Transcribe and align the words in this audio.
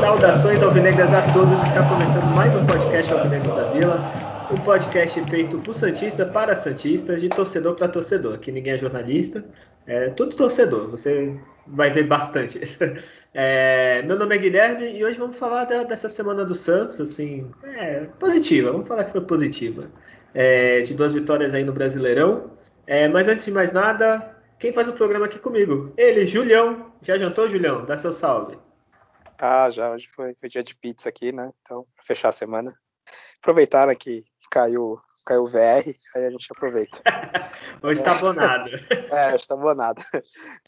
Saudações 0.00 0.62
alvinegras 0.62 1.14
a 1.14 1.22
todos, 1.32 1.60
podcast 4.68 5.18
feito 5.30 5.58
por 5.60 5.74
Santista 5.74 6.26
para 6.26 6.54
Santistas, 6.54 7.22
de 7.22 7.30
torcedor 7.30 7.74
para 7.74 7.88
torcedor. 7.88 8.34
Aqui 8.34 8.52
ninguém 8.52 8.74
é 8.74 8.76
jornalista, 8.76 9.42
é 9.86 10.10
tudo 10.10 10.36
torcedor, 10.36 10.90
você 10.90 11.40
vai 11.66 11.90
ver 11.90 12.06
bastante. 12.06 12.60
É, 13.32 14.02
meu 14.02 14.18
nome 14.18 14.34
é 14.34 14.38
Guilherme 14.38 14.90
e 14.90 15.04
hoje 15.04 15.18
vamos 15.18 15.36
falar 15.36 15.64
da, 15.64 15.84
dessa 15.84 16.08
semana 16.08 16.44
do 16.44 16.54
Santos, 16.54 17.00
assim, 17.00 17.50
é, 17.62 18.00
positiva, 18.18 18.72
vamos 18.72 18.88
falar 18.88 19.04
que 19.04 19.12
foi 19.12 19.20
positiva. 19.22 19.90
É, 20.34 20.80
de 20.80 20.92
duas 20.92 21.14
vitórias 21.14 21.54
aí 21.54 21.64
no 21.64 21.72
Brasileirão. 21.72 22.50
É, 22.86 23.08
mas 23.08 23.26
antes 23.26 23.46
de 23.46 23.50
mais 23.50 23.72
nada, 23.72 24.34
quem 24.58 24.72
faz 24.72 24.88
o 24.88 24.92
programa 24.92 25.26
aqui 25.26 25.38
comigo? 25.38 25.94
Ele, 25.96 26.26
Julião. 26.26 26.92
Já 27.00 27.16
jantou, 27.16 27.48
Julião? 27.48 27.86
Dá 27.86 27.96
seu 27.96 28.12
salve. 28.12 28.58
Ah, 29.38 29.70
já, 29.70 29.92
hoje 29.92 30.08
foi, 30.08 30.34
foi 30.34 30.48
dia 30.48 30.62
de 30.62 30.74
pizza 30.74 31.08
aqui, 31.08 31.32
né? 31.32 31.50
Então, 31.62 31.86
pra 31.94 32.04
fechar 32.04 32.28
a 32.28 32.32
semana. 32.32 32.70
Aproveitar 33.40 33.86
né, 33.86 33.94
que 33.94 34.22
caiu, 34.50 34.96
caiu 35.26 35.44
o 35.44 35.48
VR, 35.48 35.84
aí 36.16 36.26
a 36.26 36.30
gente 36.30 36.48
aproveita. 36.50 36.98
Hoje 37.82 38.02
tá 38.02 38.12
abonado. 38.12 38.70
É, 39.10 39.34
hoje 39.34 39.48
tá 39.48 39.54
abonado. 39.54 40.02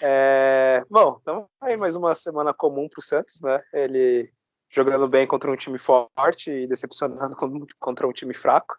É, 0.00 0.82
bom, 0.88 1.18
então 1.20 1.46
aí 1.60 1.76
mais 1.76 1.94
uma 1.94 2.14
semana 2.14 2.54
comum 2.54 2.88
pro 2.88 3.02
Santos, 3.02 3.42
né? 3.42 3.60
Ele 3.72 4.32
jogando 4.70 5.06
bem 5.08 5.26
contra 5.26 5.50
um 5.50 5.56
time 5.56 5.78
forte 5.78 6.50
e 6.50 6.66
decepcionando 6.66 7.36
contra 7.78 8.06
um 8.06 8.12
time 8.12 8.32
fraco. 8.32 8.78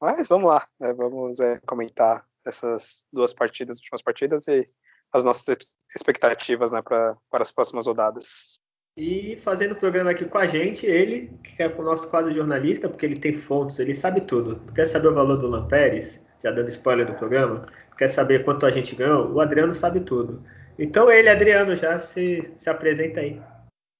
Mas 0.00 0.26
vamos 0.26 0.48
lá, 0.48 0.66
né? 0.80 0.92
vamos 0.92 1.38
é, 1.38 1.60
comentar 1.66 2.26
essas 2.44 3.04
duas 3.12 3.32
partidas, 3.32 3.76
últimas 3.76 4.02
partidas 4.02 4.48
e 4.48 4.68
as 5.12 5.24
nossas 5.24 5.56
expectativas 5.94 6.72
né, 6.72 6.82
pra, 6.82 7.16
para 7.30 7.42
as 7.42 7.50
próximas 7.50 7.86
rodadas. 7.86 8.60
E 8.96 9.36
fazendo 9.42 9.72
o 9.72 9.76
programa 9.76 10.10
aqui 10.10 10.24
com 10.24 10.38
a 10.38 10.46
gente, 10.46 10.86
ele, 10.86 11.30
que 11.44 11.62
é 11.62 11.68
o 11.68 11.82
nosso 11.82 12.08
quase 12.08 12.32
jornalista, 12.32 12.88
porque 12.88 13.04
ele 13.04 13.18
tem 13.18 13.36
fontes, 13.36 13.78
ele 13.78 13.94
sabe 13.94 14.22
tudo. 14.22 14.58
Quer 14.74 14.86
saber 14.86 15.08
o 15.08 15.14
valor 15.14 15.36
do 15.36 15.46
Lampérez? 15.46 16.18
Já 16.42 16.50
dando 16.50 16.70
spoiler 16.70 17.06
do 17.06 17.12
programa? 17.12 17.66
Quer 17.98 18.08
saber 18.08 18.42
quanto 18.42 18.64
a 18.64 18.70
gente 18.70 18.96
ganhou? 18.96 19.30
O 19.32 19.40
Adriano 19.40 19.74
sabe 19.74 20.00
tudo. 20.00 20.42
Então 20.78 21.10
ele, 21.10 21.28
Adriano, 21.28 21.76
já 21.76 21.98
se, 21.98 22.50
se 22.56 22.70
apresenta 22.70 23.20
aí. 23.20 23.38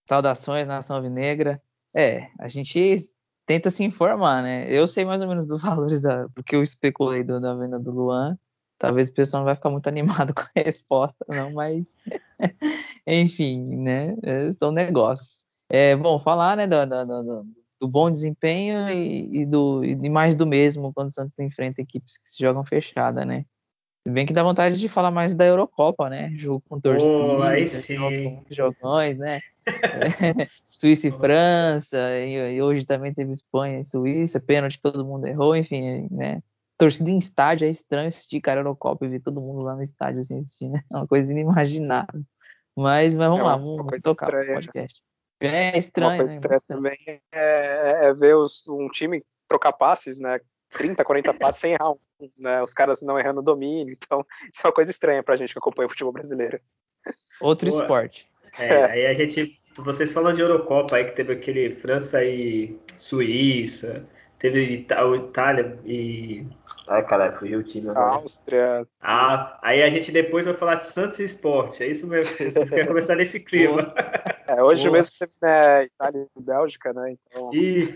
Saudações, 0.08 0.66
Nação 0.66 0.96
Alvinegra. 0.96 1.60
É, 1.94 2.28
a 2.40 2.48
gente 2.48 2.96
tenta 3.44 3.68
se 3.68 3.84
informar, 3.84 4.42
né? 4.42 4.66
Eu 4.72 4.86
sei 4.86 5.04
mais 5.04 5.20
ou 5.20 5.28
menos 5.28 5.46
dos 5.46 5.60
valores 5.62 6.00
da, 6.00 6.26
do 6.26 6.42
que 6.42 6.56
eu 6.56 6.62
especulei 6.62 7.22
da 7.22 7.54
venda 7.54 7.78
do 7.78 7.90
Luan. 7.90 8.38
Talvez 8.78 9.08
o 9.08 9.12
pessoal 9.14 9.40
não 9.40 9.46
vai 9.46 9.54
ficar 9.54 9.70
muito 9.70 9.88
animado 9.88 10.34
com 10.34 10.42
a 10.42 10.62
resposta, 10.62 11.24
não, 11.28 11.52
mas 11.52 11.98
enfim, 13.06 13.76
né? 13.76 14.16
É, 14.22 14.52
são 14.52 14.70
negócios. 14.70 15.46
É, 15.70 15.96
bom, 15.96 16.20
falar 16.20 16.56
né, 16.56 16.66
do, 16.66 16.86
do, 16.86 17.46
do 17.80 17.88
bom 17.88 18.10
desempenho 18.10 18.88
e, 18.88 19.42
e, 19.42 19.46
do, 19.46 19.84
e 19.84 20.08
mais 20.08 20.36
do 20.36 20.46
mesmo 20.46 20.92
quando 20.92 21.08
o 21.08 21.12
Santos 21.12 21.38
enfrenta 21.38 21.80
equipes 21.80 22.18
que 22.18 22.28
se 22.28 22.38
jogam 22.38 22.64
fechada, 22.64 23.24
né? 23.24 23.44
Se 24.06 24.12
bem 24.12 24.24
que 24.24 24.32
dá 24.32 24.44
vontade 24.44 24.78
de 24.78 24.88
falar 24.88 25.10
mais 25.10 25.34
da 25.34 25.44
Eurocopa, 25.44 26.08
né? 26.08 26.30
Jogo 26.36 26.62
com 26.68 26.80
torcida, 26.80 27.12
oh, 27.12 28.54
jogões, 28.54 29.18
né? 29.18 29.40
Suíça 30.78 31.08
e 31.08 31.10
França, 31.10 31.98
e, 32.20 32.54
e, 32.54 32.62
hoje 32.62 32.84
também 32.84 33.12
teve 33.12 33.32
Espanha 33.32 33.80
e 33.80 33.84
Suíça, 33.84 34.38
pênalti 34.38 34.76
que 34.76 34.82
todo 34.82 35.04
mundo 35.04 35.26
errou, 35.26 35.56
enfim, 35.56 36.06
né? 36.10 36.40
Torcida 36.76 37.10
em 37.10 37.18
estádio 37.18 37.66
é 37.66 37.70
estranho 37.70 38.08
assistir 38.08 38.40
cara 38.40 38.60
Eurocopa 38.60 39.04
e 39.06 39.08
ver 39.08 39.20
todo 39.20 39.40
mundo 39.40 39.62
lá 39.62 39.74
no 39.74 39.82
estádio 39.82 40.20
assim 40.20 40.40
assistindo, 40.40 40.72
né? 40.72 40.82
É 40.92 40.96
uma 40.96 41.06
coisa 41.06 41.32
inimaginável. 41.32 42.22
Mas, 42.76 43.14
mas 43.14 43.28
vamos 43.28 43.40
é 43.40 43.42
lá, 43.42 43.56
vamos 43.56 44.02
tocar 44.02 44.28
o 44.28 44.46
podcast. 44.46 45.02
É 45.40 45.76
estranho, 45.76 46.10
uma 46.10 46.16
coisa 46.16 46.32
né? 46.32 46.36
Estranha 46.36 46.60
também 46.66 46.98
é, 47.06 47.20
é, 47.32 48.06
é 48.06 48.14
ver 48.14 48.36
os, 48.36 48.66
um 48.68 48.88
time 48.88 49.22
trocar 49.48 49.72
passes, 49.72 50.18
né? 50.18 50.40
30, 50.70 51.04
40 51.04 51.34
passes 51.34 51.60
sem 51.60 51.72
errar 51.72 51.92
um, 51.92 51.98
né? 52.36 52.62
Os 52.62 52.74
caras 52.74 53.02
não 53.02 53.18
errando 53.18 53.42
domínio. 53.42 53.96
Então, 53.96 54.24
isso 54.52 54.64
é 54.64 54.68
uma 54.68 54.74
coisa 54.74 54.90
estranha 54.90 55.22
pra 55.22 55.36
gente 55.36 55.52
que 55.52 55.58
acompanha 55.58 55.86
o 55.86 55.90
futebol 55.90 56.12
brasileiro. 56.12 56.60
Outro 57.40 57.68
Boa. 57.68 57.82
esporte. 57.82 58.28
É, 58.58 58.66
é, 58.66 58.90
aí 58.90 59.06
a 59.06 59.14
gente. 59.14 59.60
Vocês 59.78 60.10
falam 60.10 60.32
de 60.32 60.40
Eurocopa 60.40 60.96
aí 60.96 61.04
que 61.04 61.12
teve 61.12 61.34
aquele 61.34 61.70
França 61.70 62.24
e 62.24 62.78
Suíça, 62.98 64.08
teve 64.38 64.64
Itália 64.64 65.78
e 65.84 66.46
Ai, 66.88 67.04
caralho, 67.04 67.36
fugiu 67.38 67.58
o 67.58 67.62
time 67.62 67.90
agora. 67.90 68.14
Áustria. 68.16 68.86
Ah, 69.00 69.58
aí 69.60 69.82
a 69.82 69.90
gente 69.90 70.12
depois 70.12 70.46
vai 70.46 70.54
falar 70.54 70.76
de 70.76 70.86
Santos 70.86 71.18
e 71.18 71.24
Esporte. 71.24 71.82
É 71.82 71.88
isso 71.88 72.06
mesmo. 72.06 72.32
Vocês 72.32 72.70
querem 72.70 72.86
começar 72.86 73.16
nesse 73.16 73.40
clima. 73.40 73.92
É, 74.46 74.62
hoje 74.62 74.84
Boa. 74.84 74.98
mesmo 74.98 75.12
teve 75.18 75.32
né, 75.42 75.84
Itália 75.84 76.26
e 76.36 76.40
Bélgica, 76.40 76.92
né? 76.92 77.16
Então... 77.28 77.50
E, 77.52 77.92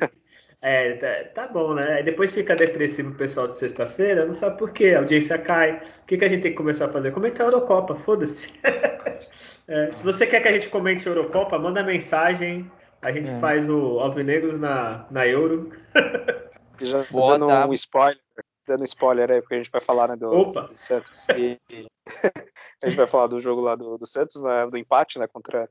é, 0.60 0.94
tá, 0.94 1.46
tá, 1.46 1.52
bom, 1.52 1.74
né? 1.74 1.94
Aí 1.94 2.02
depois 2.02 2.34
fica 2.34 2.56
depressivo 2.56 3.10
o 3.10 3.14
pessoal 3.14 3.46
de 3.46 3.56
sexta-feira, 3.56 4.26
não 4.26 4.34
sabe 4.34 4.58
por 4.58 4.72
quê. 4.72 4.94
A 4.94 4.98
audiência 4.98 5.38
cai. 5.38 5.76
O 5.76 6.06
que, 6.06 6.18
que 6.18 6.24
a 6.24 6.28
gente 6.28 6.42
tem 6.42 6.50
que 6.50 6.56
começar 6.56 6.86
a 6.86 6.92
fazer? 6.92 7.12
Comentar 7.12 7.46
a 7.46 7.50
Eurocopa, 7.50 7.94
foda-se. 7.96 8.52
É, 9.68 9.92
se 9.92 10.02
você 10.02 10.26
quer 10.26 10.40
que 10.40 10.48
a 10.48 10.52
gente 10.52 10.68
comente 10.68 11.08
a 11.08 11.12
Eurocopa, 11.12 11.56
manda 11.56 11.80
mensagem. 11.84 12.68
A 13.00 13.12
gente 13.12 13.30
é. 13.30 13.38
faz 13.38 13.70
o 13.70 14.00
Alvinegros 14.00 14.58
na, 14.58 15.06
na 15.12 15.24
Euro. 15.28 15.70
Já 16.80 17.04
dando 17.08 17.46
um 17.46 17.72
spoiler 17.72 18.18
dando 18.70 18.84
spoiler 18.84 19.30
aí, 19.30 19.40
porque 19.40 19.54
a 19.54 19.58
gente 19.58 19.70
vai 19.70 19.80
falar 19.80 20.08
né, 20.08 20.16
do, 20.16 20.44
do 20.44 20.72
Santos 20.72 21.28
e, 21.30 21.58
a 22.82 22.88
gente 22.88 22.96
vai 22.96 23.06
falar 23.06 23.26
do 23.26 23.40
jogo 23.40 23.60
lá 23.60 23.74
do, 23.74 23.98
do 23.98 24.06
Santos, 24.06 24.40
né, 24.42 24.66
do 24.66 24.76
empate 24.76 25.18
né, 25.18 25.26
contra 25.26 25.68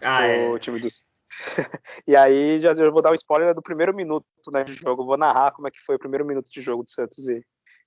ah, 0.00 0.20
o 0.50 0.56
é. 0.56 0.58
time 0.58 0.80
dos. 0.80 1.04
e 2.08 2.16
aí 2.16 2.58
já 2.58 2.72
vou 2.90 3.02
dar 3.02 3.10
um 3.10 3.14
spoiler 3.14 3.54
do 3.54 3.62
primeiro 3.62 3.94
minuto 3.94 4.26
né, 4.52 4.64
de 4.64 4.72
jogo. 4.72 5.04
Vou 5.04 5.18
narrar 5.18 5.52
como 5.52 5.68
é 5.68 5.70
que 5.70 5.80
foi 5.80 5.96
o 5.96 5.98
primeiro 5.98 6.24
minuto 6.24 6.50
de 6.50 6.60
jogo 6.62 6.82
do 6.82 6.90
Santos 6.90 7.28
e, 7.28 7.44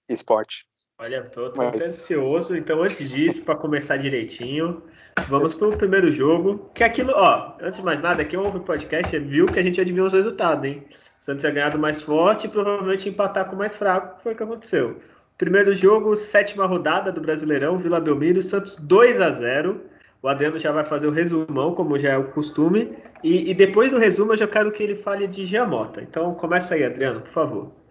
e 0.08 0.14
Esporte. 0.14 0.68
Olha, 1.04 1.22
tô, 1.24 1.50
tô 1.50 1.62
Mas... 1.62 1.76
ansioso. 1.76 2.56
Então, 2.56 2.82
antes 2.82 3.10
disso, 3.10 3.44
para 3.44 3.58
começar 3.58 3.98
direitinho, 3.98 4.82
vamos 5.28 5.54
para 5.54 5.68
o 5.68 5.78
primeiro 5.78 6.10
jogo. 6.14 6.72
Que 6.74 6.82
é 6.82 6.86
aquilo, 6.86 7.12
ó, 7.14 7.58
antes 7.62 7.80
de 7.80 7.84
mais 7.84 8.00
nada, 8.00 8.24
quem 8.24 8.40
ouve 8.40 8.60
o 8.60 8.62
podcast 8.62 9.20
viu 9.20 9.46
que 9.46 9.60
a 9.60 9.64
gente 9.64 9.82
adivinhou 9.82 10.08
os 10.08 10.14
resultados, 10.14 10.64
hein? 10.64 10.82
O 11.20 11.24
Santos 11.24 11.44
ia 11.44 11.52
ganhar 11.52 11.72
do 11.72 11.78
mais 11.78 12.02
forte 12.02 12.48
e 12.48 12.50
provavelmente 12.50 13.10
empatar 13.10 13.50
com 13.50 13.56
o 13.58 13.60
mais 13.60 13.76
fraco, 13.76 14.16
que 14.16 14.24
foi 14.24 14.32
o 14.32 14.36
que 14.38 14.44
aconteceu. 14.44 15.02
Primeiro 15.38 15.76
jogo, 15.76 16.16
sétima 16.16 16.66
rodada 16.66 17.12
do 17.12 17.20
Brasileirão, 17.20 17.78
Vila 17.78 18.00
Belmiro, 18.00 18.42
Santos 18.42 18.78
2 18.78 19.20
a 19.20 19.32
0 19.32 19.82
O 20.22 20.30
Adriano 20.30 20.58
já 20.58 20.72
vai 20.72 20.86
fazer 20.86 21.08
o 21.08 21.12
resumão, 21.12 21.76
como 21.76 22.00
já 22.00 22.12
é 22.12 22.18
o 22.18 22.32
costume. 22.32 22.96
E, 23.22 23.52
e 23.52 23.54
depois 23.54 23.92
do 23.92 23.98
resumo, 23.98 24.32
eu 24.32 24.38
já 24.38 24.48
quero 24.48 24.72
que 24.72 24.82
ele 24.82 24.96
fale 24.96 25.28
de 25.28 25.46
Giamota. 25.46 26.02
Então, 26.02 26.34
começa 26.34 26.76
aí, 26.76 26.86
Adriano, 26.86 27.20
por 27.20 27.32
favor. 27.32 27.83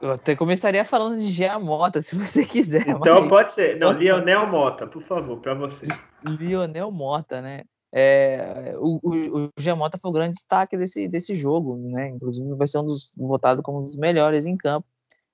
Eu 0.00 0.12
até 0.12 0.34
começaria 0.34 0.84
falando 0.84 1.18
de 1.18 1.28
Giamota, 1.28 2.00
se 2.00 2.16
você 2.16 2.44
quiser. 2.44 2.88
Então, 2.88 3.20
mas... 3.20 3.28
pode 3.28 3.52
ser. 3.52 3.78
Não, 3.78 3.92
Lionel 3.92 4.46
Mota, 4.46 4.86
por 4.86 5.02
favor, 5.02 5.38
para 5.40 5.54
você. 5.54 5.86
Lionel 6.24 6.90
Mota, 6.90 7.42
né? 7.42 7.64
É, 7.92 8.74
o, 8.78 9.00
o, 9.02 9.44
o 9.44 9.50
Giamota 9.58 9.98
foi 9.98 10.10
o 10.10 10.14
grande 10.14 10.34
destaque 10.34 10.76
desse, 10.76 11.08
desse 11.08 11.34
jogo, 11.34 11.76
né? 11.76 12.08
Inclusive 12.08 12.54
vai 12.54 12.66
ser 12.66 12.78
um 12.78 12.86
dos 12.86 13.12
votado 13.16 13.62
como 13.62 13.80
um 13.80 13.82
dos 13.82 13.96
melhores 13.96 14.46
em 14.46 14.56
campo. 14.56 14.86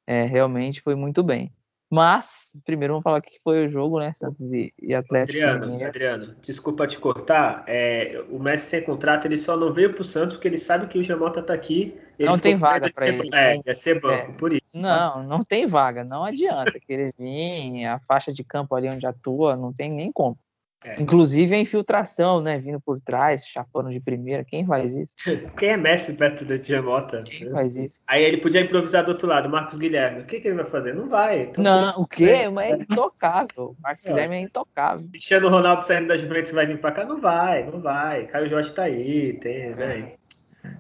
É, 0.06 0.24
realmente 0.24 0.80
foi 0.80 0.94
muito 0.94 1.22
bem. 1.22 1.52
Mas, 1.90 2.45
primeiro 2.64 2.94
vamos 2.94 3.04
falar 3.04 3.18
o 3.18 3.22
que 3.22 3.38
foi 3.42 3.66
o 3.66 3.70
jogo, 3.70 3.98
né? 3.98 4.12
Santos 4.14 4.52
e, 4.52 4.72
e 4.80 4.94
Atlético. 4.94 5.38
Adriano, 5.38 5.84
Adriano, 5.84 6.36
desculpa 6.42 6.86
te 6.86 6.98
cortar. 6.98 7.64
É, 7.66 8.24
o 8.30 8.38
Messi 8.38 8.66
sem 8.66 8.82
contrato, 8.82 9.26
ele 9.26 9.38
só 9.38 9.56
não 9.56 9.72
veio 9.72 9.92
pro 9.92 10.04
Santos 10.04 10.34
porque 10.34 10.48
ele 10.48 10.58
sabe 10.58 10.86
que 10.86 10.98
o 10.98 11.02
Giamota 11.02 11.42
tá 11.42 11.54
aqui. 11.54 11.96
não 12.18 12.38
tem 12.38 12.56
vaga 12.56 12.90
para 12.92 13.08
ele. 13.08 13.30
É, 13.34 13.60
ia 13.64 13.74
ser 13.74 14.00
banco, 14.00 14.32
é, 14.32 14.34
por 14.34 14.52
isso. 14.52 14.78
Não, 14.78 15.14
tá? 15.14 15.22
não 15.22 15.42
tem 15.42 15.66
vaga. 15.66 16.04
Não 16.04 16.24
adianta 16.24 16.78
querer 16.80 17.14
vir, 17.18 17.86
a 17.86 17.98
faixa 18.00 18.32
de 18.32 18.42
campo 18.42 18.74
ali 18.74 18.88
onde 18.88 19.06
atua, 19.06 19.56
não 19.56 19.72
tem 19.72 19.90
nem 19.90 20.10
como. 20.12 20.38
É. 20.86 21.02
Inclusive 21.02 21.52
a 21.52 21.58
infiltração, 21.58 22.38
né? 22.38 22.60
Vindo 22.60 22.80
por 22.80 23.00
trás, 23.00 23.44
chapando 23.44 23.90
de 23.90 23.98
primeira. 23.98 24.44
Quem 24.44 24.64
faz 24.64 24.94
isso? 24.94 25.12
Quem 25.58 25.70
é 25.70 25.76
Messi 25.76 26.12
perto 26.12 26.44
do 26.44 26.62
Giamota? 26.62 27.24
Quem 27.24 27.50
faz 27.50 27.76
isso? 27.76 28.00
Aí 28.06 28.22
ele 28.22 28.36
podia 28.36 28.60
improvisar 28.60 29.04
do 29.04 29.10
outro 29.10 29.26
lado, 29.26 29.48
Marcos 29.48 29.76
Guilherme. 29.78 30.20
O 30.20 30.26
que, 30.26 30.38
que 30.38 30.46
ele 30.46 30.54
vai 30.54 30.64
fazer? 30.64 30.94
Não 30.94 31.08
vai. 31.08 31.42
Então 31.42 31.64
não, 31.64 32.00
o 32.00 32.06
quê? 32.06 32.30
É 32.30 32.70
intocável. 32.70 33.74
Marcos 33.82 34.06
é. 34.06 34.10
Guilherme 34.10 34.36
é 34.36 34.40
intocável. 34.42 35.08
Cristiano 35.08 35.48
Ronaldo 35.48 35.82
saindo 35.82 36.06
da 36.06 36.16
Juventus 36.16 36.52
vai 36.52 36.66
vir 36.66 36.80
pra 36.80 36.92
cá? 36.92 37.04
Não 37.04 37.20
vai, 37.20 37.64
não 37.64 37.80
vai. 37.80 38.28
Caio 38.28 38.48
Jorge 38.48 38.72
tá 38.72 38.84
aí, 38.84 39.32
tem, 39.40 39.74
né? 39.74 40.12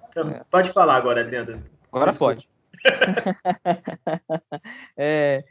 Então, 0.08 0.30
é. 0.30 0.42
pode 0.48 0.70
falar 0.70 0.94
agora, 0.94 1.22
Adriano. 1.22 1.60
Agora 1.90 2.10
Desculpa. 2.10 2.34
pode. 2.34 2.48
é, 4.96 5.42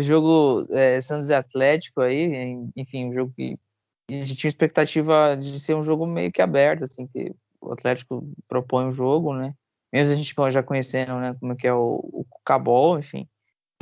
jogo 0.00 0.66
é, 0.72 1.00
Santos 1.00 1.30
e 1.30 1.34
Atlético 1.34 2.02
aí, 2.02 2.54
enfim, 2.76 3.06
um 3.06 3.14
jogo 3.14 3.32
que 3.34 3.58
a 4.10 4.12
gente 4.12 4.36
tinha 4.36 4.48
expectativa 4.48 5.36
de 5.36 5.60
ser 5.60 5.74
um 5.74 5.82
jogo 5.82 6.06
meio 6.06 6.32
que 6.32 6.42
aberto, 6.42 6.84
assim, 6.84 7.06
que 7.06 7.34
O 7.60 7.72
Atlético 7.72 8.26
propõe 8.48 8.86
o 8.88 8.92
jogo, 8.92 9.34
né? 9.34 9.54
Mesmo 9.92 10.14
a 10.14 10.16
gente 10.16 10.34
já 10.50 10.62
conhecendo, 10.62 11.14
né, 11.16 11.34
como 11.40 11.52
é 11.52 11.56
que 11.56 11.66
é 11.66 11.72
o, 11.72 12.00
o 12.12 12.26
Cabol, 12.44 12.98
enfim. 12.98 13.26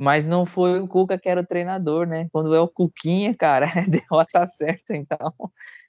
Mas 0.01 0.27
não 0.27 0.45
foi 0.45 0.79
o 0.79 0.87
Cuca 0.87 1.19
que 1.19 1.29
era 1.29 1.41
o 1.41 1.47
treinador, 1.47 2.07
né? 2.07 2.29
Quando 2.33 2.55
é 2.55 2.61
o 2.61 2.69
Cuquinha, 2.69 3.35
cara, 3.35 3.67
derrota 3.89 4.47
certa, 4.47 4.95
então. 4.95 5.35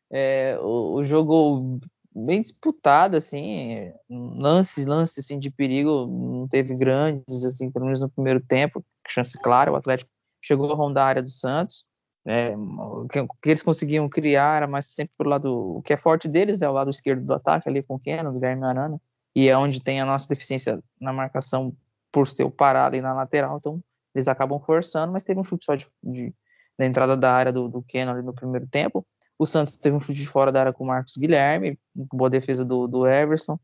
É, 0.09 0.57
o, 0.61 0.95
o 0.95 1.03
jogo 1.03 1.79
bem 2.15 2.41
disputado, 2.41 3.15
assim, 3.15 3.91
lances, 4.09 4.85
lances 4.85 5.19
assim, 5.19 5.37
de 5.37 5.51
perigo, 5.51 6.07
não 6.07 6.47
teve 6.47 6.73
grandes, 6.75 7.43
assim, 7.45 7.69
pelo 7.69 7.85
menos 7.85 8.01
no 8.01 8.09
primeiro 8.09 8.39
tempo, 8.39 8.83
chance 9.07 9.37
clara, 9.37 9.71
o 9.71 9.75
Atlético 9.75 10.09
chegou 10.41 10.71
a 10.71 10.75
rondar 10.75 11.05
a 11.05 11.09
área 11.09 11.23
do 11.23 11.29
Santos, 11.29 11.85
é, 12.27 12.53
o 12.57 13.07
que, 13.07 13.25
que, 13.41 13.49
eles 13.49 13.63
conseguiam 13.63 14.09
criar 14.09 14.57
era 14.57 14.67
mais 14.67 14.87
sempre 14.87 15.13
pro 15.17 15.29
lado, 15.29 15.77
o 15.77 15.81
que 15.81 15.93
é 15.93 15.97
forte 15.97 16.27
deles, 16.27 16.61
é 16.61 16.69
o 16.69 16.73
lado 16.73 16.89
esquerdo 16.89 17.25
do 17.25 17.33
ataque, 17.33 17.69
ali 17.69 17.81
com 17.81 17.95
o 17.95 17.99
Keno, 17.99 18.33
Guilherme 18.33 18.65
Arana, 18.65 18.99
e 19.33 19.47
é 19.47 19.57
onde 19.57 19.81
tem 19.81 20.01
a 20.01 20.05
nossa 20.05 20.27
deficiência 20.27 20.83
na 20.99 21.13
marcação 21.13 21.73
por 22.11 22.27
ser 22.27 22.43
o 22.43 22.51
parado 22.51 22.97
e 22.97 23.01
na 23.01 23.13
lateral, 23.13 23.57
então 23.57 23.81
eles 24.13 24.27
acabam 24.27 24.59
forçando, 24.59 25.13
mas 25.13 25.23
teve 25.23 25.39
um 25.39 25.43
chute 25.43 25.63
só 25.63 25.75
de, 25.75 25.87
de 26.03 26.33
da 26.77 26.85
entrada 26.85 27.15
da 27.15 27.31
área 27.31 27.51
do, 27.51 27.69
do 27.69 27.81
Keno 27.81 28.11
ali 28.11 28.21
no 28.21 28.33
primeiro 28.33 28.67
tempo, 28.67 29.07
o 29.39 29.45
Santos 29.45 29.77
teve 29.77 29.95
um 29.95 29.99
chute 29.99 30.19
de 30.19 30.27
fora 30.27 30.51
da 30.51 30.59
área 30.59 30.73
com 30.73 30.83
o 30.83 30.87
Marcos 30.87 31.15
Guilherme, 31.15 31.79
boa 31.95 32.29
defesa 32.29 32.65
do, 32.65 32.87
do 32.87 33.07
Everson, 33.07 33.57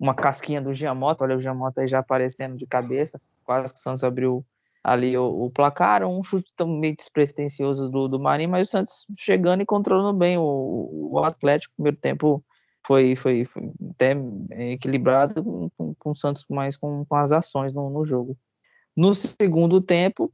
uma 0.00 0.14
casquinha 0.14 0.62
do 0.62 0.72
Giamotto, 0.72 1.24
olha 1.24 1.36
o 1.36 1.40
Giamotto 1.40 1.80
aí 1.80 1.86
já 1.86 1.98
aparecendo 1.98 2.56
de 2.56 2.66
cabeça, 2.66 3.20
quase 3.44 3.74
que 3.74 3.78
o 3.78 3.82
Santos 3.82 4.02
abriu 4.02 4.46
ali 4.92 5.16
o, 5.16 5.44
o 5.44 5.50
placar, 5.50 6.04
um 6.04 6.22
chute 6.22 6.52
meio 6.66 6.96
despretensioso 6.96 7.90
do, 7.90 8.08
do 8.08 8.18
Marinho, 8.18 8.50
mas 8.50 8.68
o 8.68 8.70
Santos 8.70 9.06
chegando 9.16 9.62
e 9.62 9.66
controlando 9.66 10.16
bem 10.18 10.38
o, 10.38 11.10
o 11.12 11.24
Atlético, 11.24 11.74
primeiro 11.76 11.96
tempo 11.98 12.44
foi, 12.86 13.14
foi, 13.16 13.44
foi 13.44 13.70
até 13.90 14.16
equilibrado 14.72 15.42
com, 15.76 15.94
com, 15.94 16.10
o 16.10 16.16
Santos 16.16 16.44
mais 16.48 16.76
com, 16.76 17.04
com 17.04 17.16
as 17.16 17.32
ações 17.32 17.72
no, 17.72 17.90
no 17.90 18.04
jogo. 18.04 18.36
No 18.96 19.14
segundo 19.14 19.80
tempo, 19.80 20.32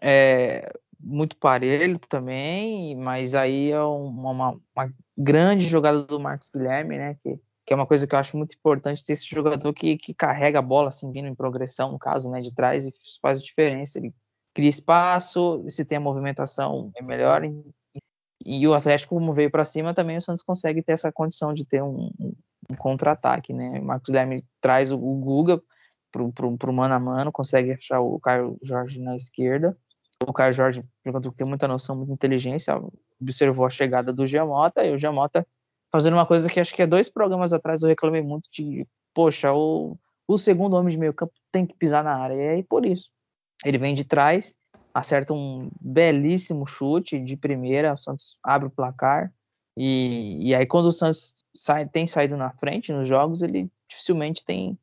é, 0.00 0.72
muito 1.00 1.36
parelho 1.36 1.98
também, 1.98 2.96
mas 2.96 3.34
aí 3.34 3.70
é 3.70 3.80
uma, 3.82 4.58
uma, 4.74 4.92
grande 5.16 5.66
jogada 5.66 6.02
do 6.02 6.20
Marcos 6.20 6.48
Guilherme, 6.48 6.98
né? 6.98 7.14
Que, 7.14 7.38
que 7.68 7.74
é 7.74 7.76
uma 7.76 7.86
coisa 7.86 8.06
que 8.06 8.14
eu 8.14 8.18
acho 8.18 8.34
muito 8.34 8.54
importante 8.54 9.04
ter 9.04 9.12
esse 9.12 9.26
jogador 9.28 9.74
que, 9.74 9.98
que 9.98 10.14
carrega 10.14 10.58
a 10.58 10.62
bola 10.62 10.88
assim, 10.88 11.12
vindo 11.12 11.28
em 11.28 11.34
progressão, 11.34 11.92
no 11.92 11.98
caso, 11.98 12.30
né, 12.30 12.40
de 12.40 12.54
trás, 12.54 12.86
e 12.86 12.90
faz 13.20 13.42
diferença. 13.42 13.98
Ele 13.98 14.14
cria 14.54 14.70
espaço, 14.70 15.62
se 15.68 15.84
tem 15.84 15.98
a 15.98 16.00
movimentação 16.00 16.90
é 16.96 17.02
melhor. 17.02 17.44
E, 17.44 17.52
e 18.42 18.66
o 18.66 18.72
Atlético, 18.72 19.16
como 19.16 19.34
veio 19.34 19.50
para 19.50 19.66
cima, 19.66 19.92
também 19.92 20.16
o 20.16 20.22
Santos 20.22 20.42
consegue 20.42 20.82
ter 20.82 20.92
essa 20.92 21.12
condição 21.12 21.52
de 21.52 21.62
ter 21.62 21.82
um, 21.82 22.10
um, 22.18 22.34
um 22.70 22.74
contra-ataque, 22.74 23.52
né? 23.52 23.78
O 23.78 23.84
Marcos 23.84 24.08
Guilherme 24.08 24.42
traz 24.62 24.90
o, 24.90 24.96
o 24.96 25.18
Guga 25.18 25.60
pro, 26.10 26.32
pro, 26.32 26.56
pro 26.56 26.72
mano 26.72 26.94
a 26.94 26.98
mano, 26.98 27.30
consegue 27.30 27.72
achar 27.72 28.00
o 28.00 28.18
Caio 28.18 28.56
Jorge 28.62 28.98
na 28.98 29.14
esquerda 29.14 29.76
o 30.26 30.32
Caio 30.32 30.52
Jorge, 30.52 30.84
jogador 31.04 31.30
que 31.30 31.36
tem 31.36 31.46
muita 31.46 31.68
noção, 31.68 31.94
muita 31.94 32.12
inteligência, 32.12 32.74
observou 33.20 33.64
a 33.64 33.70
chegada 33.70 34.12
do 34.12 34.26
Giamota 34.26 34.84
e 34.84 34.92
o 34.92 34.98
Giamota 34.98 35.46
fazendo 35.90 36.14
uma 36.14 36.26
coisa 36.26 36.48
que 36.48 36.60
acho 36.60 36.74
que 36.74 36.82
é 36.82 36.86
dois 36.86 37.08
programas 37.08 37.52
atrás 37.52 37.82
eu 37.82 37.88
reclamei 37.88 38.22
muito 38.22 38.48
de, 38.52 38.86
poxa, 39.14 39.52
o, 39.52 39.96
o 40.26 40.38
segundo 40.38 40.76
homem 40.76 40.90
de 40.90 40.98
meio 40.98 41.14
campo 41.14 41.32
tem 41.50 41.66
que 41.66 41.74
pisar 41.74 42.04
na 42.04 42.14
área, 42.14 42.34
e 42.34 42.48
aí 42.48 42.62
por 42.62 42.84
isso. 42.84 43.10
Ele 43.64 43.78
vem 43.78 43.94
de 43.94 44.04
trás, 44.04 44.54
acerta 44.94 45.32
um 45.32 45.70
belíssimo 45.80 46.66
chute 46.66 47.18
de 47.18 47.36
primeira, 47.36 47.94
o 47.94 47.98
Santos 47.98 48.38
abre 48.42 48.68
o 48.68 48.70
placar, 48.70 49.32
e, 49.76 50.48
e 50.48 50.54
aí 50.54 50.66
quando 50.66 50.86
o 50.86 50.92
Santos 50.92 51.44
sai, 51.54 51.88
tem 51.88 52.06
saído 52.06 52.36
na 52.36 52.50
frente 52.50 52.92
nos 52.92 53.08
jogos, 53.08 53.42
ele 53.42 53.70
dificilmente 53.88 54.44
tem 54.44 54.78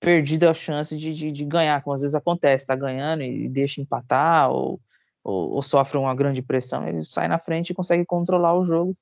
perdido 0.00 0.48
a 0.48 0.54
chance 0.54 0.96
de, 0.96 1.14
de, 1.14 1.32
de, 1.32 1.44
ganhar, 1.44 1.82
como 1.82 1.94
às 1.94 2.02
vezes 2.02 2.14
acontece, 2.14 2.64
está 2.64 2.76
ganhando 2.76 3.22
e 3.22 3.48
deixa 3.48 3.80
empatar 3.80 4.50
ou, 4.50 4.80
ou, 5.26 5.54
ou, 5.54 5.62
sofre 5.62 5.98
uma 5.98 6.14
grande 6.14 6.40
pressão, 6.40 6.86
ele 6.86 7.04
sai 7.04 7.26
na 7.26 7.38
frente 7.38 7.70
e 7.70 7.74
consegue 7.74 8.04
controlar 8.04 8.56
o 8.56 8.64
jogo. 8.64 8.96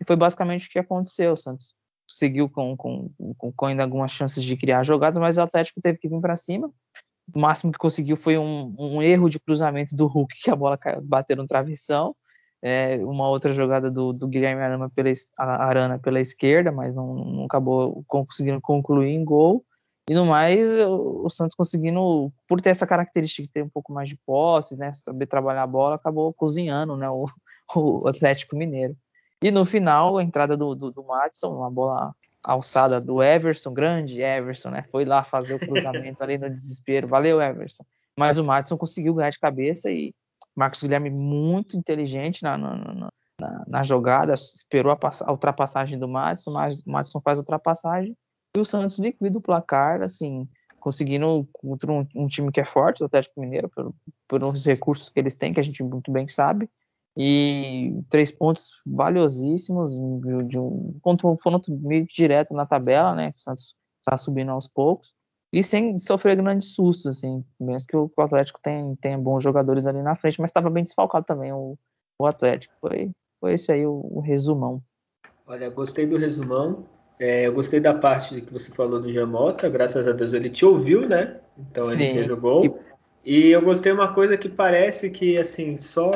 E 0.00 0.04
foi 0.06 0.14
basicamente 0.14 0.68
o 0.68 0.70
que 0.70 0.78
aconteceu. 0.78 1.32
O 1.32 1.36
Santos 1.36 1.74
seguiu 2.06 2.48
com, 2.48 2.76
com, 2.76 3.10
com, 3.36 3.52
com 3.52 3.66
ainda 3.66 3.82
algumas 3.82 4.12
chances 4.12 4.44
de 4.44 4.56
criar 4.56 4.84
jogadas, 4.84 5.18
mas 5.18 5.36
o 5.36 5.42
Atlético 5.42 5.80
teve 5.80 5.98
que 5.98 6.08
vir 6.08 6.20
para 6.20 6.36
cima. 6.36 6.70
O 7.34 7.40
máximo 7.40 7.72
que 7.72 7.78
conseguiu 7.78 8.16
foi 8.16 8.38
um, 8.38 8.72
um, 8.78 9.02
erro 9.02 9.28
de 9.28 9.40
cruzamento 9.40 9.96
do 9.96 10.06
Hulk, 10.06 10.34
que 10.42 10.50
a 10.50 10.54
bola 10.54 10.78
bateu 11.02 11.36
no 11.36 11.46
travessão. 11.46 12.14
É, 12.62 12.96
uma 13.04 13.28
outra 13.28 13.52
jogada 13.52 13.90
do, 13.90 14.12
do 14.12 14.28
Guilherme 14.28 14.62
Arana 14.62 14.88
pela, 14.88 15.12
Arana 15.38 15.98
pela 15.98 16.20
esquerda, 16.20 16.70
mas 16.70 16.94
não, 16.94 17.14
não 17.14 17.44
acabou 17.46 18.04
conseguindo 18.06 18.60
concluir 18.60 19.10
em 19.10 19.24
gol. 19.24 19.64
E 20.08 20.14
no 20.14 20.26
mais, 20.26 20.68
o, 20.86 21.28
Santos 21.30 21.54
conseguindo, 21.54 22.30
por 22.46 22.60
ter 22.60 22.70
essa 22.70 22.86
característica 22.86 23.42
de 23.42 23.48
ter 23.48 23.62
um 23.62 23.68
pouco 23.68 23.92
mais 23.92 24.08
de 24.08 24.16
posse, 24.26 24.76
né, 24.76 24.92
saber 24.92 25.26
trabalhar 25.26 25.62
a 25.62 25.66
bola, 25.66 25.94
acabou 25.94 26.32
cozinhando 26.34 26.96
né, 26.96 27.08
o, 27.08 27.26
o 27.74 28.06
Atlético 28.06 28.56
Mineiro. 28.56 28.94
E 29.42 29.50
no 29.50 29.64
final, 29.64 30.18
a 30.18 30.22
entrada 30.22 30.56
do, 30.56 30.74
do, 30.74 30.90
do 30.90 31.04
Madison, 31.04 31.56
uma 31.56 31.70
bola 31.70 32.14
alçada 32.42 33.00
do 33.00 33.22
Everson, 33.22 33.72
grande 33.72 34.20
Everson, 34.20 34.70
né? 34.70 34.84
Foi 34.90 35.04
lá 35.04 35.24
fazer 35.24 35.54
o 35.54 35.58
cruzamento 35.58 36.22
ali 36.24 36.36
no 36.36 36.48
desespero. 36.48 37.08
Valeu, 37.08 37.40
Everson. 37.40 37.84
Mas 38.18 38.38
o 38.38 38.44
Madison 38.44 38.76
conseguiu 38.76 39.14
ganhar 39.14 39.30
de 39.30 39.40
cabeça 39.40 39.90
e 39.90 40.14
Marcos 40.54 40.82
Guilherme 40.82 41.10
muito 41.10 41.76
inteligente 41.76 42.42
na, 42.42 42.56
na, 42.56 43.10
na, 43.40 43.64
na 43.66 43.82
jogada, 43.82 44.34
esperou 44.34 44.92
a, 44.92 44.98
a, 45.24 45.32
ultrapassagem 45.32 45.98
do 45.98 46.06
Madison, 46.06 46.52
mas 46.52 46.80
o 46.80 46.90
Madison 46.90 47.20
faz 47.20 47.38
a 47.38 47.40
ultrapassagem 47.40 48.16
e 48.56 48.60
o 48.60 48.64
Santos 48.64 48.98
liquida 48.98 49.36
o 49.36 49.40
placar, 49.40 50.02
assim, 50.02 50.48
conseguindo 50.78 51.48
contra 51.52 51.90
um, 51.90 52.06
um, 52.14 52.28
time 52.28 52.52
que 52.52 52.60
é 52.60 52.64
forte, 52.64 53.02
o 53.02 53.06
Atlético 53.06 53.40
Mineiro, 53.40 53.68
por, 53.68 53.92
por 54.28 54.44
os 54.44 54.64
recursos 54.64 55.08
que 55.08 55.18
eles 55.18 55.34
têm, 55.34 55.52
que 55.52 55.60
a 55.60 55.62
gente 55.62 55.82
muito 55.82 56.12
bem 56.12 56.28
sabe. 56.28 56.68
E 57.16 58.00
três 58.08 58.30
pontos 58.30 58.70
valiosíssimos 58.84 59.92
de, 59.94 60.44
de 60.48 60.58
um 60.58 60.98
confronto 61.00 61.72
meio 61.78 62.06
direto 62.06 62.54
na 62.54 62.66
tabela, 62.66 63.14
né? 63.14 63.32
O 63.36 63.40
Santos 63.40 63.74
está 64.04 64.18
subindo 64.18 64.50
aos 64.50 64.66
poucos. 64.66 65.14
E 65.52 65.62
sem 65.62 65.96
sofrer 65.98 66.36
grandes 66.36 66.74
sustos, 66.74 67.06
assim. 67.18 67.44
Mesmo 67.60 67.86
que 67.88 67.96
o, 67.96 68.10
o 68.16 68.22
Atlético 68.22 68.60
tenha, 68.60 68.96
tenha 69.00 69.16
bons 69.16 69.42
jogadores 69.42 69.86
ali 69.86 70.02
na 70.02 70.16
frente, 70.16 70.40
mas 70.40 70.50
estava 70.50 70.68
bem 70.68 70.82
desfalcado 70.82 71.24
também 71.24 71.52
o, 71.52 71.78
o 72.18 72.26
Atlético. 72.26 72.74
Foi, 72.80 73.12
foi 73.40 73.54
esse 73.54 73.70
aí 73.70 73.86
o, 73.86 74.00
o 74.10 74.20
resumão. 74.20 74.82
Olha, 75.46 75.70
gostei 75.70 76.06
do 76.06 76.16
resumão. 76.16 76.84
É, 77.18 77.46
eu 77.46 77.52
gostei 77.52 77.80
da 77.80 77.94
parte 77.94 78.40
que 78.40 78.52
você 78.52 78.70
falou 78.72 79.00
do 79.00 79.12
Jamota, 79.12 79.68
graças 79.68 80.06
a 80.06 80.12
Deus 80.12 80.32
ele 80.32 80.50
te 80.50 80.64
ouviu, 80.64 81.08
né? 81.08 81.36
Então 81.58 81.86
ele 81.86 81.96
Sim. 81.96 82.14
fez 82.14 82.30
o 82.30 82.36
gol. 82.36 82.80
E 83.24 83.50
eu 83.50 83.62
gostei 83.62 83.92
uma 83.92 84.12
coisa 84.12 84.36
que 84.36 84.48
parece 84.48 85.08
que, 85.08 85.38
assim, 85.38 85.78
só. 85.78 86.10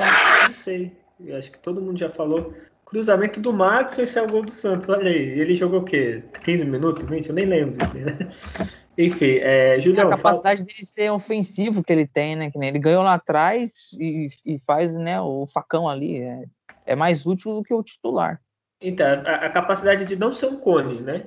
Não 0.47 0.55
sei, 0.55 0.93
acho 1.39 1.51
que 1.51 1.59
todo 1.59 1.81
mundo 1.81 1.99
já 1.99 2.11
falou. 2.11 2.53
Cruzamento 2.85 3.41
do 3.41 3.53
Matos, 3.53 3.99
esse 3.99 4.19
é 4.19 4.23
o 4.23 4.27
gol 4.27 4.43
do 4.43 4.51
Santos. 4.51 4.89
Olha 4.89 5.11
aí, 5.11 5.41
ele 5.41 5.55
jogou 5.55 5.81
o 5.81 5.85
quê? 5.85 6.23
15 6.43 6.65
minutos, 6.65 7.09
20? 7.09 7.29
Eu 7.29 7.35
nem 7.35 7.47
lembro. 7.47 7.85
Assim, 7.85 8.01
né? 8.01 8.33
Enfim, 8.97 9.39
é, 9.41 9.79
Julião. 9.79 10.09
A 10.09 10.17
capacidade 10.17 10.61
fala... 10.61 10.73
dele 10.73 10.85
ser 10.85 11.13
ofensivo 11.13 11.85
que 11.85 11.93
ele 11.93 12.07
tem, 12.07 12.35
né? 12.35 12.51
Que 12.51 12.59
nem 12.59 12.71
ele 12.71 12.79
ganhou 12.79 13.03
lá 13.03 13.15
atrás 13.15 13.91
e, 13.99 14.27
e 14.45 14.59
faz 14.59 14.97
né, 14.97 15.21
o 15.21 15.47
facão 15.47 15.89
ali. 15.89 16.21
É, 16.21 16.45
é 16.85 16.97
mais 16.97 17.25
útil 17.25 17.55
do 17.55 17.63
que 17.63 17.73
o 17.73 17.83
titular. 17.83 18.41
Então, 18.81 19.07
a, 19.07 19.47
a, 19.47 19.51
capacidade 19.51 20.05
de 20.05 20.15
não 20.17 20.33
ser 20.33 20.47
um 20.47 20.57
cone, 20.57 21.01
né? 21.01 21.27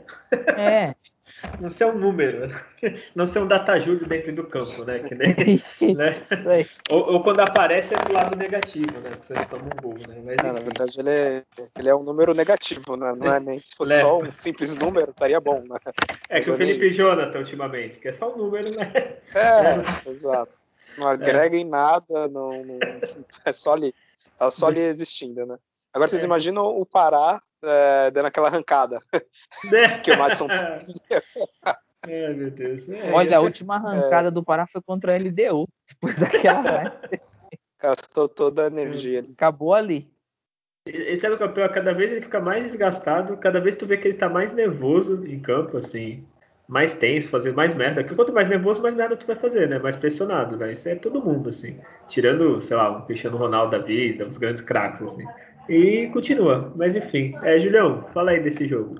É. 0.57 0.95
não 1.59 1.69
ser 1.69 1.85
um 1.85 1.97
número, 1.97 2.49
não 3.15 3.27
ser 3.27 3.39
um 3.39 3.47
datajúlio 3.47 4.05
dentro 4.07 4.33
do 4.33 4.45
campo, 4.45 4.85
né? 4.85 4.99
Que 4.99 5.15
nem, 5.15 5.35
Isso 5.81 5.97
né? 5.97 6.15
Aí. 6.53 6.67
Ou, 6.89 7.13
ou, 7.13 7.23
quando 7.23 7.41
aparece 7.41 7.93
é 7.93 7.97
do 7.97 8.13
lado 8.13 8.37
negativo, 8.37 8.99
né? 8.99 9.11
Que 9.19 9.25
vocês 9.25 9.45
tomam 9.47 9.65
um 9.65 9.81
gol, 9.81 9.95
né? 10.07 10.21
Mas, 10.23 10.37
na 10.37 10.53
verdade, 10.53 10.99
ele 10.99 11.09
é, 11.09 11.43
ele 11.77 11.89
é 11.89 11.95
um 11.95 12.03
número 12.03 12.33
negativo, 12.33 12.95
né? 12.95 13.13
Não 13.17 13.33
é 13.33 13.39
nem 13.39 13.59
se 13.59 13.75
fosse 13.75 13.99
só 13.99 14.19
um 14.19 14.31
simples 14.31 14.75
número, 14.75 15.11
estaria 15.11 15.39
bom, 15.39 15.61
né? 15.61 15.77
É 16.29 16.35
Mas 16.35 16.45
que 16.45 16.51
o 16.51 16.55
Felipe 16.55 16.85
nem... 16.85 16.93
Jonathan, 16.93 17.39
ultimamente, 17.39 17.99
que 17.99 18.07
é 18.07 18.11
só 18.11 18.33
um 18.33 18.37
número, 18.37 18.69
né? 18.75 19.17
É, 19.35 20.09
exato. 20.09 20.53
Não 20.97 21.07
agrega 21.07 21.55
é. 21.55 21.59
em 21.59 21.69
nada, 21.69 22.27
não, 22.29 22.63
não, 22.63 22.79
é 23.45 23.51
só 23.51 23.73
ali. 23.73 23.93
Tá 24.37 24.49
só 24.49 24.67
ali 24.67 24.81
existindo, 24.81 25.45
né? 25.45 25.57
Agora 25.93 26.07
vocês 26.07 26.23
é. 26.23 26.25
imaginam 26.25 26.65
o 26.65 26.85
Pará 26.85 27.39
é, 27.63 28.11
dando 28.11 28.27
aquela 28.27 28.47
arrancada 28.47 28.99
é. 29.73 29.99
que 29.99 30.11
o 30.11 30.17
Madison 30.17 30.47
É, 32.07 32.33
meu 32.33 32.49
Deus. 32.49 32.89
É, 32.89 33.11
Olha, 33.11 33.37
a 33.37 33.41
última 33.41 33.75
arrancada 33.75 34.29
é. 34.29 34.31
do 34.31 34.43
Pará 34.43 34.65
foi 34.65 34.81
contra 34.81 35.13
a 35.13 35.17
LDU. 35.17 35.67
Depois 35.87 36.17
daquela. 36.17 36.99
Gastou 37.79 38.27
toda 38.27 38.63
a 38.63 38.67
energia 38.67 39.19
ali. 39.19 39.33
Acabou 39.33 39.73
ali. 39.73 40.11
Esse 40.85 41.27
é 41.27 41.29
o 41.29 41.37
campeão, 41.37 41.69
cada 41.69 41.93
vez 41.93 42.11
ele 42.11 42.21
fica 42.21 42.39
mais 42.39 42.63
desgastado, 42.63 43.37
cada 43.37 43.59
vez 43.59 43.75
tu 43.75 43.85
vê 43.85 43.97
que 43.97 44.07
ele 44.07 44.17
tá 44.17 44.27
mais 44.27 44.51
nervoso 44.51 45.23
em 45.27 45.39
campo, 45.39 45.77
assim, 45.77 46.25
mais 46.67 46.95
tenso, 46.95 47.29
fazer 47.29 47.53
mais 47.53 47.75
merda. 47.75 48.01
Porque 48.01 48.15
quanto 48.15 48.33
mais 48.33 48.47
nervoso, 48.47 48.81
mais 48.81 48.95
merda 48.95 49.15
tu 49.15 49.27
vai 49.27 49.35
fazer, 49.35 49.69
né? 49.69 49.77
Mais 49.77 49.95
pressionado, 49.95 50.57
né? 50.57 50.71
Isso 50.71 50.89
é 50.89 50.95
todo 50.95 51.23
mundo, 51.23 51.49
assim. 51.49 51.77
Tirando, 52.07 52.59
sei 52.61 52.75
lá, 52.75 52.97
o 52.97 53.05
Cristiano 53.05 53.37
Ronaldo 53.37 53.77
da 53.77 53.83
vida, 53.83 54.25
os 54.25 54.37
grandes 54.39 54.63
craques, 54.63 55.03
assim. 55.03 55.25
E 55.71 56.09
continua. 56.09 56.73
Mas 56.75 56.95
enfim. 56.95 57.33
É, 57.43 57.57
Julião, 57.57 58.03
fala 58.13 58.31
aí 58.31 58.43
desse 58.43 58.67
jogo. 58.67 58.99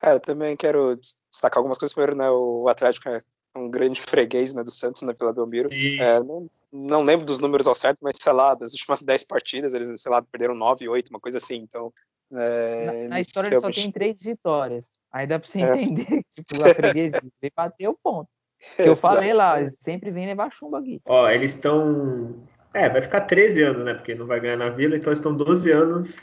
É, 0.00 0.12
eu 0.12 0.20
também 0.20 0.56
quero 0.56 0.96
destacar 1.30 1.58
algumas 1.58 1.76
coisas. 1.76 1.92
Primeiro, 1.92 2.16
né, 2.16 2.30
o 2.30 2.68
Atlético 2.68 3.08
é 3.08 3.20
um 3.56 3.68
grande 3.68 4.00
freguês 4.00 4.54
né, 4.54 4.62
do 4.62 4.70
Santos 4.70 5.02
na 5.02 5.08
né, 5.08 5.16
Vila 5.18 5.32
Belmiro. 5.32 5.68
É, 5.72 6.20
não, 6.20 6.48
não, 6.72 7.02
lembro 7.02 7.26
dos 7.26 7.40
números 7.40 7.66
ao 7.66 7.74
certo, 7.74 7.98
mas 8.00 8.16
sei 8.20 8.32
lá, 8.32 8.54
das 8.54 8.72
últimas 8.72 9.02
10 9.02 9.24
partidas, 9.24 9.74
eles, 9.74 10.00
sei 10.00 10.10
lá, 10.10 10.22
perderam 10.22 10.54
9, 10.54 10.88
8, 10.88 11.08
uma 11.10 11.20
coisa 11.20 11.38
assim. 11.38 11.56
Então, 11.56 11.92
é, 12.32 12.86
na, 12.86 13.08
na 13.08 13.20
história 13.20 13.48
ele 13.48 13.60
só 13.60 13.70
tem 13.70 13.90
três 13.90 14.22
vitórias. 14.22 14.96
Aí 15.12 15.26
dá 15.26 15.38
pra 15.38 15.48
você 15.48 15.62
é. 15.62 15.72
entender 15.72 16.24
tipo, 16.34 16.64
a 16.64 16.74
freguesia. 16.74 17.20
Ele 17.42 17.52
bateu 17.54 17.90
o 17.90 17.98
ponto. 18.00 18.28
Que 18.76 18.82
eu 18.82 18.94
falei 18.94 19.32
lá, 19.32 19.58
eles 19.58 19.80
sempre 19.80 20.12
vêm 20.12 20.24
levar 20.24 20.48
chumbo 20.52 20.76
aqui. 20.76 21.00
Ó, 21.04 21.28
eles 21.28 21.52
estão. 21.52 22.46
É, 22.74 22.88
vai 22.88 23.02
ficar 23.02 23.22
13 23.22 23.62
anos, 23.62 23.84
né? 23.84 23.94
Porque 23.94 24.14
não 24.14 24.26
vai 24.26 24.40
ganhar 24.40 24.56
na 24.56 24.70
vila, 24.70 24.96
então 24.96 25.10
eles 25.10 25.18
estão 25.18 25.36
12 25.36 25.70
anos 25.70 26.16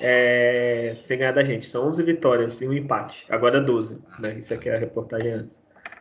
é, 0.00 0.96
sem 1.00 1.18
ganhar 1.18 1.32
da 1.32 1.44
gente. 1.44 1.66
São 1.66 1.88
11 1.88 2.02
vitórias 2.02 2.60
e 2.60 2.66
um 2.66 2.72
empate. 2.72 3.24
Agora 3.28 3.60
12, 3.60 3.98
né? 4.18 4.34
Isso 4.34 4.52
aqui 4.52 4.68
é 4.68 4.74
a 4.74 4.78
reportagem 4.78 5.32
antes. 5.32 5.60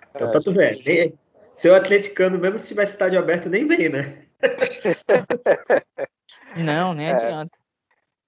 Então, 0.10 0.27
é, 0.27 0.31
tanto 0.31 0.51
vê. 0.51 0.70
Nem, 0.86 1.13
seu 1.53 1.75
atleticano, 1.75 2.39
mesmo 2.39 2.58
se 2.58 2.70
tivesse 2.70 2.93
estádio 2.93 3.20
aberto, 3.20 3.50
nem 3.50 3.67
vem, 3.67 3.89
né? 3.89 4.24
não, 6.58 6.93
nem 6.93 7.08
é. 7.08 7.12
adianta. 7.12 7.58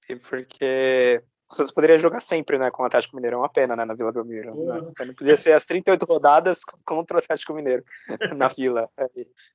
E 0.09 0.15
porque 0.15 1.23
o 1.53 1.55
Santos 1.55 1.71
poderia 1.71 1.99
jogar 1.99 2.19
sempre, 2.19 2.57
né, 2.57 2.71
com 2.71 2.81
o 2.81 2.85
Atlético 2.85 3.15
Mineiro. 3.15 3.35
É 3.37 3.39
uma 3.39 3.49
pena, 3.49 3.75
né, 3.75 3.85
na 3.85 3.93
Vila 3.93 4.11
Belmiro. 4.11 4.53
Né? 4.55 4.91
Não 5.05 5.13
podia 5.13 5.37
ser 5.37 5.53
as 5.53 5.63
38 5.63 6.03
rodadas 6.03 6.63
contra 6.83 7.17
o 7.17 7.19
Atlético 7.19 7.53
Mineiro 7.53 7.83
na 8.35 8.47
Vila. 8.47 8.87
É, 8.97 9.05
o 9.05 9.09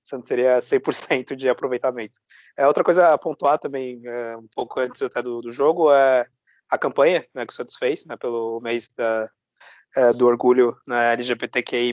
Santos 0.05 0.29
seria 0.29 0.59
100% 0.61 1.35
de 1.35 1.49
aproveitamento. 1.49 2.21
É, 2.57 2.67
outra 2.67 2.85
coisa 2.85 3.13
a 3.13 3.19
pontuar 3.19 3.59
também, 3.59 4.01
é, 4.07 4.37
um 4.37 4.47
pouco 4.55 4.81
antes 4.81 5.03
até 5.03 5.21
do, 5.21 5.41
do, 5.41 5.51
jogo, 5.51 5.93
é 5.93 6.25
a 6.71 6.79
campanha 6.79 7.25
né, 7.35 7.45
que 7.45 7.53
o 7.53 7.57
Santos 7.57 7.77
fez 7.77 8.07
né, 8.07 8.17
pelo 8.17 8.61
mês 8.61 8.89
da, 8.97 9.29
é, 9.97 10.13
do 10.13 10.27
orgulho 10.27 10.77
na 10.87 11.13
LGBTQI+. 11.13 11.93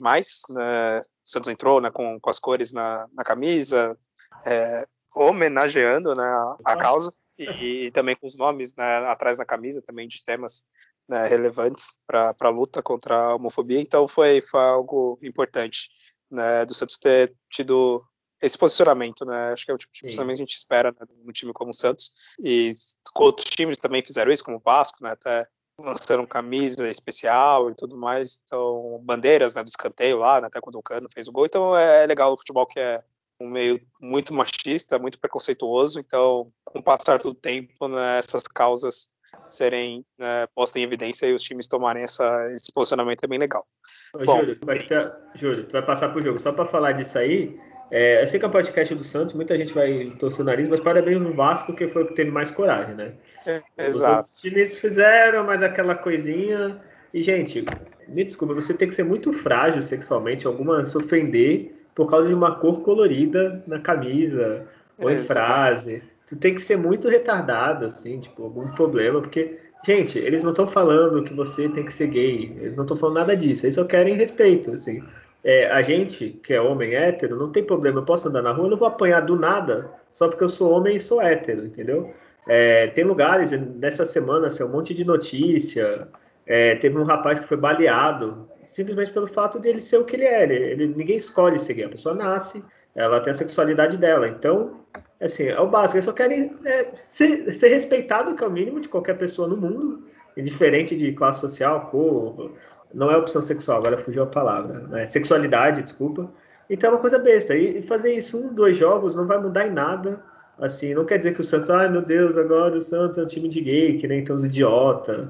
Né, 0.50 1.00
o 1.00 1.04
Santos 1.24 1.50
entrou 1.50 1.82
né, 1.82 1.90
com, 1.90 2.20
com 2.20 2.30
as 2.30 2.38
cores 2.38 2.72
na, 2.72 3.08
na 3.12 3.24
camisa, 3.24 3.98
é, 4.46 4.86
homenageando 5.16 6.14
né, 6.14 6.56
a 6.64 6.78
causa 6.78 7.12
e, 7.38 7.92
também 7.92 8.16
com 8.16 8.28
os 8.28 8.38
nomes 8.38 8.76
né, 8.76 8.98
atrás 9.08 9.38
na 9.38 9.46
camisa 9.46 9.82
também 9.82 10.08
de 10.08 10.24
temas 10.24 10.66
né, 11.08 11.28
relevantes 11.28 11.94
para 12.08 12.36
a 12.40 12.50
luta 12.50 12.82
contra 12.82 13.16
a 13.16 13.36
homofobia. 13.36 13.80
Então 13.80 14.08
foi, 14.08 14.42
foi 14.42 14.62
algo 14.62 15.20
importante 15.22 15.90
né, 16.32 16.66
do 16.66 16.74
Santos 16.74 16.98
ter 16.98 17.34
tido 17.50 18.02
esse 18.42 18.58
posicionamento, 18.58 19.26
né? 19.26 19.54
Acho 19.54 19.66
que 19.66 19.72
é 19.72 19.74
o 19.74 19.78
tipo 19.78 19.94
de 19.94 20.02
posicionamento 20.02 20.38
que 20.38 20.44
a 20.44 20.46
gente 20.46 20.58
espera 20.58 20.92
né, 20.92 21.08
num 21.24 21.32
time 21.32 21.54
como 21.54 21.72
o 21.72 21.74
Santos. 21.74 22.12
E 22.40 22.74
outros 23.16 23.50
times 23.50 23.78
também 23.78 24.04
fizeram 24.06 24.32
isso, 24.32 24.44
como 24.44 24.58
o 24.58 24.62
Vasco, 24.64 24.98
né? 25.02 25.12
Até 25.12 25.48
lançaram 25.80 26.26
camisa 26.26 26.90
especial 26.90 27.70
e 27.70 27.76
tudo 27.76 27.98
mais. 27.98 28.40
Então, 28.44 29.00
bandeiras 29.04 29.56
né, 29.56 29.64
do 29.64 29.68
escanteio 29.68 30.18
lá, 30.18 30.42
né, 30.42 30.48
até 30.48 30.60
quando 30.60 30.76
o 30.78 30.84
Cano 30.84 31.10
fez 31.10 31.28
o 31.28 31.32
gol. 31.32 31.46
Então 31.46 31.78
é, 31.78 32.04
é 32.04 32.08
legal 32.08 32.34
o 32.34 32.38
futebol 32.38 32.66
que 32.66 32.80
é 32.80 33.04
um 33.40 33.50
meio 33.50 33.80
muito 34.02 34.34
machista, 34.34 35.00
muito 35.00 35.20
preconceituoso. 35.20 36.00
Então, 36.00 36.52
com 36.64 36.80
o 36.80 36.84
passar 36.84 37.20
do 37.20 37.34
tempo, 37.34 37.88
né, 37.88 38.20
essas 38.20 38.44
causas 38.44 39.10
serem 39.48 40.06
né, 40.18 40.48
postas 40.56 40.82
em 40.82 40.86
evidência 40.86 41.28
e 41.28 41.34
os 41.34 41.44
times 41.44 41.68
tomarem 41.68 42.04
essa, 42.04 42.46
esse 42.56 42.72
posicionamento 42.74 43.24
é 43.24 43.28
bem 43.28 43.40
legal. 43.40 43.66
Ô, 44.14 44.26
Bom, 44.26 44.40
Júlio, 44.40 44.60
tu 44.60 44.66
vai, 44.66 44.88
Júlio, 45.36 45.64
tu 45.66 45.72
vai 45.72 45.86
passar 45.86 46.10
pro 46.10 46.24
jogo. 46.24 46.40
Só 46.40 46.52
para 46.52 46.66
falar 46.66 46.94
disso 46.94 47.18
aí, 47.18 47.60
é, 47.92 48.24
eu 48.24 48.28
sei 48.28 48.40
que 48.40 48.46
é 48.46 48.48
um 48.48 48.52
podcast 48.52 48.96
do 48.96 49.04
Santos, 49.04 49.34
muita 49.34 49.58
gente 49.58 49.74
vai 49.74 50.12
torcer 50.20 50.42
o 50.42 50.44
nariz, 50.44 50.68
mas 50.68 50.80
parabéns 50.80 51.22
no 51.22 51.34
Vasco, 51.34 51.76
que 51.76 51.88
foi 51.88 52.04
o 52.04 52.08
que 52.08 52.16
teve 52.16 52.32
mais 52.32 52.50
coragem, 52.50 52.96
né? 52.96 53.14
É, 53.46 53.62
exato. 53.78 54.28
Os 54.28 54.42
times 54.42 54.78
fizeram, 54.78 55.44
mas 55.46 55.62
aquela 55.62 55.96
coisinha. 55.96 56.82
E, 57.14 57.22
gente, 57.22 57.64
me 58.08 58.24
desculpa, 58.24 58.54
você 58.54 58.74
tem 58.74 58.88
que 58.88 58.96
ser 58.96 59.06
muito 59.06 59.32
frágil 59.34 59.82
sexualmente, 59.82 60.48
alguma 60.48 60.86
se 60.86 60.98
ofender 60.98 61.75
por 61.96 62.10
causa 62.10 62.28
de 62.28 62.34
uma 62.34 62.56
cor 62.56 62.82
colorida 62.82 63.64
na 63.66 63.80
camisa 63.80 64.68
ou 65.00 65.10
em 65.10 65.24
frase. 65.24 66.04
Tu 66.28 66.38
tem 66.38 66.54
que 66.54 66.62
ser 66.62 66.78
muito 66.78 67.08
retardado, 67.08 67.86
assim, 67.86 68.20
tipo, 68.20 68.44
algum 68.44 68.68
problema, 68.72 69.22
porque, 69.22 69.58
gente, 69.86 70.20
eles 70.20 70.44
não 70.44 70.52
estão 70.52 70.68
falando 70.68 71.24
que 71.24 71.34
você 71.34 71.70
tem 71.70 71.86
que 71.86 71.94
ser 71.94 72.08
gay, 72.08 72.56
eles 72.60 72.76
não 72.76 72.84
estão 72.84 72.98
falando 72.98 73.18
nada 73.18 73.36
disso, 73.36 73.66
eles 73.66 73.76
só 73.76 73.86
querem 73.86 74.16
respeito, 74.16 74.72
assim. 74.72 75.02
É, 75.44 75.70
a 75.72 75.82
gente, 75.82 76.32
que 76.44 76.54
é 76.54 76.60
homem 76.60 76.96
hétero, 76.96 77.38
não 77.38 77.52
tem 77.52 77.64
problema, 77.64 78.00
eu 78.00 78.06
posso 78.06 78.28
andar 78.28 78.42
na 78.42 78.52
rua, 78.52 78.66
eu 78.66 78.72
não 78.72 78.78
vou 78.78 78.88
apanhar 78.88 79.22
do 79.22 79.36
nada 79.36 79.90
só 80.12 80.28
porque 80.28 80.44
eu 80.44 80.50
sou 80.50 80.72
homem 80.72 80.96
e 80.96 81.00
sou 81.00 81.22
hétero, 81.22 81.66
entendeu? 81.66 82.12
É, 82.48 82.88
tem 82.88 83.04
lugares, 83.04 83.52
nessa 83.52 84.06
semana, 84.06 84.48
assim, 84.48 84.64
um 84.64 84.70
monte 84.70 84.94
de 84.94 85.06
notícia, 85.06 86.08
é, 86.46 86.76
teve 86.76 86.98
um 86.98 87.04
rapaz 87.04 87.40
que 87.40 87.48
foi 87.48 87.58
baleado 87.58 88.48
simplesmente 88.64 89.12
pelo 89.12 89.28
fato 89.28 89.60
dele 89.60 89.82
ser 89.82 89.98
o 89.98 90.06
que 90.06 90.16
ele 90.16 90.26
é. 90.26 90.44
Ele, 90.44 90.56
ele, 90.56 90.88
ninguém 90.88 91.18
escolhe 91.18 91.58
ser 91.58 91.74
gay, 91.74 91.86
a 91.86 91.90
pessoa 91.90 92.14
nasce, 92.14 92.64
ela 92.94 93.20
tem 93.20 93.32
a 93.32 93.34
sexualidade 93.34 93.98
dela. 93.98 94.28
Então, 94.28 94.82
assim, 95.20 95.44
é 95.44 95.60
o 95.60 95.68
básico. 95.68 95.98
Eles 95.98 96.06
só 96.06 96.14
querem 96.14 96.56
é, 96.66 96.90
ser, 97.10 97.54
ser 97.54 97.70
respeitado, 97.70 98.36
que 98.36 98.44
é 98.44 98.48
o 98.48 98.52
mínimo 98.52 98.80
de 98.80 98.90
qualquer 98.90 99.18
pessoa 99.18 99.48
no 99.48 99.58
mundo, 99.58 100.08
indiferente 100.36 100.96
de 100.96 101.14
classe 101.14 101.40
social, 101.40 101.90
cor, 101.90 102.52
não 102.94 103.12
é 103.12 103.18
opção 103.18 103.42
sexual, 103.42 103.80
agora 103.80 103.98
fugiu 103.98 104.24
a 104.24 104.28
palavra, 104.28 104.80
né? 104.88 105.06
sexualidade, 105.06 105.82
desculpa. 105.82 106.32
Então 106.70 106.90
é 106.90 106.94
uma 106.94 107.00
coisa 107.00 107.20
besta. 107.20 107.56
E, 107.56 107.82
fazer 107.84 108.14
isso 108.14 108.38
um, 108.38 108.54
dois 108.54 108.78
jogos 108.78 109.16
não 109.16 109.28
vai 109.28 109.38
mudar 109.38 109.68
em 109.68 109.72
nada. 109.72 110.22
Assim, 110.58 110.94
não 110.94 111.04
quer 111.04 111.18
dizer 111.18 111.34
que 111.34 111.42
o 111.42 111.44
Santos, 111.44 111.70
ai 111.70 111.90
meu 111.90 112.02
Deus, 112.02 112.38
agora 112.38 112.78
o 112.78 112.82
Santos 112.82 113.18
é 113.18 113.24
um 113.24 113.28
time 113.28 113.50
de 113.50 113.60
gay, 113.60 113.98
que 113.98 114.08
nem 114.08 114.24
tem 114.24 114.34
uns 114.34 114.46
idiota 114.46 115.30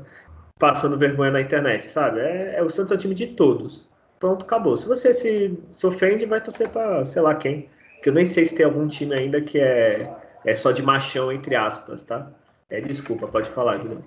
passando 0.59 0.97
vergonha 0.97 1.31
na 1.31 1.41
internet, 1.41 1.91
sabe? 1.91 2.19
É, 2.19 2.55
é, 2.55 2.63
o 2.63 2.69
Santos 2.69 2.91
é 2.91 2.95
um 2.95 2.97
time 2.97 3.15
de 3.15 3.27
todos. 3.27 3.87
Pronto, 4.19 4.45
acabou. 4.45 4.77
Se 4.77 4.87
você 4.87 5.13
se, 5.13 5.59
se 5.71 5.85
ofende, 5.85 6.25
vai 6.25 6.41
torcer 6.41 6.69
para 6.69 7.05
sei 7.05 7.21
lá 7.21 7.35
quem. 7.35 7.69
Que 8.01 8.09
eu 8.09 8.13
nem 8.13 8.25
sei 8.25 8.45
se 8.45 8.55
tem 8.55 8.65
algum 8.65 8.87
time 8.87 9.13
ainda 9.13 9.41
que 9.41 9.59
é, 9.59 10.13
é 10.45 10.55
só 10.55 10.71
de 10.71 10.81
machão, 10.81 11.31
entre 11.31 11.55
aspas, 11.55 12.03
tá? 12.03 12.31
É, 12.69 12.79
desculpa, 12.79 13.27
pode 13.27 13.49
falar, 13.49 13.77
Julião. 13.77 14.03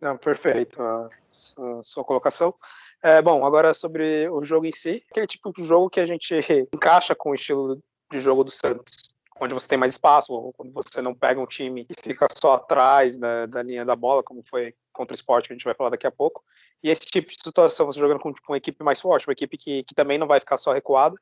Não, 0.00 0.16
perfeito 0.16 0.80
a 0.80 1.10
sua, 1.82 2.04
colocação. 2.04 2.54
É, 3.02 3.20
bom, 3.20 3.44
agora 3.44 3.74
sobre 3.74 4.28
o 4.30 4.42
jogo 4.42 4.66
em 4.66 4.72
si, 4.72 5.02
aquele 5.10 5.26
tipo 5.26 5.52
de 5.52 5.64
jogo 5.64 5.90
que 5.90 6.00
a 6.00 6.06
gente 6.06 6.34
encaixa 6.74 7.14
com 7.14 7.30
o 7.30 7.34
estilo 7.34 7.78
de 8.10 8.20
jogo 8.20 8.44
do 8.44 8.50
Santos 8.50 9.10
onde 9.40 9.54
você 9.54 9.66
tem 9.66 9.78
mais 9.78 9.92
espaço, 9.92 10.52
quando 10.56 10.72
você 10.72 11.00
não 11.00 11.14
pega 11.14 11.40
um 11.40 11.46
time 11.46 11.86
e 11.88 12.02
fica 12.02 12.28
só 12.38 12.54
atrás 12.54 13.16
da 13.16 13.62
linha 13.62 13.84
da 13.84 13.96
bola, 13.96 14.22
como 14.22 14.42
foi 14.42 14.74
contra 15.00 15.14
o 15.14 15.16
esporte, 15.16 15.48
que 15.48 15.54
a 15.54 15.56
gente 15.56 15.64
vai 15.64 15.74
falar 15.74 15.90
daqui 15.90 16.06
a 16.06 16.10
pouco. 16.10 16.44
E 16.84 16.90
esse 16.90 17.06
tipo 17.06 17.28
de 17.28 17.42
situação, 17.42 17.86
você 17.86 17.98
jogando 17.98 18.20
com 18.20 18.32
uma 18.48 18.56
equipe 18.56 18.84
mais 18.84 19.00
forte, 19.00 19.26
uma 19.26 19.32
equipe 19.32 19.56
que, 19.56 19.82
que 19.82 19.94
também 19.94 20.18
não 20.18 20.26
vai 20.26 20.38
ficar 20.38 20.58
só 20.58 20.72
recuada, 20.72 21.16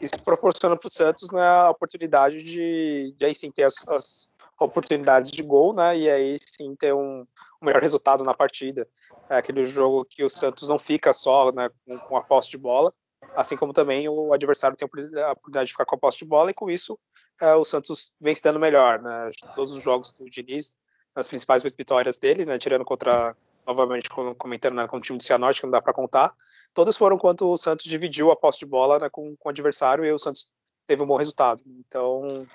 isso 0.00 0.14
proporciona 0.24 0.76
para 0.76 0.86
o 0.86 0.90
Santos 0.90 1.30
né, 1.32 1.42
a 1.42 1.70
oportunidade 1.70 2.42
de, 2.42 3.14
de 3.16 3.24
aí 3.24 3.34
sim 3.34 3.50
ter 3.50 3.64
as, 3.64 3.74
as, 3.88 4.28
oportunidades 4.60 5.32
de 5.32 5.42
gol, 5.42 5.74
né? 5.74 5.96
E 5.96 6.08
aí 6.08 6.36
sim 6.38 6.76
ter 6.76 6.94
um, 6.94 7.22
um, 7.22 7.66
melhor 7.66 7.82
resultado 7.82 8.22
na 8.22 8.34
partida. 8.34 8.88
É 9.28 9.36
aquele 9.36 9.66
jogo 9.66 10.04
que 10.04 10.22
o 10.22 10.30
Santos 10.30 10.68
não 10.68 10.78
fica 10.78 11.12
só 11.12 11.50
né, 11.50 11.68
com, 11.84 11.98
com 11.98 12.16
a 12.16 12.22
posse 12.22 12.50
de 12.50 12.58
bola, 12.58 12.92
assim 13.34 13.56
como 13.56 13.72
também 13.72 14.08
o 14.08 14.32
adversário 14.32 14.76
tem 14.76 14.86
a 14.86 15.32
oportunidade 15.32 15.66
de 15.66 15.72
ficar 15.72 15.84
com 15.84 15.96
a 15.96 15.98
posse 15.98 16.18
de 16.18 16.24
bola, 16.24 16.50
e 16.50 16.54
com 16.54 16.70
isso 16.70 16.98
é, 17.40 17.54
o 17.54 17.64
Santos 17.64 18.12
vem 18.20 18.34
se 18.34 18.42
dando 18.42 18.60
melhor. 18.60 19.00
Né? 19.00 19.30
Todos 19.54 19.72
os 19.72 19.82
jogos 19.82 20.12
do 20.12 20.28
Diniz, 20.30 20.76
nas 21.14 21.28
principais 21.28 21.62
vitórias 21.62 22.18
dele, 22.18 22.44
né, 22.44 22.58
tirando 22.58 22.84
contra, 22.84 23.36
novamente 23.66 24.08
comentando 24.36 24.74
né, 24.74 24.86
com 24.86 24.96
o 24.96 25.00
time 25.00 25.18
do 25.18 25.24
Cianorte, 25.24 25.60
que 25.60 25.66
não 25.66 25.72
dá 25.72 25.80
para 25.80 25.92
contar, 25.92 26.34
todas 26.72 26.96
foram 26.96 27.16
quando 27.18 27.50
o 27.50 27.56
Santos 27.56 27.86
dividiu 27.86 28.30
a 28.30 28.36
posse 28.36 28.58
de 28.58 28.66
bola 28.66 28.98
né, 28.98 29.08
com, 29.08 29.36
com 29.36 29.48
o 29.48 29.50
adversário 29.50 30.04
e 30.04 30.12
o 30.12 30.18
Santos 30.18 30.50
teve 30.86 31.02
um 31.02 31.06
bom 31.06 31.16
resultado. 31.16 31.62
Então, 31.66 32.46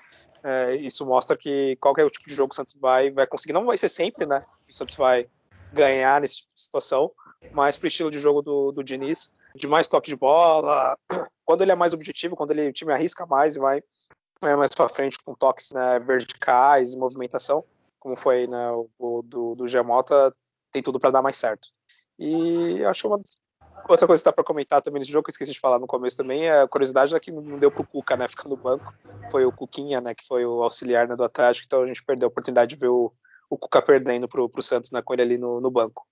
é, 0.42 0.76
isso 0.76 1.04
mostra 1.04 1.36
que 1.36 1.76
qualquer 1.80 2.08
tipo 2.10 2.28
de 2.28 2.34
jogo 2.34 2.52
o 2.52 2.56
Santos 2.56 2.74
vai, 2.74 3.10
vai 3.10 3.26
conseguir. 3.26 3.52
Não 3.52 3.66
vai 3.66 3.76
ser 3.76 3.88
sempre, 3.88 4.26
né? 4.26 4.44
O 4.68 4.72
Santos 4.72 4.94
vai 4.94 5.28
ganhar 5.72 6.20
nesse 6.20 6.38
tipo 6.38 6.50
situação, 6.54 7.10
mas 7.52 7.76
pro 7.76 7.88
estilo 7.88 8.10
de 8.10 8.18
jogo 8.18 8.42
do, 8.42 8.72
do 8.72 8.84
Diniz, 8.84 9.30
de 9.54 9.66
mais 9.66 9.88
toque 9.88 10.10
de 10.10 10.16
bola, 10.16 10.96
quando 11.44 11.62
ele 11.62 11.72
é 11.72 11.74
mais 11.74 11.92
objetivo, 11.92 12.36
quando 12.36 12.50
ele, 12.52 12.68
o 12.68 12.72
time 12.72 12.92
arrisca 12.92 13.26
mais 13.26 13.56
e 13.56 13.58
vai, 13.58 13.82
vai 14.40 14.56
mais 14.56 14.70
para 14.70 14.88
frente 14.88 15.18
com 15.22 15.34
toques 15.34 15.72
né, 15.72 15.98
verticais 16.00 16.94
movimentação, 16.94 17.64
como 18.00 18.16
foi 18.16 18.46
né, 18.46 18.70
o, 18.72 18.90
o 18.98 19.22
do, 19.22 19.54
do 19.54 19.68
Giamota, 19.68 20.34
tem 20.72 20.82
tudo 20.82 20.98
para 20.98 21.10
dar 21.10 21.22
mais 21.22 21.36
certo. 21.36 21.68
E 22.18 22.84
acho 22.84 23.02
que 23.02 23.06
uma 23.06 23.20
outra 23.88 24.06
coisa 24.06 24.22
que 24.22 24.28
dá 24.28 24.32
para 24.32 24.44
comentar 24.44 24.82
também 24.82 25.00
nesse 25.00 25.12
jogo, 25.12 25.24
que 25.24 25.30
eu 25.30 25.32
esqueci 25.32 25.52
de 25.52 25.60
falar 25.60 25.78
no 25.78 25.86
começo 25.86 26.16
também, 26.16 26.46
é 26.46 26.62
a 26.62 26.68
curiosidade 26.68 27.14
é 27.14 27.20
que 27.20 27.30
não 27.30 27.58
deu 27.58 27.70
pro 27.70 27.86
Cuca, 27.86 28.16
né, 28.16 28.26
ficar 28.26 28.48
no 28.48 28.56
banco. 28.56 28.92
Foi 29.30 29.44
o 29.44 29.52
Cuquinha, 29.52 30.00
né, 30.00 30.14
que 30.14 30.26
foi 30.26 30.44
o 30.44 30.62
auxiliar 30.62 31.06
né, 31.06 31.14
do 31.14 31.24
Atlético, 31.24 31.66
então 31.66 31.82
a 31.82 31.86
gente 31.86 32.02
perdeu 32.02 32.26
a 32.26 32.30
oportunidade 32.30 32.74
de 32.74 32.80
ver 32.80 32.88
o, 32.88 33.12
o 33.48 33.58
Cuca 33.58 33.82
perdendo 33.82 34.28
pro, 34.28 34.48
pro 34.48 34.62
Santos, 34.62 34.90
né, 34.90 35.02
com 35.02 35.12
ele 35.12 35.22
ali 35.22 35.38
no, 35.38 35.60
no 35.60 35.70
banco. 35.70 36.06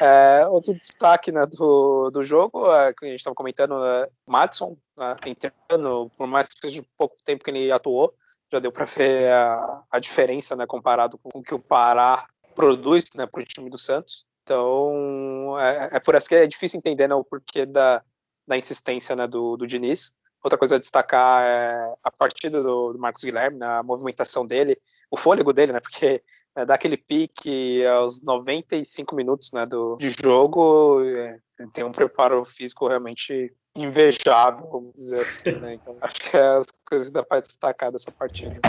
É, 0.00 0.46
outro 0.48 0.74
destaque 0.74 1.30
né, 1.30 1.46
do, 1.46 2.10
do 2.10 2.22
jogo, 2.24 2.72
é, 2.72 2.92
que 2.92 3.04
a 3.04 3.08
gente 3.08 3.18
estava 3.18 3.34
comentando, 3.34 3.84
é, 3.84 4.08
Madison, 4.26 4.76
né, 4.96 5.16
entrando, 5.26 6.10
por 6.16 6.26
mais 6.26 6.48
que 6.48 6.60
seja 6.60 6.84
pouco 6.96 7.16
tempo 7.24 7.44
que 7.44 7.50
ele 7.50 7.70
atuou, 7.70 8.14
já 8.54 8.60
deu 8.60 8.72
para 8.72 8.84
ver 8.84 9.30
a, 9.30 9.82
a, 9.90 9.98
diferença 9.98 10.54
né, 10.54 10.66
comparado 10.66 11.18
com 11.18 11.38
o 11.38 11.42
que 11.42 11.54
o 11.54 11.58
Pará 11.58 12.26
produz 12.54 13.06
né, 13.14 13.26
para 13.26 13.40
o 13.40 13.44
time 13.44 13.68
do 13.68 13.76
Santos. 13.76 14.24
Então, 14.42 15.58
é, 15.58 15.96
é, 15.96 16.00
por 16.00 16.14
isso 16.14 16.28
que 16.28 16.34
é 16.34 16.46
difícil 16.46 16.78
entender 16.78 17.08
né, 17.08 17.14
o 17.14 17.24
porquê 17.24 17.66
da, 17.66 18.02
da 18.46 18.56
insistência 18.56 19.16
né, 19.16 19.26
do, 19.26 19.56
do 19.56 19.66
Diniz. 19.66 20.12
Outra 20.42 20.58
coisa 20.58 20.76
a 20.76 20.78
destacar 20.78 21.44
é 21.44 21.94
a 22.04 22.10
partida 22.10 22.62
do, 22.62 22.92
do 22.92 22.98
Marcos 22.98 23.24
Guilherme, 23.24 23.58
né, 23.58 23.66
a 23.66 23.82
movimentação 23.82 24.46
dele, 24.46 24.76
o 25.10 25.16
fôlego 25.16 25.52
dele, 25.52 25.72
né, 25.72 25.80
porque 25.80 26.22
né, 26.54 26.64
dá 26.64 26.74
aquele 26.74 26.96
pique 26.96 27.84
aos 27.86 28.22
95 28.22 29.16
minutos 29.16 29.50
né, 29.52 29.66
do, 29.66 29.96
de 29.96 30.10
jogo, 30.10 31.02
é, 31.02 31.38
tem 31.72 31.82
um 31.82 31.92
preparo 31.92 32.44
físico 32.44 32.86
realmente 32.86 33.52
invejável, 33.76 34.68
vamos 34.70 34.94
dizer 34.94 35.20
assim. 35.20 35.52
Né? 35.60 35.74
Então, 35.74 35.96
acho 36.00 36.20
que 36.20 36.36
é 36.36 36.46
as 36.46 36.66
coisas 36.88 37.10
dá 37.10 37.22
para 37.22 37.40
destacar 37.40 37.90
dessa 37.90 38.10
partida. 38.12 38.60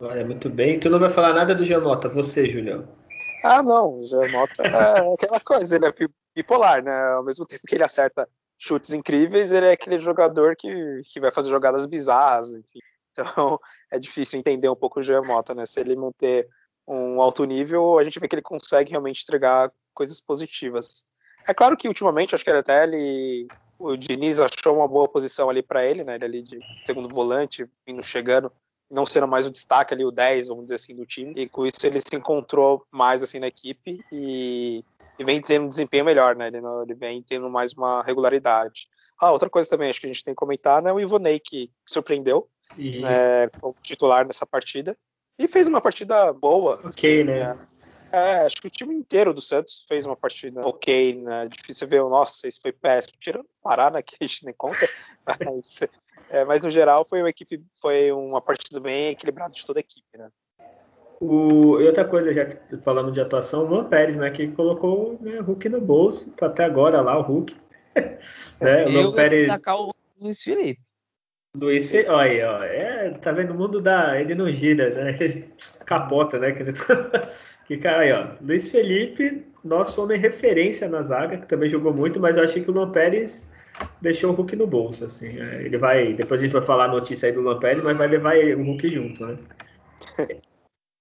Olha, 0.00 0.24
muito 0.24 0.48
bem. 0.48 0.80
Tu 0.80 0.88
não 0.88 0.98
vai 0.98 1.10
falar 1.10 1.34
nada 1.34 1.54
do 1.54 1.64
Giamota, 1.64 2.08
você, 2.08 2.48
Julião. 2.48 2.88
Ah, 3.42 3.62
não, 3.62 3.98
o 3.98 4.06
Giamota 4.06 4.62
é 4.62 5.14
aquela 5.14 5.40
coisa, 5.40 5.76
ele 5.76 5.86
é 5.86 5.94
bipolar, 6.34 6.82
né? 6.82 7.12
Ao 7.12 7.24
mesmo 7.24 7.46
tempo 7.46 7.66
que 7.66 7.74
ele 7.74 7.84
acerta 7.84 8.28
chutes 8.58 8.92
incríveis, 8.92 9.52
ele 9.52 9.66
é 9.66 9.72
aquele 9.72 9.98
jogador 9.98 10.54
que, 10.56 11.00
que 11.10 11.20
vai 11.20 11.30
fazer 11.30 11.48
jogadas 11.48 11.86
bizarras, 11.86 12.54
enfim. 12.54 12.78
Então 13.12 13.58
é 13.90 13.98
difícil 13.98 14.38
entender 14.38 14.68
um 14.68 14.76
pouco 14.76 15.00
o 15.00 15.02
Giamota, 15.02 15.52
né? 15.52 15.66
Se 15.66 15.80
ele 15.80 15.96
manter 15.96 16.48
um 16.86 17.20
alto 17.20 17.44
nível, 17.44 17.98
a 17.98 18.04
gente 18.04 18.18
vê 18.20 18.28
que 18.28 18.36
ele 18.36 18.42
consegue 18.42 18.90
realmente 18.90 19.22
entregar 19.22 19.70
coisas 19.92 20.20
positivas. 20.20 21.04
É 21.46 21.52
claro 21.52 21.76
que 21.76 21.88
ultimamente, 21.88 22.34
acho 22.34 22.44
que 22.44 22.50
até 22.50 22.84
ele, 22.84 23.48
o 23.80 23.96
Diniz 23.96 24.38
achou 24.38 24.76
uma 24.76 24.86
boa 24.86 25.08
posição 25.08 25.48
ali 25.48 25.62
para 25.62 25.84
ele, 25.84 26.04
né? 26.04 26.14
Ele 26.16 26.24
ali 26.24 26.42
de 26.42 26.60
segundo 26.84 27.08
volante, 27.08 27.66
vindo 27.86 28.02
chegando, 28.02 28.52
não 28.90 29.06
sendo 29.06 29.26
mais 29.26 29.46
o 29.46 29.50
destaque 29.50 29.94
ali, 29.94 30.04
o 30.04 30.10
10, 30.10 30.48
vamos 30.48 30.64
dizer 30.64 30.76
assim, 30.76 30.94
do 30.94 31.06
time. 31.06 31.32
E 31.34 31.48
com 31.48 31.66
isso 31.66 31.84
ele 31.84 32.00
se 32.00 32.14
encontrou 32.14 32.84
mais 32.92 33.22
assim 33.22 33.38
na 33.38 33.48
equipe 33.48 33.98
e 34.12 34.84
e 35.20 35.24
vem 35.24 35.38
tendo 35.38 35.66
um 35.66 35.68
desempenho 35.68 36.02
melhor, 36.02 36.34
né? 36.34 36.46
Ele, 36.46 36.56
ele, 36.82 36.94
vem 36.94 37.22
tendo 37.22 37.50
mais 37.50 37.74
uma 37.74 38.02
regularidade. 38.02 38.88
Ah, 39.20 39.30
outra 39.32 39.50
coisa 39.50 39.68
também, 39.68 39.90
acho 39.90 40.00
que 40.00 40.06
a 40.06 40.08
gente 40.08 40.24
tem 40.24 40.32
que 40.32 40.38
comentar, 40.38 40.80
né? 40.80 40.90
O 40.90 40.98
Ivonei, 40.98 41.38
que 41.38 41.70
surpreendeu 41.86 42.48
e... 42.78 43.02
né, 43.02 43.48
como 43.60 43.76
titular 43.82 44.26
nessa 44.26 44.46
partida. 44.46 44.96
E 45.38 45.46
fez 45.46 45.66
uma 45.66 45.78
partida 45.78 46.32
boa. 46.32 46.80
Ok, 46.86 47.20
assim, 47.20 47.24
né? 47.24 47.58
É, 48.12 48.40
acho 48.40 48.56
que 48.56 48.66
o 48.66 48.70
time 48.70 48.94
inteiro 48.94 49.32
do 49.32 49.40
Santos 49.40 49.84
fez 49.88 50.04
uma 50.04 50.16
partida 50.16 50.60
ok, 50.66 51.14
né? 51.14 51.48
Difícil 51.48 51.86
ver, 51.86 52.02
nossa, 52.02 52.48
isso 52.48 52.60
foi 52.60 52.72
péssimo. 52.72 53.14
Tirando 53.20 53.46
parar, 53.62 53.92
né? 53.92 54.02
Que 54.02 54.16
a 54.20 54.26
gente 54.26 54.44
nem 54.44 54.54
conta. 54.54 54.88
Mas, 55.26 55.80
é, 56.28 56.44
mas 56.44 56.62
no 56.62 56.70
geral 56.70 57.06
foi 57.08 57.20
uma 57.22 57.30
equipe, 57.30 57.62
foi 57.80 58.10
uma 58.10 58.40
partida 58.40 58.80
bem 58.80 59.10
equilibrada 59.10 59.52
de 59.52 59.64
toda 59.64 59.78
a 59.78 59.82
equipe, 59.82 60.18
né? 60.18 60.28
O, 61.20 61.78
e 61.78 61.86
outra 61.86 62.04
coisa, 62.06 62.32
já 62.32 62.46
falando 62.82 63.12
de 63.12 63.20
atuação, 63.20 63.64
o 63.64 63.66
Luan 63.66 63.84
Pérez, 63.84 64.16
né, 64.16 64.30
que 64.30 64.48
colocou 64.48 65.18
né, 65.20 65.38
o 65.38 65.42
Hulk 65.42 65.68
no 65.68 65.78
bolso, 65.78 66.30
tá 66.30 66.46
até 66.46 66.64
agora 66.64 67.02
lá 67.02 67.18
o 67.18 67.22
Hulk. 67.22 67.54
né, 68.58 68.86
o 68.86 68.90
Luan 68.90 69.12
Pérez. 69.12 69.48
destacar 69.48 69.78
o 69.78 69.94
Luiz 70.18 70.40
Felipe. 70.40 70.80
Luiz 71.54 71.90
Felipe, 71.90 72.10
olha, 72.10 72.50
ó, 72.50 72.62
é, 72.62 73.10
tá 73.18 73.32
vendo 73.32 73.50
o 73.52 73.54
mundo 73.54 73.82
da. 73.82 74.18
Ele 74.18 74.34
não 74.34 74.50
gira, 74.50 74.88
né? 74.90 75.18
Ele 75.20 75.52
capota, 75.84 76.38
né? 76.38 76.52
Que, 76.52 76.62
ele, 76.62 76.72
que 77.70 77.78
cara 77.78 78.00
aí, 78.00 78.12
ó. 78.12 78.34
Luiz 78.40 78.68
Felipe, 78.68 79.46
nosso 79.62 80.02
homem 80.02 80.18
referência 80.18 80.88
na 80.88 81.02
zaga, 81.02 81.38
que 81.38 81.46
também 81.46 81.70
jogou 81.70 81.94
muito, 81.94 82.18
mas 82.18 82.36
eu 82.36 82.42
achei 82.42 82.64
que 82.64 82.68
o 82.68 82.74
Luan 82.74 82.90
Pérez 82.90 83.48
deixou 84.00 84.32
o 84.32 84.34
Hulk 84.34 84.56
no 84.56 84.66
bolso, 84.66 85.04
assim. 85.04 85.38
É, 85.38 85.62
ele 85.62 85.78
vai. 85.78 86.12
Depois 86.14 86.40
a 86.40 86.44
gente 86.44 86.52
vai 86.52 86.64
falar 86.64 86.86
a 86.86 86.88
notícia 86.88 87.28
aí 87.28 87.32
do 87.32 87.40
Luan 87.40 87.60
Pérez, 87.60 87.84
mas 87.84 87.96
vai 87.96 88.08
levar 88.08 88.36
o 88.36 88.64
Hulk 88.64 88.90
junto, 88.92 89.24
né? 89.24 89.38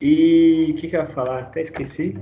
E 0.02 0.72
o 0.72 0.76
que, 0.76 0.88
que 0.88 0.96
eu 0.96 1.02
ia 1.02 1.08
falar? 1.08 1.40
Até 1.40 1.62
esqueci. 1.62 2.16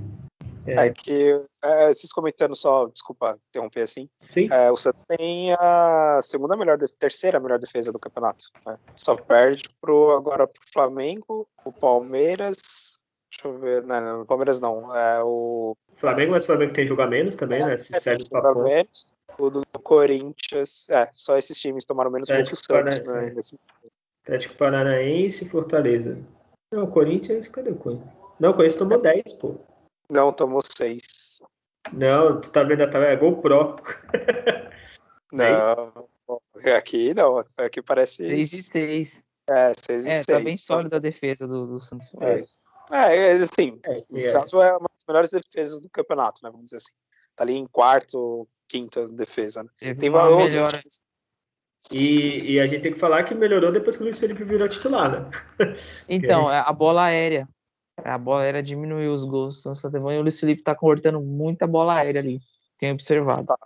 É, 0.65 0.87
é 0.87 0.91
que 0.91 1.31
é, 1.63 1.93
vocês 1.93 2.11
comentando 2.11 2.55
só, 2.55 2.87
desculpa 2.87 3.37
interromper 3.49 3.81
assim. 3.81 4.09
Sim. 4.21 4.47
É, 4.51 4.71
o 4.71 4.75
Santos 4.75 5.05
tem 5.05 5.53
a 5.53 6.19
segunda 6.23 6.57
melhor, 6.57 6.79
terceira 6.97 7.39
melhor 7.39 7.59
defesa 7.59 7.91
do 7.91 7.99
campeonato. 7.99 8.45
Né? 8.65 8.77
Só 8.95 9.15
perde 9.15 9.69
pro 9.79 10.09
agora 10.09 10.47
pro 10.47 10.61
Flamengo, 10.73 11.45
o 11.63 11.71
Palmeiras. 11.71 12.97
Deixa 13.37 13.47
eu 13.47 13.59
ver, 13.59 13.85
não, 13.85 14.01
não 14.01 14.21
o 14.21 14.25
Palmeiras 14.25 14.59
não. 14.59 14.95
É 14.95 15.23
o 15.23 15.77
Flamengo, 15.97 16.31
mas 16.31 16.43
o 16.43 16.47
Flamengo 16.47 16.73
tem 16.73 16.87
jogar 16.87 17.05
menos 17.05 17.35
também, 17.35 17.63
né? 17.63 17.77
Se 17.77 17.95
é, 17.95 17.99
serve 17.99 18.23
pra 18.29 18.55
menos. 18.55 19.13
O 19.37 19.51
do 19.51 19.61
Corinthians, 19.83 20.89
é, 20.89 21.07
só 21.13 21.37
esses 21.37 21.59
times 21.59 21.85
tomaram 21.85 22.09
menos 22.09 22.27
gol 22.27 22.43
que 22.43 22.53
o 22.53 22.55
Santos, 22.55 23.01
né? 23.01 23.35
Atlético 24.23 24.55
Paranaense 24.55 25.45
e 25.45 25.49
Fortaleza. 25.49 26.17
Não, 26.73 26.85
o 26.85 26.91
Corinthians, 26.91 27.47
cadê 27.47 27.69
o 27.69 27.75
Corinthians? 27.75 28.11
Não, 28.39 28.49
o 28.49 28.53
Corinthians 28.55 28.79
tomou 28.79 28.99
10, 28.99 29.23
pô. 29.33 29.55
Não, 30.09 30.31
tomou 30.31 30.61
6. 30.61 31.41
Não, 31.93 32.41
tu 32.41 32.49
tá 32.49 32.63
vendo 32.63 32.81
a 32.81 32.89
tabela? 32.89 33.11
É 33.11 33.15
GoPro. 33.15 33.75
não, 35.31 35.93
aqui 36.75 37.13
não. 37.13 37.43
Aqui 37.57 37.81
parece. 37.83 38.25
6 38.27 38.53
e 38.53 38.63
6. 38.63 39.23
É, 39.47 39.73
6 39.73 39.99
e 39.99 40.03
6. 40.03 40.07
É, 40.07 40.23
tá 40.23 40.39
bem 40.43 40.57
sólida 40.57 40.97
a 40.97 40.99
defesa 40.99 41.47
do, 41.47 41.67
do 41.67 41.79
Santos. 41.79 42.11
É. 42.19 42.43
é, 42.91 43.15
é 43.15 43.31
assim, 43.33 43.79
é, 43.85 44.03
no 44.09 44.19
é. 44.19 44.33
caso 44.33 44.61
é 44.61 44.71
uma 44.71 44.89
das 44.93 45.05
melhores 45.07 45.31
defesas 45.31 45.79
do 45.79 45.89
campeonato, 45.89 46.41
né? 46.43 46.49
Vamos 46.49 46.65
dizer 46.65 46.77
assim. 46.77 46.93
Tá 47.35 47.43
ali 47.43 47.53
em 47.53 47.67
quarto, 47.67 48.47
quinta 48.67 49.07
defesa, 49.07 49.63
né? 49.63 49.69
Teve 49.79 49.99
Tem 49.99 50.09
uma 50.09 50.35
melhora. 50.35 50.81
E, 51.91 52.53
e, 52.53 52.59
a 52.59 52.65
gente 52.65 52.81
tem 52.81 52.93
que 52.93 52.99
falar 52.99 53.23
que 53.23 53.35
melhorou 53.35 53.71
depois 53.71 53.95
que 53.95 54.01
o 54.01 54.05
Luiz 54.05 54.17
Felipe 54.17 54.43
virou 54.43 54.67
titular, 54.67 55.11
né? 55.11 55.29
Então, 56.09 56.47
a 56.47 56.73
bola 56.73 57.05
aérea. 57.05 57.47
A 58.03 58.17
bola 58.17 58.43
aérea 58.43 58.63
diminuiu 58.63 59.11
os 59.11 59.23
gols 59.23 59.63
no 59.63 59.75
Santa 59.75 59.97
e 59.97 60.01
o 60.01 60.21
Luiz 60.21 60.39
Felipe 60.39 60.63
tá 60.63 60.75
cortando 60.75 61.21
muita 61.21 61.67
bola 61.67 61.95
aérea 61.95 62.21
ali. 62.21 62.39
Tem 62.79 62.91
observado. 62.91 63.45
Tá. 63.45 63.57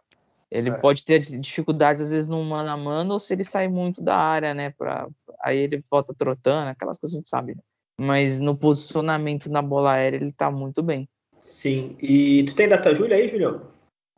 Ele 0.50 0.70
é. 0.70 0.82
pode 0.82 1.06
ter 1.06 1.20
dificuldades, 1.20 2.02
às 2.02 2.12
vezes, 2.12 2.28
no 2.28 2.44
mano 2.44 2.70
a 2.70 2.78
mano, 2.78 3.14
ou 3.14 3.20
se 3.20 3.34
ele 3.34 3.44
sai 3.44 3.70
muito 3.70 4.02
da 4.02 4.16
área, 4.16 4.54
né? 4.54 4.72
Pra, 4.72 5.08
aí 5.42 5.58
ele 5.58 5.84
volta 5.90 6.14
trotando, 6.14 6.70
aquelas 6.70 7.00
coisas 7.00 7.14
que 7.14 7.18
a 7.18 7.22
gente 7.22 7.30
sabe. 7.30 7.56
Né? 7.56 7.62
Mas 8.00 8.40
no 8.40 8.58
posicionamento 8.58 9.50
na 9.50 9.62
bola 9.62 9.94
aérea, 9.94 10.18
ele 10.18 10.32
tá 10.32 10.50
muito 10.50 10.82
bem. 10.82 11.08
Sim. 11.40 11.96
E 12.02 12.44
tu 12.46 12.56
tem 12.56 12.68
data 12.68 12.94
Júlia 12.94 13.18
aí, 13.18 13.28
Julião? 13.28 13.62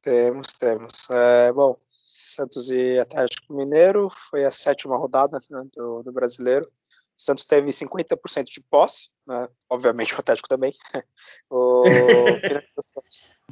Temos, 0.01 0.47
temos. 0.59 1.09
É, 1.09 1.51
bom, 1.51 1.75
Santos 2.23 2.71
e 2.71 2.99
Atlético 2.99 3.53
Mineiro, 3.53 4.09
foi 4.09 4.45
a 4.45 4.51
sétima 4.51 4.97
rodada 4.97 5.39
né, 5.49 5.63
do, 5.75 6.03
do, 6.03 6.11
brasileiro. 6.11 6.65
O 6.65 7.21
Santos 7.21 7.45
teve 7.45 7.69
50% 7.69 8.45
de 8.45 8.61
posse, 8.61 9.09
né? 9.27 9.47
obviamente 9.69 10.13
o 10.13 10.19
Atlético 10.19 10.47
também. 10.47 10.73
o 11.49 11.83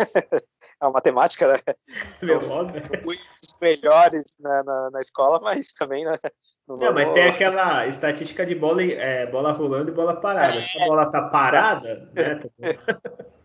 é 0.79 0.85
uma 0.85 0.91
matemática, 0.91 1.47
né? 1.47 1.59
Meu 2.21 2.39
óbvio. 2.49 2.81
Os 3.05 3.33
melhores 3.61 4.37
né, 4.39 4.63
na, 4.65 4.89
na, 4.91 4.99
escola, 4.99 5.39
mas 5.41 5.73
também, 5.73 6.05
né? 6.05 6.17
Não, 6.67 6.93
mas 6.93 7.09
tem 7.09 7.23
aquela 7.23 7.87
estatística 7.87 8.45
de 8.45 8.55
bola, 8.55 8.81
é, 8.83 9.25
bola 9.25 9.51
rolando 9.51 9.91
e 9.91 9.93
bola 9.93 10.15
parada. 10.15 10.57
Se 10.57 10.81
a 10.81 10.85
bola 10.85 11.09
tá 11.09 11.21
parada, 11.23 12.09
né? 12.13 12.39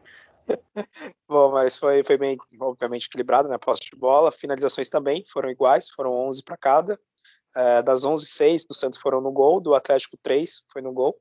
Bom, 1.29 1.51
mas 1.51 1.77
foi, 1.77 2.05
foi 2.05 2.17
bem, 2.17 2.37
obviamente, 2.61 3.07
equilibrado, 3.07 3.49
né? 3.49 3.59
Posse 3.59 3.91
de 3.91 3.97
bola. 3.97 4.31
Finalizações 4.31 4.89
também 4.89 5.25
foram 5.27 5.51
iguais, 5.51 5.89
foram 5.91 6.13
11 6.13 6.43
para 6.45 6.57
cada. 6.57 7.01
É, 7.55 7.83
das 7.83 8.05
11, 8.05 8.27
6 8.27 8.67
do 8.67 8.75
Santos 8.75 8.99
foram 9.01 9.21
no 9.21 9.33
gol, 9.33 9.61
do 9.61 9.75
Atlético 9.75 10.17
3 10.23 10.63
foi 10.73 10.83
no 10.83 10.93
gol. 10.93 11.19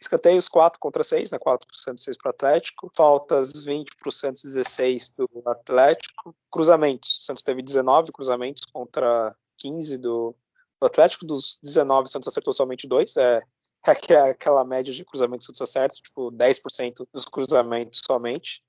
Escanteios 0.00 0.48
4 0.48 0.80
contra 0.80 1.04
6, 1.04 1.30
né? 1.30 1.38
4 1.38 1.66
para 1.66 1.74
o 1.74 1.78
Santos, 1.78 2.04
6 2.04 2.16
para 2.16 2.28
o 2.28 2.30
Atlético. 2.30 2.90
Faltas 2.96 3.52
20 3.64 3.96
para 3.96 4.08
o 4.08 4.12
Santos, 4.12 4.42
16 4.42 5.10
do 5.10 5.28
Atlético. 5.46 6.34
Cruzamentos, 6.50 7.18
o 7.18 7.24
Santos 7.24 7.42
teve 7.42 7.62
19 7.62 8.10
cruzamentos 8.10 8.64
contra 8.64 9.34
15 9.58 9.98
do, 9.98 10.34
do 10.82 10.86
Atlético. 10.86 11.24
Dos 11.24 11.58
19, 11.62 12.06
o 12.06 12.08
Santos 12.08 12.28
acertou 12.28 12.52
somente 12.52 12.86
2. 12.86 13.16
É, 13.16 13.40
é 14.10 14.30
aquela 14.30 14.64
média 14.64 14.92
de 14.92 15.04
cruzamentos 15.04 15.46
que 15.46 15.52
o 15.52 15.56
Santos 15.56 15.70
acerta, 15.70 15.96
tipo 15.96 16.30
10% 16.32 17.06
dos 17.12 17.24
cruzamentos 17.24 18.00
somente. 18.04 18.62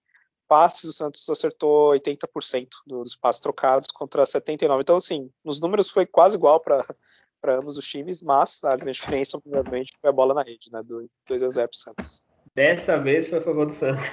Passes, 0.47 0.83
o 0.89 0.93
Santos 0.93 1.27
acertou 1.29 1.91
80% 1.93 2.67
dos 2.85 3.15
passes 3.15 3.41
trocados 3.41 3.87
contra 3.87 4.23
79%. 4.23 4.81
Então, 4.81 4.97
assim, 4.97 5.29
nos 5.43 5.59
números 5.59 5.89
foi 5.89 6.05
quase 6.05 6.35
igual 6.35 6.59
para 6.59 6.85
ambos 7.47 7.77
os 7.77 7.87
times, 7.87 8.21
mas 8.21 8.63
a 8.63 8.75
grande 8.75 8.99
diferença, 8.99 9.37
obviamente, 9.37 9.93
foi 9.99 10.09
a 10.09 10.13
bola 10.13 10.33
na 10.33 10.43
rede, 10.43 10.69
né? 10.71 10.81
2 10.83 11.43
a 11.43 11.49
0 11.49 11.69
para 11.69 11.75
o 11.75 11.79
Santos. 11.79 12.21
Dessa 12.55 12.99
vez 12.99 13.27
foi 13.27 13.39
a 13.39 13.41
favor 13.41 13.65
do 13.65 13.73
Santos. 13.73 14.03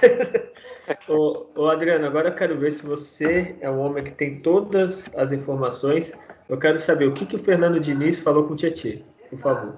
ô, 1.07 1.45
ô, 1.55 1.69
Adriano, 1.69 2.07
agora 2.07 2.29
eu 2.29 2.35
quero 2.35 2.57
ver 2.57 2.71
se 2.71 2.83
você 2.83 3.55
é 3.61 3.69
um 3.69 3.79
homem 3.79 4.03
que 4.03 4.11
tem 4.11 4.41
todas 4.41 5.13
as 5.15 5.31
informações. 5.31 6.11
Eu 6.49 6.57
quero 6.57 6.79
saber 6.79 7.07
o 7.07 7.13
que, 7.13 7.25
que 7.25 7.35
o 7.35 7.43
Fernando 7.43 7.79
Diniz 7.79 8.17
falou 8.17 8.47
com 8.47 8.53
o 8.53 8.55
Tietchan, 8.55 9.03
por 9.29 9.37
favor. 9.37 9.77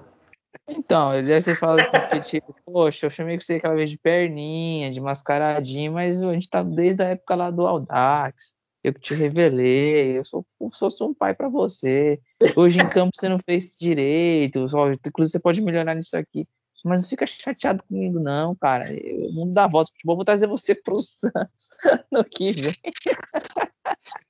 Então, 0.66 1.12
ele 1.14 1.26
deve 1.26 1.44
ter 1.44 1.56
falado 1.56 1.80
assim, 1.80 2.20
tipo, 2.20 2.56
poxa, 2.64 3.04
eu 3.04 3.10
chamei 3.10 3.38
você 3.38 3.56
aquela 3.56 3.74
vez 3.74 3.90
de 3.90 3.98
perninha, 3.98 4.90
de 4.90 5.00
mascaradinho, 5.00 5.92
mas 5.92 6.22
a 6.22 6.32
gente 6.32 6.48
tá 6.48 6.62
desde 6.62 7.02
a 7.02 7.08
época 7.08 7.34
lá 7.34 7.50
do 7.50 7.66
Audax. 7.66 8.54
Eu 8.82 8.94
que 8.94 9.00
te 9.00 9.14
revelei, 9.14 10.18
eu 10.18 10.24
sou, 10.24 10.44
sou, 10.72 10.90
sou 10.90 11.10
um 11.10 11.14
pai 11.14 11.34
para 11.34 11.48
você. 11.48 12.18
Hoje 12.56 12.80
em 12.80 12.88
campo 12.88 13.12
você 13.14 13.28
não 13.28 13.38
fez 13.38 13.76
direito, 13.78 14.66
inclusive 15.06 15.32
você 15.32 15.40
pode 15.40 15.60
melhorar 15.60 15.94
nisso 15.94 16.16
aqui. 16.16 16.46
Mas 16.84 17.08
fica 17.08 17.26
chateado 17.26 17.82
comigo, 17.84 18.20
não, 18.20 18.54
cara. 18.54 18.84
O 19.28 19.32
mundo 19.32 19.54
dá 19.54 19.66
voz 19.66 19.88
futebol, 19.88 20.16
vou 20.16 20.24
trazer 20.24 20.46
você 20.46 20.74
pro 20.74 21.00
Santos 21.02 21.70
no 22.12 22.22
que 22.22 22.52
vem. 22.52 22.72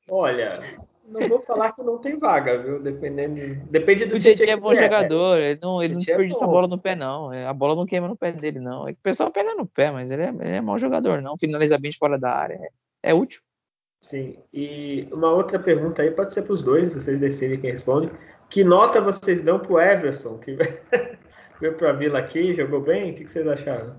Olha, 0.08 0.60
não 1.06 1.28
vou 1.28 1.40
falar 1.40 1.72
que 1.72 1.82
não 1.82 1.98
tem 1.98 2.18
vaga, 2.18 2.56
viu? 2.62 2.80
Dependendo. 2.80 3.66
Depende 3.70 4.06
do 4.06 4.14
O 4.14 4.20
Tietchan 4.20 4.52
é 4.52 4.56
bom 4.56 4.74
jogador, 4.74 5.38
ele 5.38 5.58
não, 5.60 5.82
ele 5.82 5.94
não 5.94 5.98
desperdiça 5.98 6.44
a 6.44 6.48
bola 6.48 6.68
no 6.68 6.78
pé, 6.78 6.94
não. 6.94 7.30
A 7.30 7.52
bola 7.52 7.74
não 7.74 7.84
queima 7.86 8.06
no 8.06 8.16
pé 8.16 8.32
dele, 8.32 8.60
não. 8.60 8.86
É 8.86 8.92
que 8.92 9.00
o 9.00 9.02
pessoal 9.02 9.30
pega 9.30 9.54
no 9.54 9.66
pé, 9.66 9.90
mas 9.90 10.10
ele 10.10 10.22
é, 10.22 10.28
ele 10.28 10.56
é 10.56 10.60
mau 10.60 10.78
jogador, 10.78 11.20
não. 11.20 11.36
Finaliza 11.36 11.76
bem 11.76 11.90
de 11.90 11.98
fora 11.98 12.18
da 12.18 12.30
área. 12.30 12.54
É, 13.02 13.10
é 13.10 13.14
útil. 13.14 13.40
Sim. 14.00 14.36
E 14.52 15.08
uma 15.10 15.32
outra 15.32 15.58
pergunta 15.58 16.02
aí, 16.02 16.10
pode 16.10 16.32
ser 16.32 16.42
para 16.42 16.52
os 16.52 16.62
dois, 16.62 16.92
vocês 16.94 17.18
decidem 17.18 17.60
quem 17.60 17.70
responde. 17.70 18.10
Que 18.48 18.62
nota 18.62 19.00
vocês 19.00 19.42
dão 19.42 19.58
pro 19.58 19.80
Everson, 19.80 20.38
que 20.38 20.56
veio 21.64 21.74
para 21.74 21.90
a 21.90 21.92
Vila 21.94 22.18
aqui, 22.18 22.54
jogou 22.54 22.80
bem? 22.80 23.12
O 23.12 23.14
que 23.14 23.26
vocês 23.26 23.46
acharam? 23.46 23.96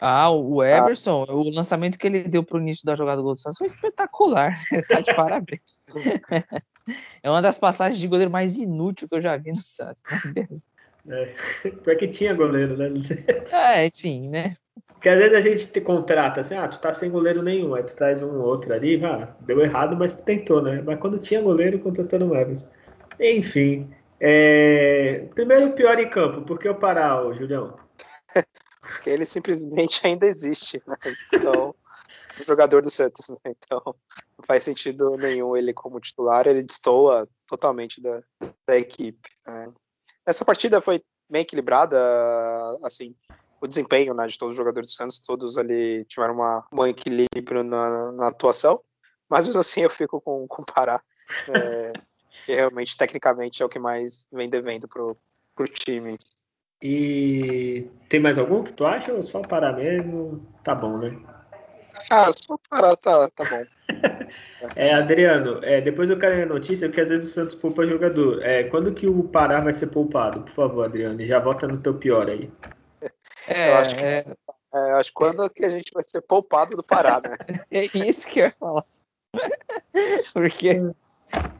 Ah, 0.00 0.30
o 0.30 0.64
Everson, 0.64 1.26
ah. 1.28 1.34
o 1.34 1.50
lançamento 1.50 1.98
que 1.98 2.06
ele 2.06 2.24
deu 2.24 2.42
pro 2.42 2.58
início 2.58 2.86
da 2.86 2.94
jogada 2.94 3.18
do 3.18 3.22
gol 3.22 3.34
do 3.34 3.40
Santos 3.40 3.58
foi 3.58 3.66
espetacular. 3.66 4.58
Está 4.72 5.00
de 5.00 5.14
parabéns. 5.14 5.84
é 7.22 7.30
uma 7.30 7.42
das 7.42 7.58
passagens 7.58 7.98
de 7.98 8.08
goleiro 8.08 8.30
mais 8.30 8.56
inútil 8.56 9.08
que 9.08 9.14
eu 9.14 9.20
já 9.20 9.36
vi 9.36 9.50
no 9.50 9.58
Santos. 9.58 10.02
É, 11.06 11.34
porque 11.84 12.08
tinha 12.08 12.32
goleiro, 12.32 12.76
né? 12.76 12.88
É, 13.52 13.86
enfim, 13.86 14.28
né? 14.30 14.56
Porque 14.94 15.08
às 15.08 15.18
vezes 15.18 15.34
a 15.34 15.40
gente 15.40 15.66
te 15.66 15.80
contrata 15.80 16.40
assim, 16.40 16.54
ah, 16.54 16.68
tu 16.68 16.78
tá 16.78 16.92
sem 16.92 17.10
goleiro 17.10 17.42
nenhum, 17.42 17.74
aí 17.74 17.82
tu 17.82 17.96
traz 17.96 18.22
um 18.22 18.40
outro 18.40 18.72
ali, 18.72 19.02
ah, 19.04 19.28
deu 19.40 19.60
errado, 19.60 19.96
mas 19.96 20.12
tu 20.12 20.22
tentou, 20.22 20.62
né? 20.62 20.82
Mas 20.84 20.98
quando 20.98 21.18
tinha 21.18 21.40
goleiro, 21.40 21.78
contratou 21.78 22.18
no 22.18 22.34
Everson. 22.34 22.68
Enfim. 23.18 23.90
É... 24.20 25.26
Primeiro 25.34 25.68
o 25.68 25.72
pior 25.72 25.98
em 25.98 26.10
campo, 26.10 26.42
por 26.42 26.58
que 26.58 26.68
eu 26.68 26.74
parar, 26.74 27.24
ô, 27.24 27.32
Julião? 27.32 27.76
Porque 28.80 29.08
ele 29.08 29.24
simplesmente 29.24 30.00
ainda 30.06 30.26
existe, 30.26 30.82
né? 30.86 30.96
Então, 31.32 31.74
o 32.38 32.42
jogador 32.42 32.82
do 32.82 32.90
Santos, 32.90 33.30
né? 33.30 33.36
Então, 33.46 33.80
não 33.84 34.44
faz 34.46 34.64
sentido 34.64 35.16
nenhum 35.16 35.56
ele 35.56 35.72
como 35.72 36.00
titular, 36.00 36.46
ele 36.46 36.62
destoa 36.62 37.28
totalmente 37.46 38.00
da, 38.00 38.20
da 38.66 38.76
equipe. 38.76 39.28
Né? 39.46 39.72
Essa 40.26 40.44
partida 40.44 40.80
foi 40.80 41.02
bem 41.28 41.42
equilibrada, 41.42 41.96
assim, 42.84 43.14
o 43.60 43.66
desempenho 43.66 44.14
né, 44.14 44.26
de 44.26 44.38
todos 44.38 44.52
os 44.52 44.56
jogadores 44.56 44.90
do 44.90 44.94
Santos, 44.94 45.20
todos 45.20 45.58
ali 45.58 46.04
tiveram 46.06 46.34
uma, 46.34 46.66
um 46.72 46.76
bom 46.76 46.86
equilíbrio 46.86 47.62
na, 47.62 48.12
na 48.12 48.28
atuação, 48.28 48.80
mas 49.30 49.46
mesmo 49.46 49.60
assim 49.60 49.82
eu 49.82 49.90
fico 49.90 50.20
com, 50.20 50.46
com 50.48 50.62
o 50.62 50.66
Pará, 50.66 51.00
é, 51.48 51.92
que 52.44 52.54
realmente, 52.54 52.96
tecnicamente, 52.96 53.62
é 53.62 53.66
o 53.66 53.68
que 53.68 53.78
mais 53.78 54.26
vem 54.32 54.48
devendo 54.48 54.88
pro, 54.88 55.16
pro 55.54 55.66
time. 55.66 56.16
E 56.82 57.86
tem 58.08 58.20
mais 58.20 58.38
algum 58.38 58.64
que 58.64 58.72
tu 58.72 58.86
acha 58.86 59.12
ou 59.12 59.24
só 59.24 59.40
parar 59.42 59.74
mesmo? 59.74 60.46
Tá 60.64 60.74
bom, 60.74 60.96
né? 60.98 61.18
Ah, 62.10 62.30
só 62.32 62.58
parar 62.68 62.96
tá, 62.96 63.28
tá 63.30 63.44
bom. 63.44 63.62
é, 64.76 64.94
Adriano, 64.94 65.62
é, 65.62 65.80
depois 65.80 66.08
eu 66.08 66.18
quero 66.18 66.42
a 66.42 66.46
notícia, 66.46 66.88
porque 66.88 67.02
às 67.02 67.10
vezes 67.10 67.30
o 67.30 67.34
Santos 67.34 67.54
poupa 67.54 67.86
jogador. 67.86 68.42
É, 68.42 68.64
quando 68.64 68.94
que 68.94 69.06
o 69.06 69.24
Pará 69.24 69.60
vai 69.60 69.72
ser 69.72 69.88
poupado? 69.88 70.42
Por 70.42 70.54
favor, 70.54 70.84
Adriano, 70.84 71.24
já 71.26 71.38
volta 71.38 71.66
no 71.66 71.80
teu 71.80 71.94
pior 71.94 72.30
aí. 72.30 72.50
É, 73.48 73.68
eu 73.68 73.74
acho 73.76 73.94
que, 73.94 74.04
é... 74.04 74.14
é, 74.74 74.92
acho 74.92 75.12
quando 75.12 75.50
que 75.50 75.64
a 75.64 75.70
gente 75.70 75.92
vai 75.92 76.02
ser 76.02 76.22
poupado 76.22 76.76
do 76.76 76.82
Pará, 76.82 77.20
né? 77.20 77.36
é 77.70 77.84
isso 77.98 78.26
que 78.26 78.40
eu 78.40 78.46
ia 78.46 78.54
falar. 78.58 78.84
porque 80.32 80.80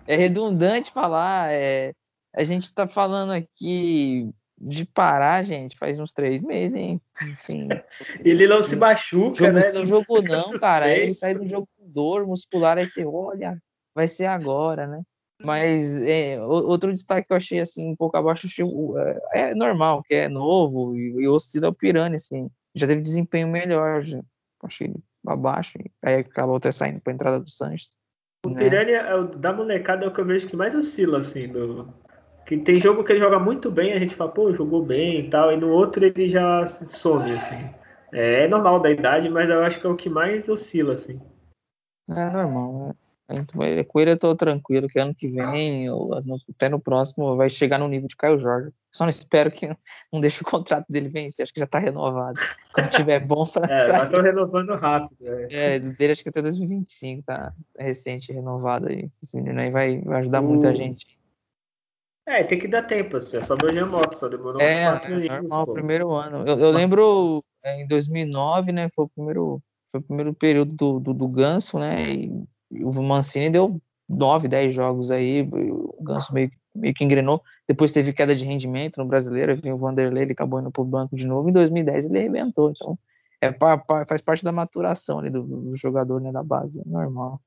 é 0.07 0.17
redundante 0.17 0.93
falar, 0.93 1.53
é, 1.53 1.93
a 2.35 2.45
gente 2.45 2.73
tá 2.75 2.87
falando 2.87 3.33
aqui 3.33 4.31
de 4.61 4.85
parar, 4.85 5.43
gente, 5.43 5.77
faz 5.79 5.99
uns 5.99 6.13
três 6.13 6.43
meses, 6.43 6.77
hein? 6.77 7.01
Assim, 7.33 7.69
ele 8.25 8.47
não 8.47 8.63
se 8.63 8.77
machuca, 8.77 9.47
jogo, 9.47 9.59
né? 9.59 9.73
Não 9.73 9.87
jogo 9.87 10.23
não, 10.23 10.59
cara. 10.61 10.95
Ele 10.95 11.15
sai 11.15 11.35
do 11.35 11.47
jogo 11.47 11.67
com 11.77 11.91
dor 11.91 12.27
muscular, 12.27 12.77
aí 12.77 12.87
você 12.87 13.05
olha, 13.05 13.59
vai 13.95 14.07
ser 14.07 14.27
agora, 14.27 14.87
né? 14.87 15.03
Mas 15.43 16.03
é, 16.03 16.39
outro 16.43 16.93
destaque 16.93 17.27
que 17.27 17.33
eu 17.33 17.37
achei 17.39 17.61
assim, 17.61 17.89
um 17.89 17.97
pouco 17.97 18.15
abaixo, 18.17 18.47
é, 19.33 19.51
é 19.51 19.55
normal, 19.55 20.03
que 20.03 20.15
é 20.15 20.29
novo 20.29 20.95
e, 20.95 21.23
e 21.23 21.29
oscila 21.29 21.71
o 21.71 21.75
Pirani, 21.75 22.17
assim. 22.17 22.51
Já 22.75 22.87
teve 22.87 23.01
desempenho 23.01 23.49
melhor, 23.49 24.03
já. 24.03 24.21
achei 24.63 24.89
ele 24.89 25.03
abaixo, 25.27 25.79
aí 26.03 26.17
acabou 26.17 26.57
até 26.57 26.71
saindo 26.71 27.01
para 27.01 27.13
entrada 27.13 27.41
do 27.41 27.51
Sanches. 27.51 27.97
O 28.45 28.51
né? 28.51 28.59
Pirani 28.59 28.93
é 28.93 29.15
o, 29.15 29.25
da 29.25 29.53
molecada 29.53 30.05
é 30.05 30.09
o 30.09 30.13
que 30.13 30.21
eu 30.21 30.25
vejo 30.25 30.49
que 30.49 30.57
mais 30.57 30.75
oscila, 30.75 31.19
assim, 31.19 31.49
do, 31.49 31.93
que 32.47 32.57
tem 32.59 32.81
jogo 32.81 33.05
que 33.05 33.13
ele 33.13 33.21
joga 33.21 33.39
muito 33.39 33.71
bem, 33.71 33.93
a 33.93 33.99
gente 33.99 34.17
fala, 34.17 34.33
pô, 34.33 34.53
jogou 34.53 34.85
bem 34.85 35.21
e 35.21 35.31
tal, 35.31 35.53
e 35.53 35.57
no 35.57 35.69
outro 35.71 36.05
ele 36.05 36.29
já 36.29 36.67
some, 36.67 37.33
assim. 37.33 37.71
É, 38.13 38.45
é 38.45 38.49
normal 38.49 38.81
da 38.81 38.91
idade, 38.91 39.29
mas 39.29 39.49
eu 39.49 39.63
acho 39.63 39.81
que 39.81 39.87
é 39.87 39.91
o 39.91 39.97
que 39.97 40.09
mais 40.09 40.49
oscila, 40.49 40.95
assim. 40.95 41.21
É 42.09 42.31
normal, 42.31 42.89
né? 42.89 42.95
Então, 43.33 43.61
com 43.87 44.01
ele 44.01 44.11
eu 44.11 44.19
tô 44.19 44.35
tranquilo, 44.35 44.89
que 44.89 44.99
ano 44.99 45.15
que 45.15 45.29
vem, 45.29 45.89
ou 45.91 46.15
até 46.15 46.69
no 46.69 46.81
próximo, 46.81 47.37
vai 47.37 47.49
chegar 47.49 47.79
no 47.79 47.89
nível 47.89 48.09
de 48.09 48.17
Caio 48.17 48.39
Jorge. 48.39 48.71
Só 48.93 49.05
não 49.05 49.11
espero 49.11 49.51
que 49.51 49.69
não 50.13 50.21
deixe 50.21 50.43
o 50.43 50.45
contrato 50.45 50.87
dele 50.89 51.09
vencer, 51.09 51.43
acho 51.43 51.53
que 51.53 51.61
já 51.61 51.67
tá 51.67 51.79
renovado. 51.79 52.39
Quando 52.73 52.91
tiver 52.91 53.21
bom 53.25 53.45
pra 53.47 53.71
É, 53.73 53.87
sair. 53.87 54.11
tô 54.11 54.21
renovando 54.21 54.75
rápido. 54.75 55.17
É. 55.23 55.77
é, 55.77 55.79
dele 55.79 56.13
acho 56.13 56.23
que 56.23 56.29
até 56.29 56.43
2025, 56.43 57.23
tá 57.23 57.53
recente 57.79 58.33
renovado 58.33 58.89
aí. 58.89 59.09
Esse 59.23 59.37
menino 59.37 59.61
aí 59.61 59.71
vai, 59.71 60.01
vai 60.01 60.21
ajudar 60.21 60.41
o... 60.41 60.45
muita 60.45 60.75
gente. 60.75 61.07
É, 62.27 62.45
tem 62.45 62.59
que 62.59 62.69
dar 62.69 62.83
tempo, 62.83 63.17
assim, 63.17 63.39
é 63.39 63.43
só 63.43 63.57
do 63.57 63.73
Giamoto, 63.73 64.17
só 64.17 64.29
demorou 64.29 64.61
é, 64.61 64.87
uns 64.87 64.91
quatro 64.93 65.13
é, 65.13 65.15
anos. 65.15 65.29
Normal, 65.29 65.67
pô. 65.67 65.73
primeiro 65.73 66.13
ano. 66.13 66.47
Eu, 66.47 66.59
eu 66.59 66.71
lembro 66.71 67.45
é, 67.65 67.83
em 67.83 67.87
2009, 67.89 68.71
né, 68.73 68.89
foi 68.95 69.05
o 69.07 69.09
primeiro, 69.09 69.63
foi 69.91 70.01
o 70.01 70.03
primeiro 70.05 70.35
período 70.35 70.75
do, 70.75 71.01
do, 71.01 71.15
do 71.15 71.29
Ganso, 71.29 71.79
né, 71.79 72.09
e 72.09 72.45
o 72.71 73.03
Mancini 73.03 73.51
deu 73.51 73.81
9, 74.09 74.49
10 74.49 74.75
jogos 74.75 75.11
aí, 75.11 75.43
o 75.43 76.03
Ganso 76.03 76.33
meio, 76.33 76.51
meio 76.75 76.95
que 76.95 77.05
engrenou, 77.05 77.43
depois 77.69 77.93
teve 77.93 78.13
queda 78.13 78.35
de 78.35 78.45
rendimento 78.45 78.99
no 78.99 79.07
brasileiro, 79.07 79.61
vinha 79.61 79.75
o 79.75 79.79
Vanderlei, 79.79 80.25
ele 80.25 80.33
acabou 80.33 80.61
indo 80.61 80.71
pro 80.71 80.85
banco 80.85 81.15
de 81.15 81.27
novo, 81.27 81.49
em 81.49 81.53
2010 81.53 82.07
ele 82.07 82.19
arrebentou, 82.19 82.73
então 82.75 82.99
é, 83.41 83.53
faz 84.07 84.21
parte 84.21 84.45
da 84.45 84.53
maturação 84.53 85.19
ali 85.19 85.31
do, 85.31 85.43
do 85.43 85.77
jogador, 85.77 86.21
né, 86.21 86.31
da 86.33 86.43
base, 86.43 86.81
é 86.81 86.85
normal. 86.87 87.41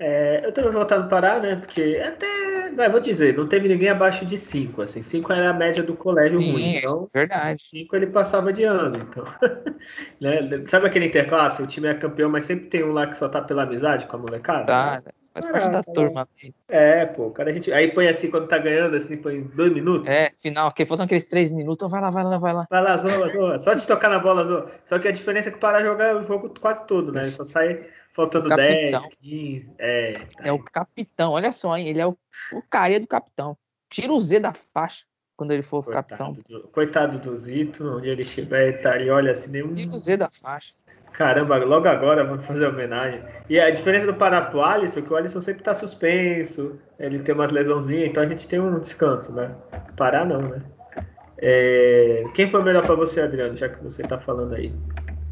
É, 0.00 0.42
eu 0.44 0.52
tenho 0.52 0.72
voltado 0.72 1.04
a 1.04 1.08
parar, 1.08 1.40
né, 1.40 1.56
porque 1.56 2.00
até 2.04 2.70
vai, 2.70 2.88
vou 2.90 3.00
dizer, 3.00 3.36
não 3.36 3.48
teve 3.48 3.68
ninguém 3.68 3.88
abaixo 3.88 4.24
de 4.24 4.38
5, 4.38 4.82
assim, 4.82 5.02
5 5.02 5.32
era 5.32 5.50
a 5.50 5.52
média 5.54 5.82
do 5.82 5.94
colégio 5.94 6.38
Sim, 6.38 6.52
ruim, 6.52 6.76
então, 6.76 7.08
verdade. 7.12 7.64
5 7.70 7.96
ele 7.96 8.06
passava 8.06 8.52
de 8.52 8.62
ano, 8.64 8.98
então, 8.98 9.24
né? 10.20 10.62
sabe 10.66 10.86
aquele 10.86 11.06
interclasse, 11.06 11.62
o 11.62 11.66
time 11.66 11.88
é 11.88 11.94
campeão, 11.94 12.30
mas 12.30 12.44
sempre 12.44 12.66
tem 12.66 12.84
um 12.84 12.92
lá 12.92 13.06
que 13.06 13.16
só 13.16 13.28
tá 13.28 13.42
pela 13.42 13.64
amizade 13.64 14.06
com 14.06 14.16
a 14.16 14.20
molecada? 14.20 14.66
Tá, 14.66 15.02
né? 15.04 15.12
faz 15.40 15.44
ah, 15.44 15.52
parte 15.52 15.70
da 15.70 15.82
tá 15.82 15.92
turma. 15.92 16.28
É, 16.68 17.06
pô, 17.06 17.30
cara, 17.30 17.50
a 17.50 17.52
gente, 17.52 17.72
aí 17.72 17.92
põe 17.92 18.08
assim, 18.08 18.30
quando 18.30 18.48
tá 18.48 18.58
ganhando, 18.58 18.96
assim, 18.96 19.16
põe 19.16 19.42
dois 19.42 19.72
minutos. 19.72 20.08
É, 20.08 20.30
final, 20.34 20.72
que 20.72 20.84
faltam 20.84 21.06
aqueles 21.06 21.28
três 21.28 21.50
minutos, 21.50 21.90
vai 21.90 22.00
lá, 22.00 22.10
vai 22.10 22.24
lá, 22.24 22.38
vai 22.38 22.52
lá. 22.52 22.66
Vai 22.70 22.82
lá, 22.82 22.96
zoa, 22.96 23.28
zoa, 23.28 23.58
só 23.58 23.74
de 23.74 23.86
tocar 23.86 24.08
na 24.08 24.18
bola, 24.18 24.44
zoa. 24.44 24.70
Só 24.86 24.98
que 24.98 25.08
a 25.08 25.12
diferença 25.12 25.48
é 25.48 25.52
que 25.52 25.58
para 25.58 25.82
jogar 25.82 26.16
o 26.16 26.26
jogo 26.26 26.52
quase 26.60 26.86
todo, 26.86 27.12
né, 27.12 27.24
só 27.24 27.44
sai 27.44 27.76
Faltando 28.18 28.48
10, 28.48 29.06
15. 29.20 29.70
É, 29.78 30.12
tá 30.14 30.42
é 30.42 30.50
o 30.50 30.58
capitão, 30.58 31.30
olha 31.30 31.52
só, 31.52 31.76
hein? 31.76 31.86
Ele 31.86 32.00
é 32.00 32.06
o, 32.08 32.18
o 32.52 32.60
carinha 32.68 32.98
do 32.98 33.06
capitão. 33.06 33.56
Tira 33.88 34.12
o 34.12 34.18
Z 34.18 34.40
da 34.40 34.52
faixa 34.74 35.04
quando 35.36 35.52
ele 35.52 35.62
for 35.62 35.84
coitado 35.84 36.08
capitão. 36.08 36.36
Do, 36.48 36.66
coitado 36.66 37.18
do 37.20 37.36
Zito, 37.36 37.96
onde 37.96 38.08
ele 38.08 38.22
estiver, 38.22 38.70
ele 38.70 38.78
tá 38.78 38.90
ali, 38.90 39.08
olha 39.08 39.30
assim, 39.30 39.52
nenhum. 39.52 39.72
Tira 39.72 39.92
o 39.92 39.96
Z 39.96 40.16
da 40.16 40.28
faixa. 40.28 40.74
Caramba, 41.12 41.58
logo 41.58 41.86
agora 41.86 42.24
vamos 42.24 42.44
fazer 42.44 42.66
homenagem. 42.66 43.22
E 43.48 43.60
a 43.60 43.70
diferença 43.70 44.06
do 44.06 44.14
Pará 44.14 44.42
pro 44.42 44.62
Alisson 44.62 44.98
é 44.98 45.02
que 45.02 45.12
o 45.12 45.16
Alisson 45.16 45.40
sempre 45.40 45.62
tá 45.62 45.76
suspenso, 45.76 46.76
ele 46.98 47.20
tem 47.20 47.32
umas 47.32 47.52
lesãozinhas, 47.52 48.08
então 48.08 48.24
a 48.24 48.26
gente 48.26 48.48
tem 48.48 48.58
um 48.58 48.80
descanso, 48.80 49.32
né? 49.32 49.54
Pará 49.96 50.24
não, 50.24 50.42
né? 50.42 50.60
É... 51.40 52.24
Quem 52.34 52.50
foi 52.50 52.64
melhor 52.64 52.84
para 52.84 52.96
você, 52.96 53.20
Adriano, 53.20 53.56
já 53.56 53.68
que 53.68 53.80
você 53.80 54.02
tá 54.02 54.18
falando 54.18 54.56
aí? 54.56 54.74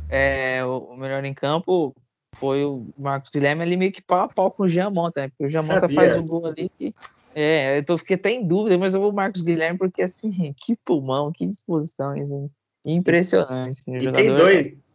É, 0.09 0.65
o 0.65 0.97
melhor 0.97 1.25
em 1.25 1.35
campo, 1.35 1.93
foi 2.39 2.65
o 2.65 2.87
Marcos 2.99 3.31
Guilherme 3.31 3.63
ali 3.63 3.77
meio 3.77 3.93
que 3.93 4.03
pau 4.03 4.21
a 4.21 4.29
pau 4.29 4.51
com 4.51 4.65
o 4.65 4.69
Jean 4.69 4.91
Monta, 4.91 5.23
né? 5.23 5.29
Porque 5.29 5.47
o 5.47 5.51
Jean 5.51 5.63
Monta 5.63 5.89
faz 5.89 6.17
o 6.17 6.29
gol 6.29 6.47
ali 6.47 6.71
que. 6.79 6.95
É, 7.35 7.79
eu 7.79 7.85
tô, 7.85 7.99
fiquei 7.99 8.17
até 8.17 8.31
em 8.31 8.47
dúvida, 8.47 8.79
mas 8.79 8.95
eu 8.95 9.01
vou 9.01 9.11
o 9.11 9.15
Marcos 9.15 9.43
Guilherme 9.43 9.79
porque, 9.79 10.01
assim, 10.03 10.55
que 10.57 10.75
pulmão, 10.85 11.31
que 11.31 11.47
disposição, 11.47 12.13
assim, 12.13 12.51
impressionante. 12.87 13.83
E 13.87 14.01
jogador, 14.01 14.15
tem 14.15 14.35
dois. 14.35 14.87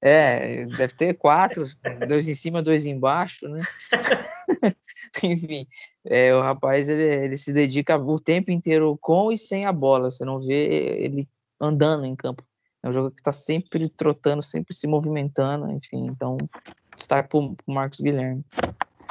É, 0.00 0.64
deve 0.66 0.94
ter 0.94 1.14
quatro, 1.14 1.64
dois 2.06 2.28
em 2.28 2.34
cima, 2.34 2.62
dois 2.62 2.86
embaixo, 2.86 3.48
né? 3.48 3.60
Enfim, 5.24 5.66
é, 6.04 6.32
o 6.32 6.40
rapaz, 6.40 6.88
ele, 6.88 7.24
ele 7.24 7.36
se 7.36 7.52
dedica 7.52 7.96
o 7.96 8.20
tempo 8.20 8.52
inteiro 8.52 8.96
com 9.00 9.32
e 9.32 9.38
sem 9.38 9.64
a 9.64 9.72
bola, 9.72 10.10
você 10.10 10.24
não 10.24 10.38
vê 10.38 11.02
ele 11.02 11.28
andando 11.60 12.04
em 12.04 12.14
campo. 12.14 12.44
É 12.82 12.88
um 12.88 12.92
jogo 12.92 13.10
que 13.10 13.20
está 13.20 13.32
sempre 13.32 13.88
trotando, 13.88 14.42
sempre 14.42 14.74
se 14.74 14.86
movimentando, 14.86 15.70
enfim. 15.70 16.06
Então, 16.06 16.36
destaque 16.98 17.28
para 17.28 17.38
o 17.38 17.56
Marcos 17.66 18.00
Guilherme. 18.00 18.44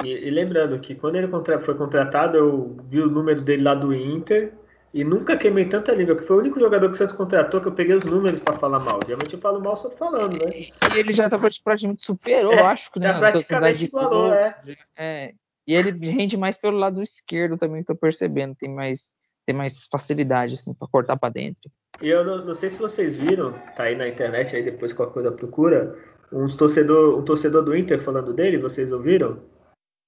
E, 0.02 0.08
e, 0.08 0.30
lembrando 0.30 0.78
que 0.78 0.94
quando 0.94 1.16
ele 1.16 1.28
foi 1.60 1.74
contratado, 1.74 2.36
eu 2.36 2.76
vi 2.88 3.00
o 3.00 3.10
número 3.10 3.42
dele 3.42 3.62
lá 3.62 3.74
do 3.74 3.92
Inter. 3.92 4.52
E 4.94 5.04
nunca 5.04 5.36
queimei 5.36 5.66
tanta 5.66 5.92
língua, 5.92 6.16
que 6.16 6.22
foi 6.22 6.36
o 6.36 6.40
único 6.40 6.58
jogador 6.58 6.88
que 6.88 6.94
o 6.94 6.96
Santos 6.96 7.14
contratou 7.14 7.60
que 7.60 7.68
eu 7.68 7.72
peguei 7.72 7.94
os 7.94 8.04
números 8.04 8.40
para 8.40 8.56
falar 8.58 8.78
mal. 8.80 9.00
Geralmente 9.04 9.34
eu 9.34 9.40
falo 9.40 9.60
mal 9.60 9.76
só 9.76 9.90
falando, 9.90 10.42
né? 10.42 10.50
E 10.60 10.98
ele 10.98 11.12
já 11.12 11.28
tá 11.28 11.38
praticamente 11.38 12.02
superou, 12.02 12.54
É, 12.54 12.62
acho 12.62 12.90
que 12.90 12.98
já 12.98 13.12
né? 13.12 13.18
praticamente 13.18 13.84
igualou, 13.84 14.32
é. 14.32 14.56
é. 14.96 15.32
E 15.66 15.74
ele 15.74 15.90
rende 16.10 16.38
mais 16.38 16.56
pelo 16.56 16.78
lado 16.78 17.02
esquerdo 17.02 17.58
também, 17.58 17.84
tô 17.84 17.94
percebendo. 17.94 18.54
Tem 18.54 18.74
mais, 18.74 19.14
tem 19.44 19.54
mais 19.54 19.86
facilidade, 19.92 20.54
assim, 20.54 20.72
para 20.72 20.88
cortar 20.88 21.18
para 21.18 21.34
dentro. 21.34 21.70
E 22.00 22.08
eu 22.08 22.24
não, 22.24 22.44
não, 22.46 22.54
sei 22.54 22.70
se 22.70 22.78
vocês 22.78 23.14
viram, 23.14 23.52
tá 23.76 23.84
aí 23.84 23.94
na 23.94 24.08
internet, 24.08 24.56
aí 24.56 24.62
depois 24.62 24.94
qualquer 24.94 25.12
coisa 25.12 25.32
procura, 25.32 25.98
uns 26.32 26.56
torcedor, 26.56 27.18
um 27.18 27.24
torcedor 27.24 27.62
do 27.62 27.76
Inter 27.76 28.00
falando 28.00 28.32
dele, 28.32 28.58
vocês 28.58 28.92
ouviram? 28.92 29.40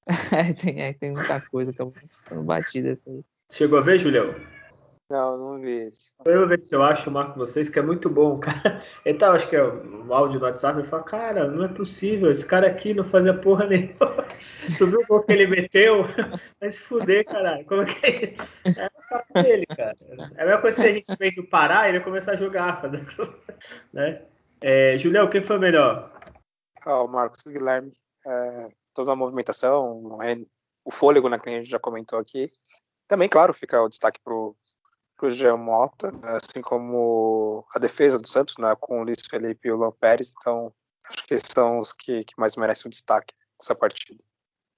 É, 0.32 0.52
tem, 0.52 0.82
é, 0.82 0.92
tem 0.92 1.12
muita 1.12 1.40
coisa 1.40 1.72
que 1.72 1.80
eu 1.80 1.92
tô 2.28 2.42
batida 2.42 2.92
aí. 3.06 3.22
Chegou 3.52 3.78
a 3.78 3.82
ver, 3.82 3.98
Julião? 3.98 4.34
Não, 5.10 5.36
não 5.36 5.60
vi 5.60 5.88
isso. 5.88 6.14
Eu 6.24 6.38
vou 6.38 6.48
ver 6.48 6.60
se 6.60 6.72
eu 6.72 6.84
acho, 6.84 7.10
marco 7.10 7.36
vocês, 7.36 7.68
que 7.68 7.80
é 7.80 7.82
muito 7.82 8.08
bom, 8.08 8.38
cara. 8.38 8.80
Ele 9.04 9.18
tava, 9.18 9.34
acho 9.34 9.48
que 9.48 9.56
é 9.56 9.64
um 9.64 10.14
áudio 10.14 10.38
no 10.38 10.46
WhatsApp, 10.46 10.78
ele 10.78 10.88
fala, 10.88 11.02
cara, 11.02 11.48
não 11.48 11.64
é 11.64 11.68
possível, 11.68 12.30
esse 12.30 12.46
cara 12.46 12.68
aqui 12.68 12.94
não 12.94 13.02
fazia 13.02 13.34
porra 13.34 13.66
nenhuma. 13.66 14.24
Tu 14.78 14.86
viu 14.86 15.00
o 15.00 15.06
gol 15.08 15.22
que 15.24 15.32
ele 15.32 15.48
meteu? 15.48 16.04
Vai 16.60 16.70
se 16.70 16.78
fuder, 16.80 17.24
caralho. 17.24 17.64
Coloquei. 17.64 18.36
É 18.64 18.86
o 18.86 19.08
papo 19.10 19.42
dele, 19.42 19.66
cara. 19.66 19.96
É 20.36 20.42
a 20.42 20.46
mesma 20.46 20.60
coisa 20.60 20.80
se 20.80 20.88
a 20.88 20.92
gente 20.92 21.16
fez 21.16 21.36
o 21.38 21.44
Pará 21.44 21.86
e 21.86 21.90
ele 21.90 22.00
começar 22.00 22.32
a 22.32 22.36
jogar, 22.36 22.80
fazer... 22.80 23.04
né? 23.92 24.22
É, 24.62 24.96
Julião, 24.98 25.28
quem 25.28 25.42
foi 25.42 25.58
melhor? 25.58 26.12
Ah, 26.84 27.02
o 27.02 27.08
Marcos 27.08 27.42
Guilherme. 27.44 27.92
É, 28.26 28.68
toda 28.94 29.12
a 29.12 29.16
movimentação, 29.16 30.18
o 30.84 30.90
fôlego, 30.90 31.28
né, 31.28 31.38
que 31.38 31.48
a 31.48 31.52
gente 31.52 31.68
já 31.68 31.78
comentou 31.78 32.18
aqui. 32.18 32.50
Também, 33.08 33.28
claro, 33.28 33.54
fica 33.54 33.82
o 33.82 33.88
destaque 33.88 34.20
para 34.22 34.34
o 34.34 34.56
Jean 35.30 35.56
Mota, 35.56 36.10
assim 36.22 36.60
como 36.60 37.64
a 37.74 37.78
defesa 37.78 38.18
do 38.18 38.28
Santos, 38.28 38.56
né, 38.58 38.74
com 38.78 39.00
o 39.00 39.04
Luiz 39.04 39.22
Felipe 39.28 39.68
e 39.68 39.72
o 39.72 39.76
Luan 39.76 39.92
Pérez. 39.92 40.34
Então, 40.36 40.72
acho 41.08 41.26
que 41.26 41.38
são 41.40 41.80
os 41.80 41.92
que, 41.92 42.24
que 42.24 42.34
mais 42.38 42.56
merecem 42.56 42.88
o 42.88 42.90
destaque 42.90 43.34
dessa 43.58 43.74
partida. 43.74 44.22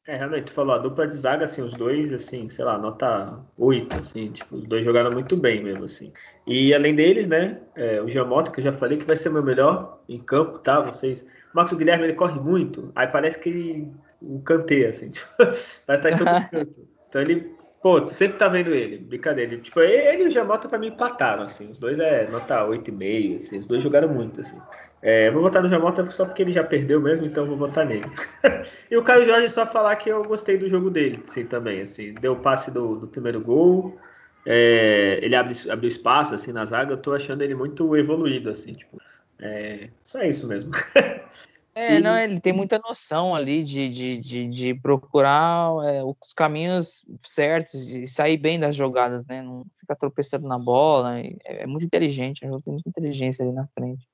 É, 0.06 0.16
realmente, 0.16 0.46
tu 0.46 0.52
falou, 0.52 0.74
a 0.74 0.78
dupla 0.78 1.06
de 1.06 1.14
zaga, 1.14 1.44
assim, 1.44 1.62
os 1.62 1.74
dois, 1.74 2.12
assim, 2.12 2.48
sei 2.48 2.64
lá, 2.64 2.76
nota 2.76 3.38
8, 3.56 4.02
assim, 4.02 4.32
tipo, 4.32 4.56
os 4.56 4.66
dois 4.66 4.84
jogaram 4.84 5.12
muito 5.12 5.36
bem 5.36 5.62
mesmo, 5.62 5.84
assim. 5.84 6.12
E 6.44 6.74
além 6.74 6.96
deles, 6.96 7.28
né, 7.28 7.60
é, 7.76 8.00
o 8.02 8.08
Giamota, 8.08 8.50
que 8.50 8.58
eu 8.58 8.64
já 8.64 8.72
falei 8.72 8.98
que 8.98 9.04
vai 9.04 9.16
ser 9.16 9.28
o 9.28 9.32
meu 9.32 9.44
melhor 9.44 10.02
em 10.08 10.18
campo, 10.18 10.58
tá, 10.58 10.80
vocês... 10.80 11.22
O 11.22 11.56
Marcos 11.56 11.74
Guilherme, 11.74 12.04
ele 12.04 12.14
corre 12.14 12.40
muito, 12.40 12.90
aí 12.96 13.06
parece 13.06 13.38
que 13.38 13.48
ele... 13.48 13.92
um 14.20 14.40
canteiro, 14.40 14.88
assim, 14.88 15.10
tipo, 15.12 15.28
parece 15.36 15.86
que 15.86 16.00
tá 16.02 16.10
em 16.10 16.18
todo 16.18 16.50
canto. 16.50 16.88
Então 17.08 17.22
ele 17.22 17.62
Pô, 17.82 18.00
tu 18.00 18.14
sempre 18.14 18.38
tá 18.38 18.46
vendo 18.46 18.72
ele, 18.72 18.98
brincadeira. 18.98 19.58
Tipo, 19.58 19.80
ele 19.80 20.22
e 20.22 20.26
o 20.28 20.30
Jamota 20.30 20.68
pra 20.68 20.78
mim 20.78 20.86
empataram, 20.86 21.42
assim. 21.42 21.68
Os 21.68 21.78
dois 21.80 21.98
é 21.98 22.28
nota 22.28 22.64
8,5, 22.64 23.38
assim. 23.38 23.58
Os 23.58 23.66
dois 23.66 23.82
jogaram 23.82 24.08
muito, 24.08 24.40
assim. 24.40 24.56
É, 25.02 25.32
vou 25.32 25.42
votar 25.42 25.60
no 25.60 25.68
Jamota 25.68 26.08
só 26.12 26.24
porque 26.24 26.42
ele 26.42 26.52
já 26.52 26.62
perdeu 26.62 27.00
mesmo, 27.00 27.26
então 27.26 27.44
vou 27.44 27.56
votar 27.56 27.84
nele. 27.84 28.06
e 28.88 28.96
o 28.96 29.02
Caio 29.02 29.24
Jorge 29.24 29.48
só 29.48 29.66
falar 29.66 29.96
que 29.96 30.08
eu 30.08 30.22
gostei 30.22 30.56
do 30.56 30.68
jogo 30.68 30.90
dele, 30.90 31.20
assim, 31.28 31.44
também, 31.44 31.82
assim. 31.82 32.14
Deu 32.14 32.34
o 32.34 32.40
passe 32.40 32.70
do, 32.70 33.00
do 33.00 33.08
primeiro 33.08 33.40
gol, 33.40 33.98
é, 34.46 35.18
ele 35.20 35.34
abre, 35.34 35.54
abriu 35.68 35.88
espaço, 35.88 36.36
assim, 36.36 36.52
na 36.52 36.64
zaga. 36.66 36.92
Eu 36.92 36.98
tô 36.98 37.12
achando 37.12 37.42
ele 37.42 37.54
muito 37.54 37.96
evoluído, 37.96 38.48
assim, 38.48 38.72
tipo. 38.74 39.00
É, 39.40 39.88
só 40.04 40.22
isso 40.22 40.46
mesmo. 40.46 40.70
É, 41.74 41.98
não, 42.00 42.18
ele 42.18 42.38
tem 42.38 42.52
muita 42.52 42.78
noção 42.78 43.34
ali 43.34 43.64
de, 43.64 43.88
de, 43.88 44.18
de, 44.18 44.46
de 44.46 44.74
procurar 44.74 45.70
é, 45.86 46.04
os 46.04 46.34
caminhos 46.36 47.02
certos 47.22 47.72
e 47.88 48.06
sair 48.06 48.36
bem 48.36 48.60
das 48.60 48.76
jogadas, 48.76 49.24
né? 49.24 49.40
Não 49.40 49.64
ficar 49.80 49.96
tropeçando 49.96 50.46
na 50.46 50.58
bola. 50.58 51.18
É, 51.18 51.62
é 51.62 51.66
muito 51.66 51.86
inteligente, 51.86 52.44
é 52.44 52.50
tem 52.50 52.74
muita 52.74 52.90
inteligência 52.90 53.42
ali 53.42 53.54
na 53.54 53.66
frente. 53.68 54.06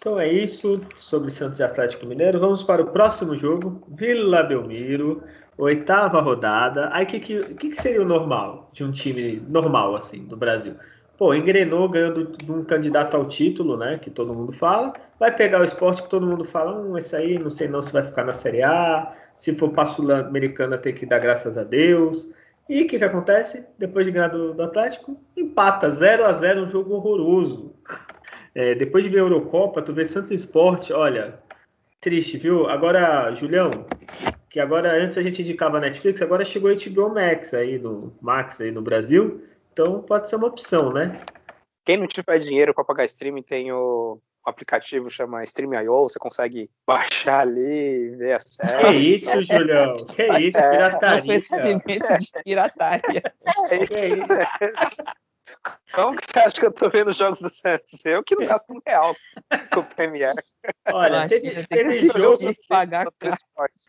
Então 0.00 0.18
é 0.18 0.26
isso 0.32 0.80
sobre 0.98 1.30
Santos 1.30 1.58
e 1.58 1.62
Atlético 1.62 2.06
Mineiro. 2.06 2.40
Vamos 2.40 2.62
para 2.62 2.80
o 2.80 2.86
próximo 2.86 3.36
jogo, 3.36 3.82
Vila 3.86 4.42
Belmiro, 4.42 5.22
oitava 5.58 6.22
rodada. 6.22 6.88
Aí 6.90 7.04
o 7.04 7.06
que, 7.06 7.20
que, 7.20 7.54
que, 7.54 7.74
seria 7.74 8.00
o 8.00 8.06
normal 8.06 8.70
de 8.72 8.82
um 8.82 8.90
time 8.90 9.42
normal 9.46 9.94
assim 9.94 10.24
do 10.24 10.38
Brasil? 10.38 10.74
Pô, 11.18 11.34
engrenou 11.34 11.86
ganhando 11.86 12.34
de 12.34 12.50
um 12.50 12.64
candidato 12.64 13.14
ao 13.14 13.26
título, 13.26 13.76
né? 13.76 13.98
Que 13.98 14.08
todo 14.08 14.32
mundo 14.32 14.54
fala. 14.54 14.94
Vai 15.18 15.36
pegar 15.36 15.60
o 15.60 15.64
esporte 15.64 16.02
que 16.02 16.08
todo 16.08 16.26
mundo 16.26 16.46
fala, 16.46 16.80
hum, 16.80 16.96
esse 16.96 17.14
aí 17.14 17.38
não 17.38 17.50
sei 17.50 17.68
não 17.68 17.82
se 17.82 17.92
vai 17.92 18.02
ficar 18.02 18.24
na 18.24 18.32
Série 18.32 18.62
A. 18.62 19.14
Se 19.34 19.54
for 19.54 19.68
para 19.70 19.84
Sul-Americana 19.84 20.78
tem 20.78 20.94
que 20.94 21.04
dar 21.04 21.18
graças 21.18 21.58
a 21.58 21.62
Deus. 21.62 22.26
E 22.70 22.84
o 22.84 22.86
que, 22.86 22.98
que 22.98 23.04
acontece? 23.04 23.66
Depois 23.78 24.06
de 24.06 24.12
ganhar 24.12 24.28
do, 24.28 24.54
do 24.54 24.62
Atlético, 24.62 25.20
empata 25.36 25.90
0 25.90 26.24
a 26.24 26.32
0 26.32 26.62
um 26.62 26.70
jogo 26.70 26.94
horroroso. 26.94 27.74
É, 28.54 28.74
depois 28.74 29.04
de 29.04 29.10
ver 29.10 29.18
a 29.18 29.22
Eurocopa, 29.22 29.82
tu 29.82 29.92
vê 29.92 30.04
Santos 30.04 30.30
Esporte, 30.30 30.92
olha, 30.92 31.38
triste, 32.00 32.36
viu? 32.38 32.68
Agora, 32.68 33.32
Julião, 33.34 33.70
que 34.48 34.58
agora 34.58 34.92
antes 34.92 35.18
a 35.18 35.22
gente 35.22 35.42
indicava 35.42 35.78
a 35.78 35.80
Netflix, 35.80 36.20
agora 36.20 36.44
chegou 36.44 36.70
a 36.70 36.74
HBO 36.74 37.14
Max 37.14 37.54
aí 37.54 37.78
no 37.78 38.12
Max 38.20 38.60
aí 38.60 38.70
no 38.70 38.82
Brasil. 38.82 39.42
Então 39.72 40.02
pode 40.02 40.28
ser 40.28 40.36
uma 40.36 40.48
opção, 40.48 40.92
né? 40.92 41.20
Quem 41.84 41.96
não 41.96 42.06
tiver 42.06 42.38
dinheiro 42.38 42.74
para 42.74 42.84
pagar 42.84 43.04
streaming 43.04 43.42
tem 43.42 43.72
o, 43.72 44.20
aplicativo 44.44 45.10
chama 45.10 45.42
Stream.io, 45.44 46.02
você 46.02 46.18
consegue 46.18 46.70
baixar 46.86 47.40
ali, 47.40 48.16
ver 48.16 48.34
a 48.34 48.40
série. 48.40 48.98
Que 48.98 49.16
isso, 49.16 49.44
Julião? 49.44 50.06
Que 50.06 50.26
isso, 50.48 50.58
É 50.58 50.70
pirataria. 50.70 51.38
Oferecimento 51.38 52.18
de 52.18 52.42
pirataria. 52.44 53.22
É 53.70 53.76
isso. 53.82 53.94
Como 55.92 56.16
que 56.16 56.24
você 56.24 56.38
acha 56.38 56.60
que 56.60 56.66
eu 56.66 56.72
tô 56.72 56.88
vendo 56.88 57.08
os 57.08 57.16
jogos 57.16 57.40
do 57.40 57.48
Santos? 57.48 58.04
Eu 58.04 58.22
que 58.22 58.34
não 58.34 58.46
gasto 58.46 58.70
um 58.70 58.80
real 58.86 59.14
com 59.72 59.80
o 59.80 59.84
Premiere. 59.84 60.42
Olha, 60.92 61.28
teve, 61.28 61.66
teve 61.66 61.98
que 61.98 62.18
jogo 62.18 62.34
assistir, 62.44 62.66
pagar 62.68 63.06
caro. 63.18 63.36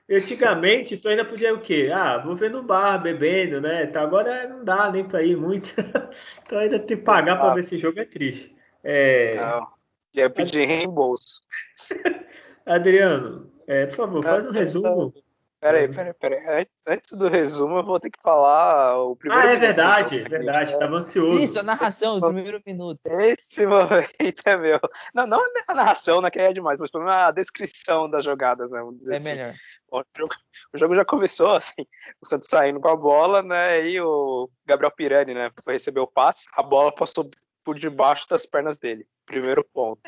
Antigamente, 0.10 0.98
tu 0.98 1.08
ainda 1.08 1.24
podia 1.24 1.54
o 1.54 1.62
quê? 1.62 1.90
Ah, 1.94 2.18
vou 2.18 2.36
ver 2.36 2.50
no 2.50 2.64
bar, 2.64 2.98
bebendo, 2.98 3.62
né? 3.62 3.84
Então, 3.84 4.04
agora 4.04 4.48
não 4.48 4.66
dá 4.66 4.92
nem 4.92 5.06
pra 5.06 5.24
ir 5.24 5.38
muito. 5.38 5.70
então 6.44 6.60
ainda 6.60 6.80
tem 6.80 6.98
que 6.98 7.04
pagar 7.04 7.38
pra 7.38 7.54
ver 7.54 7.62
esse 7.62 7.78
jogo 7.78 8.00
é 8.00 8.06
triste. 8.06 8.56
É... 8.84 9.36
Não. 9.36 9.68
E 10.14 10.20
aí 10.20 10.26
eu 10.26 10.32
pedi 10.32 10.66
reembolso. 10.66 11.42
Adriano, 12.66 13.52
é, 13.68 13.86
por 13.86 13.96
favor, 13.96 14.24
faz 14.24 14.46
um 14.46 14.52
resumo. 14.52 15.14
Peraí, 15.62 15.88
peraí, 15.88 16.14
peraí. 16.16 16.68
Antes 16.88 17.16
do 17.16 17.28
resumo, 17.28 17.78
eu 17.78 17.84
vou 17.86 18.00
ter 18.00 18.10
que 18.10 18.20
falar 18.20 18.98
o 19.00 19.16
primeiro 19.16 19.44
Ah, 19.44 19.46
é 19.46 19.54
minuto 19.54 19.68
verdade, 19.68 20.18
jogo, 20.18 20.30
né, 20.30 20.38
verdade. 20.40 20.80
Tava 20.80 20.96
ansioso. 20.96 21.40
Isso, 21.40 21.60
a 21.60 21.64
narração 21.64 22.20
do 22.20 22.26
primeiro 22.34 22.60
minuto. 22.66 23.00
Esse 23.06 23.68
momento 23.68 24.42
é 24.44 24.58
meu. 24.58 24.80
Não, 25.14 25.28
não 25.28 25.40
a 25.68 25.74
narração, 25.76 26.20
né, 26.20 26.32
que 26.32 26.40
é 26.40 26.52
demais, 26.52 26.80
mas 26.80 26.90
pelo 26.90 27.04
menos 27.04 27.22
a 27.22 27.30
descrição 27.30 28.10
das 28.10 28.26
jogadas, 28.26 28.72
né? 28.72 28.80
Vamos 28.80 28.98
dizer 28.98 29.14
É 29.14 29.18
assim. 29.18 29.30
melhor. 29.30 29.54
O 29.92 30.04
jogo, 30.18 30.34
o 30.74 30.78
jogo 30.80 30.96
já 30.96 31.06
começou, 31.06 31.52
assim, 31.54 31.86
o 32.24 32.28
Santos 32.28 32.48
saindo 32.50 32.80
com 32.80 32.88
a 32.88 32.96
bola, 32.96 33.44
né? 33.44 33.88
E 33.88 34.02
o 34.02 34.50
Gabriel 34.66 34.92
Pirani, 34.92 35.36
né? 35.36 35.52
Foi 35.64 35.74
receber 35.74 36.00
o 36.00 36.08
passe, 36.08 36.48
a 36.58 36.64
bola 36.64 36.92
passou 36.92 37.30
por 37.64 37.78
debaixo 37.78 38.28
das 38.28 38.48
pernas 38.48 38.80
dele. 38.80 39.06
Primeiro 39.32 39.64
ponto. 39.64 40.02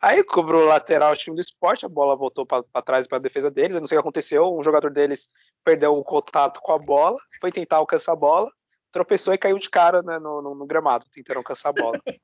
Aí 0.00 0.24
cobrou 0.24 0.62
o 0.62 0.66
lateral 0.66 1.12
o 1.12 1.16
time 1.16 1.36
do 1.36 1.42
esporte, 1.42 1.84
a 1.84 1.88
bola 1.90 2.16
voltou 2.16 2.46
para 2.46 2.64
trás 2.82 3.06
para 3.06 3.18
a 3.18 3.20
defesa 3.20 3.50
deles. 3.50 3.74
Eu 3.74 3.80
não 3.80 3.86
sei 3.86 3.98
o 3.98 4.00
que 4.00 4.02
aconteceu. 4.02 4.56
Um 4.56 4.62
jogador 4.62 4.90
deles 4.90 5.28
perdeu 5.62 5.94
o 5.94 6.02
contato 6.02 6.58
com 6.62 6.72
a 6.72 6.78
bola, 6.78 7.18
foi 7.38 7.52
tentar 7.52 7.76
alcançar 7.76 8.12
a 8.12 8.16
bola, 8.16 8.50
tropeçou 8.90 9.34
e 9.34 9.38
caiu 9.38 9.58
de 9.58 9.68
cara 9.68 10.02
né, 10.02 10.18
no, 10.18 10.40
no, 10.40 10.54
no 10.54 10.66
gramado, 10.66 11.04
tentando 11.12 11.36
alcançar 11.36 11.68
a 11.68 11.72
bola. 11.74 12.00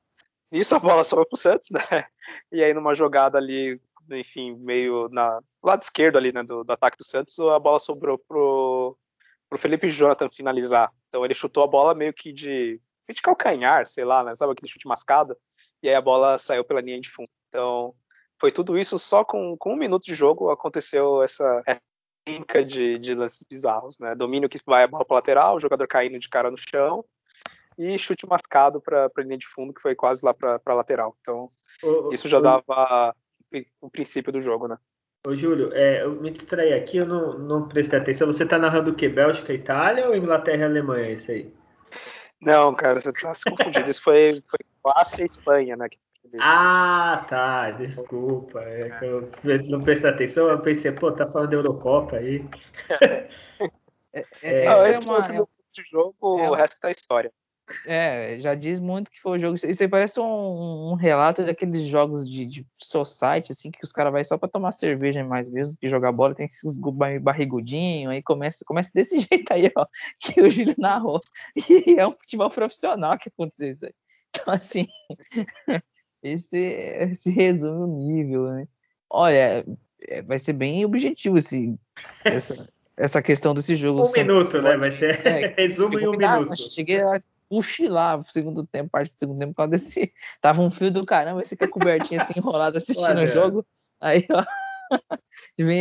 Nisso 0.51 0.75
a 0.75 0.79
bola 0.79 1.03
sobrou 1.03 1.27
pro 1.27 1.37
Santos, 1.37 1.67
né? 1.69 2.05
E 2.51 2.63
aí 2.63 2.73
numa 2.73 2.95
jogada 2.95 3.37
ali, 3.37 3.79
enfim, 4.09 4.55
meio 4.55 5.07
na 5.09 5.39
lado 5.63 5.83
esquerdo 5.83 6.17
ali, 6.17 6.33
né, 6.33 6.41
do, 6.41 6.63
do 6.63 6.73
ataque 6.73 6.97
do 6.97 7.05
Santos, 7.05 7.37
a 7.37 7.59
bola 7.59 7.79
sobrou 7.79 8.17
pro, 8.17 8.97
pro 9.47 9.59
Felipe 9.59 9.87
Jonathan 9.87 10.29
finalizar. 10.31 10.91
Então 11.07 11.23
ele 11.23 11.35
chutou 11.35 11.63
a 11.63 11.67
bola 11.67 11.93
meio 11.93 12.11
que 12.11 12.33
de, 12.33 12.81
de 13.07 13.21
calcanhar, 13.21 13.85
sei 13.85 14.03
lá, 14.03 14.23
né? 14.23 14.35
Sabe 14.35 14.53
aquele 14.53 14.71
chute 14.71 14.87
mascado? 14.87 15.37
E 15.81 15.89
aí 15.89 15.95
a 15.95 16.01
bola 16.01 16.37
saiu 16.37 16.63
pela 16.63 16.81
linha 16.81 16.99
de 16.99 17.09
fundo. 17.09 17.29
Então 17.47 17.91
foi 18.39 18.51
tudo 18.51 18.77
isso 18.77 18.97
só 18.97 19.23
com, 19.23 19.55
com 19.57 19.73
um 19.73 19.77
minuto 19.77 20.05
de 20.05 20.15
jogo 20.15 20.49
aconteceu 20.49 21.21
essa, 21.21 21.63
brinca 22.29 22.63
de, 22.63 22.99
de 22.99 23.15
lances 23.15 23.43
bizarros, 23.49 23.99
né? 23.99 24.13
Domínio 24.15 24.49
que 24.49 24.59
vai 24.65 24.83
a 24.83 24.87
bola 24.87 25.05
para 25.05 25.15
lateral, 25.15 25.55
o 25.55 25.59
jogador 25.59 25.87
caindo 25.87 26.19
de 26.19 26.29
cara 26.29 26.51
no 26.51 26.57
chão 26.57 27.03
e 27.77 27.97
chute 27.97 28.27
mascado 28.27 28.81
para 28.81 29.05
a 29.05 29.21
linha 29.21 29.37
de 29.37 29.47
fundo 29.47 29.73
que 29.73 29.81
foi 29.81 29.95
quase 29.95 30.23
lá 30.23 30.33
para 30.33 30.61
a 30.63 30.73
lateral. 30.73 31.15
Então 31.21 31.47
Ô, 31.81 32.09
isso 32.11 32.27
já 32.27 32.37
ô, 32.37 32.41
dava 32.41 33.15
o 33.81 33.89
princípio 33.89 34.31
do 34.31 34.41
jogo, 34.41 34.67
né? 34.67 34.77
Ô, 35.27 35.35
Júlio, 35.35 35.73
é, 35.73 36.03
eu 36.03 36.21
me 36.21 36.31
distraí 36.31 36.73
aqui, 36.73 36.97
eu 36.97 37.05
não, 37.05 37.37
não 37.37 37.67
prestei 37.67 37.99
atenção. 37.99 38.27
Você 38.27 38.45
tá 38.45 38.57
narrando 38.57 38.91
o 38.91 38.95
quê? 38.95 39.09
Bélgica, 39.09 39.53
Itália 39.53 40.07
ou 40.07 40.15
Inglaterra 40.15 40.61
e 40.61 40.65
Alemanha? 40.65 41.11
Isso 41.11 41.31
aí? 41.31 41.53
Não, 42.41 42.73
cara, 42.73 43.01
você 43.01 43.11
tá 43.11 43.33
se 43.33 43.43
confundindo. 43.43 43.89
Isso 43.89 44.01
foi, 44.01 44.41
foi 44.47 44.59
Croácia 44.81 45.23
e 45.23 45.25
Espanha, 45.25 45.75
né? 45.75 45.87
Ah, 46.39 47.25
tá, 47.27 47.71
desculpa. 47.71 48.61
É 48.61 48.89
que 48.99 49.05
eu 49.05 49.31
não 49.69 49.81
prestei 49.81 50.09
atenção, 50.09 50.47
eu 50.47 50.61
pensei, 50.61 50.91
pô, 50.91 51.11
tá 51.11 51.25
falando 51.29 51.49
da 51.49 51.55
Eurocopa 51.55 52.17
aí. 52.17 52.43
É, 54.11 54.25
É, 54.41 54.63
é, 54.63 54.65
Não, 54.65 54.85
é 54.85 54.89
esse 54.89 55.03
foi 55.03 55.13
o 55.13 55.17
uma, 55.17 55.23
primeiro 55.23 55.49
de 55.71 55.83
jogo, 55.83 56.39
é 56.39 56.49
o 56.49 56.53
resto 56.55 56.87
é 56.87 56.91
história. 56.91 57.31
É, 57.85 58.39
já 58.39 58.55
diz 58.55 58.79
muito 58.79 59.11
que 59.11 59.21
foi 59.21 59.37
o 59.37 59.39
jogo. 59.39 59.55
Isso 59.55 59.83
aí 59.83 59.87
parece 59.87 60.19
um, 60.19 60.91
um 60.91 60.95
relato 60.95 61.45
daqueles 61.45 61.81
jogos 61.83 62.27
de, 62.27 62.45
de 62.45 62.67
society, 62.81 63.51
assim, 63.51 63.69
que 63.69 63.83
os 63.83 63.91
caras 63.91 64.11
vão 64.11 64.23
só 64.23 64.37
pra 64.37 64.49
tomar 64.49 64.71
cerveja 64.71 65.23
mais 65.23 65.49
mesmo 65.49 65.77
que 65.79 65.87
jogar 65.87 66.11
bola, 66.11 66.33
tem 66.33 66.47
esses 66.47 66.77
barrigudinhos, 67.21 68.11
aí 68.11 68.23
começa, 68.23 68.65
começa 68.65 68.91
desse 68.93 69.19
jeito 69.29 69.51
aí, 69.51 69.71
ó, 69.77 69.85
que 70.19 70.41
o 70.41 70.49
Júlio 70.49 70.75
narrou. 70.77 71.19
E 71.55 71.99
é 71.99 72.07
um 72.07 72.13
futebol 72.13 72.49
profissional 72.49 73.17
que 73.17 73.29
aconteceu 73.29 73.69
isso 73.69 73.85
aí. 73.85 73.93
Então, 74.29 74.53
assim, 74.53 74.87
esse, 76.23 76.57
esse 76.57 77.31
resume 77.31 77.83
o 77.83 77.87
nível, 77.87 78.51
né? 78.51 78.67
Olha, 79.09 79.65
é, 80.07 80.21
vai 80.21 80.37
ser 80.37 80.53
bem 80.53 80.85
objetivo 80.85 81.37
esse, 81.37 81.75
essa, 82.23 82.69
essa 82.95 83.21
questão 83.21 83.53
desse 83.53 83.75
jogo. 83.75 84.05
Um 84.05 84.11
minuto, 84.11 84.61
né? 84.61 84.77
Vai 84.77 84.91
ser 84.91 85.19
é, 85.25 85.47
resumo 85.57 85.99
em 85.99 86.07
um 86.07 86.11
minuto. 86.11 86.55
Cheguei 86.55 87.01
a 87.01 87.21
cochilar 87.49 88.19
no 88.19 88.29
segundo 88.29 88.65
tempo, 88.65 88.91
parte 88.91 89.11
do 89.11 89.17
segundo 89.17 89.39
tempo, 89.39 89.53
por 89.53 89.57
causa 89.57 89.71
desse. 89.71 90.13
Tava 90.39 90.61
um 90.61 90.69
fio 90.69 90.91
do 90.91 91.05
caramba, 91.05 91.41
esse 91.41 91.57
com 91.57 91.65
a 91.65 91.67
cobertinha 91.67 92.21
assim 92.21 92.33
enrolada 92.37 92.77
assistindo 92.77 93.21
o 93.21 93.27
jogo. 93.27 93.65
Aí, 93.99 94.27
ó. 94.29 94.43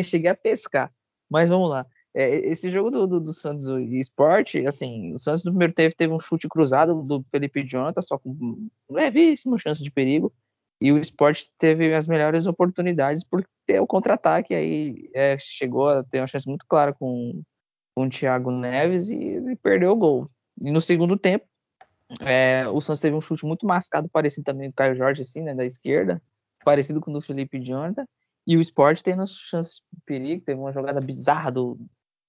cheguei 0.03 0.31
a 0.31 0.35
pescar. 0.35 0.91
Mas 1.31 1.51
vamos 1.51 1.69
lá. 1.69 1.87
É, 2.19 2.31
esse 2.49 2.69
jogo 2.69 2.91
do, 2.91 3.07
do, 3.07 3.21
do 3.21 3.33
Santos 3.33 3.69
e 3.69 4.01
Esporte, 4.01 4.67
assim, 4.67 5.15
o 5.15 5.21
Santos 5.21 5.45
no 5.45 5.53
primeiro 5.53 5.73
tempo 5.73 5.95
teve 5.95 6.13
um 6.13 6.19
chute 6.19 6.49
cruzado 6.49 7.01
do 7.01 7.25
Felipe 7.31 7.63
Jonathan, 7.63 8.03
só 8.03 8.19
com 8.19 8.69
levíssima 8.91 9.57
chance 9.57 9.81
de 9.81 9.89
perigo. 9.89 10.35
E 10.81 10.91
o 10.91 10.99
esporte 10.99 11.49
teve 11.57 11.95
as 11.95 12.09
melhores 12.09 12.49
oportunidades 12.49 13.23
por 13.23 13.47
ter 13.65 13.79
o 13.79 13.87
contra-ataque. 13.87 14.53
Aí 14.53 15.09
é, 15.15 15.39
chegou 15.39 15.89
a 15.89 16.03
ter 16.03 16.19
uma 16.21 16.27
chance 16.27 16.49
muito 16.49 16.67
clara 16.67 16.93
com, 16.93 17.41
com 17.95 18.07
o 18.07 18.11
Thiago 18.11 18.51
Neves 18.51 19.09
e 19.11 19.15
ele 19.15 19.55
perdeu 19.55 19.93
o 19.93 19.97
gol. 19.97 20.29
E 20.61 20.73
no 20.73 20.81
segundo 20.81 21.17
tempo, 21.17 21.47
é, 22.21 22.67
o 22.67 22.81
Santos 22.81 23.01
teve 23.01 23.15
um 23.15 23.21
chute 23.21 23.47
muito 23.47 23.65
mascado, 23.65 24.09
parecido 24.09 24.45
também 24.45 24.71
com 24.71 24.73
o 24.73 24.75
Caio 24.77 24.97
Jorge, 24.97 25.23
assim, 25.23 25.43
né, 25.43 25.55
da 25.55 25.65
esquerda, 25.65 26.21
parecido 26.65 27.01
com 27.01 27.13
o 27.13 27.15
do 27.15 27.21
Felipe 27.21 27.61
Jonathan. 27.61 28.05
E 28.45 28.57
o 28.57 28.61
esporte 28.61 29.05
tendo 29.05 29.25
chances 29.25 29.83
de 29.93 30.01
perigo, 30.05 30.45
teve 30.45 30.59
uma 30.59 30.73
jogada 30.73 31.01
bizarra 31.01 31.53
do, 31.53 31.79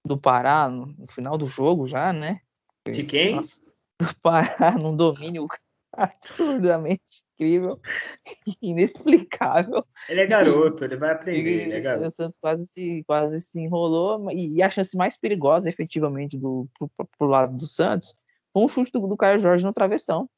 do 0.06 0.18
Pará 0.18 0.70
no, 0.70 0.88
no 0.88 1.08
final 1.12 1.38
do 1.38 1.46
jogo 1.46 1.88
já, 1.88 2.12
né? 2.14 2.42
De 2.88 3.04
quem? 3.04 3.36
Nossa, 3.36 3.60
do 4.00 4.16
Pará 4.22 4.78
num 4.78 4.96
domínio 4.96 5.48
absurdamente 5.92 7.24
incrível, 7.34 7.80
inexplicável. 8.62 9.86
Ele 10.08 10.22
é 10.22 10.28
garoto, 10.28 10.84
ele 10.84 10.96
vai 10.96 11.12
aprender. 11.12 11.58
E, 11.58 11.62
ele 11.62 11.74
é 11.74 11.82
garoto. 11.82 12.08
O 12.08 12.12
Santos 12.12 12.38
quase 12.38 12.68
se, 12.68 13.04
quase 13.06 13.40
se 13.42 13.60
enrolou, 13.60 14.32
e, 14.32 14.56
e 14.56 14.64
a 14.64 14.70
chance 14.70 14.96
mais 14.96 15.18
perigosa, 15.18 15.70
efetivamente, 15.70 16.38
do, 16.38 16.68
pro, 16.78 17.10
pro 17.18 17.28
lado 17.28 17.56
do 17.56 17.66
Santos 17.66 18.16
foi 18.54 18.64
um 18.64 18.68
chute 18.68 18.92
do, 18.92 19.08
do 19.08 19.18
Caio 19.18 19.40
Jorge 19.40 19.66
no 19.66 19.74
travessão. 19.74 20.30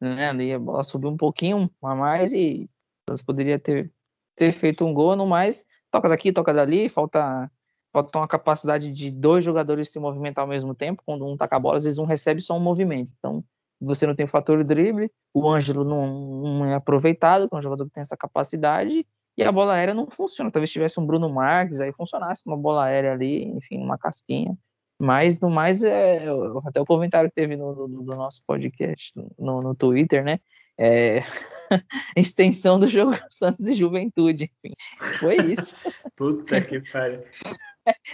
Né? 0.00 0.28
Ali 0.28 0.52
a 0.52 0.58
bola 0.58 0.82
subiu 0.82 1.10
um 1.10 1.16
pouquinho 1.16 1.70
a 1.82 1.94
mais 1.94 2.32
e 2.32 2.68
o 3.08 3.12
Santos 3.12 3.22
poderia 3.22 3.58
ter, 3.58 3.92
ter 4.34 4.52
feito 4.52 4.84
um 4.84 4.92
gol, 4.92 5.16
no 5.16 5.26
mais, 5.26 5.64
toca 5.90 6.08
daqui, 6.08 6.32
toca 6.32 6.52
dali, 6.52 6.88
falta 6.88 7.50
falta 7.96 8.18
uma 8.18 8.28
capacidade 8.28 8.92
de 8.92 9.10
dois 9.10 9.42
jogadores 9.42 9.90
se 9.90 9.98
movimentar 9.98 10.42
ao 10.42 10.48
mesmo 10.48 10.74
tempo, 10.74 11.02
quando 11.06 11.26
um 11.26 11.36
taca 11.36 11.56
a 11.56 11.58
bola, 11.58 11.78
às 11.78 11.84
vezes 11.84 11.98
um 11.98 12.04
recebe 12.04 12.42
só 12.42 12.54
um 12.54 12.60
movimento. 12.60 13.10
Então, 13.18 13.42
você 13.80 14.06
não 14.06 14.14
tem 14.14 14.26
o 14.26 14.28
fator 14.28 14.62
drible, 14.64 15.10
o 15.32 15.48
Ângelo 15.48 15.84
não, 15.84 16.42
não, 16.42 16.64
é 16.66 16.74
aproveitado, 16.74 17.48
que 17.48 17.54
é 17.54 17.58
um 17.58 17.62
jogador 17.62 17.86
que 17.86 17.92
tem 17.92 18.02
essa 18.02 18.16
capacidade, 18.16 19.06
e 19.36 19.42
a 19.42 19.52
bola 19.52 19.74
aérea 19.74 19.94
não 19.94 20.10
funciona. 20.10 20.50
Talvez 20.50 20.70
tivesse 20.70 21.00
um 21.00 21.06
Bruno 21.06 21.28
Marques, 21.28 21.80
aí 21.80 21.92
funcionasse 21.92 22.42
uma 22.46 22.56
bola 22.56 22.84
aérea 22.84 23.12
ali, 23.12 23.44
enfim, 23.44 23.78
uma 23.78 23.98
casquinha. 23.98 24.56
Mas, 24.98 25.40
no 25.40 25.50
mais, 25.50 25.82
é, 25.82 26.26
até 26.66 26.80
o 26.80 26.86
comentário 26.86 27.28
que 27.28 27.34
teve 27.34 27.56
no, 27.56 27.74
no, 27.74 27.88
no 27.88 28.16
nosso 28.16 28.42
podcast, 28.46 29.12
no, 29.38 29.62
no 29.62 29.74
Twitter, 29.74 30.24
né? 30.24 30.40
É, 30.78 31.22
extensão 32.16 32.78
do 32.78 32.86
jogo 32.86 33.12
Santos 33.30 33.68
e 33.68 33.74
Juventude, 33.74 34.44
enfim. 34.44 34.74
Foi 35.18 35.36
isso. 35.36 35.76
Puta 36.16 36.60
que 36.62 36.80
pariu. 36.90 37.22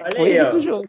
Olha 0.01 0.17
Foi 0.17 0.33
aí, 0.33 0.39
isso 0.39 0.61
jogo. 0.61 0.89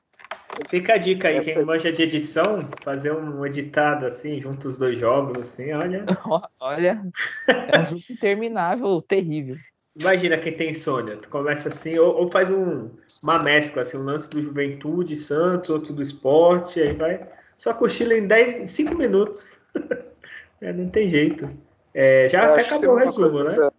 Fica 0.69 0.93
a 0.93 0.97
dica 0.97 1.29
aí, 1.29 1.37
Essa... 1.37 1.51
quem 1.51 1.65
manja 1.65 1.91
de 1.91 2.03
edição, 2.03 2.67
fazer 2.83 3.11
um 3.11 3.45
editado 3.45 4.05
assim, 4.05 4.39
junto 4.39 4.67
os 4.67 4.77
dois 4.77 4.99
jogos, 4.99 5.37
assim, 5.39 5.71
olha. 5.71 6.05
olha, 6.59 7.01
é 7.47 7.79
um 7.79 7.85
jogo 7.85 8.03
interminável, 8.09 9.01
terrível. 9.01 9.55
Imagina 9.99 10.37
quem 10.37 10.55
tem 10.55 10.69
insônia, 10.71 11.17
tu 11.17 11.29
começa 11.29 11.69
assim, 11.69 11.97
ou, 11.99 12.15
ou, 12.15 12.31
faz 12.31 12.49
um, 12.49 12.89
uma 13.23 13.43
mescla, 13.43 13.83
assim, 13.83 13.97
um 13.97 14.03
lance 14.03 14.29
do 14.29 14.41
Juventude, 14.41 15.15
Santos, 15.15 15.69
outro 15.69 15.93
do 15.93 16.01
esporte, 16.01 16.81
aí 16.81 16.93
vai. 16.93 17.27
Só 17.55 17.73
cochila 17.73 18.15
em 18.15 18.25
10, 18.25 18.69
5 18.69 18.97
minutos. 18.97 19.57
é, 20.61 20.73
não 20.73 20.89
tem 20.89 21.07
jeito. 21.07 21.49
É, 21.93 22.27
já 22.27 22.53
até 22.53 22.61
acabou 22.61 22.95
o 22.95 22.97
resumo, 22.97 23.29
coisa, 23.29 23.65
né? 23.65 23.69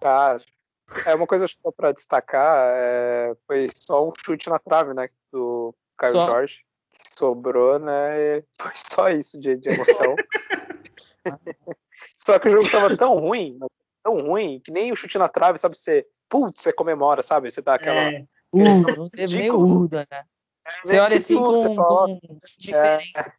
Tá. 0.00 0.40
É 1.06 1.14
uma 1.14 1.26
coisa 1.26 1.46
só 1.46 1.70
para 1.70 1.92
destacar, 1.92 2.72
é, 2.72 3.34
foi 3.46 3.68
só 3.74 4.06
um 4.06 4.12
chute 4.24 4.48
na 4.48 4.58
trave, 4.58 4.92
né? 4.92 5.08
Do, 5.32 5.74
Caio 6.00 6.12
só. 6.14 6.26
Jorge, 6.26 6.64
que 6.90 7.18
sobrou, 7.18 7.78
né? 7.78 8.42
Foi 8.58 8.72
só 8.74 9.08
isso 9.10 9.38
de, 9.38 9.56
de 9.56 9.68
emoção. 9.68 10.16
só 12.16 12.38
que 12.38 12.48
o 12.48 12.52
jogo 12.52 12.70
tava 12.70 12.96
tão 12.96 13.18
ruim, 13.18 13.58
tão 14.02 14.16
ruim, 14.16 14.60
que 14.64 14.72
nem 14.72 14.90
o 14.90 14.96
chute 14.96 15.18
na 15.18 15.28
trave, 15.28 15.58
sabe? 15.58 15.76
Você, 15.76 16.06
putz, 16.28 16.62
você 16.62 16.72
comemora, 16.72 17.20
sabe? 17.20 17.50
Você 17.50 17.60
dá 17.60 17.74
aquela. 17.74 18.00
É. 18.00 18.24
Não 18.96 19.10
teve 19.10 19.36
nem 19.36 19.52
Uda, 19.52 20.06
né? 20.10 20.24
É, 20.66 20.80
você 20.84 20.98
olha 20.98 21.18
assim 21.18 21.36
com, 21.36 21.44
você 21.44 21.74
fala, 21.74 22.06
com 22.08 22.40
diferença. 22.58 23.34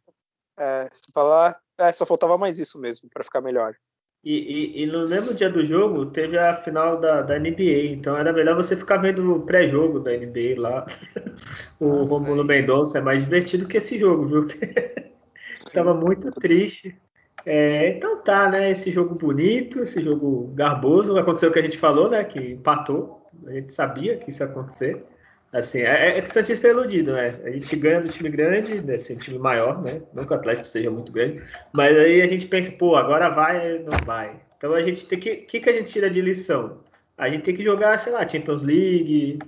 É, 0.58 0.84
é, 0.84 0.88
você 0.88 1.12
fala, 1.12 1.60
é, 1.78 1.92
só 1.92 2.06
faltava 2.06 2.38
mais 2.38 2.58
isso 2.58 2.78
mesmo, 2.78 3.08
para 3.10 3.24
ficar 3.24 3.40
melhor. 3.40 3.74
E, 4.24 4.34
e, 4.34 4.82
e, 4.82 4.86
no 4.86 5.08
mesmo 5.08 5.34
dia 5.34 5.50
do 5.50 5.64
jogo 5.64 6.06
teve 6.06 6.38
a 6.38 6.54
final 6.54 7.00
da, 7.00 7.22
da 7.22 7.40
NBA, 7.40 7.86
então 7.90 8.16
era 8.16 8.32
melhor 8.32 8.54
você 8.54 8.76
ficar 8.76 8.98
vendo 8.98 9.34
o 9.34 9.42
pré-jogo 9.42 9.98
da 9.98 10.12
NBA 10.12 10.54
lá. 10.58 10.86
o 11.80 11.88
Nossa, 11.88 12.10
Romulo 12.10 12.44
Mendonça 12.44 12.98
é 12.98 13.00
mais 13.00 13.24
divertido 13.24 13.66
que 13.66 13.78
esse 13.78 13.98
jogo, 13.98 14.26
viu? 14.26 14.46
Tava 15.74 15.92
muito 15.92 16.30
triste. 16.30 16.96
É, 17.44 17.88
então 17.96 18.22
tá, 18.22 18.48
né? 18.48 18.70
Esse 18.70 18.92
jogo 18.92 19.16
bonito, 19.16 19.82
esse 19.82 20.00
jogo 20.00 20.52
garboso. 20.54 21.16
Aconteceu 21.18 21.50
o 21.50 21.52
que 21.52 21.58
a 21.58 21.62
gente 21.62 21.78
falou, 21.78 22.08
né? 22.08 22.22
Que 22.22 22.52
empatou. 22.52 23.28
A 23.46 23.52
gente 23.52 23.72
sabia 23.72 24.16
que 24.16 24.30
isso 24.30 24.42
ia 24.42 24.46
acontecer. 24.46 25.04
Assim, 25.52 25.80
é, 25.80 26.16
é 26.16 26.22
que 26.22 26.30
o 26.30 26.32
Santista 26.32 26.66
é 26.66 26.70
iludido, 26.70 27.12
né? 27.12 27.38
A 27.44 27.50
gente 27.50 27.76
ganha 27.76 28.00
do 28.00 28.08
time 28.08 28.30
grande, 28.30 28.80
desse 28.80 29.14
time 29.16 29.38
maior, 29.38 29.82
né? 29.82 30.00
Que 30.26 30.32
o 30.32 30.36
Atlético 30.36 30.66
seja 30.66 30.90
muito 30.90 31.12
grande, 31.12 31.42
mas 31.72 31.96
aí 31.96 32.22
a 32.22 32.26
gente 32.26 32.46
pensa, 32.46 32.72
pô, 32.72 32.96
agora 32.96 33.28
vai, 33.28 33.78
não 33.80 33.98
vai. 34.06 34.40
Então 34.56 34.72
a 34.72 34.80
gente 34.80 35.06
tem 35.06 35.20
que. 35.20 35.30
O 35.30 35.46
que, 35.46 35.60
que 35.60 35.68
a 35.68 35.72
gente 35.74 35.92
tira 35.92 36.08
de 36.08 36.22
lição? 36.22 36.80
A 37.18 37.28
gente 37.28 37.42
tem 37.42 37.54
que 37.54 37.62
jogar, 37.62 37.98
sei 37.98 38.12
lá, 38.12 38.26
Champions 38.26 38.62
League, 38.64 39.40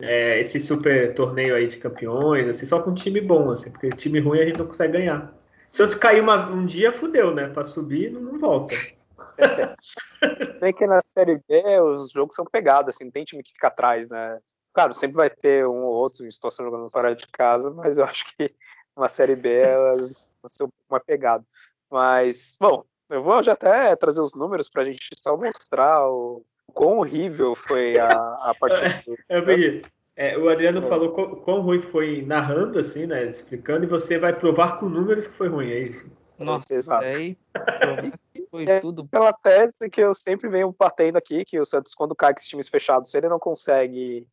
é, 0.00 0.40
esse 0.40 0.58
super 0.58 1.14
torneio 1.14 1.54
aí 1.54 1.68
de 1.68 1.76
campeões, 1.76 2.48
assim, 2.48 2.66
só 2.66 2.82
com 2.82 2.92
time 2.92 3.20
bom, 3.20 3.52
assim, 3.52 3.70
porque 3.70 3.90
time 3.90 4.18
ruim 4.18 4.40
a 4.40 4.44
gente 4.44 4.58
não 4.58 4.66
consegue 4.66 4.94
ganhar. 4.94 5.32
Se 5.70 5.78
Santos 5.78 5.94
cair 5.94 6.20
uma, 6.20 6.50
um 6.50 6.66
dia, 6.66 6.92
fudeu, 6.92 7.32
né? 7.32 7.48
Pra 7.48 7.64
subir, 7.64 8.10
não, 8.10 8.20
não 8.20 8.38
volta. 8.38 8.74
Se 10.42 10.52
bem 10.60 10.72
que 10.72 10.86
na 10.86 11.00
Série 11.00 11.40
B 11.48 11.80
os 11.80 12.10
jogos 12.10 12.34
são 12.34 12.44
pegados, 12.44 12.94
assim, 12.94 13.04
não 13.04 13.12
tem 13.12 13.24
time 13.24 13.42
que 13.42 13.52
fica 13.52 13.68
atrás, 13.68 14.08
né? 14.08 14.38
Claro, 14.72 14.94
sempre 14.94 15.16
vai 15.16 15.28
ter 15.28 15.66
um 15.66 15.84
ou 15.84 15.92
outro 15.92 16.26
em 16.26 16.30
situação 16.30 16.64
jogando 16.64 16.90
fora 16.90 17.14
de 17.14 17.26
casa, 17.28 17.70
mas 17.70 17.98
eu 17.98 18.04
acho 18.06 18.24
que 18.36 18.54
uma 18.96 19.08
Série 19.08 19.36
B 19.36 19.50
elas 19.50 20.12
vão 20.12 20.48
ser 20.48 20.66
uma 20.88 21.00
pegada. 21.00 21.44
Mas, 21.90 22.56
bom, 22.58 22.84
eu 23.10 23.22
vou 23.22 23.42
já 23.42 23.52
até 23.52 23.94
trazer 23.96 24.20
os 24.20 24.34
números 24.34 24.68
para 24.68 24.82
a 24.82 24.84
gente 24.84 25.08
só 25.16 25.36
mostrar 25.36 26.08
o 26.08 26.42
quão 26.72 26.98
horrível 26.98 27.54
foi 27.54 27.98
a, 27.98 28.08
a 28.08 28.54
partida. 28.58 29.02
eu 29.28 29.44
pedi. 29.44 29.82
É, 30.14 30.36
o 30.36 30.48
Adriano 30.48 30.84
é. 30.84 30.88
falou 30.88 31.12
quão, 31.12 31.36
quão 31.36 31.60
ruim 31.62 31.80
foi 31.80 32.22
narrando, 32.22 32.78
assim, 32.78 33.06
né? 33.06 33.24
Explicando, 33.24 33.84
e 33.84 33.88
você 33.88 34.18
vai 34.18 34.34
provar 34.34 34.78
com 34.78 34.88
números 34.88 35.26
que 35.26 35.34
foi 35.34 35.48
ruim, 35.48 35.70
é 35.70 35.78
isso? 35.80 36.06
Nossa, 36.38 36.74
Exato. 36.74 37.04
aí 37.04 37.36
foi 38.52 38.64
é 38.68 38.80
tudo. 38.80 39.08
Pela 39.08 39.32
tese 39.32 39.88
que 39.88 40.02
eu 40.02 40.14
sempre 40.14 40.46
venho 40.50 40.74
batendo 40.78 41.16
aqui, 41.16 41.42
que 41.42 41.58
o 41.58 41.64
Santos, 41.64 41.94
quando 41.94 42.14
cai 42.14 42.34
com 42.34 42.38
esses 42.38 42.50
times 42.50 42.68
fechados, 42.68 43.10
se 43.10 43.16
ele 43.16 43.30
não 43.30 43.38
consegue 43.38 44.28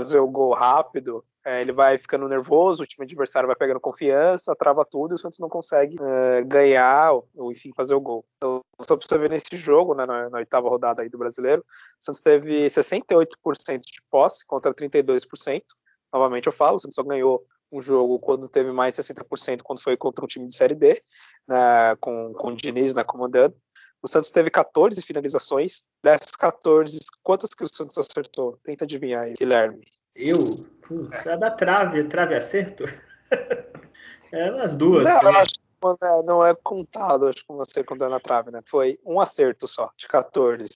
fazer 0.00 0.18
o 0.18 0.26
gol 0.26 0.54
rápido, 0.54 1.22
é, 1.44 1.60
ele 1.60 1.72
vai 1.72 1.98
ficando 1.98 2.26
nervoso, 2.26 2.82
o 2.82 2.86
time 2.86 3.04
adversário 3.04 3.46
vai 3.46 3.54
pegando 3.54 3.78
confiança, 3.78 4.56
trava 4.56 4.86
tudo 4.86 5.12
e 5.12 5.16
o 5.16 5.18
Santos 5.18 5.38
não 5.38 5.50
consegue 5.50 5.96
é, 6.00 6.42
ganhar 6.42 7.12
ou, 7.12 7.52
enfim, 7.52 7.70
fazer 7.76 7.94
o 7.94 8.00
gol. 8.00 8.24
Então, 8.38 8.60
só 8.80 8.96
pra 8.96 9.06
você 9.06 9.18
ver 9.18 9.28
nesse 9.28 9.54
jogo, 9.56 9.94
né, 9.94 10.06
na, 10.06 10.30
na, 10.30 10.38
oitava 10.38 10.68
rodada 10.68 11.02
aí 11.02 11.10
do 11.10 11.18
brasileiro, 11.18 11.60
o 11.60 12.04
Santos 12.04 12.22
teve 12.22 12.66
68% 12.68 13.80
de 13.80 14.02
posse 14.10 14.46
contra 14.46 14.72
32%. 14.72 15.62
Novamente 16.10 16.46
eu 16.46 16.52
falo, 16.52 16.76
o 16.76 16.80
Santos 16.80 16.94
só 16.94 17.02
ganhou 17.02 17.44
um 17.70 17.80
jogo 17.80 18.18
quando 18.18 18.48
teve 18.48 18.72
mais 18.72 18.94
60% 18.94 19.62
quando 19.62 19.82
foi 19.82 19.96
contra 19.96 20.24
um 20.24 20.28
time 20.28 20.46
de 20.46 20.54
Série 20.54 20.74
D, 20.74 21.02
né, 21.48 21.94
com, 22.00 22.32
com 22.32 22.48
o 22.48 22.56
Diniz 22.56 22.94
na 22.94 23.04
comandando. 23.04 23.54
O 24.02 24.08
Santos 24.08 24.30
teve 24.30 24.50
14 24.50 25.02
finalizações. 25.02 25.84
Dessas 26.02 26.30
14, 26.32 26.98
quantas 27.22 27.50
que 27.50 27.64
o 27.64 27.68
Santos 27.68 27.98
acertou? 27.98 28.58
Tenta 28.62 28.84
adivinhar 28.84 29.24
aí, 29.24 29.34
Guilherme. 29.34 29.84
Eu? 30.14 30.38
Putz, 30.86 31.26
é 31.26 31.36
da 31.36 31.50
trave, 31.50 32.04
trave 32.04 32.36
acerto? 32.36 32.84
é 34.32 34.50
nas 34.52 34.76
duas. 34.76 35.04
Não, 35.04 35.22
eu 35.22 35.36
acho, 35.36 35.54
é, 36.02 36.22
não 36.24 36.46
é 36.46 36.54
contado, 36.54 37.28
acho 37.28 37.44
que 37.44 37.52
você 37.52 37.82
contando 37.82 38.10
na 38.10 38.20
trave, 38.20 38.50
né? 38.50 38.60
Foi 38.64 38.98
um 39.04 39.20
acerto 39.20 39.66
só, 39.66 39.90
de 39.96 40.06
14. 40.06 40.68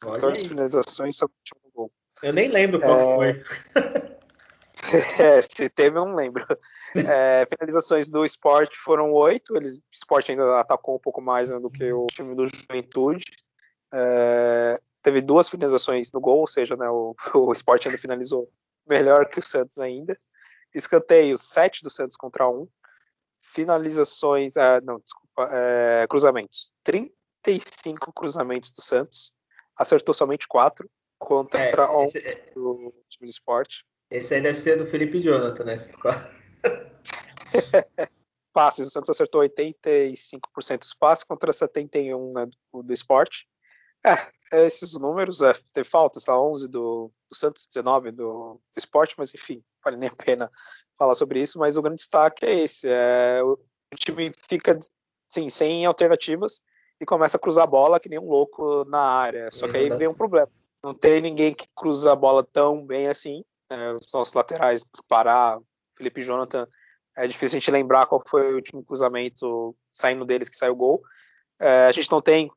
14 0.00 0.48
finalizações 0.48 1.16
só 1.16 1.26
um 1.26 1.70
gol. 1.74 1.92
Eu 2.22 2.32
nem 2.32 2.48
lembro 2.48 2.80
qual 2.80 3.22
é... 3.22 3.34
foi. 3.34 3.44
é, 5.18 5.42
se 5.42 5.68
teve, 5.68 5.98
eu 5.98 6.04
não 6.04 6.14
lembro. 6.14 6.44
É, 6.94 7.46
finalizações 7.46 8.08
do 8.08 8.24
esporte 8.24 8.76
foram 8.76 9.12
oito. 9.12 9.54
o 9.54 9.60
esporte 9.92 10.32
ainda 10.32 10.60
atacou 10.60 10.96
um 10.96 11.00
pouco 11.00 11.20
mais 11.20 11.50
né, 11.50 11.58
do 11.58 11.70
que 11.70 11.92
o 11.92 12.06
time 12.06 12.34
do 12.34 12.46
Juventude. 12.46 13.24
É, 13.92 14.76
teve 15.02 15.20
duas 15.20 15.48
finalizações 15.48 16.10
no 16.12 16.20
gol, 16.20 16.40
ou 16.40 16.46
seja, 16.46 16.76
né, 16.76 16.88
o, 16.88 17.14
o 17.34 17.52
esporte 17.52 17.88
ainda 17.88 17.98
finalizou 17.98 18.50
melhor 18.88 19.28
que 19.28 19.38
o 19.38 19.42
Santos 19.42 19.78
ainda. 19.78 20.18
Escanteio, 20.74 21.36
sete 21.36 21.82
do 21.82 21.90
Santos 21.90 22.16
contra 22.16 22.48
um. 22.48 22.68
Finalizações, 23.42 24.56
é, 24.56 24.80
não, 24.80 25.00
desculpa, 25.00 25.48
é, 25.52 26.06
cruzamentos. 26.08 26.70
35 26.84 28.12
cruzamentos 28.12 28.70
do 28.72 28.82
Santos. 28.82 29.32
Acertou 29.76 30.14
somente 30.14 30.46
quatro 30.46 30.88
contra 31.18 31.60
é, 31.60 31.90
um 31.90 32.04
esse, 32.04 32.20
do 32.54 32.92
time 33.08 33.26
do 33.26 33.30
esporte. 33.30 33.84
Esse 34.10 34.34
aí 34.34 34.42
deve 34.42 34.58
ser 34.58 34.76
do 34.76 34.86
Felipe 34.86 35.20
Jonathan, 35.20 35.64
né? 35.64 35.76
passes, 38.52 38.86
o 38.86 38.90
Santos 38.90 39.10
acertou 39.10 39.42
85% 39.42 40.78
dos 40.78 40.94
passes 40.94 41.24
contra 41.24 41.52
71% 41.52 42.32
né, 42.32 42.46
do, 42.72 42.82
do 42.82 42.92
esporte. 42.92 43.48
É, 44.04 44.66
esses 44.66 44.94
números, 44.94 45.42
é, 45.42 45.52
tem 45.72 45.84
faltas, 45.84 46.24
tá 46.24 46.38
11 46.38 46.68
do, 46.68 47.12
do 47.28 47.36
Santos, 47.36 47.66
19 47.66 48.12
do, 48.12 48.54
do 48.54 48.78
esporte, 48.78 49.14
mas 49.18 49.34
enfim, 49.34 49.62
vale 49.84 49.96
nem 49.96 50.08
a 50.08 50.16
pena 50.16 50.50
falar 50.98 51.14
sobre 51.14 51.40
isso, 51.40 51.58
mas 51.58 51.76
o 51.76 51.82
grande 51.82 51.98
destaque 51.98 52.46
é 52.46 52.60
esse, 52.60 52.88
é, 52.88 53.42
o, 53.42 53.52
o 53.52 53.96
time 53.96 54.32
fica 54.48 54.78
sim, 55.28 55.48
sem 55.48 55.84
alternativas 55.84 56.62
e 57.00 57.04
começa 57.04 57.36
a 57.36 57.40
cruzar 57.40 57.64
a 57.64 57.66
bola 57.66 58.00
que 58.00 58.08
nem 58.08 58.18
um 58.18 58.28
louco 58.28 58.84
na 58.86 59.00
área, 59.00 59.50
só 59.50 59.68
que 59.68 59.76
aí 59.76 59.90
vem 59.90 60.08
um 60.08 60.14
problema, 60.14 60.48
não 60.82 60.94
tem 60.94 61.20
ninguém 61.20 61.52
que 61.52 61.66
cruza 61.76 62.12
a 62.12 62.16
bola 62.16 62.42
tão 62.42 62.86
bem 62.86 63.06
assim, 63.06 63.44
é, 63.70 63.92
os 63.94 64.12
nossos 64.12 64.34
laterais, 64.34 64.88
Pará, 65.08 65.58
Felipe 65.96 66.22
Jonathan, 66.22 66.66
é 67.16 67.26
difícil 67.26 67.56
a 67.56 67.60
gente 67.60 67.70
lembrar 67.70 68.06
qual 68.06 68.22
foi 68.26 68.52
o 68.52 68.56
último 68.56 68.84
cruzamento 68.84 69.76
saindo 69.92 70.24
deles 70.24 70.48
que 70.48 70.56
saiu 70.56 70.72
o 70.72 70.76
gol, 70.76 71.02
é, 71.60 71.86
a 71.86 71.92
gente 71.92 72.10
não 72.10 72.22
tem 72.22 72.50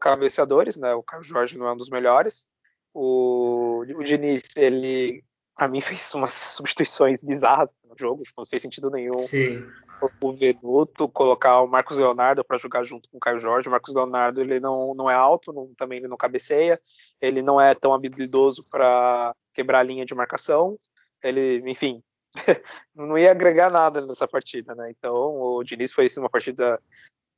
cabeceadores, 0.00 0.76
né? 0.76 0.94
O 0.94 1.02
Caio 1.02 1.22
Jorge 1.22 1.58
não 1.58 1.66
é 1.66 1.72
um 1.72 1.76
dos 1.76 1.90
melhores. 1.90 2.46
O, 2.94 3.84
o 3.94 4.02
Diniz, 4.02 4.42
ele, 4.56 5.22
para 5.54 5.68
mim, 5.68 5.82
fez 5.82 6.14
umas 6.14 6.32
substituições 6.32 7.22
bizarras 7.22 7.74
no 7.84 7.94
jogo, 7.98 8.22
não 8.36 8.46
fez 8.46 8.62
sentido 8.62 8.90
nenhum. 8.90 9.18
Sim. 9.18 9.62
O 10.20 10.32
Venuto 10.32 11.08
colocar 11.08 11.60
o 11.60 11.66
Marcos 11.66 11.98
Leonardo 11.98 12.44
para 12.44 12.58
jogar 12.58 12.82
junto 12.84 13.08
com 13.10 13.18
o 13.18 13.20
Caio 13.20 13.38
Jorge. 13.38 13.68
O 13.68 13.70
Marcos 13.70 13.94
Leonardo 13.94 14.40
ele 14.40 14.58
não, 14.58 14.94
não 14.94 15.10
é 15.10 15.14
alto, 15.14 15.52
não, 15.52 15.74
também 15.74 15.98
ele 15.98 16.08
não 16.08 16.16
cabeceia, 16.16 16.80
ele 17.20 17.42
não 17.42 17.60
é 17.60 17.74
tão 17.74 17.92
habilidoso 17.92 18.64
para 18.70 19.34
quebrar 19.56 19.80
a 19.80 19.82
linha 19.82 20.04
de 20.04 20.14
marcação. 20.14 20.78
Ele, 21.24 21.62
enfim, 21.68 22.02
não 22.94 23.16
ia 23.16 23.30
agregar 23.30 23.70
nada 23.70 24.02
nessa 24.02 24.28
partida, 24.28 24.74
né? 24.74 24.90
Então 24.90 25.14
o 25.14 25.64
Diniz 25.64 25.92
foi 25.92 26.06
assim, 26.06 26.20
uma 26.20 26.30
partida 26.30 26.78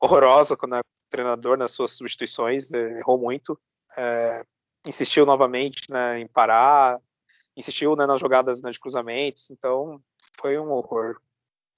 horrorosa 0.01 0.57
quando 0.57 0.75
a 0.75 0.83
treinador 1.09 1.57
nas 1.57 1.71
suas 1.71 1.93
substituições, 1.93 2.73
eh, 2.73 2.99
errou 2.99 3.16
muito, 3.16 3.59
é, 3.97 4.43
insistiu 4.87 5.25
novamente 5.25 5.91
né, 5.91 6.21
em 6.21 6.27
parar, 6.27 6.99
insistiu 7.57 7.97
né, 7.97 8.05
nas 8.05 8.21
jogadas 8.21 8.61
né, 8.61 8.71
de 8.71 8.79
cruzamentos, 8.79 9.51
então 9.51 9.99
foi 10.39 10.59
um 10.59 10.71
horror. 10.71 11.16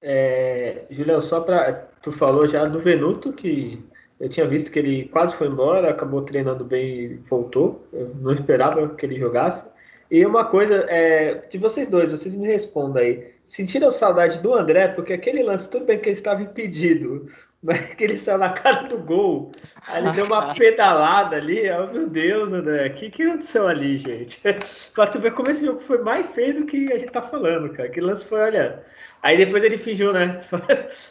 É, 0.02 0.86
Julião, 0.90 1.22
só 1.22 1.40
para 1.40 1.72
tu 2.02 2.10
falou 2.10 2.44
já 2.46 2.64
do 2.64 2.80
Venuto 2.80 3.32
que 3.32 3.80
eu 4.18 4.28
tinha 4.28 4.46
visto 4.46 4.70
que 4.70 4.78
ele 4.78 5.08
quase 5.08 5.34
foi 5.36 5.46
embora, 5.46 5.90
acabou 5.90 6.22
treinando 6.22 6.62
bem 6.62 6.88
e 6.88 7.14
voltou. 7.28 7.88
Eu 7.90 8.14
não 8.16 8.32
esperava 8.32 8.94
que 8.94 9.06
ele 9.06 9.18
jogasse. 9.18 9.66
E 10.10 10.26
uma 10.26 10.44
coisa 10.44 10.86
é 10.88 11.34
de 11.48 11.56
vocês 11.56 11.88
dois, 11.88 12.10
vocês 12.10 12.34
me 12.34 12.46
respondam 12.46 13.00
aí. 13.00 13.32
Sentiram 13.46 13.92
saudade 13.92 14.38
do 14.38 14.54
André 14.54 14.88
porque 14.88 15.12
aquele 15.12 15.42
lance 15.42 15.70
tudo 15.70 15.84
bem 15.84 15.98
que 15.98 16.08
ele 16.08 16.16
estava 16.16 16.42
impedido, 16.42 17.26
mas 17.62 17.94
que 17.94 18.02
ele 18.02 18.18
saiu 18.18 18.38
na 18.38 18.50
cara 18.50 18.88
do 18.88 18.98
gol. 18.98 19.52
Aí 19.86 20.02
ele 20.02 20.10
deu 20.10 20.24
uma 20.26 20.52
pedalada 20.54 21.36
ali. 21.36 21.62
Oh, 21.70 21.92
meu 21.92 22.08
Deus, 22.08 22.52
André, 22.52 22.88
o 22.88 22.94
que, 22.94 23.08
que 23.08 23.22
aconteceu 23.22 23.68
ali, 23.68 23.98
gente? 23.98 24.40
pra 24.94 25.06
tu 25.06 25.20
ver 25.20 25.32
como 25.32 25.48
esse 25.48 25.64
jogo 25.64 25.78
foi 25.78 25.98
mais 25.98 26.28
feio 26.30 26.54
do 26.54 26.66
que 26.66 26.92
a 26.92 26.98
gente 26.98 27.12
tá 27.12 27.22
falando, 27.22 27.72
cara. 27.72 27.88
Que 27.88 28.00
lance 28.00 28.24
foi, 28.24 28.40
olha. 28.40 28.82
Aí 29.22 29.36
depois 29.36 29.62
ele 29.62 29.78
fingiu, 29.78 30.12
né? 30.12 30.40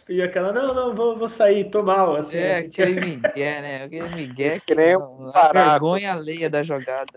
fingiu 0.06 0.26
aquela, 0.26 0.52
não, 0.52 0.74
não, 0.74 0.94
vou, 0.94 1.18
vou 1.18 1.30
sair, 1.30 1.70
tô 1.70 1.84
mal. 1.84 2.18
Assim, 2.18 2.38
é, 2.38 2.52
assim, 2.52 2.68
aquele 2.68 3.00
Miguel, 3.00 3.62
né? 3.62 3.84
Aquele 3.86 4.10
Miguel 4.10 4.52
que, 4.52 4.66
que 4.66 4.76
nem 4.76 4.94
não, 4.94 5.32
a 5.34 5.54
vergonha 5.54 6.14
alheia 6.14 6.50
da 6.50 6.64
jogada. 6.64 7.14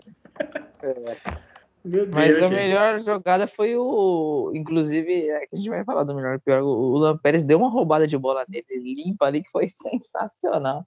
É. 0.81 1.52
Deus, 1.85 2.07
Mas 2.09 2.37
a 2.37 2.47
gente. 2.47 2.55
melhor 2.55 2.99
jogada 2.99 3.45
foi 3.45 3.75
o. 3.75 4.51
Inclusive, 4.55 5.29
é 5.29 5.41
que 5.41 5.49
a 5.53 5.57
gente 5.57 5.69
vai 5.69 5.83
falar 5.83 6.03
do 6.03 6.15
melhor 6.15 6.35
e 6.35 6.39
pior. 6.39 6.61
O 6.61 6.97
Lampérez 6.97 7.43
deu 7.43 7.57
uma 7.57 7.69
roubada 7.69 8.07
de 8.07 8.17
bola 8.17 8.45
nele, 8.47 8.65
limpa 8.93 9.25
ali, 9.25 9.43
que 9.43 9.51
foi 9.51 9.67
sensacional. 9.69 10.85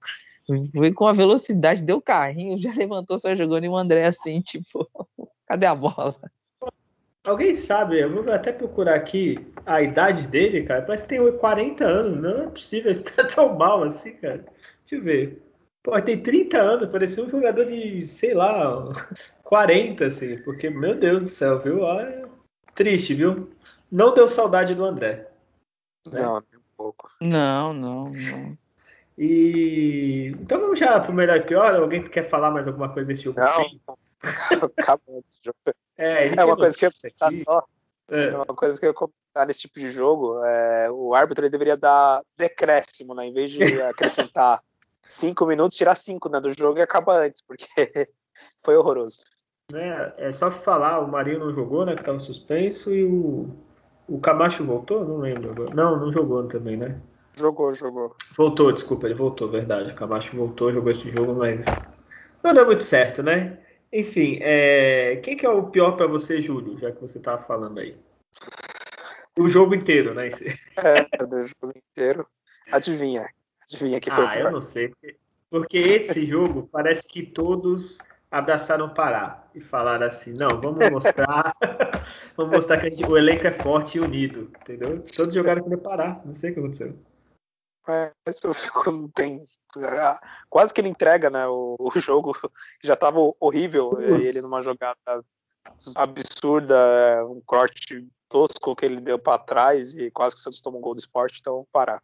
Foi 0.75 0.93
com 0.93 1.05
a 1.07 1.13
velocidade, 1.13 1.83
deu 1.83 2.01
carrinho, 2.01 2.57
já 2.57 2.71
levantou, 2.73 3.19
só 3.19 3.35
jogando 3.35 3.65
e 3.65 3.69
o 3.69 3.75
André 3.75 4.07
assim, 4.07 4.41
tipo, 4.41 4.87
cadê 5.45 5.65
a 5.65 5.75
bola? 5.75 6.15
Alguém 7.23 7.53
sabe, 7.53 7.99
eu 8.01 8.09
vou 8.09 8.33
até 8.33 8.53
procurar 8.53 8.95
aqui 8.95 9.37
a 9.65 9.81
idade 9.81 10.25
dele, 10.27 10.63
cara. 10.63 10.81
Parece 10.81 11.03
que 11.03 11.09
tem 11.09 11.37
40 11.37 11.85
anos, 11.85 12.17
não 12.17 12.43
é 12.43 12.47
possível 12.47 12.89
estar 12.91 13.25
tão 13.25 13.55
mal 13.57 13.83
assim, 13.83 14.13
cara. 14.13 14.45
Deixa 14.85 14.95
eu 14.95 15.03
ver. 15.03 15.46
Pô, 15.87 16.01
tem 16.01 16.21
30 16.21 16.57
anos, 16.57 16.89
parecia 16.89 17.23
um 17.23 17.29
jogador 17.29 17.63
de, 17.63 18.05
sei 18.05 18.33
lá, 18.33 18.91
40, 19.45 20.05
assim, 20.05 20.37
porque, 20.39 20.69
meu 20.69 20.99
Deus 20.99 21.23
do 21.23 21.29
céu, 21.29 21.61
viu? 21.61 21.79
Olha, 21.79 22.27
triste, 22.75 23.13
viu? 23.13 23.49
Não 23.89 24.13
deu 24.13 24.27
saudade 24.27 24.75
do 24.75 24.83
André. 24.83 25.29
Né? 26.11 26.21
Não, 26.21 26.43
nem 26.51 26.59
um 26.59 26.63
pouco. 26.75 27.09
Não, 27.21 27.71
não, 27.71 28.09
não. 28.09 28.57
E 29.17 30.35
então 30.41 30.59
vamos 30.59 30.77
já 30.77 30.99
pro 30.99 31.13
melhor 31.13 31.37
e 31.37 31.45
pior. 31.45 31.73
Alguém 31.73 32.03
quer 32.03 32.29
falar 32.29 32.51
mais 32.51 32.67
alguma 32.67 32.91
coisa 32.91 33.07
desse 33.07 33.23
jogo? 33.23 33.39
Não, 33.39 33.97
acabou 34.77 35.19
esse 35.19 35.37
jogo. 35.41 35.57
É, 35.97 36.35
é 36.35 36.43
uma 36.43 36.57
coisa 36.57 36.77
que 36.77 36.85
eu 36.85 36.89
ia 36.89 36.93
comentar 37.01 37.31
só. 37.31 37.65
É. 38.11 38.27
é. 38.27 38.35
uma 38.35 38.45
coisa 38.45 38.77
que 38.77 38.85
eu 38.85 38.89
ia 38.89 38.93
comentar 38.93 39.47
nesse 39.47 39.61
tipo 39.61 39.79
de 39.79 39.89
jogo. 39.89 40.37
É, 40.43 40.91
o 40.91 41.15
árbitro 41.15 41.45
ele 41.45 41.49
deveria 41.49 41.77
dar 41.77 42.21
decréscimo, 42.35 43.15
né? 43.15 43.25
Em 43.25 43.33
vez 43.33 43.51
de 43.51 43.63
acrescentar 43.83 44.61
cinco 45.07 45.45
minutos, 45.45 45.77
tirar 45.77 45.95
cinco 45.95 46.29
né, 46.29 46.39
do 46.39 46.51
jogo 46.57 46.79
e 46.79 46.81
acaba 46.81 47.17
antes, 47.17 47.41
porque 47.41 47.65
foi 48.63 48.75
horroroso. 48.75 49.17
É, 49.73 50.13
é 50.17 50.31
só 50.31 50.49
falar, 50.49 50.99
o 50.99 51.07
Marinho 51.07 51.39
não 51.39 51.53
jogou, 51.53 51.85
né? 51.85 51.95
Que 51.95 52.03
tava 52.03 52.19
suspenso, 52.19 52.93
e 52.93 53.03
o, 53.03 53.49
o 54.07 54.19
Camacho 54.19 54.63
voltou? 54.63 55.03
Não 55.03 55.17
lembro 55.17 55.51
agora. 55.51 55.75
Não, 55.75 55.99
não 55.99 56.11
jogou 56.11 56.47
também, 56.47 56.77
né? 56.77 56.99
Jogou, 57.37 57.73
jogou. 57.73 58.15
Voltou, 58.35 58.71
desculpa, 58.71 59.07
ele 59.07 59.15
voltou, 59.15 59.49
verdade. 59.49 59.91
O 59.91 59.95
Camacho 59.95 60.35
voltou, 60.35 60.71
jogou 60.71 60.91
esse 60.91 61.11
jogo, 61.11 61.33
mas 61.33 61.65
não 62.41 62.53
deu 62.53 62.65
muito 62.65 62.83
certo, 62.83 63.21
né? 63.21 63.59
Enfim, 63.91 64.39
é... 64.41 65.17
quem 65.17 65.35
que 65.35 65.45
é 65.45 65.49
o 65.49 65.67
pior 65.67 65.97
para 65.97 66.07
você, 66.07 66.41
Júlio, 66.41 66.79
já 66.79 66.91
que 66.91 67.01
você 67.01 67.19
tava 67.19 67.41
falando 67.43 67.79
aí? 67.79 67.95
O 69.37 69.47
jogo 69.47 69.75
inteiro, 69.75 70.13
né? 70.13 70.31
É, 70.77 71.25
do 71.25 71.41
jogo 71.41 71.73
inteiro. 71.75 72.25
Adivinha. 72.71 73.27
Adivinha 73.71 73.99
que 73.99 74.11
foi 74.11 74.23
ah, 74.23 74.27
o 74.27 74.31
pior. 74.31 74.45
eu 74.45 74.51
não 74.51 74.61
sei. 74.61 74.93
Porque 75.49 75.77
esse 75.77 76.25
jogo 76.25 76.67
parece 76.71 77.07
que 77.07 77.25
todos 77.25 77.97
abraçaram 78.29 78.85
o 78.85 78.93
Pará 78.93 79.47
e 79.55 79.61
falaram 79.61 80.07
assim: 80.07 80.33
não, 80.37 80.59
vamos 80.59 80.89
mostrar, 80.91 81.55
vamos 82.35 82.57
mostrar 82.57 82.77
que 82.79 82.91
gente, 82.91 83.05
o 83.05 83.17
elenco 83.17 83.47
é 83.47 83.51
forte 83.51 83.97
e 83.97 84.01
unido, 84.01 84.51
entendeu? 84.61 85.03
Todos 85.15 85.33
jogaram 85.33 85.63
com 85.63 85.73
o 85.73 85.77
Pará, 85.77 86.21
não 86.25 86.35
sei 86.35 86.51
o 86.51 86.53
que 86.53 86.59
aconteceu. 86.59 86.97
Mas 87.87 88.43
eu 88.43 88.53
fico, 88.53 88.91
não 88.91 89.07
tem. 89.07 89.39
Quase 90.49 90.73
que 90.73 90.81
ele 90.81 90.89
entrega 90.89 91.29
né, 91.29 91.47
o, 91.47 91.77
o 91.79 91.99
jogo, 91.99 92.33
que 92.79 92.87
já 92.87 92.95
estava 92.95 93.17
horrível, 93.39 93.97
e 94.01 94.25
ele 94.25 94.41
numa 94.41 94.61
jogada 94.61 95.23
absurda, 95.95 97.25
um 97.27 97.41
corte 97.45 98.05
tosco 98.27 98.75
que 98.75 98.85
ele 98.85 98.99
deu 98.99 99.17
para 99.17 99.41
trás 99.41 99.95
e 99.95 100.11
quase 100.11 100.35
que 100.35 100.41
o 100.41 100.43
Santos 100.43 100.61
tomou 100.61 100.79
um 100.79 100.83
gol 100.83 100.95
do 100.95 100.99
esporte, 100.99 101.39
então 101.39 101.65
parar. 101.71 102.03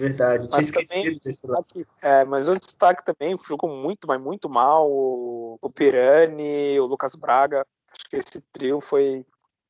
Verdade, 0.00 0.48
mas 0.50 0.70
também 0.70 1.10
destaque, 1.10 1.86
é, 2.00 2.24
mas 2.24 2.48
o 2.48 2.56
destaque 2.56 3.04
também 3.04 3.38
jogou 3.46 3.68
muito, 3.68 4.08
mas 4.08 4.18
muito 4.18 4.48
mal 4.48 4.90
o, 4.90 5.58
o 5.60 5.70
Pirani, 5.70 6.80
o 6.80 6.86
Lucas 6.86 7.14
Braga. 7.14 7.66
Acho 7.92 8.08
que 8.08 8.16
esse 8.16 8.40
trio 8.50 8.80
foi, 8.80 9.26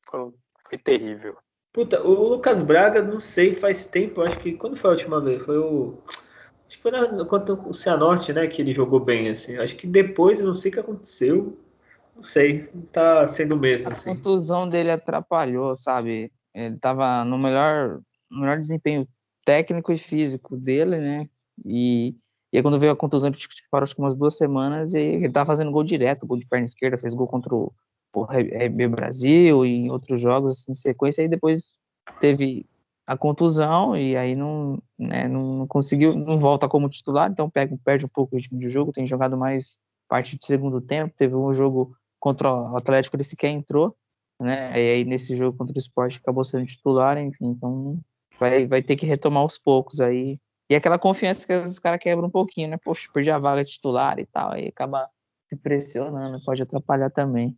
foi, 0.09 0.33
foi 0.65 0.77
terrível. 0.77 1.35
Puta, 1.73 2.01
o 2.01 2.29
Lucas 2.29 2.61
Braga, 2.61 3.01
não 3.01 3.19
sei, 3.19 3.53
faz 3.53 3.83
tempo, 3.83 4.21
acho 4.21 4.37
que 4.37 4.53
quando 4.53 4.77
foi 4.77 4.91
a 4.91 4.93
última 4.93 5.19
vez? 5.19 5.43
Foi 5.43 5.57
o. 5.57 5.97
Acho 6.65 6.77
que 6.77 6.81
foi 6.81 6.91
na, 6.91 7.25
contra 7.25 7.53
o 7.53 7.73
Cianorte, 7.73 8.31
né? 8.31 8.47
Que 8.47 8.61
ele 8.61 8.73
jogou 8.73 9.01
bem, 9.01 9.27
assim. 9.27 9.57
Acho 9.57 9.75
que 9.75 9.85
depois, 9.85 10.39
não 10.39 10.55
sei 10.55 10.71
o 10.71 10.73
que 10.75 10.79
aconteceu. 10.79 11.59
Não 12.15 12.23
sei, 12.23 12.69
não 12.73 12.83
tá 12.83 13.27
sendo 13.27 13.55
o 13.55 13.59
mesmo, 13.59 13.89
a 13.89 13.91
assim. 13.91 14.11
A 14.11 14.15
contusão 14.15 14.69
dele 14.69 14.91
atrapalhou, 14.91 15.75
sabe? 15.75 16.31
Ele 16.55 16.77
tava 16.77 17.25
no 17.25 17.37
melhor, 17.37 17.99
no 18.29 18.39
melhor 18.39 18.57
desempenho 18.57 19.05
técnico 19.45 19.91
e 19.91 19.97
físico 19.97 20.57
dele, 20.57 20.97
né? 20.97 21.29
E, 21.65 22.15
e 22.51 22.57
aí 22.57 22.63
quando 22.63 22.79
veio 22.79 22.91
a 22.91 22.95
contusão, 22.95 23.29
ele 23.29 23.37
parou 23.69 23.83
acho 23.83 23.95
que 23.95 24.01
umas 24.01 24.15
duas 24.15 24.37
semanas 24.37 24.93
e 24.93 24.99
ele 24.99 25.29
tava 25.29 25.47
fazendo 25.47 25.71
gol 25.71 25.83
direto, 25.83 26.25
gol 26.25 26.37
de 26.37 26.47
perna 26.47 26.65
esquerda, 26.65 26.97
fez 26.97 27.13
gol 27.13 27.27
contra 27.27 27.53
o, 27.53 27.73
RB 28.13 28.87
Brasil 28.89 29.65
e 29.65 29.69
em 29.69 29.89
outros 29.89 30.19
jogos 30.19 30.51
assim, 30.51 30.71
em 30.73 30.75
sequência, 30.75 31.23
e 31.23 31.29
depois 31.29 31.73
teve 32.19 32.65
a 33.07 33.17
contusão 33.17 33.95
e 33.95 34.15
aí 34.15 34.35
não, 34.35 34.81
né, 34.97 35.27
não 35.27 35.65
conseguiu, 35.67 36.13
não 36.13 36.37
volta 36.37 36.67
como 36.67 36.89
titular, 36.89 37.31
então 37.31 37.49
pega, 37.49 37.77
perde 37.83 38.05
um 38.05 38.09
pouco 38.09 38.35
o 38.35 38.37
ritmo 38.37 38.59
de 38.59 38.69
jogo, 38.69 38.91
tem 38.91 39.07
jogado 39.07 39.37
mais 39.37 39.79
parte 40.07 40.37
do 40.37 40.45
segundo 40.45 40.81
tempo, 40.81 41.13
teve 41.15 41.35
um 41.35 41.53
jogo 41.53 41.95
contra 42.19 42.53
o 42.53 42.77
Atlético, 42.77 43.15
ele 43.15 43.23
sequer 43.23 43.49
entrou, 43.49 43.95
né, 44.39 44.71
e 44.73 44.93
aí 44.93 45.05
nesse 45.05 45.35
jogo 45.35 45.57
contra 45.57 45.75
o 45.75 45.79
Sport 45.79 46.17
acabou 46.17 46.43
sendo 46.43 46.65
titular, 46.65 47.17
enfim, 47.17 47.47
então 47.47 47.99
vai, 48.41 48.65
vai 48.65 48.81
ter 48.81 48.95
que 48.95 49.05
retomar 49.05 49.43
aos 49.43 49.59
poucos 49.59 50.01
aí, 50.01 50.39
e 50.67 50.75
aquela 50.75 50.97
confiança 50.97 51.45
que 51.45 51.53
os 51.53 51.77
caras 51.77 51.99
quebram 51.99 52.27
um 52.27 52.31
pouquinho, 52.31 52.69
né, 52.69 52.77
poxa, 52.83 53.07
perdi 53.13 53.29
a 53.29 53.37
vaga 53.37 53.63
titular 53.63 54.17
e 54.17 54.25
tal, 54.25 54.53
aí 54.53 54.67
acaba 54.67 55.07
se 55.47 55.55
pressionando, 55.55 56.43
pode 56.43 56.63
atrapalhar 56.63 57.11
também. 57.11 57.55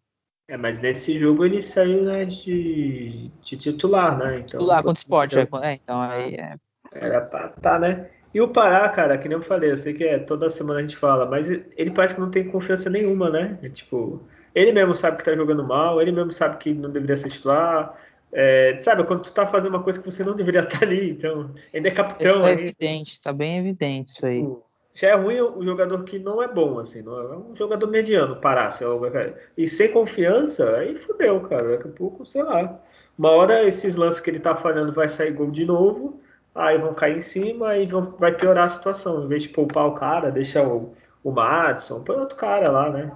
É, 0.50 0.58
mas 0.58 0.78
nesse 0.80 1.18
jogo 1.18 1.46
ele 1.46 1.62
saiu 1.62 2.04
né, 2.04 2.26
de, 2.26 3.32
de 3.42 3.56
titular, 3.56 4.18
né? 4.18 4.36
Então, 4.36 4.46
titular 4.46 4.84
contra 4.84 4.90
o 4.90 4.94
esporte, 4.94 5.40
é, 5.40 5.74
então 5.74 6.02
aí 6.02 6.36
é. 6.36 6.58
Era 6.92 7.22
pra 7.22 7.48
tá, 7.48 7.80
né? 7.80 8.10
E 8.34 8.42
o 8.42 8.50
Pará, 8.50 8.90
cara, 8.90 9.18
que 9.18 9.30
nem 9.30 9.38
eu 9.38 9.44
falei, 9.44 9.72
eu 9.72 9.78
sei 9.78 9.94
que 9.94 10.04
é 10.04 10.20
toda 10.20 10.50
semana 10.50 10.80
a 10.80 10.82
gente 10.82 10.98
fala, 10.98 11.26
mas 11.26 11.48
ele 11.50 11.92
parece 11.92 12.16
que 12.16 12.20
não 12.20 12.32
tem 12.32 12.50
confiança 12.50 12.90
nenhuma, 12.90 13.30
né? 13.30 13.58
É, 13.62 13.70
tipo, 13.70 14.22
ele 14.54 14.74
mesmo 14.74 14.94
sabe 14.94 15.18
que 15.18 15.24
tá 15.24 15.36
jogando 15.36 15.64
mal, 15.64 16.02
ele 16.02 16.12
mesmo 16.12 16.32
sabe 16.32 16.58
que 16.58 16.74
não 16.74 16.92
deveria 16.92 17.16
ser 17.16 17.30
titular. 17.30 17.96
É, 18.34 18.80
sabe, 18.82 19.04
quando 19.04 19.22
tu 19.22 19.32
tá 19.32 19.46
fazendo 19.46 19.76
uma 19.76 19.84
coisa 19.84 20.00
que 20.00 20.06
você 20.06 20.24
não 20.24 20.36
deveria 20.36 20.62
estar 20.62 20.80
tá 20.80 20.86
ali, 20.86 21.12
então, 21.12 21.52
ele 21.72 21.88
é 21.88 21.92
capitão. 21.92 22.32
Isso 22.32 22.46
é 22.46 22.54
evidente, 22.54 23.22
tá 23.22 23.32
bem 23.32 23.60
evidente 23.60 24.14
isso 24.14 24.26
aí. 24.26 24.44
Já 24.96 25.10
é 25.10 25.16
ruim 25.16 25.40
o 25.40 25.64
jogador 25.64 26.04
que 26.04 26.20
não 26.20 26.42
é 26.42 26.48
bom, 26.48 26.78
assim, 26.78 27.02
não 27.02 27.20
é 27.20 27.36
um 27.36 27.56
jogador 27.56 27.88
mediano, 27.88 28.36
parar, 28.36 28.70
é 28.70 29.34
e 29.58 29.68
sem 29.68 29.92
confiança, 29.92 30.70
aí 30.76 30.96
fudeu, 31.00 31.42
cara. 31.42 31.78
Daqui 31.78 31.88
a 31.88 31.92
pouco, 31.92 32.26
sei 32.28 32.44
lá. 32.44 32.80
Uma 33.18 33.32
hora 33.32 33.68
esses 33.68 33.96
lances 33.96 34.20
que 34.20 34.30
ele 34.30 34.40
tá 34.40 34.56
falhando 34.56 34.94
vai 34.94 35.10
sair 35.10 35.32
gol 35.32 35.50
de 35.50 35.66
novo, 35.66 36.22
aí 36.54 36.78
vão 36.78 36.94
cair 36.94 37.18
em 37.18 37.22
cima 37.22 37.76
e 37.76 37.88
vão, 37.88 38.12
vai 38.20 38.36
piorar 38.36 38.66
a 38.66 38.70
situação. 38.70 39.24
Em 39.24 39.28
vez 39.28 39.44
de 39.44 39.50
poupar 39.50 39.88
o 39.88 39.96
cara, 39.96 40.32
deixar 40.32 40.68
o, 40.68 40.94
o 41.24 41.32
Madison, 41.32 42.04
põe 42.04 42.18
outro 42.18 42.38
cara 42.38 42.70
lá, 42.70 42.92
né? 42.92 43.12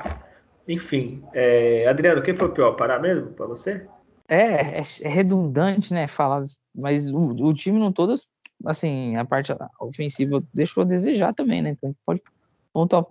Enfim, 0.67 1.23
é, 1.33 1.87
Adriano, 1.87 2.23
quem 2.23 2.35
foi 2.35 2.47
o 2.47 2.51
pior? 2.53 2.71
Parar 2.73 2.99
mesmo 2.99 3.27
para 3.33 3.45
você? 3.45 3.87
É, 4.27 4.79
é, 4.79 4.81
é, 5.01 5.07
redundante, 5.07 5.93
né, 5.93 6.05
falar, 6.07 6.43
mas 6.75 7.09
o, 7.09 7.31
o 7.31 7.53
time 7.53 7.79
não 7.79 7.93
todo 7.93 8.15
assim, 8.65 9.15
a 9.15 9.23
parte 9.23 9.53
ofensiva 9.79 10.43
deixou 10.53 10.83
a 10.83 10.85
desejar 10.85 11.33
também, 11.33 11.61
né? 11.61 11.69
Então 11.69 11.95
pode 12.05 12.21
pontuar. 12.73 13.05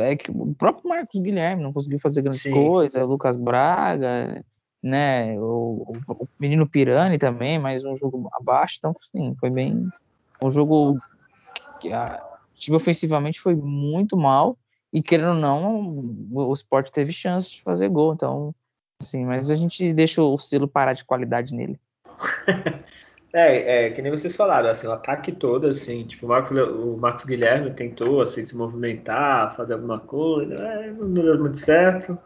É 0.00 0.16
que 0.16 0.30
o 0.30 0.54
próprio 0.54 0.88
Marcos 0.88 1.20
Guilherme 1.20 1.62
não 1.62 1.72
conseguiu 1.72 2.00
fazer 2.00 2.22
grandes 2.22 2.42
Sim. 2.42 2.52
coisas, 2.52 3.00
o 3.00 3.06
Lucas 3.06 3.36
Braga, 3.36 4.44
né? 4.82 5.38
O, 5.38 5.94
o, 6.08 6.28
menino 6.38 6.68
Pirani 6.68 7.16
também, 7.16 7.58
mas 7.58 7.84
um 7.84 7.96
jogo 7.96 8.28
abaixo, 8.32 8.76
então 8.78 8.94
sim, 9.12 9.36
foi 9.38 9.50
bem 9.50 9.88
um 10.42 10.50
jogo 10.50 10.98
que 11.80 11.92
a 11.92 12.20
time 12.54 12.76
ofensivamente 12.76 13.40
foi 13.40 13.54
muito 13.54 14.16
mal 14.16 14.58
e 14.92 15.02
querendo 15.02 15.30
ou 15.30 15.34
não, 15.34 16.14
o 16.32 16.52
Sport 16.52 16.90
teve 16.90 17.12
chance 17.12 17.50
de 17.50 17.62
fazer 17.62 17.88
gol, 17.88 18.14
então 18.14 18.54
assim, 19.00 19.24
mas 19.24 19.50
a 19.50 19.54
gente 19.54 19.92
deixa 19.92 20.22
o 20.22 20.38
selo 20.38 20.68
parar 20.68 20.92
de 20.92 21.04
qualidade 21.04 21.54
nele. 21.54 21.78
É, 23.30 23.88
é, 23.88 23.90
que 23.90 24.00
nem 24.00 24.10
vocês 24.10 24.34
falaram, 24.34 24.70
assim, 24.70 24.86
o 24.86 24.90
ataque 24.92 25.32
todo, 25.32 25.66
assim, 25.66 26.02
tipo, 26.04 26.24
o 26.24 26.28
Marcos, 26.30 26.50
o 26.50 26.96
Marcos 26.96 27.26
Guilherme 27.26 27.74
tentou, 27.74 28.22
assim, 28.22 28.42
se 28.42 28.56
movimentar, 28.56 29.54
fazer 29.54 29.74
alguma 29.74 29.98
coisa, 29.98 30.54
é, 30.54 30.90
não 30.90 31.12
deu 31.12 31.38
muito 31.38 31.58
certo. 31.58 32.18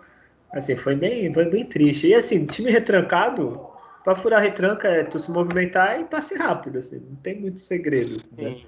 Assim, 0.52 0.76
foi 0.76 0.94
bem, 0.94 1.34
foi 1.34 1.46
bem 1.46 1.66
triste. 1.66 2.06
E 2.06 2.14
assim, 2.14 2.46
time 2.46 2.70
retrancado, 2.70 3.60
para 4.04 4.14
furar 4.14 4.40
retranca 4.40 4.86
é 4.86 5.02
tu 5.02 5.18
se 5.18 5.30
movimentar 5.30 6.00
e 6.00 6.04
passe 6.04 6.36
rápido, 6.36 6.78
assim, 6.78 7.00
não 7.00 7.16
tem 7.16 7.40
muito 7.40 7.60
segredo. 7.60 8.12
Né? 8.38 8.60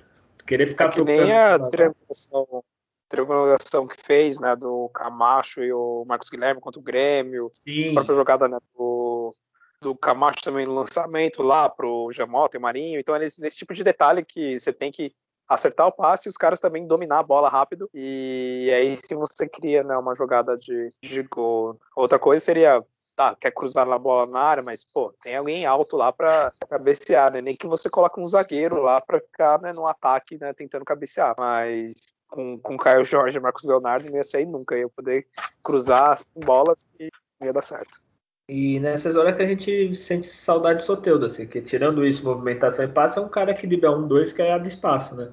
Querer 0.45 0.67
ficar 0.67 0.87
é 0.87 0.89
que 0.89 1.05
nem 1.05 1.33
a 1.33 1.59
triangulação, 1.59 2.65
triangulação 3.09 3.87
que 3.87 3.97
fez, 4.03 4.39
né, 4.41 4.57
do 4.57 4.89
Camacho 4.95 5.63
e 5.63 5.73
o 5.73 6.05
Marcos 6.07 6.31
Guilherme 6.31 6.61
contra 6.61 6.81
o 6.81 6.85
Grêmio, 6.85 7.51
Sim. 7.53 7.91
a 7.91 7.95
própria 7.95 8.17
jogada 8.17 8.49
né, 8.49 8.59
do 8.77 9.35
do 9.81 9.95
Camacho 9.95 10.41
também 10.43 10.65
no 10.65 10.73
lançamento 10.73 11.43
lá 11.43 11.69
pro 11.69 12.11
Jamota 12.11 12.57
e 12.57 12.61
Marinho. 12.61 12.99
Então 12.99 13.15
é 13.15 13.19
nesse, 13.19 13.39
nesse, 13.43 13.59
tipo 13.59 13.75
de 13.75 13.85
detalhe 13.85 14.25
que 14.25 14.59
você 14.59 14.73
tem 14.73 14.91
que 14.91 15.15
acertar 15.47 15.87
o 15.87 15.93
passe 15.93 16.27
e 16.27 16.31
os 16.31 16.39
caras 16.39 16.59
também 16.59 16.87
dominar 16.87 17.19
a 17.19 17.23
bola 17.23 17.51
rápido. 17.51 17.91
E 17.93 18.71
aí 18.75 18.97
se 18.97 19.15
você 19.15 19.47
cria 19.47 19.85
né, 19.85 19.95
uma 19.95 20.15
jogada 20.15 20.57
de, 20.57 20.91
de 21.03 21.23
gol. 21.25 21.79
Outra 21.95 22.19
coisa 22.19 22.43
seria 22.43 22.83
tá, 23.15 23.37
quer 23.37 23.53
cruzar 23.53 23.89
a 23.89 23.99
bola 23.99 24.27
na 24.27 24.41
área, 24.41 24.63
mas, 24.63 24.83
pô, 24.83 25.15
tem 25.23 25.37
alguém 25.37 25.65
alto 25.67 25.97
lá 25.97 26.13
para 26.13 26.53
cabecear, 26.69 27.33
né? 27.33 27.41
Nem 27.41 27.55
que 27.55 27.67
você 27.67 27.89
coloque 27.89 28.21
um 28.21 28.27
zagueiro 28.27 28.83
lá 28.83 29.01
para 29.01 29.21
ficar 29.21 29.61
né, 29.61 29.73
no 29.73 29.87
ataque, 29.87 30.37
né, 30.39 30.53
tentando 30.53 30.85
cabecear. 30.85 31.35
Mas 31.39 31.95
com, 32.35 32.59
com 32.59 32.77
Caio 32.77 33.05
Jorge 33.05 33.39
e 33.39 33.41
Marcos 33.41 33.63
Leonardo 33.63 34.11
não 34.11 34.17
ia 34.17 34.25
sair 34.25 34.45
nunca. 34.45 34.77
Ia 34.77 34.89
poder 34.89 35.25
cruzar 35.63 36.11
as 36.11 36.27
bolas 36.45 36.85
e 36.99 37.09
ia 37.41 37.53
dar 37.53 37.63
certo. 37.63 38.03
E 38.49 38.81
nessas 38.81 39.15
horas 39.15 39.37
que 39.37 39.43
a 39.43 39.47
gente 39.47 39.95
sente 39.95 40.27
saudade 40.27 40.81
de 40.81 40.85
Soteudo, 40.85 41.27
assim, 41.27 41.47
que 41.47 41.63
tirando 41.63 42.05
isso, 42.05 42.25
movimentação 42.25 42.85
e 42.85 42.89
passe, 42.89 43.19
é 43.19 43.23
um 43.23 43.29
cara 43.29 43.55
que 43.55 43.67
libera 43.67 43.97
um, 43.97 44.07
dois, 44.07 44.33
que 44.33 44.43
aí 44.43 44.51
abre 44.51 44.69
espaço, 44.69 45.15
né? 45.15 45.31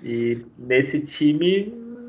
E 0.00 0.46
nesse 0.56 1.00
time 1.00 1.66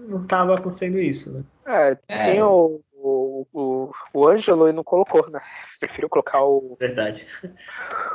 não 0.07 0.21
estava 0.21 0.55
acontecendo 0.55 0.99
isso, 0.99 1.31
né? 1.31 1.43
É, 1.65 1.97
é. 2.07 2.17
tinha 2.17 2.41
é. 2.41 2.45
O, 2.45 2.79
o, 2.93 3.47
o, 3.51 3.91
o 4.13 4.27
Ângelo 4.27 4.69
e 4.69 4.71
não 4.71 4.83
colocou, 4.83 5.27
né? 5.31 5.41
Prefiro 5.81 6.07
colocar 6.07 6.43
o. 6.43 6.77
Verdade. 6.79 7.25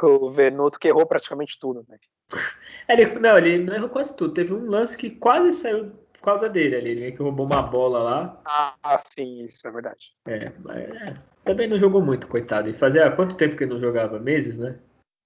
O 0.03 0.33
Venuto 0.33 0.81
que 0.81 0.89
errou 0.89 1.07
praticamente 1.07 1.57
tudo, 1.61 1.87
né? 1.89 1.97
Ele, 2.89 3.07
não, 3.20 3.39
ele 3.39 3.59
não 3.59 3.73
errou 3.73 3.89
quase 3.89 4.16
tudo. 4.16 4.35
Teve 4.35 4.53
um 4.53 4.68
lance 4.68 4.97
que 4.97 5.11
quase 5.11 5.53
saiu 5.53 5.93
por 6.23 6.27
causa 6.27 6.49
dele 6.49 6.77
ali. 6.77 6.91
Ele 6.91 7.01
meio 7.01 7.16
que 7.16 7.23
roubou 7.23 7.45
uma 7.45 7.62
bola 7.62 7.99
lá. 7.99 8.41
Ah, 8.45 8.97
sim, 8.99 9.45
isso 9.45 9.66
é 9.66 9.70
verdade. 9.73 10.12
É, 10.27 10.53
mas 10.61 10.79
é, 10.79 11.14
também 11.45 11.68
não 11.68 11.79
jogou 11.79 12.01
muito, 12.01 12.29
coitado. 12.29 12.70
E 12.70 12.73
fazia 12.73 13.11
quanto 13.11 13.37
tempo 13.37 13.57
que 13.57 13.64
ele 13.64 13.75
não 13.75 13.81
jogava? 13.81 14.20
Meses, 14.20 14.57
né? 14.57 14.79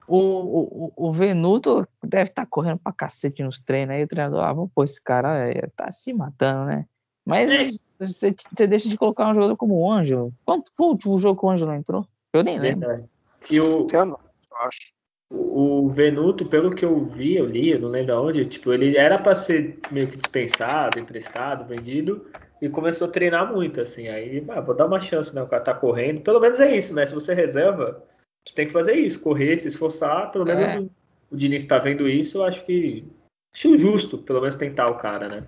O, 0.09 0.17
o, 0.17 0.93
o 0.97 1.13
Venuto 1.13 1.87
deve 2.03 2.31
estar 2.31 2.45
tá 2.45 2.49
correndo 2.51 2.79
pra 2.79 2.93
cacete 2.93 3.43
nos 3.43 3.61
treinos 3.61 3.95
aí. 3.95 4.05
O 4.05 4.09
treinador, 4.09 4.43
ah, 4.43 4.53
vamos 4.53 4.71
pôr 4.75 4.85
esse 4.85 5.03
cara, 5.03 5.51
é, 5.51 5.69
tá 5.77 5.93
se 5.93 6.15
matando, 6.15 6.65
né? 6.65 6.87
Mas 7.27 7.51
é. 7.51 7.69
você, 7.99 8.35
você 8.51 8.67
deixa 8.67 8.89
de 8.89 8.97
colocar 8.97 9.29
um 9.29 9.35
jogador 9.35 9.57
como 9.57 9.75
o 9.75 9.93
Ângelo. 9.93 10.33
Quanto 10.47 10.73
foi 10.75 10.87
o 10.87 10.91
último 10.91 11.19
jogo 11.19 11.39
que 11.39 11.47
o 11.47 11.51
Ângelo 11.51 11.75
entrou? 11.75 12.07
Eu 12.33 12.43
nem 12.43 12.59
lembro. 12.59 13.07
E 13.51 13.61
o, 13.61 13.87
eu 13.93 14.19
acho. 14.61 14.96
O 15.29 15.89
Venuto, 15.89 16.47
pelo 16.47 16.75
que 16.75 16.85
eu 16.85 17.05
vi, 17.05 17.37
eu 17.37 17.47
li, 17.47 17.71
eu 17.71 17.81
não 17.81 17.89
lembro 17.89 18.15
aonde, 18.15 18.47
tipo, 18.47 18.73
ele 18.73 18.97
era 18.97 19.19
para 19.19 19.35
ser 19.35 19.79
meio 19.91 20.09
que 20.09 20.17
dispensado, 20.17 21.01
emprestado, 21.01 21.67
vendido, 21.67 22.31
e 22.63 22.69
começou 22.69 23.09
a 23.09 23.11
treinar 23.11 23.53
muito, 23.53 23.81
assim. 23.81 24.09
Aí, 24.09 24.45
ah, 24.49 24.61
vou 24.61 24.75
dar 24.75 24.87
uma 24.87 25.01
chance, 25.01 25.35
né? 25.35 25.43
O 25.43 25.49
cara 25.49 25.63
tá 25.63 25.75
correndo. 25.75 26.21
Pelo 26.21 26.41
menos 26.41 26.61
é 26.61 26.77
isso, 26.77 26.95
né? 26.95 27.05
Se 27.07 27.15
você 27.15 27.35
reserva, 27.35 28.03
você 28.47 28.55
tem 28.55 28.67
que 28.67 28.73
fazer 28.73 28.95
isso, 28.95 29.23
correr, 29.23 29.57
se 29.57 29.69
esforçar. 29.69 30.31
Pelo 30.31 30.45
menos 30.45 30.63
é. 30.63 30.79
o, 30.79 30.91
o 31.33 31.37
Diniz 31.37 31.67
tá 31.67 31.79
vendo 31.79 32.09
isso, 32.09 32.39
eu 32.39 32.45
acho 32.45 32.65
que. 32.65 33.05
Acho 33.53 33.77
justo, 33.77 34.19
pelo 34.19 34.41
menos 34.41 34.55
tentar 34.55 34.89
o 34.89 34.99
cara, 34.99 35.29
né? 35.29 35.45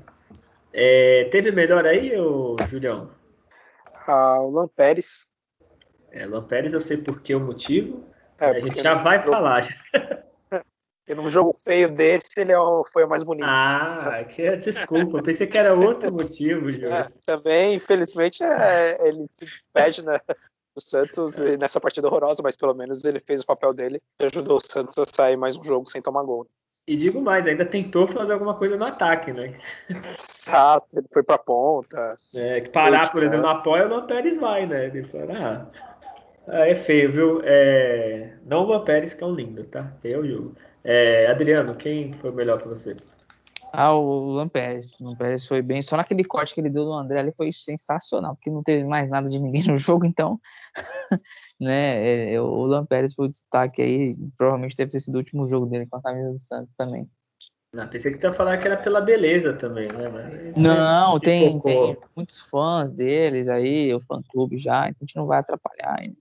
É, 0.72 1.24
teve 1.31 1.51
melhor 1.51 1.87
aí, 1.87 2.18
ô, 2.18 2.57
Julião? 2.68 3.11
Ah, 4.07 4.41
o 4.41 4.51
Lampérez. 4.51 5.26
É, 6.11 6.26
Lampérez 6.26 6.72
eu 6.72 6.81
sei 6.81 6.97
por 6.97 7.20
que 7.20 7.35
o 7.35 7.41
motivo. 7.41 8.05
É, 8.39 8.51
a 8.51 8.61
gente 8.61 8.82
já 8.82 8.95
vai 8.95 9.18
jogo... 9.18 9.32
falar. 9.32 9.68
E 11.11 11.14
num 11.14 11.30
jogo 11.30 11.55
feio 11.64 11.89
desse, 11.89 12.39
ele 12.39 12.53
é 12.53 12.59
o... 12.59 12.84
foi 12.93 13.03
o 13.03 13.09
mais 13.09 13.22
bonito. 13.22 13.49
Ah, 13.49 14.22
que... 14.28 14.47
Desculpa, 14.59 15.22
pensei 15.22 15.47
que 15.47 15.57
era 15.57 15.72
outro 15.72 16.12
motivo, 16.12 16.70
Júlio. 16.70 16.93
É, 16.93 17.07
também, 17.24 17.76
infelizmente, 17.76 18.43
é... 18.43 19.09
ele 19.09 19.26
se 19.30 19.47
despede 19.47 20.05
né, 20.05 20.18
do 20.28 20.82
Santos 20.82 21.39
nessa 21.59 21.80
partida 21.80 22.09
horrorosa, 22.09 22.43
mas 22.43 22.59
pelo 22.59 22.74
menos 22.74 23.05
ele 23.07 23.20
fez 23.20 23.41
o 23.41 23.47
papel 23.47 23.72
dele 23.72 24.03
e 24.20 24.26
ajudou 24.26 24.59
o 24.59 24.61
Santos 24.61 24.99
a 24.99 25.05
sair 25.07 25.39
mais 25.39 25.57
um 25.57 25.64
jogo 25.64 25.89
sem 25.89 26.03
tomar 26.03 26.24
gol. 26.24 26.47
E 26.86 26.97
digo 26.97 27.20
mais, 27.20 27.47
ainda 27.47 27.66
tentou 27.66 28.07
fazer 28.09 28.34
alguma 28.34 28.55
coisa 28.55 28.76
no 28.76 28.84
ataque, 28.84 29.32
né? 29.32 29.59
Exato, 29.89 30.99
ele 30.99 31.07
foi 31.12 31.22
pra 31.22 31.39
ponta. 31.39 32.16
É, 32.34 32.61
que 32.61 32.70
parar, 32.70 33.11
por 33.11 33.22
exemplo, 33.22 33.43
no 33.43 33.49
apoio, 33.49 33.95
o 33.95 34.07
Pérez 34.07 34.36
vai, 34.36 34.66
né? 34.66 34.86
Ele 34.86 35.05
falou, 35.05 35.32
ah, 35.32 35.70
ah, 36.49 36.68
é 36.68 36.74
feio, 36.74 37.12
viu? 37.12 37.40
É... 37.44 38.34
Não 38.46 38.62
o 38.68 38.80
Pérez, 38.84 39.14
que 39.14 39.22
é 39.22 39.26
um 39.26 39.34
lindo, 39.34 39.64
tá? 39.64 39.92
Feio 40.01 40.20
o 40.20 40.26
jogo. 40.26 40.57
É... 40.84 41.26
Adriano, 41.26 41.74
quem 41.74 42.12
foi 42.14 42.30
o 42.30 42.34
melhor 42.34 42.59
para 42.59 42.68
você? 42.68 42.94
Ah, 43.72 43.94
o 43.94 44.32
Luan 44.32 44.49
Pérez. 44.49 44.94
O 44.99 45.05
Luan 45.05 45.16
Pérez 45.16 45.46
foi 45.46 45.61
bem. 45.61 45.82
Só 45.82 45.96
naquele 45.96 46.24
corte 46.24 46.55
que 46.55 46.61
ele 46.61 46.70
deu 46.70 46.84
no 46.84 46.94
André 46.94 47.18
ali 47.18 47.32
foi 47.36 47.53
sensacional, 47.53 48.34
porque 48.34 48.51
não 48.51 48.62
teve 48.62 48.84
mais 48.84 49.09
nada 49.11 49.28
de 49.28 49.38
ninguém 49.38 49.62
no 49.68 49.76
jogo, 49.76 50.07
então. 50.07 50.40
né, 51.61 52.05
é, 52.05 52.34
é, 52.34 52.40
o 52.40 52.64
Luan 52.64 52.86
Pérez 52.86 53.14
foi 53.14 53.26
o 53.26 53.28
destaque 53.28 53.82
aí. 53.82 54.16
Provavelmente 54.36 54.76
deve 54.76 54.90
ter 54.90 55.01
sido 55.01 55.16
o 55.16 55.18
último 55.18 55.46
jogo 55.46 55.66
dele 55.66 55.86
com 55.86 55.96
a 55.96 56.03
camisa 56.03 56.32
do 56.32 56.40
Santos 56.40 56.74
também. 56.76 57.09
Não, 57.74 57.86
pensei 57.86 58.11
que 58.12 58.18
você 58.18 58.26
ia 58.26 58.32
falar 58.32 58.57
que 58.57 58.66
era 58.66 58.78
pela 58.78 59.01
beleza 59.01 59.53
também, 59.53 59.88
né? 59.88 60.09
Mas, 60.09 60.57
não, 60.57 61.16
é, 61.18 61.20
tem, 61.20 61.61
tem, 61.61 61.99
muitos 62.16 62.40
fãs 62.40 62.90
deles 62.90 63.46
aí, 63.46 63.92
o 63.92 64.01
fã 64.01 64.22
clube 64.30 64.57
já, 64.57 64.88
então 64.88 65.01
a 65.03 65.05
gente 65.05 65.16
não 65.16 65.26
vai 65.26 65.38
atrapalhar 65.38 65.96
ainda. 66.01 66.16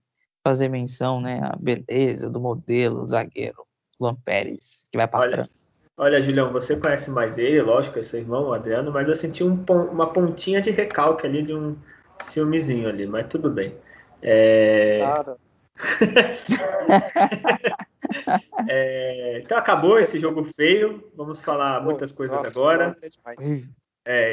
Fazer 0.48 0.70
menção, 0.70 1.20
né? 1.20 1.42
A 1.44 1.58
beleza 1.60 2.30
do 2.30 2.40
modelo, 2.40 3.02
o 3.02 3.06
zagueiro, 3.06 3.68
Luan 4.00 4.16
Pérez, 4.16 4.88
que 4.90 4.98
vai 4.98 5.06
para 5.06 5.20
olha, 5.20 5.50
olha, 5.98 6.22
Julião, 6.22 6.54
você 6.54 6.78
conhece 6.78 7.12
mais 7.12 7.38
ele, 7.38 7.62
lógico, 7.62 8.00
é 8.00 8.02
seu 8.02 8.22
irmão, 8.22 8.46
o 8.46 8.54
Adriano, 8.54 8.90
mas 8.90 9.10
eu 9.10 9.16
senti 9.16 9.44
um, 9.44 9.62
uma 9.92 10.14
pontinha 10.14 10.62
de 10.62 10.72
recalque 10.72 11.28
ali 11.28 11.44
de 11.44 11.54
um 11.54 11.76
ciúmezinho 12.22 12.88
ali, 12.88 13.06
mas 13.06 13.28
tudo 13.28 13.50
bem. 13.50 13.76
É... 14.22 15.00
Nada. 15.00 15.38
é, 18.70 19.42
então 19.44 19.58
acabou 19.58 20.00
esse 20.00 20.18
jogo 20.18 20.46
feio. 20.56 21.12
Vamos 21.14 21.42
falar 21.42 21.84
muitas 21.84 22.14
coisas 22.14 22.38
Nossa, 22.38 22.58
agora. 22.58 22.96
É, 23.02 23.10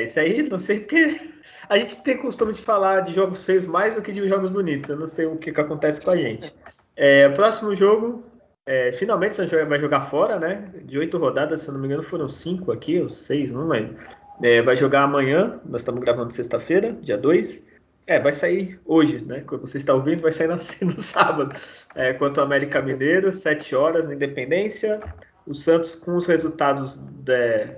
isso 0.02 0.20
aí, 0.20 0.48
não 0.48 0.58
sei 0.58 0.80
porque 0.80 1.20
a 1.68 1.78
gente 1.78 2.02
tem 2.02 2.18
costume 2.18 2.52
de 2.52 2.62
falar 2.62 3.00
de 3.00 3.14
jogos 3.14 3.44
feios 3.44 3.66
mais 3.66 3.94
do 3.94 4.02
que 4.02 4.12
de 4.12 4.28
jogos 4.28 4.50
bonitos. 4.50 4.90
Eu 4.90 4.96
não 4.96 5.06
sei 5.06 5.26
o 5.26 5.36
que, 5.36 5.52
que 5.52 5.60
acontece 5.60 6.04
com 6.04 6.10
a 6.10 6.16
gente. 6.16 6.54
É, 6.96 7.28
próximo 7.30 7.74
jogo, 7.74 8.24
é, 8.66 8.92
finalmente 8.92 9.36
você 9.36 9.64
vai 9.64 9.78
jogar 9.78 10.02
fora, 10.02 10.38
né? 10.38 10.70
De 10.84 10.98
oito 10.98 11.18
rodadas, 11.18 11.62
se 11.62 11.70
não 11.70 11.78
me 11.78 11.86
engano, 11.86 12.02
foram 12.02 12.28
cinco 12.28 12.72
aqui, 12.72 13.00
ou 13.00 13.08
seis, 13.08 13.50
não 13.50 13.68
lembro. 13.68 13.96
É, 14.42 14.62
vai 14.62 14.76
jogar 14.76 15.02
amanhã, 15.02 15.60
nós 15.64 15.82
estamos 15.82 16.00
gravando 16.00 16.32
sexta-feira, 16.32 16.92
dia 16.92 17.16
2. 17.16 17.62
É, 18.06 18.20
vai 18.20 18.32
sair 18.32 18.78
hoje, 18.84 19.24
né? 19.24 19.42
Quando 19.46 19.62
você 19.62 19.78
está 19.78 19.94
ouvindo, 19.94 20.22
vai 20.22 20.32
sair 20.32 20.48
no 20.82 20.98
sábado. 21.00 21.54
É, 21.94 22.12
quanto 22.12 22.38
ao 22.40 22.46
América 22.46 22.82
Mineiro, 22.82 23.32
7 23.32 23.74
horas 23.74 24.06
na 24.06 24.14
Independência. 24.14 25.00
O 25.46 25.54
Santos, 25.54 25.94
com 25.94 26.16
os 26.16 26.26
resultados 26.26 26.96
de, 26.96 27.68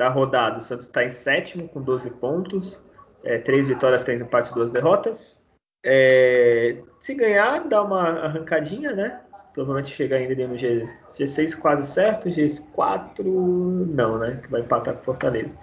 da 0.00 0.08
rodada, 0.08 0.56
o 0.56 0.62
Santos 0.62 0.86
está 0.86 1.04
em 1.04 1.10
sétimo, 1.10 1.68
com 1.68 1.82
12 1.82 2.08
pontos. 2.12 2.82
É, 3.22 3.36
três 3.36 3.68
vitórias, 3.68 4.02
três 4.02 4.18
empates, 4.18 4.50
duas 4.50 4.70
derrotas. 4.70 5.38
É, 5.84 6.78
se 6.98 7.14
ganhar, 7.14 7.68
dá 7.68 7.82
uma 7.82 8.00
arrancadinha, 8.24 8.92
né? 8.92 9.20
Provavelmente 9.52 9.94
chegar 9.94 10.16
ainda 10.16 10.48
no 10.48 10.56
G, 10.56 10.86
G6 11.18 11.54
quase 11.54 11.86
certo, 11.86 12.30
G4 12.30 13.24
não, 13.24 14.16
né? 14.16 14.40
Que 14.42 14.50
vai 14.50 14.62
empatar 14.62 14.94
com 14.94 15.02
Fortaleza. 15.02 15.54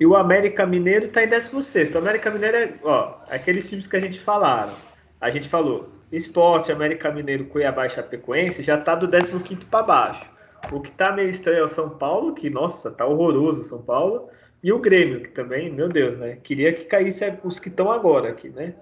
E 0.00 0.04
o 0.04 0.16
América 0.16 0.66
Mineiro 0.66 1.06
está 1.06 1.22
em 1.22 1.28
16. 1.28 1.94
O 1.94 1.98
América 1.98 2.28
Mineiro 2.28 2.56
é, 2.56 2.74
ó, 2.82 3.14
aqueles 3.30 3.70
times 3.70 3.86
que 3.86 3.96
a 3.96 4.00
gente 4.00 4.18
falaram. 4.18 4.74
A 5.20 5.30
gente 5.30 5.48
falou, 5.48 5.88
Esporte, 6.10 6.72
América 6.72 7.12
Mineiro, 7.12 7.44
Cuiabá 7.44 7.86
e 7.86 7.90
Chapecoense 7.90 8.64
já 8.64 8.76
está 8.76 8.96
do 8.96 9.08
15 9.08 9.64
para 9.66 9.84
baixo. 9.84 10.35
O 10.72 10.80
que 10.80 10.90
está 10.90 11.12
meio 11.12 11.30
estranho 11.30 11.60
é 11.60 11.64
o 11.64 11.68
São 11.68 11.90
Paulo, 11.90 12.34
que, 12.34 12.50
nossa, 12.50 12.90
tá 12.90 13.06
horroroso 13.06 13.60
o 13.60 13.64
São 13.64 13.82
Paulo. 13.82 14.28
E 14.62 14.72
o 14.72 14.78
Grêmio, 14.78 15.22
que 15.22 15.30
também, 15.30 15.70
meu 15.70 15.88
Deus, 15.88 16.18
né? 16.18 16.36
Queria 16.36 16.72
que 16.74 16.84
caísse 16.84 17.24
os 17.44 17.58
que 17.58 17.68
estão 17.68 17.90
agora 17.90 18.30
aqui, 18.30 18.48
né? 18.48 18.74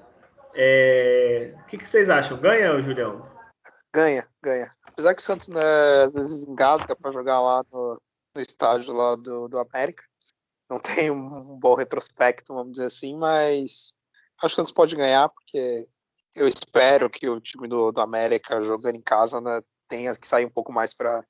É... 0.55 1.55
O 1.61 1.65
que, 1.67 1.79
que, 1.79 1.89
vocês 1.89 2.09
acham? 2.09 2.41
Ganha, 2.41 2.81
Julião? 2.81 3.27
Ganha, 3.95 4.27
ganha. 4.43 4.71
Apesar 4.87 5.15
que 5.15 5.21
o 5.21 5.25
Santos, 5.25 5.49
né, 5.49 5.61
às 6.05 6.15
vezes 6.15 6.47
engasga 6.47 6.95
para 6.97 7.13
jogar 7.13 7.41
lá 7.41 7.63
no, 7.73 7.99
no 8.35 8.41
estádio 8.41 8.95
lá 8.95 9.17
do, 9.17 9.49
do 9.49 9.59
América 9.59 10.05
não 10.69 10.79
tem 10.81 11.11
um 11.11 11.59
bom 11.59 11.75
retrospecto, 11.75 12.55
vamos 12.55 12.73
dizer 12.73 12.87
assim, 12.87 13.17
mas 13.17 13.93
acho 14.39 14.41
que 14.41 14.47
o 14.47 14.57
Santos 14.57 14.73
pode 14.73 14.97
ganhar, 14.97 15.29
porque 15.29 15.89
eu 16.35 16.49
espero 16.49 17.09
que 17.09 17.29
o 17.29 17.41
time 17.41 17.69
do, 17.69 17.93
do 17.93 18.01
América 18.01 18.63
jogando 18.63 18.97
em 18.97 19.03
casa 19.03 19.41
né, 19.41 19.61
tenha 19.89 20.15
que 20.17 20.27
sair 20.27 20.45
um 20.45 20.51
pouco 20.51 20.73
mais 20.73 20.93
para 20.93 21.25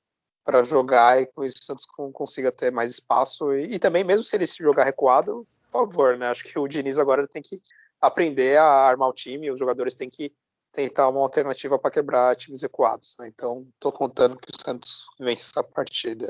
para 0.45 0.61
jogar 0.61 1.19
e 1.19 1.25
com 1.25 1.43
isso 1.43 1.57
o 1.59 1.63
Santos 1.63 1.85
consiga 2.13 2.51
ter 2.51 2.71
mais 2.71 2.91
espaço 2.91 3.51
e, 3.53 3.75
e, 3.75 3.79
também 3.79 4.03
mesmo 4.03 4.23
se 4.23 4.35
ele 4.35 4.45
se 4.45 4.63
jogar 4.63 4.83
recuado, 4.83 5.45
por 5.71 5.89
favor, 5.89 6.15
né? 6.17 6.27
Acho 6.27 6.43
que 6.43 6.57
o 6.57 6.67
Diniz 6.67 6.99
agora 6.99 7.27
tem 7.27 7.41
que 7.41 7.59
aprender 7.99 8.57
a 8.57 8.63
armar 8.65 9.09
o 9.09 9.13
time, 9.13 9.49
os 9.49 9.59
jogadores 9.59 9.95
têm 9.95 10.09
que 10.09 10.31
tentar 10.71 11.09
uma 11.09 11.21
alternativa 11.21 11.79
para 11.79 11.89
quebrar 11.89 12.35
times 12.35 12.61
recuados, 12.61 13.15
né? 13.19 13.27
Então, 13.27 13.65
estou 13.73 13.91
contando 13.91 14.37
que 14.37 14.51
o 14.51 14.61
Santos 14.61 15.05
vence 15.19 15.49
essa 15.49 15.63
partida. 15.63 16.27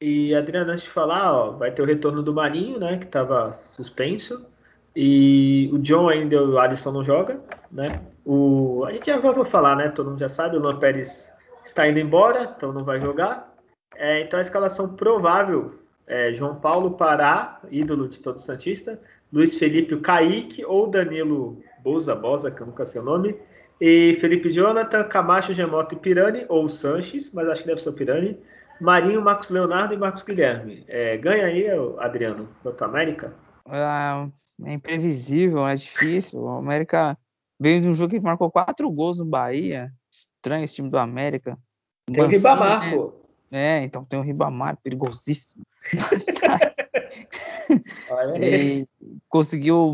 E 0.00 0.34
Adriano, 0.34 0.70
antes 0.70 0.84
de 0.84 0.90
falar, 0.90 1.32
ó, 1.32 1.50
vai 1.50 1.72
ter 1.72 1.82
o 1.82 1.84
retorno 1.84 2.22
do 2.22 2.32
Marinho, 2.32 2.78
né, 2.78 2.96
que 2.96 3.04
estava 3.04 3.60
suspenso. 3.76 4.46
E 4.96 5.68
o 5.72 5.78
John 5.78 6.08
ainda, 6.08 6.42
o 6.42 6.58
Alisson 6.58 6.90
não 6.90 7.04
joga, 7.04 7.40
né? 7.70 7.86
O, 8.24 8.84
a 8.86 8.92
gente 8.92 9.06
já 9.06 9.18
vai 9.18 9.44
falar, 9.44 9.76
né? 9.76 9.88
Todo 9.90 10.10
mundo 10.10 10.18
já 10.18 10.28
sabe, 10.28 10.56
o 10.56 10.60
Luan 10.60 10.78
Pérez 10.78 11.30
está 11.64 11.86
indo 11.86 12.00
embora, 12.00 12.54
então 12.56 12.72
não 12.72 12.84
vai 12.84 13.00
jogar. 13.00 13.49
É, 13.96 14.20
então 14.22 14.38
a 14.38 14.42
escalação 14.42 14.94
provável 14.94 15.74
é 16.06 16.32
João 16.32 16.56
Paulo 16.56 16.92
Pará, 16.92 17.60
ídolo 17.70 18.08
de 18.08 18.20
todo 18.20 18.38
Santista, 18.38 19.00
Luiz 19.32 19.56
Felipe 19.56 19.94
o 19.94 20.00
Kaique 20.00 20.64
ou 20.64 20.88
Danilo 20.88 21.62
Boza, 21.82 22.14
Boza, 22.14 22.50
que 22.50 22.60
eu 22.60 22.66
nunca 22.66 22.84
sei 22.84 23.00
o 23.00 23.04
nome, 23.04 23.36
e 23.80 24.14
Felipe 24.20 24.50
Jonathan, 24.50 25.04
Camacho, 25.04 25.54
Gemoto 25.54 25.94
e 25.94 25.98
Pirani, 25.98 26.44
ou 26.48 26.68
Sanches, 26.68 27.30
mas 27.32 27.48
acho 27.48 27.62
que 27.62 27.68
deve 27.68 27.80
ser 27.80 27.90
o 27.90 27.94
Pirani, 27.94 28.38
Marinho, 28.80 29.22
Marcos 29.22 29.50
Leonardo 29.50 29.94
e 29.94 29.96
Marcos 29.96 30.22
Guilherme. 30.22 30.84
É, 30.88 31.16
ganha 31.16 31.46
aí, 31.46 31.66
Adriano, 31.98 32.48
o 32.64 32.84
América? 32.84 33.34
É, 33.68 34.70
é 34.70 34.72
imprevisível, 34.72 35.66
é 35.66 35.74
difícil. 35.74 36.40
O 36.40 36.48
América 36.48 37.16
veio 37.60 37.80
de 37.80 37.88
um 37.88 37.92
jogo 37.92 38.10
que 38.10 38.20
marcou 38.20 38.50
quatro 38.50 38.90
gols 38.90 39.18
no 39.18 39.24
Bahia. 39.24 39.92
Estranho 40.10 40.64
esse 40.64 40.74
time 40.74 40.90
do 40.90 40.98
América. 40.98 41.58
Tem 42.10 42.24
o 42.24 42.26
Ribamar, 42.26 42.80
né? 42.80 42.96
pô. 42.96 43.19
É, 43.50 43.82
então 43.82 44.04
tem 44.04 44.18
o 44.18 44.22
Ribamar, 44.22 44.76
perigosíssimo. 44.76 45.64
e 48.40 48.86
conseguiu 49.28 49.92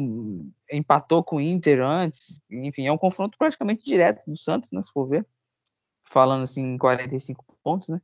empatou 0.71 1.25
com 1.25 1.37
o 1.37 1.41
Inter 1.41 1.81
antes. 1.81 2.41
Enfim, 2.51 2.87
é 2.87 2.93
um 2.93 2.99
confronto 2.99 3.39
praticamente 3.39 3.85
direto 3.85 4.25
do 4.27 4.37
Santos, 4.37 4.71
né, 4.73 4.83
se 4.83 4.93
for 4.93 5.07
ver. 5.07 5.27
Falando 6.05 6.45
assim, 6.45 6.63
em 6.63 6.79
45 6.79 7.45
pontos, 7.63 7.89
né? 7.89 8.01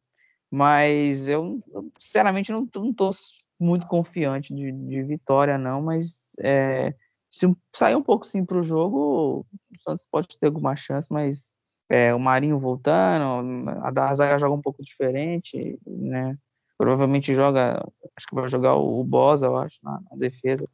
Mas 0.50 1.28
eu, 1.28 1.62
sinceramente, 1.98 2.52
não, 2.52 2.68
não 2.74 2.92
tô 2.92 3.10
muito 3.58 3.86
confiante 3.86 4.54
de, 4.54 4.72
de 4.72 5.02
vitória, 5.02 5.56
não. 5.56 5.82
Mas 5.82 6.30
é, 6.38 6.94
se 7.30 7.46
sair 7.72 7.94
um 7.94 8.02
pouco 8.02 8.26
sim 8.26 8.44
para 8.44 8.58
o 8.58 8.62
jogo, 8.62 9.46
o 9.50 9.78
Santos 9.78 10.06
pode 10.10 10.38
ter 10.38 10.46
alguma 10.46 10.76
chance, 10.76 11.10
mas 11.10 11.54
é, 11.92 12.14
o 12.14 12.18
Marinho 12.18 12.58
voltando, 12.58 13.68
a 13.82 14.14
zaga 14.14 14.38
joga 14.38 14.54
um 14.54 14.62
pouco 14.62 14.82
diferente, 14.82 15.78
né? 15.86 16.38
Provavelmente 16.78 17.34
joga, 17.34 17.86
acho 18.16 18.26
que 18.26 18.34
vai 18.34 18.48
jogar 18.48 18.76
o 18.76 19.04
Bosa, 19.04 19.44
eu 19.44 19.58
acho, 19.58 19.78
na, 19.82 20.00
na 20.10 20.16
defesa. 20.16 20.66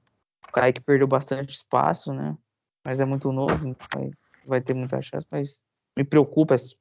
O 0.49 0.53
Kaique 0.53 0.81
perdeu 0.81 1.09
bastante 1.09 1.51
espaço, 1.51 2.13
né? 2.13 2.39
Mas 2.87 3.01
é 3.01 3.05
muito 3.05 3.33
novo, 3.33 3.77
vai, 3.93 4.11
vai 4.47 4.61
ter 4.61 4.75
muita 4.75 5.03
chance, 5.03 5.27
mas 5.29 5.61
me 5.97 6.05
preocupa 6.05 6.55
essa, 6.55 6.77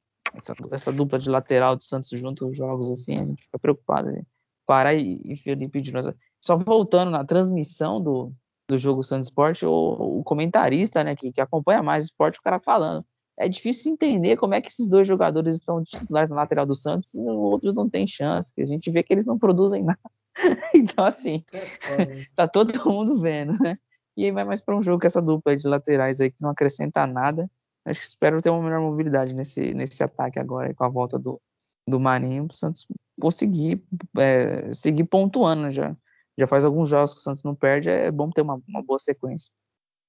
essa, 0.70 0.92
dupla 0.92 1.18
de 1.18 1.28
lateral 1.28 1.74
do 1.74 1.82
Santos 1.82 2.08
junto 2.10 2.54
jogos 2.54 2.92
assim, 2.92 3.16
a 3.16 3.24
gente 3.24 3.42
fica 3.42 3.58
preocupado. 3.58 4.12
Né? 4.12 4.22
Pará 4.64 4.94
e, 4.94 5.20
e 5.24 5.36
Felipe 5.36 5.80
de 5.80 5.92
Nossa. 5.92 6.14
Só 6.40 6.56
voltando 6.56 7.10
na 7.10 7.24
transmissão 7.24 8.00
do, 8.00 8.32
do 8.68 8.78
jogo 8.78 9.02
Santos 9.02 9.26
Sport, 9.26 9.64
o, 9.64 10.20
o 10.20 10.22
comentarista, 10.22 11.02
né, 11.02 11.16
que, 11.16 11.32
que, 11.32 11.40
acompanha 11.40 11.82
mais 11.82 12.04
o 12.04 12.06
esporte, 12.06 12.38
o 12.38 12.42
cara 12.42 12.60
falando. 12.60 13.04
É 13.38 13.48
difícil 13.48 13.92
entender 13.92 14.36
como 14.36 14.54
é 14.54 14.60
que 14.60 14.68
esses 14.68 14.88
dois 14.88 15.06
jogadores 15.06 15.54
estão 15.54 15.82
titulares 15.82 16.30
na 16.30 16.36
lateral 16.36 16.66
do 16.66 16.74
Santos 16.74 17.14
e 17.14 17.22
outros 17.22 17.74
não 17.74 17.88
têm 17.88 18.06
chance, 18.06 18.52
que 18.52 18.62
a 18.62 18.66
gente 18.66 18.90
vê 18.90 19.02
que 19.02 19.12
eles 19.12 19.26
não 19.26 19.38
produzem 19.38 19.84
nada. 19.84 20.00
então, 20.74 21.04
assim, 21.04 21.44
é 21.52 22.24
tá 22.34 22.48
todo 22.48 22.72
mundo 22.88 23.20
vendo, 23.20 23.52
né? 23.62 23.78
E 24.16 24.24
aí 24.24 24.32
vai 24.32 24.44
mais 24.44 24.60
para 24.60 24.76
um 24.76 24.82
jogo 24.82 25.00
com 25.00 25.06
essa 25.06 25.22
dupla 25.22 25.56
de 25.56 25.68
laterais 25.68 26.20
aí 26.20 26.30
que 26.30 26.42
não 26.42 26.50
acrescenta 26.50 27.06
nada 27.06 27.48
Acho 27.88 28.00
que 28.00 28.06
espero 28.06 28.42
ter 28.42 28.50
uma 28.50 28.62
melhor 28.62 28.80
mobilidade 28.80 29.34
nesse, 29.34 29.72
nesse 29.72 30.02
ataque 30.02 30.38
agora, 30.38 30.74
com 30.74 30.84
a 30.84 30.88
volta 30.88 31.18
do, 31.18 31.40
do 31.86 31.98
Marinho, 31.98 32.46
para 32.46 32.54
o 32.54 32.58
Santos 32.58 32.86
conseguir 33.18 33.82
é, 34.18 34.72
seguir 34.74 35.04
pontuando. 35.04 35.72
Já, 35.72 35.96
já 36.36 36.46
faz 36.46 36.66
alguns 36.66 36.88
jogos 36.88 37.14
que 37.14 37.20
o 37.20 37.22
Santos 37.22 37.42
não 37.42 37.54
perde, 37.54 37.88
é 37.88 38.10
bom 38.10 38.30
ter 38.30 38.42
uma, 38.42 38.60
uma 38.68 38.82
boa 38.82 38.98
sequência. 38.98 39.50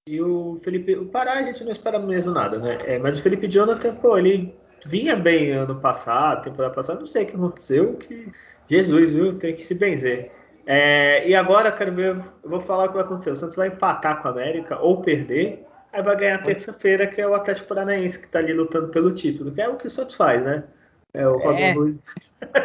E 0.09 0.19
o 0.19 0.59
Felipe, 0.63 0.95
o 0.95 1.05
Pará 1.05 1.33
a 1.33 1.43
gente 1.43 1.63
não 1.63 1.71
espera 1.71 1.99
mesmo 1.99 2.31
nada, 2.31 2.57
né? 2.57 2.79
É, 2.87 2.97
mas 2.97 3.19
o 3.19 3.21
Felipe 3.21 3.47
Jonathan, 3.47 3.93
pô, 3.93 4.17
ele 4.17 4.55
vinha 4.83 5.15
bem 5.15 5.51
ano 5.51 5.79
passado, 5.79 6.45
temporada 6.45 6.73
passada, 6.73 6.99
não 6.99 7.05
sei 7.05 7.25
o 7.25 7.27
que 7.27 7.35
aconteceu, 7.35 7.93
que 7.93 8.27
Jesus, 8.67 9.11
viu? 9.11 9.37
Tem 9.37 9.55
que 9.55 9.63
se 9.63 9.75
benzer. 9.75 10.31
É, 10.65 11.27
e 11.29 11.35
agora, 11.35 11.71
quero 11.71 11.93
ver, 11.93 12.15
eu 12.43 12.49
vou 12.49 12.59
falar 12.61 12.85
o 12.85 12.87
que 12.87 12.95
vai 12.95 13.03
acontecer. 13.03 13.29
O 13.29 13.35
Santos 13.35 13.55
vai 13.55 13.67
empatar 13.67 14.19
com 14.19 14.27
a 14.27 14.31
América 14.31 14.79
ou 14.79 14.99
perder, 14.99 15.63
Aí 15.91 16.03
vai 16.03 16.15
ganhar 16.15 16.43
terça-feira, 16.43 17.07
que 17.07 17.19
é 17.19 17.27
o 17.27 17.33
Atlético 17.33 17.67
Paranaense, 17.67 18.19
que 18.19 18.25
está 18.25 18.39
ali 18.39 18.53
lutando 18.53 18.89
pelo 18.89 19.13
título, 19.13 19.51
que 19.51 19.61
é 19.61 19.67
o 19.67 19.75
que 19.75 19.87
o 19.87 19.89
Santos 19.89 20.15
faz, 20.15 20.43
né? 20.43 20.63
É 21.13 21.27
o 21.27 21.37
Robin 21.37 21.61
é, 21.61 21.73
Luiz. 21.73 22.03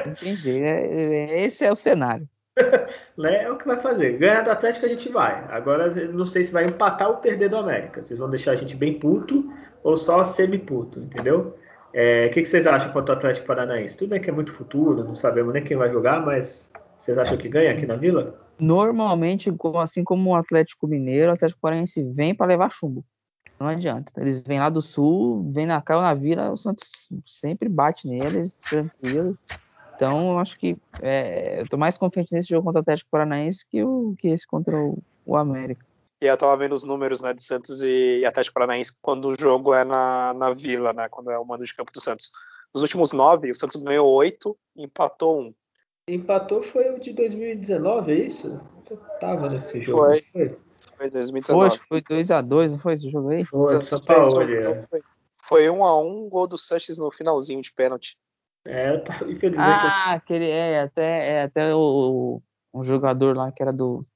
Entendi. 0.07 0.61
É, 0.61 1.25
é, 1.33 1.45
esse 1.45 1.65
é 1.65 1.73
o 1.73 1.77
cenário. 1.77 2.29
né? 3.19 3.45
É 3.45 3.51
o 3.51 3.57
que 3.57 3.67
vai 3.67 3.81
fazer. 3.81 4.19
Ganhar 4.19 4.43
do 4.43 4.51
Atlético 4.51 4.87
a 4.87 4.89
gente 4.89 5.09
vai. 5.09 5.45
Agora 5.49 5.91
não 6.13 6.27
sei 6.27 6.45
se 6.45 6.53
vai 6.53 6.65
empatar 6.65 7.09
ou 7.09 7.17
perder 7.17 7.49
do 7.49 7.57
América. 7.57 8.03
Vocês 8.03 8.19
vão 8.19 8.31
deixar 8.31 8.53
a 8.53 8.57
gente 8.57 8.77
bem 8.77 8.99
puto 8.99 9.53
ou 9.83 9.97
só 9.97 10.23
semi-puto, 10.25 11.01
entendeu? 11.01 11.57
É, 11.93 12.27
o 12.27 12.31
que, 12.31 12.43
que, 12.43 12.49
vocês 12.49 12.67
acham 12.67 12.91
quanto 12.93 13.11
ao 13.11 13.17
Atlético 13.17 13.47
Paranaense? 13.47 13.97
Tudo 13.97 14.11
bem 14.11 14.21
que 14.21 14.29
é 14.29 14.33
muito 14.33 14.53
futuro, 14.53 15.05
não 15.05 15.15
sabemos 15.15 15.55
nem 15.55 15.63
quem 15.63 15.77
vai 15.77 15.91
jogar, 15.93 16.25
mas 16.25 16.69
Vocês 16.99 17.17
acham 17.17 17.37
que 17.37 17.49
ganha 17.49 17.71
aqui 17.71 17.87
na 17.87 17.95
Vila? 17.95 18.35
Normalmente, 18.59 19.53
assim 19.77 20.03
como 20.03 20.31
o 20.31 20.35
Atlético 20.35 20.89
Mineiro, 20.89 21.31
o 21.31 21.35
Atlético 21.35 21.61
Paranaense 21.61 22.03
vem 22.03 22.35
para 22.35 22.47
levar 22.47 22.73
chumbo. 22.73 23.05
Não 23.61 23.69
adianta. 23.69 24.13
Eles 24.17 24.43
vêm 24.43 24.59
lá 24.59 24.69
do 24.69 24.83
sul, 24.83 25.51
vêm 25.53 25.67
na 25.67 25.81
cara 25.81 26.03
na 26.03 26.15
vila, 26.15 26.51
o 26.51 26.57
Santos 26.57 27.09
sempre 27.25 27.69
bate 27.69 28.09
neles, 28.09 28.61
tranquilo. 28.69 29.39
Então, 29.95 30.33
eu 30.33 30.39
acho 30.39 30.59
que 30.59 30.77
é, 31.03 31.61
eu 31.61 31.69
tô 31.69 31.77
mais 31.77 31.97
confiante 31.97 32.33
nesse 32.33 32.49
jogo 32.49 32.65
contra 32.65 32.81
o 32.81 32.83
Atlético 32.83 33.11
Paranaense 33.11 33.65
que, 33.67 33.83
o, 33.83 34.15
que 34.19 34.29
esse 34.29 34.47
contra 34.47 34.77
o, 34.77 34.99
o 35.25 35.37
América. 35.37 35.85
E 36.21 36.27
eu 36.27 36.37
tava 36.37 36.57
vendo 36.57 36.73
os 36.73 36.85
números 36.85 37.23
né, 37.23 37.33
de 37.35 37.43
Santos 37.43 37.83
e 37.83 38.25
Atlético 38.25 38.55
Paranaense 38.55 38.97
quando 39.03 39.29
o 39.29 39.39
jogo 39.39 39.75
é 39.75 39.85
na, 39.85 40.33
na 40.35 40.55
Vila, 40.55 40.93
né? 40.93 41.09
Quando 41.09 41.31
é 41.31 41.39
o 41.39 41.45
mando 41.45 41.65
de 41.65 41.75
campo 41.75 41.93
do 41.93 42.01
Santos. 42.01 42.31
Nos 42.75 42.83
últimos 42.83 43.13
nove, 43.13 43.51
o 43.51 43.55
Santos 43.55 43.77
ganhou 43.77 44.11
oito 44.15 44.57
e 44.75 44.85
empatou 44.85 45.41
um. 45.41 45.55
Empatou 46.09 46.63
foi 46.63 46.91
o 46.91 46.99
de 46.99 47.13
2019, 47.13 48.13
é 48.13 48.15
isso? 48.27 48.61
Eu 48.91 48.97
tava 49.21 49.49
nesse 49.49 49.81
jogo. 49.81 49.99
Foi. 49.99 50.21
Foi, 50.33 50.59
foi 50.99 51.11
2019. 51.11 51.79
Foi, 51.79 52.03
foi 52.03 52.17
2x2, 52.17 52.71
não 52.71 52.79
foi 52.79 52.95
esse 52.95 53.11
jogo 53.11 53.31
aí? 53.31 53.45
Foi, 53.45 53.83
São 53.83 54.01
Paulo. 54.01 54.43
É. 54.43 54.87
Foi 55.43 55.69
1 55.69 55.77
um 55.77 55.85
a 55.85 56.01
1 56.01 56.09
um, 56.09 56.29
gol 56.29 56.47
do 56.47 56.57
Sanches 56.57 56.99
no 56.99 57.11
finalzinho 57.11 57.61
de 57.61 57.73
pênalti. 57.73 58.17
É, 58.65 58.95
infelizmente. 59.29 59.59
Ah, 59.59 60.15
aquele, 60.15 60.49
é, 60.49 60.81
até, 60.83 61.29
é, 61.29 61.43
até 61.43 61.75
o, 61.75 62.41
um 62.73 62.85
jogador 62.85 63.37
lá 63.37 63.53
que 63.53 63.63
era 63.63 63.73
do, 63.73 64.07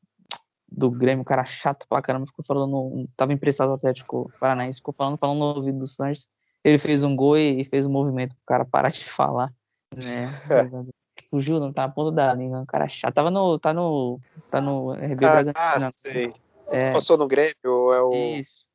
do 0.70 0.90
Grêmio, 0.90 1.22
um 1.22 1.24
cara 1.24 1.44
chato 1.44 1.86
pra 1.88 2.02
caramba, 2.02 2.26
ficou 2.26 2.44
falando, 2.44 3.08
tava 3.16 3.32
emprestado 3.32 3.68
ao 3.68 3.76
Atlético 3.76 4.30
Paranaense, 4.40 4.78
ficou 4.78 4.94
falando, 4.94 5.18
falando 5.18 5.38
no 5.38 5.44
ouvido 5.56 5.78
do 5.78 5.86
Sanches. 5.86 6.28
Ele 6.64 6.78
fez 6.78 7.02
um 7.02 7.14
gol 7.14 7.38
e 7.38 7.64
fez 7.64 7.86
um 7.86 7.90
movimento 7.90 8.34
pro 8.34 8.44
cara 8.44 8.64
parar 8.64 8.90
de 8.90 9.04
falar. 9.04 9.52
Né? 9.94 10.28
Fugiu, 11.30 11.60
não 11.60 11.72
tá 11.72 11.82
na 11.82 11.92
ponta 11.92 12.10
da 12.10 12.32
língua, 12.34 12.60
um 12.60 12.66
cara 12.66 12.88
chato. 12.88 13.14
Tava 13.14 13.30
no. 13.30 13.58
tá 13.58 13.72
no. 13.72 14.18
tá 14.50 14.60
no 14.60 14.92
RB 14.92 15.24
ah, 15.24 15.42
Bragantino. 15.42 15.86
Ah, 15.86 15.90
sei. 15.92 16.32
É. 16.68 16.92
Passou 16.92 17.16
no 17.18 17.28
Grêmio, 17.28 17.54
é 17.64 18.02
o. 18.02 18.12
Isso. 18.12 18.66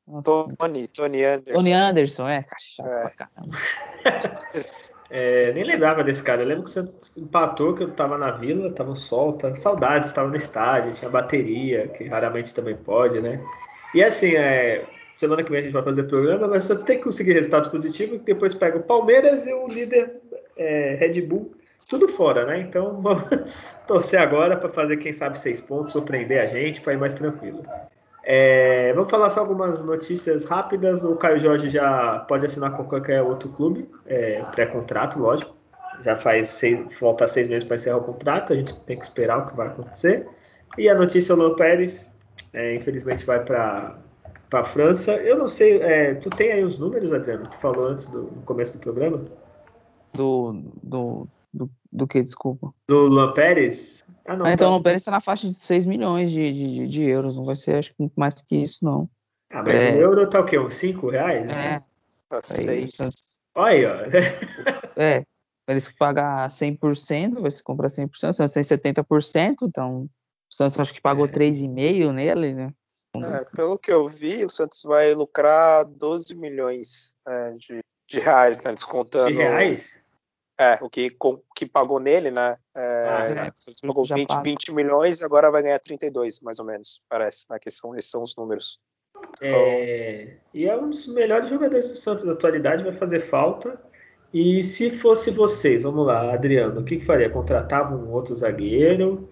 Tony, 0.58 0.86
Tony 0.88 1.24
Anderson. 1.24 1.58
Tony 1.58 1.72
Anderson, 1.72 2.28
é, 2.28 2.42
cara, 2.42 2.56
chato 2.60 2.86
é. 2.86 3.02
pra 3.02 3.10
caramba. 3.10 3.56
É, 5.16 5.52
nem 5.52 5.62
lembrava 5.62 6.02
desse 6.02 6.20
cara. 6.20 6.42
Eu 6.42 6.48
lembro 6.48 6.64
que 6.64 6.72
você 6.72 6.84
empatou, 7.16 7.72
que 7.72 7.84
eu 7.84 7.90
tava 7.92 8.18
na 8.18 8.32
vila, 8.32 8.72
tava 8.72 8.90
no 8.90 8.96
sol, 8.96 9.34
tava 9.34 9.54
saudades, 9.54 10.12
tava 10.12 10.28
no 10.28 10.36
estádio, 10.36 10.92
tinha 10.94 11.08
bateria, 11.08 11.86
que 11.86 12.02
raramente 12.08 12.52
também 12.52 12.74
pode, 12.74 13.20
né? 13.20 13.40
E 13.94 14.02
assim, 14.02 14.34
é, 14.34 14.84
semana 15.16 15.44
que 15.44 15.52
vem 15.52 15.60
a 15.60 15.62
gente 15.62 15.72
vai 15.72 15.84
fazer 15.84 16.02
programa, 16.02 16.48
mas 16.48 16.64
você 16.64 16.84
tem 16.84 16.98
que 16.98 17.04
conseguir 17.04 17.34
resultados 17.34 17.68
positivos, 17.68 18.18
que 18.18 18.24
depois 18.24 18.54
pega 18.54 18.76
o 18.76 18.82
Palmeiras 18.82 19.46
e 19.46 19.52
o 19.52 19.68
líder 19.68 20.20
é, 20.56 20.96
Red 20.98 21.20
Bull, 21.20 21.54
tudo 21.88 22.08
fora, 22.08 22.44
né? 22.44 22.58
Então 22.58 22.98
vamos 23.00 23.22
torcer 23.86 24.18
agora 24.18 24.56
para 24.56 24.68
fazer, 24.70 24.96
quem 24.96 25.12
sabe, 25.12 25.38
seis 25.38 25.60
pontos, 25.60 25.92
surpreender 25.92 26.40
a 26.40 26.46
gente, 26.46 26.80
para 26.80 26.92
ir 26.92 26.98
mais 26.98 27.14
tranquilo. 27.14 27.64
É, 28.26 28.92
vamos 28.94 29.10
falar 29.10 29.28
só 29.30 29.40
algumas 29.40 29.84
notícias 29.84 30.44
rápidas. 30.44 31.04
O 31.04 31.14
Caio 31.16 31.38
Jorge 31.38 31.68
já 31.68 32.20
pode 32.20 32.46
assinar 32.46 32.74
com 32.76 32.84
qualquer 32.84 33.22
outro 33.22 33.50
clube, 33.50 33.88
é, 34.06 34.42
pré-contrato, 34.52 35.18
lógico. 35.18 35.54
Já 36.02 36.16
faz 36.16 36.48
seis, 36.48 36.80
falta 36.98 37.28
seis 37.28 37.46
meses 37.48 37.64
para 37.64 37.76
encerrar 37.76 37.98
o 37.98 38.02
contrato, 38.02 38.52
a 38.52 38.56
gente 38.56 38.74
tem 38.80 38.98
que 38.98 39.04
esperar 39.04 39.38
o 39.38 39.46
que 39.46 39.56
vai 39.56 39.68
acontecer. 39.68 40.26
E 40.76 40.88
a 40.88 40.94
notícia: 40.94 41.34
o 41.34 41.38
Lô 41.38 41.54
Pérez, 41.54 42.10
é, 42.52 42.74
infelizmente, 42.74 43.24
vai 43.24 43.44
para 43.44 43.96
a 44.52 44.64
França. 44.64 45.12
Eu 45.16 45.38
não 45.38 45.46
sei, 45.46 45.80
é, 45.82 46.14
tu 46.14 46.30
tem 46.30 46.50
aí 46.52 46.64
os 46.64 46.78
números, 46.78 47.12
Adriano? 47.12 47.46
Tu 47.46 47.58
falou 47.58 47.88
antes 47.88 48.06
do 48.06 48.26
começo 48.44 48.72
do 48.72 48.78
programa? 48.78 49.24
Do, 50.14 50.62
do, 50.82 51.28
do, 51.52 51.70
do 51.92 52.06
que, 52.06 52.22
desculpa? 52.22 52.72
Do 52.88 53.06
Luan 53.06 53.32
Pérez? 53.32 53.93
Ah, 54.26 54.36
não, 54.36 54.46
ah, 54.46 54.52
então 54.52 54.70
tá. 54.70 54.76
o 54.76 54.82
Pérez 54.82 55.02
está 55.02 55.10
na 55.10 55.20
faixa 55.20 55.48
de 55.48 55.54
6 55.54 55.84
milhões 55.86 56.30
de, 56.30 56.52
de, 56.52 56.88
de, 56.88 57.02
euros, 57.02 57.36
não 57.36 57.44
vai 57.44 57.54
ser, 57.54 57.76
acho 57.76 57.90
que 57.90 58.00
muito 58.00 58.14
mais 58.14 58.34
que 58.40 58.56
isso, 58.56 58.84
não. 58.84 59.08
Ah, 59.50 59.62
mas 59.62 59.82
é... 59.82 59.92
o 59.92 60.00
euro 60.00 60.28
tá 60.28 60.40
o 60.40 60.44
quê? 60.44 60.58
Uns 60.58 60.74
5 60.74 61.10
reais? 61.10 61.48
É. 61.48 61.82
Tá 62.28 62.40
6. 62.40 62.92
Olha 63.54 63.70
aí, 63.70 63.86
ó. 63.86 63.96
é, 64.96 65.24
eles 65.68 65.90
pagar 65.90 66.48
100%, 66.48 67.40
vai 67.40 67.50
se 67.50 67.62
comprar 67.62 67.88
100%, 67.88 68.10
o 68.12 68.32
Santos 68.32 68.52
tem 68.52 68.62
70%, 68.62 69.56
então 69.62 70.02
o 70.02 70.08
Santos 70.48 70.80
acho 70.80 70.94
que 70.94 71.00
pagou 71.00 71.26
é. 71.26 71.28
3,5 71.28 72.12
nele, 72.12 72.54
né? 72.54 72.72
É, 73.16 73.44
pelo 73.54 73.78
que 73.78 73.92
eu 73.92 74.08
vi, 74.08 74.44
o 74.44 74.50
Santos 74.50 74.82
vai 74.82 75.14
lucrar 75.14 75.84
12 75.84 76.34
milhões 76.34 77.14
é, 77.26 77.50
de, 77.50 77.80
de 78.08 78.20
reais, 78.20 78.60
né? 78.62 78.72
Descontando. 78.72 79.30
De 79.30 79.36
reais? 79.36 79.84
É, 80.58 80.78
o 80.82 80.88
que, 80.88 81.10
com, 81.10 81.42
que 81.54 81.66
pagou 81.66 81.98
nele, 81.98 82.30
né? 82.30 82.56
É, 82.76 83.06
ah, 83.08 83.46
é. 83.46 83.86
pagou 83.86 84.04
20, 84.04 84.42
20 84.42 84.72
milhões 84.72 85.20
e 85.20 85.24
agora 85.24 85.50
vai 85.50 85.62
ganhar 85.62 85.78
32, 85.80 86.40
mais 86.40 86.58
ou 86.60 86.64
menos, 86.64 87.02
parece, 87.08 87.46
né? 87.50 87.58
Que 87.60 87.70
são, 87.70 87.96
esses 87.96 88.10
são 88.10 88.22
os 88.22 88.36
números. 88.36 88.78
É, 89.40 90.36
e 90.52 90.66
é 90.66 90.76
um 90.76 90.90
dos 90.90 91.06
melhores 91.06 91.48
jogadores 91.48 91.88
do 91.88 91.94
Santos 91.94 92.24
da 92.24 92.32
atualidade, 92.32 92.84
vai 92.84 92.92
fazer 92.92 93.20
falta. 93.20 93.80
E 94.32 94.62
se 94.62 94.90
fosse 94.90 95.30
vocês, 95.30 95.82
vamos 95.82 96.06
lá, 96.06 96.34
Adriano, 96.34 96.80
o 96.80 96.84
que, 96.84 96.98
que 96.98 97.04
faria? 97.04 97.30
Contratava 97.30 97.94
um 97.94 98.10
outro 98.12 98.36
zagueiro, 98.36 99.28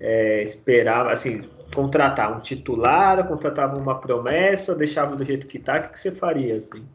é, 0.00 0.42
esperava, 0.42 1.12
assim, 1.12 1.48
contratar 1.74 2.36
um 2.36 2.40
titular, 2.40 3.26
contratava 3.26 3.76
uma 3.76 4.00
promessa, 4.00 4.74
deixava 4.74 5.16
do 5.16 5.24
jeito 5.24 5.46
que 5.46 5.58
tá, 5.58 5.78
o 5.78 5.82
que, 5.82 5.88
que 5.90 6.00
você 6.00 6.10
faria, 6.10 6.56
assim? 6.56 6.86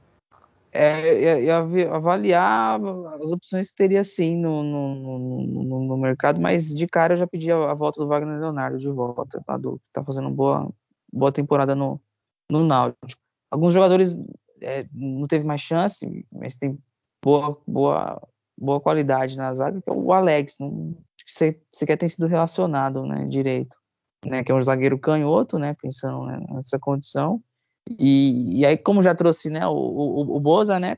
É, 0.74 1.52
avaliar 1.92 2.80
as 3.22 3.32
opções 3.32 3.70
que 3.70 3.76
teria 3.76 4.04
sim 4.04 4.36
no, 4.36 4.64
no, 4.64 4.96
no, 5.46 5.84
no, 5.88 5.98
mercado, 5.98 6.42
mas 6.42 6.74
de 6.74 6.88
cara 6.88 7.14
eu 7.14 7.18
já 7.18 7.28
pedi 7.28 7.52
a, 7.52 7.72
a 7.72 7.76
volta 7.76 8.02
do 8.02 8.08
Wagner 8.08 8.40
Leonardo 8.40 8.80
de 8.80 8.90
volta, 8.90 9.42
tá, 9.46 9.56
do, 9.56 9.80
tá 9.94 10.04
fazendo 10.04 10.32
boa, 10.32 10.68
boa 11.12 11.32
temporada 11.32 11.76
no, 11.76 12.02
no 12.50 12.66
Náutico. 12.66 13.22
Alguns 13.52 13.72
jogadores 13.72 14.18
é, 14.62 14.88
não 14.92 15.28
teve 15.28 15.46
mais 15.46 15.62
chance, 15.62 16.26
mas 16.32 16.56
tem 16.56 16.78
boa, 17.24 17.62
boa, 17.68 18.22
boa 18.58 18.82
qualidade 18.82 19.38
na 19.38 19.54
zaga, 19.54 19.80
que 19.80 19.90
é 19.90 19.94
o 19.94 20.12
Alex, 20.12 20.58
não, 20.60 20.98
que 21.18 21.60
sequer 21.72 21.98
tem 21.98 22.10
sido 22.10 22.26
relacionado 22.26 23.06
né, 23.06 23.26
direito, 23.28 23.78
né, 24.26 24.44
que 24.44 24.52
é 24.52 24.56
um 24.56 24.62
zagueiro 24.62 24.98
canhoto, 24.98 25.60
né, 25.60 25.76
pensando 25.80 26.26
né, 26.26 26.44
nessa 26.50 26.80
condição, 26.80 27.44
e, 27.90 28.60
e 28.60 28.66
aí, 28.66 28.78
como 28.78 29.02
já 29.02 29.14
trouxe 29.14 29.50
né, 29.50 29.68
o, 29.68 29.74
o, 29.74 30.36
o 30.38 30.40
Boza, 30.40 30.80
né? 30.80 30.98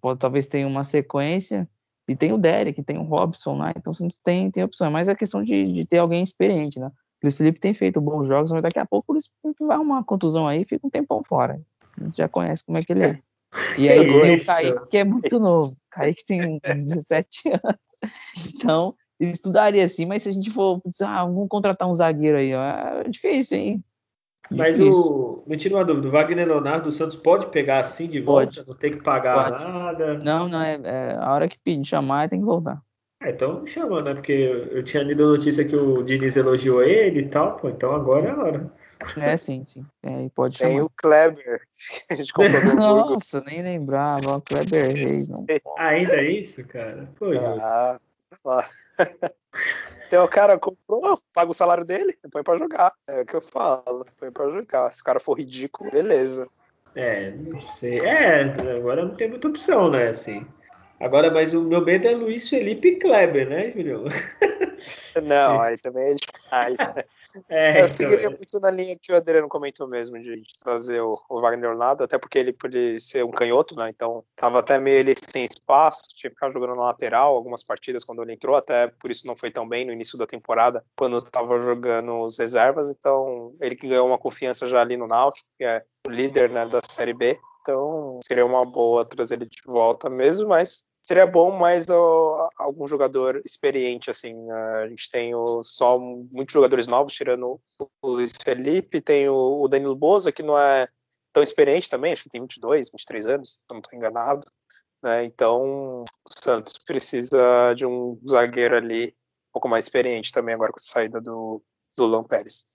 Pode, 0.00 0.18
talvez 0.18 0.46
tenha 0.46 0.66
uma 0.66 0.84
sequência. 0.84 1.68
E 2.08 2.16
tem 2.16 2.32
o 2.32 2.38
Derek, 2.38 2.82
tem 2.82 2.96
o 2.98 3.02
Robson, 3.02 3.56
né? 3.58 3.72
Então 3.76 3.92
tem, 4.24 4.50
tem 4.50 4.64
opção. 4.64 4.90
Mas 4.90 5.08
é 5.08 5.14
questão 5.14 5.42
de, 5.42 5.72
de 5.72 5.84
ter 5.84 5.98
alguém 5.98 6.22
experiente, 6.22 6.80
né? 6.80 6.86
O 6.86 6.92
Luiz 7.24 7.36
Felipe 7.36 7.60
tem 7.60 7.74
feito 7.74 8.00
bons 8.00 8.26
jogos, 8.26 8.50
mas 8.50 8.62
daqui 8.62 8.78
a 8.78 8.86
pouco 8.86 9.12
o 9.12 9.14
Luiz 9.14 9.28
Felipe 9.42 9.64
vai 9.64 9.76
uma 9.76 10.02
contusão 10.02 10.48
aí 10.48 10.62
e 10.62 10.64
fica 10.64 10.86
um 10.86 10.90
tempão 10.90 11.22
fora. 11.22 11.60
A 12.00 12.04
gente 12.04 12.16
já 12.16 12.28
conhece 12.28 12.64
como 12.64 12.78
é 12.78 12.82
que 12.82 12.92
ele 12.92 13.06
é. 13.06 13.18
E 13.76 13.88
aí 13.88 14.06
tem 14.06 14.36
o 14.36 14.44
Kaique, 14.44 14.86
que 14.88 14.96
é 14.98 15.04
muito 15.04 15.38
novo. 15.38 15.72
O 15.72 15.76
Kaique 15.90 16.24
tem 16.24 16.60
17 16.62 17.48
anos. 17.62 17.80
Então, 18.54 18.94
estudaria 19.18 19.84
assim, 19.84 20.06
mas 20.06 20.22
se 20.22 20.28
a 20.28 20.32
gente 20.32 20.50
for, 20.50 20.80
ah, 21.02 21.24
vamos 21.24 21.48
contratar 21.48 21.88
um 21.88 21.94
zagueiro 21.94 22.38
aí, 22.38 22.54
ó, 22.54 22.62
é 22.62 23.08
difícil, 23.08 23.58
hein? 23.58 23.84
Mas 24.50 24.80
o. 24.80 25.42
Me 25.46 25.56
tira 25.56 25.76
uma 25.76 25.84
dúvida, 25.84 26.08
o 26.08 26.10
Wagner 26.10 26.46
Leonardo 26.46 26.92
Santos 26.92 27.16
pode 27.16 27.46
pegar 27.46 27.80
assim 27.80 28.06
de 28.06 28.20
volta? 28.20 28.56
Pode. 28.56 28.68
Não 28.68 28.74
tem 28.74 28.92
que 28.92 29.02
pagar 29.02 29.50
pode. 29.50 29.64
nada? 29.64 30.18
Não, 30.18 30.48
não, 30.48 30.60
é, 30.60 30.80
é, 30.84 31.16
a 31.18 31.32
hora 31.32 31.48
que 31.48 31.58
pedir 31.58 31.86
chamar 31.86 32.28
tem 32.28 32.40
que 32.40 32.44
voltar. 32.44 32.82
É, 33.22 33.30
então 33.30 33.66
chama, 33.66 34.02
né? 34.02 34.14
Porque 34.14 34.32
eu 34.32 34.82
tinha 34.82 35.02
lido 35.02 35.24
a 35.24 35.28
notícia 35.28 35.64
que 35.64 35.74
o 35.74 36.02
Diniz 36.02 36.36
elogiou 36.36 36.82
ele 36.82 37.20
e 37.20 37.28
tal, 37.28 37.56
pô, 37.56 37.68
então 37.68 37.94
agora 37.94 38.28
é 38.28 38.30
a 38.30 38.38
hora. 38.38 38.72
É, 39.16 39.36
sim, 39.36 39.64
sim. 39.64 39.86
É, 40.02 40.28
pode 40.34 40.58
chamar. 40.58 40.70
Tem 40.70 40.80
o 40.80 40.90
Kleber. 40.90 41.60
A 42.10 42.14
gente 42.14 42.32
Nossa, 42.76 43.40
nem 43.42 43.62
lembrava. 43.62 44.36
O 44.36 44.42
Kleber 44.42 44.92
Reis. 44.94 45.28
Não. 45.28 45.44
Ainda 45.78 46.16
é 46.16 46.30
isso, 46.30 46.64
cara? 46.64 47.08
Pô, 47.16 47.26
ah, 47.32 47.98
Então 50.08 50.24
o 50.24 50.28
cara 50.28 50.58
comprou, 50.58 51.20
paga 51.34 51.50
o 51.50 51.54
salário 51.54 51.84
dele, 51.84 52.16
põe 52.32 52.42
pra 52.42 52.56
jogar. 52.56 52.94
É 53.06 53.20
o 53.20 53.26
que 53.26 53.36
eu 53.36 53.42
falo, 53.42 54.06
põe 54.18 54.32
pra 54.32 54.50
jogar. 54.50 54.88
Se 54.90 55.02
o 55.02 55.04
cara 55.04 55.20
for 55.20 55.38
ridículo, 55.38 55.90
beleza. 55.90 56.48
É, 56.96 57.30
não 57.32 57.60
sei. 57.60 58.00
É, 58.00 58.42
agora 58.74 59.04
não 59.04 59.14
tem 59.14 59.28
muita 59.28 59.48
opção, 59.48 59.90
né? 59.90 60.08
Assim. 60.08 60.46
Agora, 60.98 61.30
mas 61.30 61.52
o 61.52 61.62
meu 61.62 61.84
medo 61.84 62.08
é 62.08 62.12
Luiz 62.12 62.48
Felipe 62.48 62.96
Kleber, 62.96 63.48
né, 63.48 63.70
Julião? 63.70 64.04
Não, 65.22 65.60
aí 65.60 65.76
também 65.78 66.12
é 66.12 66.14
demais. 66.14 66.78
Né? 66.78 67.04
É, 67.48 67.80
eu 67.80 67.84
então, 67.84 67.96
seguiria 67.96 68.26
é. 68.26 68.30
muito 68.30 68.60
na 68.60 68.70
linha 68.70 68.96
que 69.00 69.12
o 69.12 69.16
Adriano 69.16 69.48
comentou 69.48 69.86
mesmo, 69.86 70.20
de, 70.20 70.40
de 70.40 70.58
trazer 70.60 71.00
o, 71.00 71.18
o, 71.28 71.40
Wagner 71.40 71.70
Leonardo, 71.70 72.04
até 72.04 72.18
porque 72.18 72.38
ele 72.38 72.52
pode 72.52 73.00
ser 73.00 73.24
um 73.24 73.30
canhoto, 73.30 73.76
né? 73.76 73.88
Então 73.90 74.24
tava 74.36 74.58
até 74.58 74.78
meio 74.78 74.98
ele 74.98 75.14
sem 75.16 75.44
espaço, 75.44 76.02
tinha 76.16 76.30
que 76.30 76.36
ficar 76.36 76.50
jogando 76.50 76.74
na 76.76 76.82
lateral 76.82 77.34
algumas 77.34 77.62
partidas 77.62 78.04
quando 78.04 78.22
ele 78.22 78.32
entrou, 78.32 78.56
até 78.56 78.88
por 78.88 79.10
isso 79.10 79.26
não 79.26 79.36
foi 79.36 79.50
tão 79.50 79.68
bem 79.68 79.84
no 79.84 79.92
início 79.92 80.18
da 80.18 80.26
temporada, 80.26 80.84
quando 80.96 81.20
tava 81.22 81.58
jogando 81.58 82.18
os 82.20 82.38
reservas. 82.38 82.90
Então 82.90 83.54
ele 83.60 83.76
que 83.76 83.88
ganhou 83.88 84.06
uma 84.06 84.18
confiança 84.18 84.66
já 84.66 84.80
ali 84.80 84.96
no 84.96 85.06
Náutico, 85.06 85.48
que 85.56 85.64
é 85.64 85.84
o 86.06 86.10
líder 86.10 86.50
né, 86.50 86.66
da 86.66 86.80
Série 86.88 87.14
B. 87.14 87.38
Então 87.62 88.18
seria 88.24 88.46
uma 88.46 88.64
boa 88.64 89.04
trazer 89.04 89.34
ele 89.34 89.46
de 89.46 89.62
volta 89.66 90.08
mesmo, 90.08 90.48
mas 90.48 90.86
seria 91.08 91.26
bom 91.26 91.50
mais 91.50 91.86
algum 92.58 92.86
jogador 92.86 93.40
experiente, 93.42 94.10
assim. 94.10 94.34
Né? 94.34 94.54
A 94.82 94.88
gente 94.88 95.10
tem 95.10 95.34
o, 95.34 95.64
só 95.64 95.98
muitos 95.98 96.52
jogadores 96.52 96.86
novos, 96.86 97.14
tirando 97.14 97.58
o 98.02 98.08
Luiz 98.08 98.32
Felipe, 98.44 99.00
tem 99.00 99.26
o, 99.26 99.62
o 99.62 99.68
Danilo 99.68 99.96
Boza, 99.96 100.30
que 100.30 100.42
não 100.42 100.58
é 100.58 100.86
tão 101.32 101.42
experiente 101.42 101.88
também, 101.88 102.12
acho 102.12 102.24
que 102.24 102.28
tem 102.28 102.42
22, 102.42 102.90
23 102.90 103.26
anos, 103.26 103.54
se 103.54 103.62
não 103.70 103.78
estou 103.78 103.96
enganado. 103.96 104.46
Né? 105.02 105.24
Então, 105.24 106.02
o 106.02 106.04
Santos 106.28 106.74
precisa 106.84 107.72
de 107.74 107.86
um 107.86 108.20
zagueiro 108.28 108.76
ali 108.76 109.06
um 109.06 109.52
pouco 109.54 109.68
mais 109.68 109.86
experiente 109.86 110.30
também, 110.30 110.54
agora 110.54 110.72
com 110.72 110.78
a 110.78 110.82
saída 110.82 111.22
do, 111.22 111.62
do 111.96 112.04
Luan 112.04 112.24
Pérez. 112.24 112.66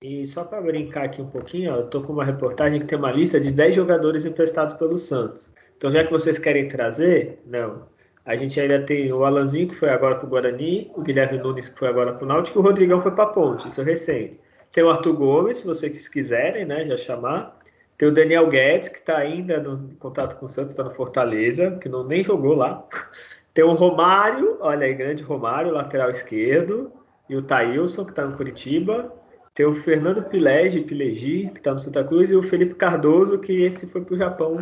E 0.00 0.24
só 0.28 0.44
para 0.44 0.60
brincar 0.60 1.06
aqui 1.06 1.20
um 1.20 1.30
pouquinho, 1.30 1.72
ó, 1.72 1.76
eu 1.78 1.90
tô 1.90 2.00
com 2.02 2.12
uma 2.12 2.24
reportagem 2.24 2.78
que 2.78 2.86
tem 2.86 2.98
uma 2.98 3.10
lista 3.10 3.40
de 3.40 3.50
10 3.50 3.74
jogadores 3.74 4.24
emprestados 4.24 4.74
pelo 4.74 4.98
Santos. 4.98 5.52
Então, 5.82 5.90
já 5.90 6.04
que 6.04 6.12
vocês 6.12 6.38
querem 6.38 6.68
trazer, 6.68 7.42
não, 7.44 7.82
a 8.24 8.36
gente 8.36 8.60
ainda 8.60 8.80
tem 8.86 9.12
o 9.12 9.24
Alanzinho, 9.24 9.66
que 9.66 9.74
foi 9.74 9.88
agora 9.88 10.14
para 10.14 10.26
o 10.26 10.28
Guarani, 10.28 10.88
o 10.94 11.02
Guilherme 11.02 11.38
Nunes, 11.38 11.68
que 11.68 11.76
foi 11.76 11.88
agora 11.88 12.12
para 12.12 12.22
o 12.22 12.28
Náutico, 12.28 12.56
e 12.56 12.60
o 12.60 12.62
Rodrigão 12.62 13.02
foi 13.02 13.10
para 13.10 13.24
a 13.24 13.26
Ponte, 13.26 13.66
isso 13.66 13.80
é 13.80 13.84
recente. 13.84 14.38
Tem 14.70 14.84
o 14.84 14.90
Arthur 14.90 15.14
Gomes, 15.14 15.58
se 15.58 15.66
vocês 15.66 16.06
quiserem, 16.06 16.64
né, 16.64 16.84
já 16.84 16.96
chamar. 16.96 17.58
Tem 17.98 18.08
o 18.08 18.14
Daniel 18.14 18.48
Guedes, 18.48 18.90
que 18.90 19.00
está 19.00 19.18
ainda 19.18 19.58
no 19.58 19.96
contato 19.96 20.38
com 20.38 20.46
o 20.46 20.48
Santos, 20.48 20.70
está 20.70 20.84
no 20.84 20.94
Fortaleza, 20.94 21.72
que 21.80 21.88
não 21.88 22.04
nem 22.04 22.22
jogou 22.22 22.54
lá. 22.54 22.86
Tem 23.52 23.64
o 23.64 23.74
Romário, 23.74 24.58
olha 24.60 24.86
aí, 24.86 24.94
grande 24.94 25.24
Romário, 25.24 25.72
lateral 25.72 26.10
esquerdo. 26.10 26.92
E 27.28 27.34
o 27.34 27.42
Thailson, 27.42 28.04
que 28.04 28.12
está 28.12 28.24
no 28.24 28.36
Curitiba. 28.36 29.12
Tem 29.52 29.66
o 29.66 29.74
Fernando 29.74 30.22
Pilege, 30.22 30.80
Pilegi, 30.82 31.50
que 31.52 31.58
está 31.58 31.72
no 31.72 31.80
Santa 31.80 32.04
Cruz. 32.04 32.30
E 32.30 32.36
o 32.36 32.42
Felipe 32.42 32.76
Cardoso, 32.76 33.40
que 33.40 33.64
esse 33.64 33.86
foi 33.88 34.00
para 34.00 34.14
o 34.14 34.16
Japão. 34.16 34.60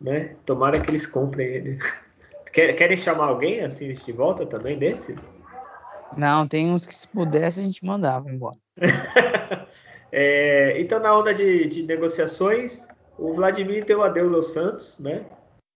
Né? 0.00 0.36
Tomara 0.44 0.80
que 0.80 0.90
eles 0.90 1.06
comprem 1.06 1.46
ele. 1.46 1.78
Querem 2.52 2.96
chamar 2.96 3.26
alguém 3.26 3.60
assim 3.62 3.92
de 3.92 4.12
volta 4.12 4.46
também 4.46 4.78
desses? 4.78 5.20
Não, 6.16 6.46
tem 6.46 6.70
uns 6.70 6.86
que 6.86 6.94
se 6.94 7.06
pudesse 7.08 7.60
a 7.60 7.62
gente 7.62 7.84
mandava 7.84 8.30
embora. 8.30 8.56
é, 10.12 10.80
então, 10.80 11.00
na 11.00 11.16
onda 11.16 11.34
de, 11.34 11.66
de, 11.66 11.82
negociações, 11.82 12.86
o 13.18 13.34
Vladimir 13.34 13.84
deu 13.84 14.02
adeus 14.02 14.32
ao 14.32 14.42
Santos, 14.42 14.98
né? 14.98 15.24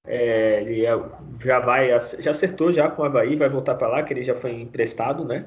É, 0.06 0.62
ele 0.62 0.86
é, 0.86 0.98
já 1.44 1.58
vai, 1.60 1.88
já 2.18 2.30
acertou 2.30 2.72
já 2.72 2.88
com 2.88 3.02
o 3.02 3.04
Havaí, 3.04 3.36
vai 3.36 3.48
voltar 3.48 3.74
para 3.74 3.88
lá, 3.88 4.02
que 4.02 4.14
ele 4.14 4.24
já 4.24 4.34
foi 4.34 4.52
emprestado, 4.52 5.24
né? 5.24 5.46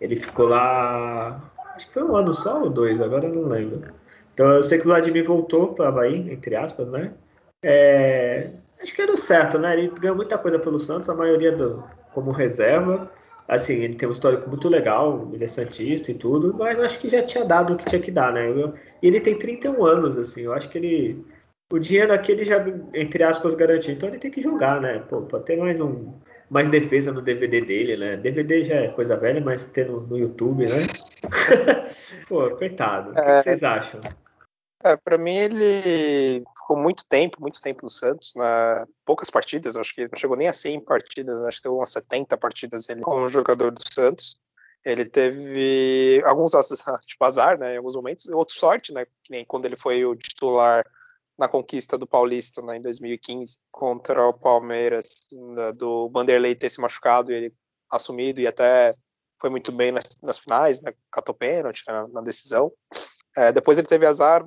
Ele 0.00 0.16
ficou 0.16 0.48
lá, 0.48 1.52
acho 1.74 1.86
que 1.86 1.92
foi 1.92 2.02
um 2.02 2.16
ano 2.16 2.32
só 2.32 2.62
ou 2.62 2.70
dois, 2.70 3.00
agora 3.00 3.26
eu 3.26 3.34
não 3.34 3.48
lembro. 3.48 3.92
Então 4.32 4.48
eu 4.48 4.62
sei 4.62 4.78
que 4.78 4.84
o 4.84 4.88
Vladimir 4.88 5.26
voltou 5.26 5.74
para 5.74 5.84
o 5.84 5.88
Havaí, 5.88 6.32
entre 6.32 6.56
aspas, 6.56 6.88
né? 6.88 7.12
É, 7.62 8.50
acho 8.82 8.94
que 8.94 9.06
deu 9.06 9.16
certo, 9.16 9.58
né? 9.58 9.76
Ele 9.76 9.88
ganhou 9.88 10.16
muita 10.16 10.38
coisa 10.38 10.58
pelo 10.58 10.78
Santos, 10.78 11.08
a 11.08 11.14
maioria 11.14 11.52
do, 11.52 11.84
como 12.12 12.30
reserva. 12.30 13.10
Assim, 13.46 13.74
ele 13.74 13.96
tem 13.96 14.08
um 14.08 14.12
histórico 14.12 14.48
muito 14.48 14.68
legal, 14.68 15.28
ele 15.32 15.42
é 15.42 15.48
santista 15.48 16.12
e 16.12 16.14
tudo, 16.14 16.54
mas 16.54 16.78
acho 16.78 17.00
que 17.00 17.08
já 17.08 17.20
tinha 17.22 17.44
dado 17.44 17.72
o 17.72 17.76
que 17.76 17.84
tinha 17.84 18.00
que 18.00 18.10
dar, 18.10 18.32
né? 18.32 18.48
E 19.02 19.06
ele 19.08 19.20
tem 19.20 19.36
31 19.36 19.84
anos, 19.84 20.16
assim, 20.16 20.42
eu 20.42 20.52
acho 20.52 20.68
que 20.68 20.78
ele. 20.78 21.24
O 21.72 21.78
dinheiro 21.78 22.12
aqui 22.12 22.32
ele 22.32 22.44
já, 22.44 22.64
entre 22.94 23.24
aspas, 23.24 23.54
garantiu, 23.54 23.92
então 23.92 24.08
ele 24.08 24.18
tem 24.18 24.30
que 24.30 24.42
jogar, 24.42 24.80
né? 24.80 25.00
Pô, 25.08 25.22
pra 25.22 25.40
ter 25.40 25.56
mais 25.56 25.80
um. 25.80 26.12
Mais 26.48 26.68
defesa 26.68 27.12
no 27.12 27.22
DVD 27.22 27.60
dele, 27.60 27.96
né? 27.96 28.16
DVD 28.16 28.64
já 28.64 28.74
é 28.74 28.88
coisa 28.88 29.16
velha, 29.16 29.40
mas 29.40 29.64
ter 29.64 29.88
no, 29.88 30.00
no 30.00 30.18
YouTube, 30.18 30.64
né? 30.64 30.78
Pô, 32.28 32.50
coitado. 32.56 33.10
O 33.10 33.14
que, 33.14 33.20
é... 33.20 33.42
vocês 33.42 33.62
acham? 33.62 34.00
É, 34.82 34.96
para 34.96 35.18
mim 35.18 35.36
ele 35.36 36.42
ficou 36.70 36.76
muito 36.76 37.04
tempo, 37.04 37.40
muito 37.40 37.60
tempo 37.60 37.80
no 37.82 37.90
Santos, 37.90 38.32
na 38.36 38.86
poucas 39.04 39.28
partidas, 39.28 39.76
acho 39.76 39.92
que 39.92 40.02
não 40.02 40.16
chegou 40.16 40.36
nem 40.36 40.46
a 40.46 40.52
100 40.52 40.80
partidas, 40.80 41.42
acho 41.42 41.56
que 41.56 41.62
teve 41.64 41.74
umas 41.74 41.90
70 41.90 42.36
partidas 42.36 42.88
ele 42.88 43.00
como 43.00 43.28
jogador 43.28 43.72
do 43.72 43.82
Santos. 43.92 44.38
Ele 44.84 45.04
teve 45.04 46.22
alguns 46.24 46.52
tipo 47.06 47.24
azar, 47.24 47.58
né, 47.58 47.74
em 47.74 47.76
alguns 47.78 47.96
momentos, 47.96 48.26
outro 48.26 48.54
sorte, 48.54 48.94
né, 48.94 49.04
que 49.04 49.32
nem 49.32 49.44
quando 49.44 49.66
ele 49.66 49.76
foi 49.76 50.04
o 50.04 50.14
titular 50.14 50.84
na 51.36 51.48
conquista 51.48 51.98
do 51.98 52.06
Paulista 52.06 52.62
né, 52.62 52.76
em 52.76 52.82
2015 52.82 53.62
contra 53.72 54.24
o 54.24 54.32
Palmeiras, 54.32 55.08
né, 55.32 55.72
do 55.72 56.08
Vanderlei 56.10 56.54
ter 56.54 56.70
se 56.70 56.80
machucado 56.80 57.32
e 57.32 57.34
ele 57.34 57.54
assumido 57.90 58.40
e 58.40 58.46
até 58.46 58.94
foi 59.40 59.50
muito 59.50 59.72
bem 59.72 59.90
nas, 59.90 60.04
nas 60.22 60.38
finais, 60.38 60.80
né, 60.82 60.92
catou 61.10 61.34
pênalti 61.34 61.82
na, 61.88 62.06
na 62.06 62.20
decisão. 62.20 62.72
É, 63.36 63.52
depois 63.52 63.76
ele 63.76 63.88
teve 63.88 64.06
azar 64.06 64.46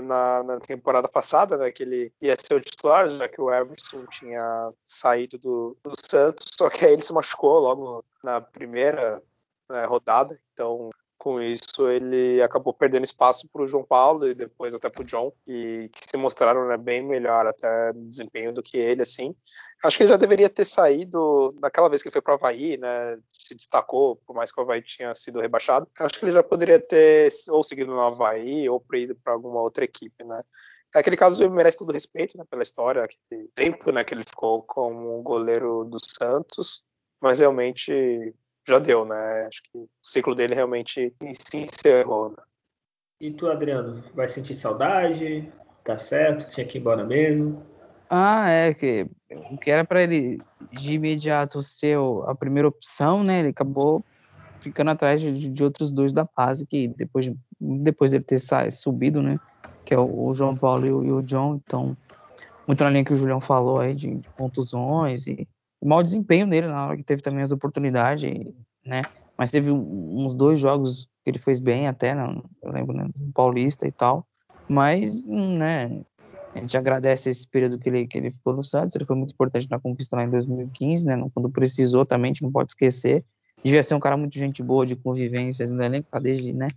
na, 0.00 0.42
na, 0.42 0.60
temporada 0.60 1.08
passada, 1.08 1.56
né, 1.56 1.70
que 1.70 1.82
ele 1.82 2.12
ia 2.20 2.36
ser 2.36 2.54
o 2.54 2.60
titular, 2.60 3.08
já 3.08 3.28
que 3.28 3.40
o 3.40 3.52
Everson 3.52 4.04
tinha 4.06 4.70
saído 4.86 5.38
do, 5.38 5.76
do 5.82 5.92
Santos, 5.98 6.46
só 6.56 6.68
que 6.68 6.84
aí 6.84 6.92
ele 6.92 7.02
se 7.02 7.12
machucou 7.12 7.58
logo 7.58 8.04
na 8.22 8.40
primeira 8.40 9.22
né, 9.70 9.84
rodada, 9.84 10.38
então 10.52 10.90
com 11.20 11.38
isso 11.38 11.86
ele 11.86 12.40
acabou 12.42 12.72
perdendo 12.72 13.04
espaço 13.04 13.46
para 13.52 13.62
o 13.62 13.66
João 13.66 13.84
Paulo 13.84 14.26
e 14.26 14.34
depois 14.34 14.74
até 14.74 14.88
para 14.88 15.02
o 15.02 15.04
John, 15.04 15.30
e 15.46 15.90
que 15.92 16.00
se 16.08 16.16
mostraram 16.16 16.66
né, 16.66 16.78
bem 16.78 17.06
melhor 17.06 17.46
até 17.46 17.92
desempenho 17.92 18.54
do 18.54 18.62
que 18.62 18.78
ele, 18.78 19.02
assim. 19.02 19.36
Acho 19.84 19.98
que 19.98 20.04
ele 20.04 20.10
já 20.10 20.16
deveria 20.16 20.48
ter 20.48 20.64
saído 20.64 21.54
naquela 21.60 21.90
vez 21.90 22.02
que 22.02 22.10
foi 22.10 22.22
para 22.22 22.32
o 22.32 22.36
Havaí, 22.36 22.78
né, 22.78 23.18
se 23.34 23.54
destacou, 23.54 24.16
por 24.26 24.34
mais 24.34 24.50
que 24.50 24.58
o 24.58 24.62
Havaí 24.62 24.80
tinha 24.80 25.14
sido 25.14 25.40
rebaixado. 25.40 25.86
Acho 25.98 26.18
que 26.18 26.24
ele 26.24 26.32
já 26.32 26.42
poderia 26.42 26.80
ter 26.80 27.30
ou 27.50 27.62
seguido 27.62 27.92
no 27.92 28.00
Havaí 28.00 28.66
ou 28.66 28.82
ido 28.94 29.14
para 29.14 29.34
alguma 29.34 29.60
outra 29.60 29.84
equipe, 29.84 30.24
né. 30.24 30.40
Aquele 30.94 31.16
caso 31.16 31.42
ele 31.42 31.52
merece 31.52 31.78
todo 31.78 31.92
respeito 31.92 32.38
né, 32.38 32.44
pela 32.50 32.62
história, 32.62 33.04
aquele 33.04 33.46
tempo 33.54 33.92
né, 33.92 34.02
que 34.02 34.14
ele 34.14 34.24
ficou 34.24 34.62
como 34.62 35.22
goleiro 35.22 35.84
do 35.84 35.98
Santos, 36.02 36.82
mas 37.20 37.40
realmente 37.40 38.34
já 38.66 38.78
deu, 38.78 39.04
né? 39.04 39.46
Acho 39.48 39.62
que 39.62 39.78
o 39.78 39.88
ciclo 40.02 40.34
dele 40.34 40.54
realmente 40.54 41.14
se 41.20 41.56
encerrou. 41.56 42.30
Né? 42.30 42.36
E 43.20 43.30
tu, 43.30 43.48
Adriano, 43.48 44.02
vai 44.14 44.28
sentir 44.28 44.54
saudade? 44.54 45.52
Tá 45.84 45.98
certo? 45.98 46.48
Tinha 46.50 46.66
que 46.66 46.78
ir 46.78 46.80
embora 46.80 47.04
mesmo? 47.04 47.64
Ah, 48.08 48.48
é 48.48 48.74
que 48.74 49.06
o 49.30 49.56
que 49.56 49.70
era 49.70 49.84
para 49.84 50.02
ele 50.02 50.40
de 50.72 50.94
imediato 50.94 51.62
ser 51.62 51.96
a 52.26 52.34
primeira 52.34 52.68
opção, 52.68 53.22
né? 53.22 53.40
Ele 53.40 53.48
acabou 53.48 54.04
ficando 54.60 54.90
atrás 54.90 55.20
de, 55.20 55.48
de 55.48 55.64
outros 55.64 55.92
dois 55.92 56.12
da 56.12 56.26
base 56.36 56.66
que 56.66 56.88
depois 56.88 57.30
depois 57.60 58.10
dele 58.10 58.24
ter 58.24 58.38
subido, 58.70 59.22
né? 59.22 59.38
Que 59.84 59.94
é 59.94 59.98
o, 59.98 60.28
o 60.28 60.34
João 60.34 60.56
Paulo 60.56 60.86
e 60.86 60.92
o, 60.92 61.04
e 61.04 61.12
o, 61.12 61.22
John. 61.22 61.60
Então, 61.64 61.96
muito 62.66 62.82
na 62.82 62.90
linha 62.90 63.04
que 63.04 63.12
o 63.12 63.16
Julião 63.16 63.40
falou 63.40 63.78
aí 63.78 63.94
de, 63.94 64.14
de 64.14 64.28
contusões 64.30 65.26
e 65.26 65.46
mau 65.82 66.02
desempenho 66.02 66.48
dele 66.48 66.66
na 66.66 66.86
hora 66.86 66.96
que 66.96 67.04
teve 67.04 67.22
também 67.22 67.42
as 67.42 67.52
oportunidades, 67.52 68.30
né? 68.84 69.02
Mas 69.36 69.50
teve 69.50 69.70
uns 69.70 70.34
dois 70.34 70.60
jogos 70.60 71.08
que 71.24 71.30
ele 71.30 71.38
fez 71.38 71.58
bem 71.58 71.88
até, 71.88 72.14
né? 72.14 72.40
eu 72.62 72.72
lembro, 72.72 72.94
né? 72.94 73.08
no 73.18 73.32
Paulista 73.32 73.86
e 73.86 73.92
tal. 73.92 74.26
Mas, 74.68 75.24
né? 75.24 76.02
A 76.54 76.58
gente 76.58 76.76
agradece 76.76 77.30
esse 77.30 77.46
período 77.46 77.78
que 77.78 77.88
ele, 77.88 78.06
que 78.06 78.18
ele 78.18 78.30
ficou 78.30 78.52
no 78.54 78.62
Santos. 78.62 78.94
Ele 78.94 79.04
foi 79.04 79.16
muito 79.16 79.32
importante 79.32 79.68
na 79.70 79.78
conquista 79.78 80.16
lá 80.16 80.24
em 80.24 80.30
2015, 80.30 81.06
né? 81.06 81.30
Quando 81.32 81.48
precisou 81.48 82.04
também, 82.04 82.30
a 82.30 82.34
gente 82.34 82.42
não 82.42 82.52
pode 82.52 82.72
esquecer. 82.72 83.24
Devia 83.64 83.82
ser 83.82 83.94
um 83.94 84.00
cara 84.00 84.16
muito 84.16 84.34
gente 84.34 84.62
boa 84.62 84.84
de 84.84 84.96
convivência, 84.96 85.66
no 85.66 85.82
elenco 85.82 86.08
tá 86.10 86.18
desde, 86.18 86.52
né? 86.52 86.68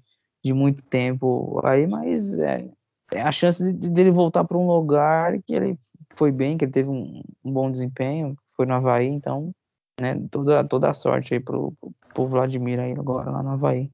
De 0.44 0.54
muito 0.54 0.84
tempo 0.84 1.62
aí, 1.64 1.88
mas 1.88 2.38
é, 2.38 2.68
é 3.14 3.22
a 3.22 3.32
chance 3.32 3.64
de, 3.74 3.90
dele 3.90 4.12
voltar 4.12 4.44
para 4.44 4.58
um 4.58 4.68
lugar 4.68 5.42
que 5.44 5.54
ele 5.54 5.78
foi 6.16 6.32
bem, 6.32 6.58
que 6.58 6.66
ele 6.66 6.72
teve 6.72 6.90
um, 6.90 7.22
um 7.44 7.52
bom 7.52 7.72
desempenho, 7.72 8.36
foi 8.64 8.66
no 8.66 8.76
Havaí, 8.76 9.08
então, 9.08 9.54
né, 10.00 10.20
toda, 10.32 10.64
toda 10.64 10.90
a 10.90 10.94
sorte 10.94 11.34
aí 11.34 11.40
pro, 11.40 11.74
pro 12.14 12.28
Vladimir 12.28 12.80
aí 12.80 12.94
agora 12.94 13.30
lá 13.30 13.44
no 13.44 13.52
Havaí. 13.52 13.92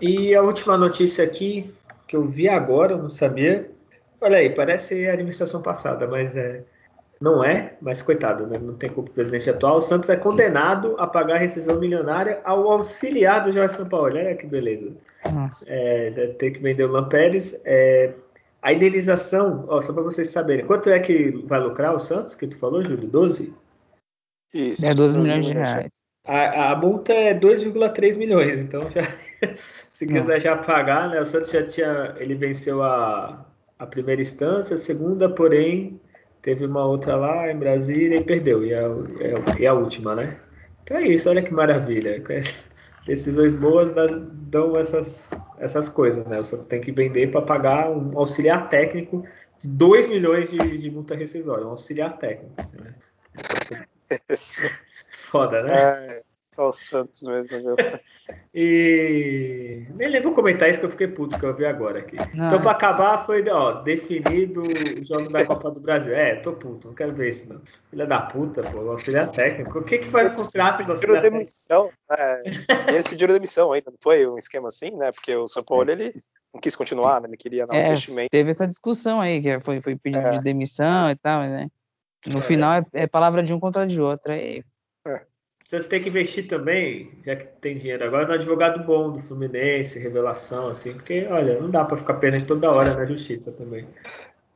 E 0.00 0.34
a 0.34 0.42
última 0.42 0.76
notícia 0.76 1.24
aqui, 1.24 1.72
que 2.08 2.16
eu 2.16 2.26
vi 2.26 2.48
agora, 2.48 2.96
não 2.96 3.10
sabia. 3.10 3.70
Olha 4.20 4.38
aí, 4.38 4.50
parece 4.50 5.06
a 5.06 5.12
administração 5.12 5.62
passada, 5.62 6.06
mas 6.06 6.34
é, 6.34 6.62
não 7.20 7.44
é, 7.44 7.74
mas 7.80 8.02
coitado, 8.02 8.46
né? 8.46 8.58
não 8.58 8.74
tem 8.74 8.90
culpa 8.90 9.10
do 9.10 9.14
presidente 9.14 9.48
atual. 9.48 9.76
O 9.76 9.80
Santos 9.80 10.08
é 10.08 10.16
condenado 10.16 10.96
a 10.98 11.06
pagar 11.06 11.38
rescisão 11.38 11.78
milionária 11.78 12.40
ao 12.44 12.70
auxiliar 12.70 13.44
do 13.44 13.52
Jorge 13.52 13.74
Sampaoli. 13.74 14.18
Olha 14.18 14.34
que 14.34 14.46
beleza. 14.46 14.92
É, 15.66 16.34
tem 16.38 16.52
que 16.52 16.60
vender 16.60 16.84
o 16.84 16.92
Lampérez. 16.92 17.58
É, 17.64 18.12
a 18.62 18.72
indenização, 18.72 19.64
ó, 19.68 19.80
só 19.80 19.92
para 19.92 20.02
vocês 20.02 20.28
saberem, 20.28 20.66
quanto 20.66 20.90
é 20.90 20.98
que 20.98 21.30
vai 21.46 21.60
lucrar 21.60 21.94
o 21.94 21.98
Santos, 21.98 22.34
que 22.34 22.46
tu 22.46 22.58
falou, 22.58 22.82
Júlio? 22.82 23.08
12? 23.08 23.54
Isso. 24.54 24.86
É 24.86 24.94
12 24.94 25.18
milhões 25.18 25.46
de 25.46 25.52
reais. 25.52 26.06
A, 26.26 26.72
a 26.72 26.76
multa 26.76 27.12
é 27.12 27.38
2,3 27.38 28.16
milhões, 28.16 28.58
então 28.58 28.80
já, 28.90 29.02
se 29.88 30.06
quiser 30.06 30.20
Nossa. 30.20 30.40
já 30.40 30.56
pagar, 30.56 31.08
né? 31.08 31.20
O 31.20 31.24
Santos 31.24 31.52
já 31.52 31.64
tinha, 31.64 32.16
ele 32.18 32.34
venceu 32.34 32.82
a, 32.82 33.46
a 33.78 33.86
primeira 33.86 34.20
instância, 34.20 34.74
a 34.74 34.78
segunda, 34.78 35.28
porém 35.28 36.00
teve 36.42 36.66
uma 36.66 36.84
outra 36.84 37.14
lá 37.14 37.50
em 37.50 37.56
Brasília 37.56 38.18
e 38.18 38.24
perdeu, 38.24 38.64
e 38.64 38.74
a, 38.74 38.82
é, 39.20 39.60
e 39.60 39.66
a 39.66 39.72
última, 39.72 40.16
né? 40.16 40.36
Então 40.82 40.96
é 40.96 41.06
isso, 41.06 41.28
olha 41.28 41.42
que 41.42 41.54
maravilha. 41.54 42.20
Decisões 43.06 43.54
boas 43.54 43.92
dão 44.32 44.76
essas, 44.76 45.30
essas 45.58 45.88
coisas, 45.88 46.26
né? 46.26 46.40
O 46.40 46.44
Santos 46.44 46.66
tem 46.66 46.80
que 46.80 46.90
vender 46.90 47.30
para 47.30 47.42
pagar 47.42 47.88
um 47.88 48.18
auxiliar 48.18 48.68
técnico 48.68 49.24
de 49.60 49.68
2 49.68 50.08
milhões 50.08 50.50
de, 50.50 50.58
de 50.58 50.90
multa 50.90 51.14
rescisória, 51.14 51.64
um 51.64 51.70
auxiliar 51.70 52.18
técnico. 52.18 52.52
Assim, 52.58 52.76
né? 52.78 52.94
Foda, 55.30 55.62
né? 55.62 56.06
É, 56.06 56.20
só 56.30 56.68
o 56.68 56.72
Santos 56.72 57.22
mesmo, 57.22 57.58
viu? 57.60 57.76
E 58.58 59.84
nem 59.96 60.08
lembro 60.08 60.32
comentar 60.32 60.70
isso 60.70 60.78
que 60.80 60.86
eu 60.86 60.90
fiquei 60.90 61.08
puto 61.08 61.36
que 61.38 61.44
eu 61.44 61.54
vi 61.54 61.66
agora 61.66 61.98
aqui. 61.98 62.16
Não, 62.34 62.46
então, 62.46 62.58
é. 62.58 62.62
pra 62.62 62.70
acabar, 62.70 63.18
foi 63.26 63.46
ó, 63.50 63.82
definido 63.82 64.60
o 64.62 65.04
jogo 65.04 65.28
da 65.28 65.44
Copa 65.44 65.70
do 65.70 65.78
Brasil. 65.78 66.14
É, 66.14 66.36
tô 66.36 66.54
puto, 66.54 66.88
não 66.88 66.94
quero 66.94 67.12
ver 67.12 67.28
isso, 67.28 67.46
não. 67.46 67.60
Filha 67.90 68.06
da 68.06 68.22
puta, 68.22 68.62
pô, 68.62 68.78
auxiliar 68.90 69.30
técnico. 69.30 69.80
O 69.80 69.84
que 69.84 69.98
que 69.98 70.08
faz 70.08 70.32
o 70.32 70.36
contrato 70.42 70.78
do 70.78 70.94
Pediram 70.94 71.16
auxiliar 71.16 71.22
técnico? 71.22 71.38
demissão, 71.38 71.90
né? 72.08 72.42
Eles 72.88 73.06
pediram 73.06 73.34
demissão 73.34 73.72
ainda, 73.72 73.90
não 73.90 73.98
foi 74.00 74.26
um 74.26 74.38
esquema 74.38 74.68
assim, 74.68 74.90
né? 74.96 75.12
Porque 75.12 75.36
o 75.36 75.46
São 75.46 75.62
Paulo, 75.62 75.90
ele 75.90 76.14
não 76.54 76.58
quis 76.58 76.74
continuar, 76.74 77.20
né? 77.20 77.28
Ele 77.28 77.36
queria 77.36 77.66
dar 77.66 77.74
um 77.74 77.76
É, 77.76 77.88
investimento. 77.88 78.30
teve 78.30 78.48
essa 78.48 78.66
discussão 78.66 79.20
aí, 79.20 79.42
que 79.42 79.60
foi, 79.60 79.82
foi 79.82 79.96
pedido 79.96 80.26
É. 80.26 80.38
de 80.38 80.42
demissão 80.42 81.10
e 81.10 81.16
tal, 81.16 81.42
né? 81.42 81.68
No 82.26 82.40
final 82.40 82.72
é, 82.74 82.84
é 82.92 83.06
palavra 83.06 83.42
de 83.42 83.52
um 83.54 83.60
contra 83.60 83.86
de 83.86 84.00
outro. 84.00 84.32
Aí, 84.32 84.62
Vocês 85.64 85.86
têm 85.88 86.00
que 86.00 86.08
investir 86.08 86.46
também, 86.46 87.10
já 87.24 87.34
que 87.34 87.44
tem 87.60 87.76
dinheiro 87.76 88.04
agora, 88.04 88.26
no 88.26 88.34
advogado 88.34 88.84
bom 88.84 89.10
do 89.12 89.20
Fluminense, 89.22 89.98
revelação, 89.98 90.68
assim, 90.68 90.92
porque, 90.92 91.26
olha, 91.28 91.60
não 91.60 91.68
dá 91.70 91.84
pra 91.84 91.96
ficar 91.96 92.14
perdendo 92.14 92.46
toda 92.46 92.70
hora 92.70 92.94
na 92.94 93.04
justiça 93.04 93.50
também. 93.50 93.86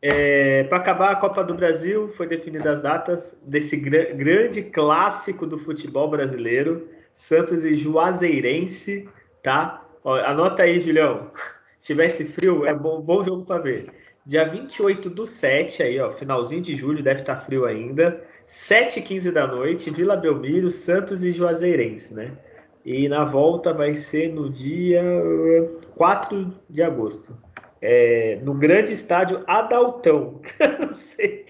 É, 0.03 0.65
para 0.65 0.79
acabar 0.79 1.11
a 1.11 1.17
Copa 1.17 1.43
do 1.45 1.53
Brasil, 1.55 2.09
foi 2.09 2.27
definidas 2.27 2.67
as 2.79 2.83
datas 2.83 3.37
desse 3.43 3.77
gra- 3.77 4.13
grande 4.13 4.63
clássico 4.63 5.47
do 5.47 5.59
futebol 5.59 6.09
brasileiro, 6.09 6.89
Santos 7.13 7.65
e 7.65 7.75
Juazeirense, 7.75 9.09
tá? 9.43 9.85
Ó, 10.05 10.15
anota 10.17 10.63
aí, 10.63 10.79
Julião. 10.79 11.31
Se 11.81 11.89
tivesse 11.89 12.25
frio, 12.27 12.67
é 12.67 12.75
bom, 12.75 13.01
bom 13.01 13.25
jogo 13.25 13.45
para 13.45 13.63
ver. 13.63 13.87
Dia 14.31 14.45
28 14.45 15.11
do 15.11 15.27
7, 15.27 15.83
aí, 15.83 15.99
ó, 15.99 16.13
finalzinho 16.13 16.63
de 16.63 16.77
julho, 16.77 17.03
deve 17.03 17.19
estar 17.19 17.41
frio 17.41 17.65
ainda. 17.65 18.23
7h15 18.47 19.33
da 19.33 19.45
noite, 19.45 19.91
Vila 19.91 20.17
Belmiro, 20.17 20.71
Santos 20.71 21.25
e 21.25 21.33
Juazeirense, 21.33 22.15
né? 22.15 22.39
E 22.85 23.09
na 23.09 23.25
volta 23.25 23.73
vai 23.73 23.93
ser 23.93 24.33
no 24.33 24.49
dia 24.49 25.03
eh, 25.03 25.69
4 25.97 26.55
de 26.71 26.81
agosto. 26.81 27.37
É, 27.83 28.39
no 28.45 28.55
grande 28.55 28.93
estádio 28.93 29.43
Adaltão. 29.49 30.41
Não 30.79 30.93
sei. 30.93 31.47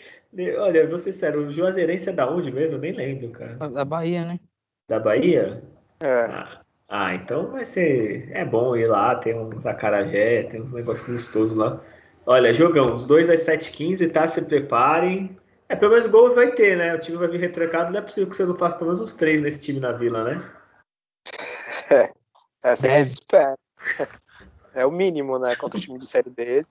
Olha, 0.58 0.88
vou 0.88 0.98
ser 0.98 1.12
sério, 1.12 1.48
o 1.48 1.52
Juazeirense 1.52 2.08
é 2.08 2.12
da 2.14 2.30
onde 2.30 2.50
mesmo? 2.50 2.76
Eu 2.76 2.80
nem 2.80 2.92
lembro, 2.92 3.28
cara. 3.28 3.56
da, 3.56 3.68
da 3.68 3.84
Bahia, 3.84 4.24
né? 4.24 4.40
Da 4.88 4.98
Bahia? 4.98 5.62
É, 6.02 6.24
Ah, 6.30 6.62
ah, 6.88 7.14
então 7.14 7.50
vai 7.50 7.66
ser. 7.66 8.30
É 8.32 8.42
bom 8.42 8.74
ir 8.74 8.86
lá, 8.86 9.16
tem 9.16 9.34
uns 9.34 9.66
acarajé, 9.66 10.44
tem 10.44 10.62
uns 10.62 10.72
negócios 10.72 11.06
gostosos 11.06 11.54
lá. 11.54 11.78
Olha, 12.26 12.52
jogão, 12.52 12.94
os 12.94 13.06
dois 13.06 13.28
às 13.28 13.40
7h15, 13.40 14.12
tá? 14.12 14.28
Se 14.28 14.42
preparem. 14.42 15.38
É, 15.68 15.76
pelo 15.76 15.92
menos 15.92 16.06
gol 16.06 16.34
vai 16.34 16.52
ter, 16.52 16.76
né? 16.76 16.94
O 16.94 16.98
time 16.98 17.16
vai 17.16 17.28
vir 17.28 17.40
retrancado. 17.40 17.92
Não 17.92 17.98
é 17.98 18.02
possível 18.02 18.28
que 18.28 18.36
você 18.36 18.44
não 18.44 18.56
faça 18.56 18.76
pelo 18.76 18.90
menos 18.90 19.04
uns 19.04 19.14
três 19.14 19.42
nesse 19.42 19.62
time 19.62 19.80
na 19.80 19.92
vila, 19.92 20.24
né? 20.24 20.52
essa 22.62 22.86
é 22.86 22.96
a 22.96 23.02
gente 23.02 23.20
espera. 23.20 23.56
É 24.72 24.86
o 24.86 24.90
mínimo, 24.92 25.36
né? 25.36 25.56
Contra 25.56 25.78
o 25.78 25.80
time 25.82 25.98
de 25.98 26.06
Série 26.06 26.30
B. 26.30 26.64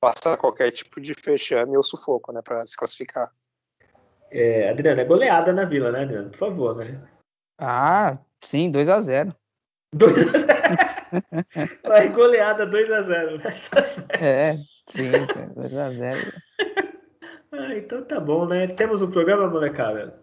Passar 0.00 0.38
qualquer 0.38 0.70
tipo 0.70 0.98
de 0.98 1.12
fechame 1.12 1.76
ou 1.76 1.82
sufoco, 1.82 2.32
né? 2.32 2.40
Pra 2.42 2.64
se 2.64 2.74
classificar. 2.74 3.30
É, 4.30 4.70
Adriano, 4.70 5.02
é 5.02 5.04
goleada 5.04 5.52
na 5.52 5.66
vila, 5.66 5.92
né, 5.92 6.04
Adriano? 6.04 6.30
Por 6.30 6.38
favor, 6.38 6.76
né? 6.76 6.98
Ah, 7.58 8.16
sim, 8.40 8.70
2 8.70 8.88
a 8.88 8.98
0 8.98 9.36
2x0. 9.94 10.91
Vai, 11.84 12.08
goleada 12.08 12.66
2x0. 12.66 13.40
Tá 13.70 13.82
certo. 13.82 14.22
É, 14.22 14.58
sim, 14.88 15.10
2 15.54 15.74
a 15.74 15.90
0 15.92 16.32
Ah, 17.52 17.76
então 17.76 18.02
tá 18.02 18.18
bom, 18.18 18.46
né? 18.46 18.66
Temos 18.66 19.02
um 19.02 19.10
programa, 19.10 19.48
molecada. 19.48 20.18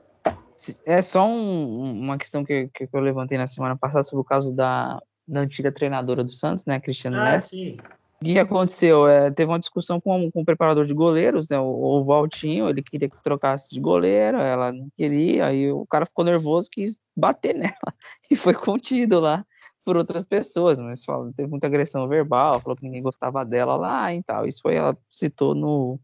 É 0.86 1.02
só 1.02 1.26
um- 1.28 1.92
uma 2.02 2.18
questão 2.18 2.44
que, 2.44 2.68
que 2.74 2.90
eu 2.92 3.00
levantei 3.00 3.38
na 3.38 3.48
semana 3.48 3.78
passada 3.78 4.04
sobre 4.04 4.22
o 4.22 4.26
caso 4.26 4.54
da, 4.54 5.00
da 5.28 5.42
antiga 5.42 5.72
treinadora 5.72 6.24
do 6.24 6.32
Santos, 6.32 6.66
né, 6.66 6.80
Cristiano 6.80 7.18
Ah, 7.18 7.32
Messi. 7.34 7.50
sim. 7.50 7.78
O 8.22 8.26
que 8.26 8.38
aconteceu? 8.38 9.08
É, 9.08 9.32
teve 9.32 9.50
uma 9.50 9.60
discussão 9.60 10.02
com, 10.02 10.30
com 10.30 10.42
o 10.42 10.46
preparador 10.46 10.84
de 10.84 10.94
goleiros, 10.94 11.48
né? 11.48 11.58
O, 11.58 11.64
o 12.02 12.04
Valtinho, 12.04 12.68
ele 12.68 12.84
queria 12.84 13.10
que 13.10 13.16
trocasse 13.24 13.70
de 13.70 13.80
goleiro, 13.80 14.38
ela 14.40 14.74
não 14.74 14.90
queria, 14.98 15.46
aí 15.46 15.72
o 15.72 15.86
cara 15.88 16.06
ficou 16.06 16.26
nervoso, 16.26 16.68
quis 16.70 17.00
bater 17.16 17.54
nela 17.56 17.94
e 18.30 18.36
foi 18.36 18.54
contido 18.54 19.22
lá 19.22 19.46
por 19.90 19.98
outras 19.98 20.24
pessoas, 20.24 20.80
mas 20.80 21.04
fala, 21.04 21.34
teve 21.36 21.50
muita 21.50 21.66
agressão 21.66 22.08
verbal, 22.08 22.62
falou 22.62 22.78
que 22.78 22.84
ninguém 22.84 23.02
gostava 23.02 23.44
dela 23.44 23.76
lá 23.76 24.14
e 24.14 24.22
tal. 24.22 24.46
Isso 24.46 24.62
foi, 24.62 24.76
ela 24.76 24.96
citou 25.10 25.56
no, 25.56 26.00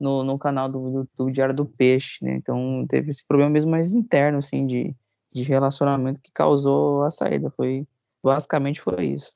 no, 0.00 0.24
no 0.24 0.38
canal 0.38 0.70
do, 0.70 0.90
do, 0.90 1.08
do 1.18 1.30
Diário 1.30 1.54
do 1.54 1.66
Peixe, 1.66 2.24
né? 2.24 2.36
Então 2.36 2.86
teve 2.88 3.10
esse 3.10 3.22
problema 3.22 3.50
mesmo 3.50 3.70
mais 3.70 3.92
interno, 3.92 4.38
assim, 4.38 4.66
de, 4.66 4.96
de 5.30 5.42
relacionamento 5.42 6.18
que 6.22 6.32
causou 6.32 7.04
a 7.04 7.10
saída. 7.10 7.52
Foi, 7.54 7.86
basicamente 8.24 8.80
foi 8.80 9.04
isso. 9.04 9.34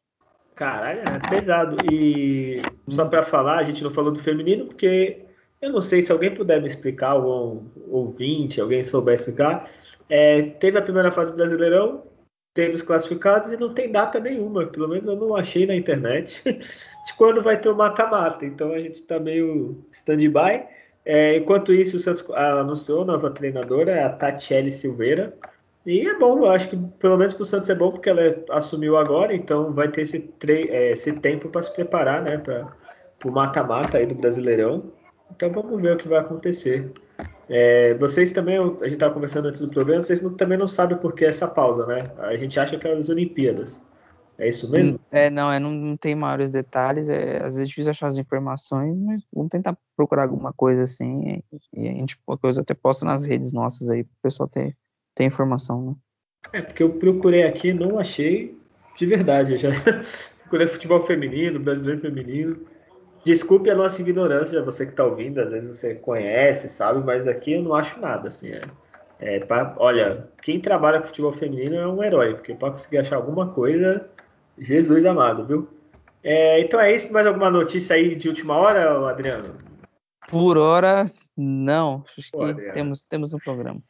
Caralho, 0.54 1.00
é 1.00 1.28
pesado. 1.28 1.76
E 1.92 2.62
só 2.88 3.04
pra 3.04 3.22
falar, 3.22 3.58
a 3.58 3.64
gente 3.64 3.84
não 3.84 3.90
falou 3.90 4.10
do 4.10 4.22
feminino 4.22 4.64
porque 4.64 5.26
eu 5.60 5.74
não 5.74 5.82
sei 5.82 6.00
se 6.00 6.10
alguém 6.10 6.34
puder 6.34 6.62
me 6.62 6.68
explicar, 6.68 7.10
algum 7.10 7.66
ouvinte, 7.90 8.62
alguém 8.62 8.82
souber 8.82 9.16
explicar. 9.16 9.68
É, 10.08 10.40
teve 10.40 10.78
a 10.78 10.82
primeira 10.82 11.12
fase 11.12 11.32
do 11.32 11.36
Brasileirão, 11.36 12.08
teve 12.54 12.74
os 12.74 12.82
classificados 12.82 13.52
e 13.52 13.56
não 13.56 13.72
tem 13.72 13.90
data 13.90 14.18
nenhuma. 14.18 14.66
Pelo 14.66 14.88
menos 14.88 15.06
eu 15.06 15.16
não 15.16 15.36
achei 15.36 15.66
na 15.66 15.74
internet 15.74 16.42
de 16.44 17.14
quando 17.16 17.42
vai 17.42 17.60
ter 17.60 17.68
o 17.68 17.76
mata-mata. 17.76 18.44
Então 18.44 18.72
a 18.72 18.78
gente 18.78 19.02
tá 19.02 19.18
meio 19.18 19.84
stand-by. 19.92 20.64
É, 21.04 21.36
enquanto 21.36 21.72
isso, 21.72 21.96
o 21.96 22.00
Santos 22.00 22.28
anunciou 22.30 23.02
a 23.02 23.06
nova 23.06 23.30
treinadora, 23.30 24.06
a 24.06 24.10
Tatiele 24.10 24.70
Silveira. 24.70 25.34
E 25.86 26.06
é 26.06 26.18
bom, 26.18 26.38
eu 26.38 26.50
acho 26.50 26.68
que 26.68 26.76
pelo 26.98 27.16
menos 27.16 27.32
para 27.32 27.42
o 27.42 27.46
Santos 27.46 27.70
é 27.70 27.74
bom 27.74 27.90
porque 27.90 28.10
ela 28.10 28.22
assumiu 28.50 28.98
agora, 28.98 29.34
então 29.34 29.72
vai 29.72 29.88
ter 29.88 30.02
esse, 30.02 30.30
é, 30.46 30.92
esse 30.92 31.10
tempo 31.12 31.48
para 31.48 31.62
se 31.62 31.72
preparar, 31.72 32.22
né, 32.22 32.36
para 32.36 32.68
o 33.24 33.30
mata-mata 33.30 33.98
do 34.06 34.14
Brasileirão. 34.14 34.92
Então 35.30 35.50
vamos 35.50 35.80
ver 35.80 35.94
o 35.94 35.96
que 35.96 36.06
vai 36.06 36.18
acontecer. 36.18 36.92
É, 37.52 37.94
vocês 37.94 38.30
também, 38.30 38.56
a 38.56 38.84
gente 38.84 38.94
estava 38.94 39.12
conversando 39.12 39.48
antes 39.48 39.60
do 39.60 39.68
programa, 39.68 40.04
vocês 40.04 40.22
não- 40.22 40.34
também 40.34 40.56
não 40.56 40.68
sabem 40.68 40.96
por 40.96 41.12
que 41.12 41.24
essa 41.24 41.48
pausa, 41.48 41.84
né? 41.84 42.04
A 42.18 42.36
gente 42.36 42.58
acha 42.60 42.78
que 42.78 42.86
é 42.86 42.92
as 42.92 43.08
Olimpíadas. 43.08 43.78
É 44.38 44.48
isso 44.48 44.70
mesmo? 44.70 45.00
É, 45.10 45.28
não, 45.28 45.52
é, 45.52 45.58
não, 45.58 45.70
não 45.72 45.96
tem 45.96 46.14
maiores 46.14 46.52
detalhes, 46.52 47.08
é, 47.08 47.38
às 47.38 47.56
vezes 47.56 47.62
é 47.62 47.64
difícil 47.64 47.90
achar 47.90 48.06
as 48.06 48.18
informações, 48.18 48.96
mas 48.98 49.20
vamos 49.34 49.50
tentar 49.50 49.76
procurar 49.96 50.22
alguma 50.22 50.52
coisa 50.52 50.84
assim, 50.84 51.42
e, 51.74 51.82
e 51.82 51.88
a 51.88 51.92
gente 51.92 52.16
qualquer 52.24 52.42
coisa 52.42 52.60
até 52.62 52.72
posta 52.72 53.04
nas 53.04 53.26
redes 53.26 53.52
nossas 53.52 53.90
aí, 53.90 54.04
para 54.04 54.12
o 54.12 54.22
pessoal 54.22 54.48
ter, 54.48 54.76
ter 55.14 55.24
informação, 55.24 55.84
né? 55.84 55.94
É, 56.52 56.62
porque 56.62 56.82
eu 56.82 56.90
procurei 56.94 57.42
aqui 57.42 57.72
não 57.72 57.98
achei 57.98 58.56
de 58.96 59.06
verdade. 59.06 59.52
Eu 59.52 59.58
já 59.58 59.70
procurei 60.42 60.68
futebol 60.68 61.04
feminino, 61.04 61.60
brasileiro 61.60 62.00
feminino. 62.00 62.66
Desculpe 63.24 63.68
a 63.70 63.74
nossa 63.74 64.00
ignorância, 64.00 64.62
você 64.62 64.86
que 64.86 64.92
está 64.92 65.04
ouvindo, 65.04 65.40
às 65.40 65.50
vezes 65.50 65.78
você 65.78 65.94
conhece, 65.94 66.68
sabe, 66.68 67.04
mas 67.04 67.28
aqui 67.28 67.52
eu 67.52 67.62
não 67.62 67.74
acho 67.74 68.00
nada. 68.00 68.28
Assim, 68.28 68.48
é, 68.50 68.62
é 69.20 69.40
pra- 69.40 69.74
olha, 69.78 70.28
quem 70.42 70.58
trabalha 70.60 71.00
com 71.00 71.08
futebol 71.08 71.32
feminino 71.32 71.76
é 71.76 71.86
um 71.86 72.02
herói, 72.02 72.34
porque 72.34 72.54
para 72.54 72.72
conseguir 72.72 72.98
achar 72.98 73.16
alguma 73.16 73.48
coisa, 73.52 74.08
Jesus 74.58 75.04
amado, 75.04 75.44
viu? 75.44 75.68
É, 76.22 76.60
então 76.60 76.80
é 76.80 76.94
isso. 76.94 77.12
Mais 77.12 77.26
alguma 77.26 77.50
notícia 77.50 77.96
aí 77.96 78.14
de 78.14 78.28
última 78.28 78.56
hora, 78.56 79.08
Adriano? 79.08 79.54
Por 80.28 80.56
hora, 80.56 81.06
não, 81.36 82.04
acho 82.16 82.30
Pô, 82.30 82.38
que 82.38 82.50
Adriano. 82.50 82.72
temos, 82.72 83.04
temos 83.04 83.34
um 83.34 83.38
programa. 83.38 83.80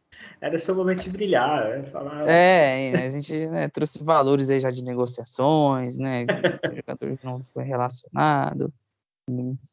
Era 0.40 0.58
seu 0.58 0.74
momento 0.74 1.02
de 1.02 1.10
brilhar, 1.10 1.66
é, 1.70 1.82
falar. 1.84 2.26
É, 2.28 3.04
a 3.04 3.08
gente 3.10 3.46
né, 3.48 3.68
trouxe 3.68 4.02
valores 4.02 4.48
aí 4.48 4.58
já 4.58 4.70
de 4.70 4.82
negociações, 4.82 5.98
né, 5.98 6.24
de 6.24 6.76
jogador 6.76 7.16
que 7.16 7.24
não 7.26 7.44
foi 7.52 7.64
relacionado, 7.64 8.72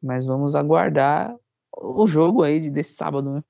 mas 0.01 0.25
vamos 0.25 0.55
aguardar 0.55 1.35
o 1.77 2.07
jogo 2.07 2.43
aí 2.43 2.59
de- 2.61 2.69
desse 2.71 2.93
sábado, 2.95 3.33
né? 3.35 3.43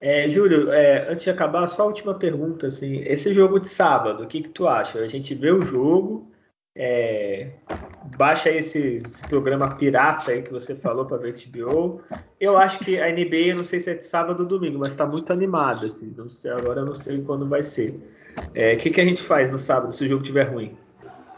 É, 0.00 0.28
Júlio, 0.30 0.72
é, 0.72 1.10
antes 1.10 1.24
de 1.24 1.30
acabar, 1.30 1.66
só 1.68 1.82
a 1.82 1.86
última 1.86 2.18
pergunta, 2.18 2.68
assim, 2.68 3.00
esse 3.04 3.34
jogo 3.34 3.58
de 3.60 3.68
sábado, 3.68 4.22
o 4.24 4.26
que 4.26 4.42
que 4.42 4.48
tu 4.48 4.66
acha? 4.66 4.98
A 5.00 5.08
gente 5.08 5.34
vê 5.34 5.50
o 5.52 5.62
jogo, 5.62 6.30
é, 6.74 7.52
baixa 8.02 8.50
esse, 8.50 8.78
esse 9.08 9.24
programa 9.26 9.76
pirata 9.76 10.30
aí 10.32 10.42
que 10.42 10.50
você 10.50 10.74
falou 10.74 11.04
para 11.06 11.18
ver 11.18 11.34
HBO. 11.34 12.00
Eu 12.40 12.56
acho 12.56 12.82
que 12.82 12.98
a 12.98 13.10
NBA, 13.10 13.54
não 13.54 13.64
sei 13.64 13.78
se 13.80 13.90
é 13.90 13.94
de 13.94 14.04
sábado 14.06 14.40
ou 14.40 14.46
domingo, 14.48 14.78
mas 14.78 14.92
está 14.94 15.06
muito 15.06 15.30
animada, 15.32 15.86
assim, 15.88 16.14
não 16.16 16.26
agora 16.56 16.80
eu 16.80 16.86
não 16.86 16.94
sei 16.94 17.22
quando 17.22 17.46
vai 17.48 17.62
ser. 17.62 18.00
É, 18.54 18.74
O 18.74 18.78
que 18.78 18.90
que 18.90 19.00
a 19.00 19.04
gente 19.04 19.22
faz 19.22 19.50
no 19.50 19.58
sábado 19.58 19.92
se 19.92 20.04
o 20.04 20.08
jogo 20.08 20.22
estiver 20.22 20.44
ruim? 20.50 20.76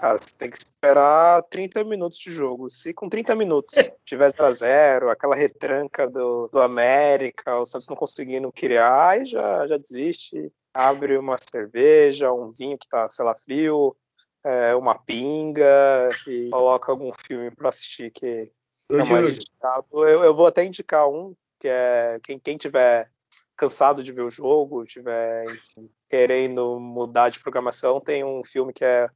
Ah, 0.02 0.18
você 0.18 0.34
tem 0.36 0.50
que 0.50 0.56
esperar 0.56 1.44
30 1.44 1.84
minutos 1.84 2.18
de 2.18 2.28
jogo. 2.32 2.68
Se 2.68 2.92
com 2.92 3.08
30 3.08 3.36
minutos 3.36 3.72
tiver 4.04 4.32
0x0, 4.32 5.08
aquela 5.08 5.36
retranca 5.36 6.08
do, 6.08 6.48
do 6.48 6.60
América, 6.60 7.56
o 7.60 7.64
Santos 7.64 7.88
não 7.88 7.94
conseguindo 7.94 8.50
criar, 8.50 9.10
aí 9.10 9.24
já, 9.24 9.64
já 9.68 9.76
desiste. 9.76 10.52
Abre 10.74 11.16
uma 11.16 11.36
cerveja, 11.38 12.32
um 12.32 12.50
vinho 12.50 12.76
que 12.76 12.88
tá, 12.88 13.08
sei 13.10 13.24
lá, 13.24 13.36
frio, 13.36 13.96
é, 14.44 14.74
uma 14.74 14.98
pinga 14.98 16.10
e 16.26 16.50
coloca 16.50 16.90
algum 16.90 17.12
filme 17.12 17.52
para 17.52 17.68
assistir 17.68 18.10
que 18.10 18.50
é 18.90 19.04
mais 19.04 19.36
indicado. 19.36 19.86
Eu, 19.92 20.24
eu 20.24 20.34
vou 20.34 20.48
até 20.48 20.64
indicar 20.64 21.08
um, 21.08 21.32
que 21.60 21.68
é 21.68 22.18
quem, 22.24 22.40
quem 22.40 22.56
tiver 22.56 23.08
cansado 23.56 24.02
de 24.02 24.10
ver 24.10 24.22
o 24.22 24.30
jogo, 24.30 24.84
tiver 24.84 25.44
enfim, 25.44 25.88
querendo 26.08 26.80
mudar 26.80 27.28
de 27.28 27.38
programação, 27.38 28.00
tem 28.00 28.24
um 28.24 28.42
filme 28.42 28.72
que 28.72 28.84
é 28.84 29.06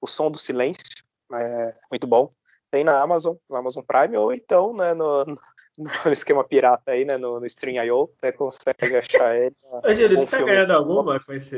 O 0.00 0.06
Som 0.06 0.30
do 0.30 0.38
Silêncio, 0.38 1.04
é 1.32 1.70
muito 1.90 2.06
bom. 2.06 2.28
Tem 2.70 2.84
na 2.84 3.00
Amazon, 3.00 3.36
no 3.48 3.56
Amazon 3.56 3.84
Prime, 3.84 4.16
ou 4.16 4.32
então 4.32 4.74
né, 4.74 4.94
no, 4.94 5.24
no 6.04 6.12
esquema 6.12 6.44
pirata 6.44 6.92
aí, 6.92 7.04
né, 7.04 7.16
no, 7.16 7.40
no 7.40 7.46
Stream.io, 7.46 8.10
você 8.18 8.32
consegue 8.32 8.96
achar 8.96 9.36
ele. 9.36 9.56
Ô, 9.62 9.94
Júlio, 9.94 10.20
tu 10.20 10.26
tá 10.26 10.42
ganhando 10.42 10.72
alguma 10.72 11.20
com 11.20 11.32
esse? 11.32 11.56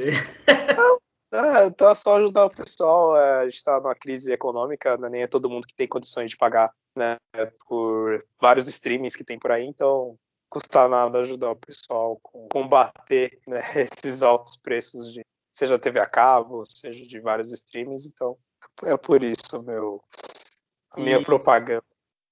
Não, 1.30 1.66
então 1.66 1.91
é 1.91 1.95
só 1.95 2.16
ajudar 2.16 2.47
o 2.47 2.51
pessoal. 2.51 3.16
É, 3.16 3.41
a 3.41 3.45
gente 3.45 3.57
está 3.57 3.78
numa 3.78 3.95
crise 3.95 4.32
econômica, 4.32 4.97
né, 4.97 5.09
nem 5.09 5.22
é 5.22 5.26
todo 5.26 5.51
mundo 5.51 5.66
que 5.66 5.74
tem 5.74 5.86
condições 5.86 6.30
de 6.30 6.36
pagar 6.36 6.72
né, 6.97 7.16
por 7.66 8.24
vários 8.41 8.66
streamings 8.66 9.14
que 9.14 9.24
tem 9.24 9.39
por 9.39 9.53
aí, 9.53 9.64
então 9.64 10.16
custa 10.51 10.89
nada 10.89 11.18
ajudar 11.20 11.51
o 11.51 11.57
pessoal 11.57 12.18
a 12.24 12.53
combater 12.53 13.39
né, 13.47 13.61
esses 13.76 14.22
altos 14.22 14.57
preços 14.57 15.12
de 15.12 15.22
seja 15.59 15.78
TV 15.78 15.98
a 15.98 16.06
cabo, 16.06 16.62
seja 16.66 17.04
de 17.04 17.18
vários 17.20 17.50
streamings, 17.50 18.06
então 18.06 18.36
é 18.84 18.96
por 18.96 19.22
isso 19.22 19.61
meu 19.62 20.00
a 20.92 21.00
minha 21.00 21.18
e, 21.18 21.24
propaganda. 21.24 21.82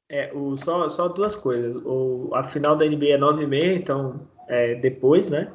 É, 0.09 0.33
o, 0.33 0.57
só, 0.57 0.89
só 0.89 1.09
duas 1.09 1.35
coisas. 1.35 1.74
O, 1.85 2.31
a 2.33 2.45
final 2.45 2.77
da 2.77 2.87
NBA 2.87 3.07
é 3.07 3.18
9h30, 3.18 3.77
então 3.77 4.29
é 4.49 4.77
depois, 4.77 5.29
né? 5.29 5.53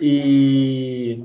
E 0.00 1.22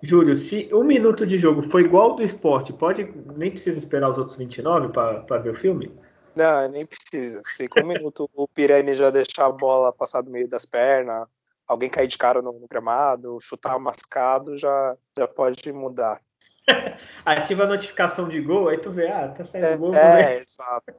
Júlio, 0.00 0.36
se 0.36 0.70
um 0.72 0.84
minuto 0.84 1.26
de 1.26 1.36
jogo 1.36 1.62
foi 1.68 1.82
igual 1.82 2.10
ao 2.10 2.16
do 2.16 2.22
esporte, 2.22 2.72
pode 2.72 3.02
nem 3.36 3.50
precisa 3.50 3.78
esperar 3.78 4.10
os 4.10 4.16
outros 4.18 4.36
29 4.36 4.88
para 4.90 5.38
ver 5.38 5.50
o 5.50 5.56
filme? 5.56 5.92
Não, 6.36 6.68
nem 6.68 6.86
precisa. 6.86 7.42
Se 7.46 7.66
com 7.66 7.82
um 7.82 7.88
minuto 7.88 8.30
o 8.32 8.46
Pirani 8.46 8.94
já 8.94 9.10
deixar 9.10 9.46
a 9.46 9.52
bola 9.52 9.92
passar 9.92 10.22
do 10.22 10.30
meio 10.30 10.48
das 10.48 10.64
pernas, 10.64 11.26
alguém 11.70 11.88
cair 11.88 12.08
de 12.08 12.18
cara 12.18 12.42
no, 12.42 12.66
gramado, 12.68 13.38
chutar 13.40 13.78
mascado, 13.78 14.58
já, 14.58 14.96
já 15.16 15.28
pode 15.28 15.72
mudar. 15.72 16.20
Ativa 17.24 17.62
a 17.62 17.66
notificação 17.68 18.28
de 18.28 18.40
gol, 18.40 18.68
aí 18.68 18.78
tu 18.78 18.90
vê, 18.90 19.06
ah, 19.06 19.28
tá 19.28 19.44
saindo 19.44 19.66
é, 19.66 19.76
gol. 19.76 19.94
É, 19.94 20.38
exato. 20.38 20.92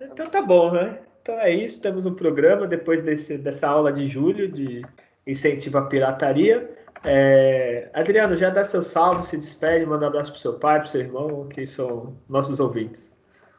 Então 0.00 0.26
tá 0.26 0.40
bom, 0.40 0.72
né? 0.72 0.98
Então 1.20 1.38
é 1.38 1.50
isso, 1.50 1.80
temos 1.80 2.06
um 2.06 2.14
programa 2.14 2.66
depois 2.66 3.02
desse, 3.02 3.36
dessa 3.36 3.68
aula 3.68 3.92
de 3.92 4.06
julho 4.06 4.50
de 4.50 4.82
incentivo 5.26 5.76
à 5.76 5.82
pirataria. 5.82 6.74
É, 7.04 7.90
Adriano, 7.92 8.34
já 8.34 8.48
dá 8.48 8.64
seu 8.64 8.80
salve, 8.80 9.26
se 9.26 9.36
despede, 9.36 9.84
manda 9.84 10.06
um 10.06 10.08
abraço 10.08 10.32
pro 10.32 10.40
seu 10.40 10.58
pai, 10.58 10.80
pro 10.80 10.88
seu 10.88 11.02
irmão, 11.02 11.46
que 11.48 11.66
são 11.66 12.16
nossos 12.26 12.60
ouvintes. 12.60 13.12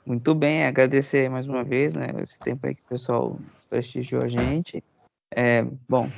Muito 0.03 0.34
bem, 0.34 0.66
agradecer 0.66 1.30
mais 1.30 1.47
uma 1.47 1.63
vez, 1.63 1.93
né, 1.93 2.07
esse 2.24 2.39
tempo 2.39 2.66
aí 2.66 2.74
que 2.74 2.82
o 2.82 2.89
pessoal 2.89 3.39
prestigiou 3.70 4.24
a 4.24 4.28
gente. 4.28 4.84
É, 5.32 5.63
bom, 5.89 6.09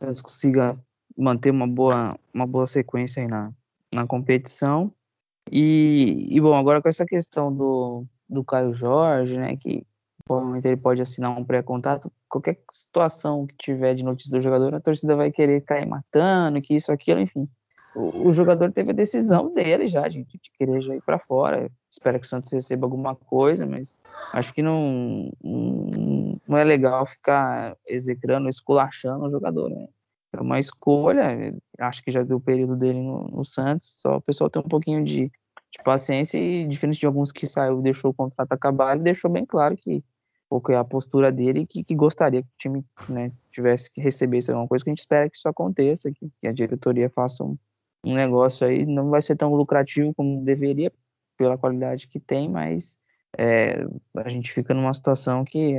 eles 0.00 0.22
consigam 0.22 0.78
manter 1.16 1.50
uma 1.50 1.66
boa, 1.66 2.14
uma 2.32 2.46
boa 2.46 2.66
sequência 2.66 3.22
aí 3.22 3.28
na, 3.28 3.52
na 3.92 4.06
competição. 4.06 4.92
E, 5.50 6.26
e, 6.30 6.40
bom, 6.40 6.54
agora 6.54 6.82
com 6.82 6.88
essa 6.88 7.06
questão 7.06 7.54
do, 7.54 8.04
do 8.28 8.44
Caio 8.44 8.74
Jorge, 8.74 9.36
né, 9.36 9.56
que 9.56 9.86
provavelmente 10.24 10.68
ele 10.68 10.76
pode 10.76 11.00
assinar 11.00 11.36
um 11.36 11.44
pré-contato, 11.44 12.12
qualquer 12.28 12.60
situação 12.70 13.46
que 13.46 13.56
tiver 13.56 13.94
de 13.94 14.04
notícia 14.04 14.30
do 14.30 14.42
jogador, 14.42 14.74
a 14.74 14.80
torcida 14.80 15.16
vai 15.16 15.32
querer 15.32 15.62
cair 15.62 15.86
matando, 15.86 16.60
que 16.60 16.74
isso, 16.74 16.92
aquilo, 16.92 17.20
enfim 17.20 17.48
o, 17.98 18.32
jogador 18.32 18.70
teve 18.70 18.92
a 18.92 18.94
decisão 18.94 19.52
dele 19.52 19.88
já, 19.88 20.06
de, 20.06 20.24
de 20.24 20.50
querer 20.56 20.80
já 20.80 20.94
ir 20.94 21.02
para 21.02 21.18
fora. 21.18 21.70
Espero 21.90 22.20
que 22.20 22.26
o 22.26 22.28
Santos 22.28 22.52
receba 22.52 22.86
alguma 22.86 23.14
coisa, 23.14 23.66
mas 23.66 23.96
acho 24.32 24.54
que 24.54 24.62
não, 24.62 25.30
não, 25.42 26.56
é 26.56 26.64
legal 26.64 27.06
ficar 27.06 27.76
execrando, 27.86 28.48
esculachando 28.48 29.26
o 29.26 29.30
jogador. 29.30 29.68
Né? 29.70 29.88
É 30.32 30.40
uma 30.40 30.58
escolha, 30.58 31.54
acho 31.78 32.04
que 32.04 32.10
já 32.10 32.22
deu 32.22 32.36
o 32.36 32.40
período 32.40 32.76
dele 32.76 33.00
no, 33.00 33.24
no 33.28 33.44
Santos, 33.44 33.94
só 34.00 34.16
o 34.16 34.22
pessoal 34.22 34.48
tem 34.48 34.62
um 34.62 34.68
pouquinho 34.68 35.02
de, 35.02 35.24
de 35.24 35.82
paciência 35.84 36.38
e, 36.38 36.68
diferente 36.68 37.00
de 37.00 37.06
alguns 37.06 37.32
que 37.32 37.46
saiu 37.46 37.82
deixou 37.82 38.12
o 38.12 38.14
contrato 38.14 38.52
acabar, 38.52 38.94
ele 38.94 39.04
deixou 39.04 39.30
bem 39.30 39.44
claro 39.44 39.76
que 39.76 40.04
qual 40.48 40.62
é 40.70 40.76
a 40.76 40.84
postura 40.84 41.30
dele 41.30 41.66
que, 41.66 41.84
que 41.84 41.94
gostaria 41.94 42.42
que 42.42 42.48
o 42.48 42.58
time 42.58 42.84
né, 43.08 43.32
tivesse 43.50 43.90
que 43.90 44.00
receber 44.00 44.38
alguma 44.48 44.66
coisa, 44.66 44.84
que 44.84 44.90
a 44.90 44.92
gente 44.92 45.00
espera 45.00 45.28
que 45.28 45.36
isso 45.36 45.48
aconteça, 45.48 46.10
que, 46.10 46.30
que 46.40 46.48
a 46.48 46.52
diretoria 46.52 47.10
faça 47.10 47.44
um, 47.44 47.58
um 48.04 48.14
negócio 48.14 48.66
aí 48.66 48.86
não 48.86 49.10
vai 49.10 49.22
ser 49.22 49.36
tão 49.36 49.54
lucrativo 49.54 50.14
como 50.14 50.44
deveria 50.44 50.92
pela 51.36 51.58
qualidade 51.58 52.08
que 52.08 52.18
tem, 52.18 52.48
mas 52.48 52.98
é, 53.36 53.84
a 54.16 54.28
gente 54.28 54.52
fica 54.52 54.72
numa 54.72 54.92
situação 54.94 55.44
que 55.44 55.76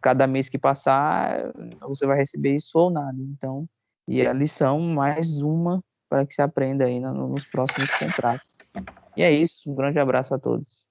cada 0.00 0.26
mês 0.26 0.48
que 0.48 0.58
passar 0.58 1.52
você 1.80 2.06
vai 2.06 2.16
receber 2.16 2.54
isso 2.54 2.78
ou 2.78 2.90
nada. 2.90 3.16
Então, 3.18 3.66
e 4.06 4.26
a 4.26 4.32
lição 4.32 4.78
mais 4.80 5.40
uma 5.40 5.82
para 6.08 6.24
que 6.24 6.34
se 6.34 6.42
aprenda 6.42 6.84
aí 6.84 6.98
nos 7.00 7.44
próximos 7.44 7.90
contratos. 7.90 8.46
E 9.16 9.22
é 9.22 9.30
isso. 9.30 9.70
Um 9.70 9.74
grande 9.74 9.98
abraço 9.98 10.34
a 10.34 10.38
todos. 10.38 10.86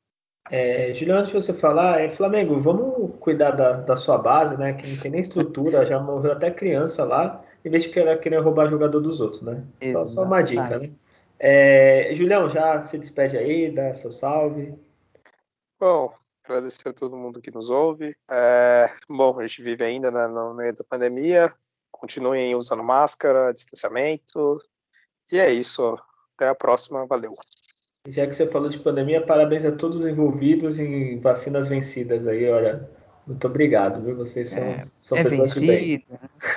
É, 0.50 0.93
Juliano, 0.93 1.22
antes 1.22 1.32
de 1.32 1.41
você 1.41 1.54
falar, 1.54 2.00
é, 2.00 2.10
Flamengo, 2.10 2.62
vamos 2.62 3.16
cuidar 3.20 3.52
da, 3.52 3.74
da 3.82 3.95
sua 3.98 4.18
base, 4.18 4.56
né? 4.58 4.74
Que 4.74 4.89
não 4.89 5.02
tem 5.02 5.12
nem 5.12 5.22
estrutura, 5.22 5.86
já 5.86 6.00
morreu 6.00 6.32
até 6.32 6.52
criança 6.52 7.04
lá 7.04 7.43
em 7.68 7.70
vez 7.70 7.84
de 7.84 7.89
querer, 7.89 8.18
querer 8.22 8.38
roubar 8.38 8.70
jogador 8.70 9.01
dos 9.01 9.20
outros, 9.20 9.41
né? 9.41 9.61
Só, 9.91 10.05
só, 10.05 10.24
uma 10.24 10.41
dica, 10.41 10.80
né? 10.80 10.89
É, 11.38 12.11
Julião, 12.13 12.49
já 12.49 12.82
se 12.82 12.97
despede 12.97 13.38
aí, 13.38 13.70
dá 13.70 13.93
seu 13.93 14.09
salve. 14.09 14.74
Bom, 15.78 16.09
agradecer 16.45 16.89
a 16.89 16.93
todo 16.93 17.18
mundo 17.18 17.41
que 17.41 17.51
nos 17.51 17.70
ouve. 17.70 18.15
É, 18.32 18.89
bom, 19.09 19.38
a 19.38 19.45
gente 19.45 19.61
vive 19.61 19.84
ainda 19.84 20.09
né, 20.09 20.28
no 20.28 20.53
meio 20.53 20.74
da 20.74 20.84
pandemia. 20.89 21.51
Continuem 21.91 22.55
usando 22.55 22.84
máscara, 22.84 23.51
distanciamento. 23.51 24.57
E 25.30 25.38
é 25.38 25.51
isso. 25.51 25.99
Até 26.36 26.47
a 26.47 26.55
próxima. 26.55 27.05
Valeu. 27.05 27.34
Já 28.07 28.26
que 28.26 28.34
você 28.34 28.47
falou 28.47 28.70
de 28.70 28.80
pandemia, 28.80 29.26
parabéns 29.26 29.65
a 29.65 29.74
todos 29.74 30.03
os 30.03 30.09
envolvidos 30.09 30.80
em 30.80 31.20
vacinas 31.20 31.68
vencidas 31.68 32.26
aí, 32.26 32.49
olha. 32.49 32.89
Muito 33.28 33.45
obrigado, 33.45 34.01
viu? 34.01 34.15
Vocês 34.15 34.49
são, 34.49 34.63
é, 34.63 34.84
são 35.03 35.17
é 35.17 35.23
pessoas 35.23 35.53
vencida, 35.53 35.78
de 35.78 35.97
bem. 35.97 36.05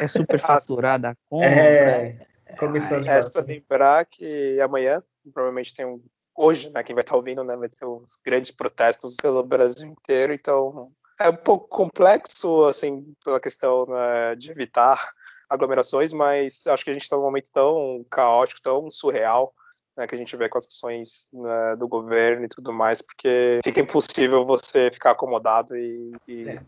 É 0.01 0.07
superfaturada 0.07 1.11
a 1.11 1.17
compra. 1.29 1.49
É, 1.49 2.17
comissão 2.57 3.01
de 3.01 3.09
Resta 3.09 3.41
lembrar 3.43 4.05
que 4.07 4.61
amanhã, 4.61 5.03
provavelmente 5.35 5.75
tem 5.75 5.85
um. 5.85 6.01
Hoje, 6.37 6.71
né? 6.71 6.83
Quem 6.83 6.95
vai 6.95 7.03
estar 7.03 7.17
ouvindo, 7.17 7.43
né? 7.43 7.57
Vai 7.57 7.69
ter 7.69 7.85
uns 7.85 8.17
grandes 8.25 8.53
protestos 8.53 9.17
pelo 9.17 9.43
Brasil 9.43 9.89
inteiro, 9.89 10.33
então 10.33 10.89
é 11.21 11.29
um 11.29 11.37
pouco 11.37 11.69
complexo, 11.69 12.65
assim, 12.65 13.15
pela 13.25 13.39
questão 13.39 13.85
né, 13.87 14.35
de 14.37 14.51
evitar 14.51 15.11
aglomerações, 15.51 16.13
mas 16.13 16.67
acho 16.67 16.85
que 16.85 16.91
a 16.91 16.93
gente 16.95 17.03
está 17.03 17.17
num 17.17 17.23
momento 17.23 17.51
tão 17.53 18.07
caótico, 18.09 18.63
tão 18.63 18.89
surreal, 18.89 19.53
né, 19.97 20.07
que 20.07 20.15
a 20.15 20.19
gente 20.19 20.37
vê 20.37 20.49
com 20.49 20.59
as 20.59 20.67
ações 20.67 21.29
né, 21.33 21.77
do 21.77 21.89
governo 21.89 22.45
e 22.45 22.49
tudo 22.49 22.73
mais, 22.73 23.03
porque 23.03 23.61
fica 23.65 23.81
impossível 23.81 24.45
você 24.45 24.91
ficar 24.91 25.13
acomodado 25.13 25.77
e, 25.77 26.13
e 26.29 26.49
é. 26.49 26.63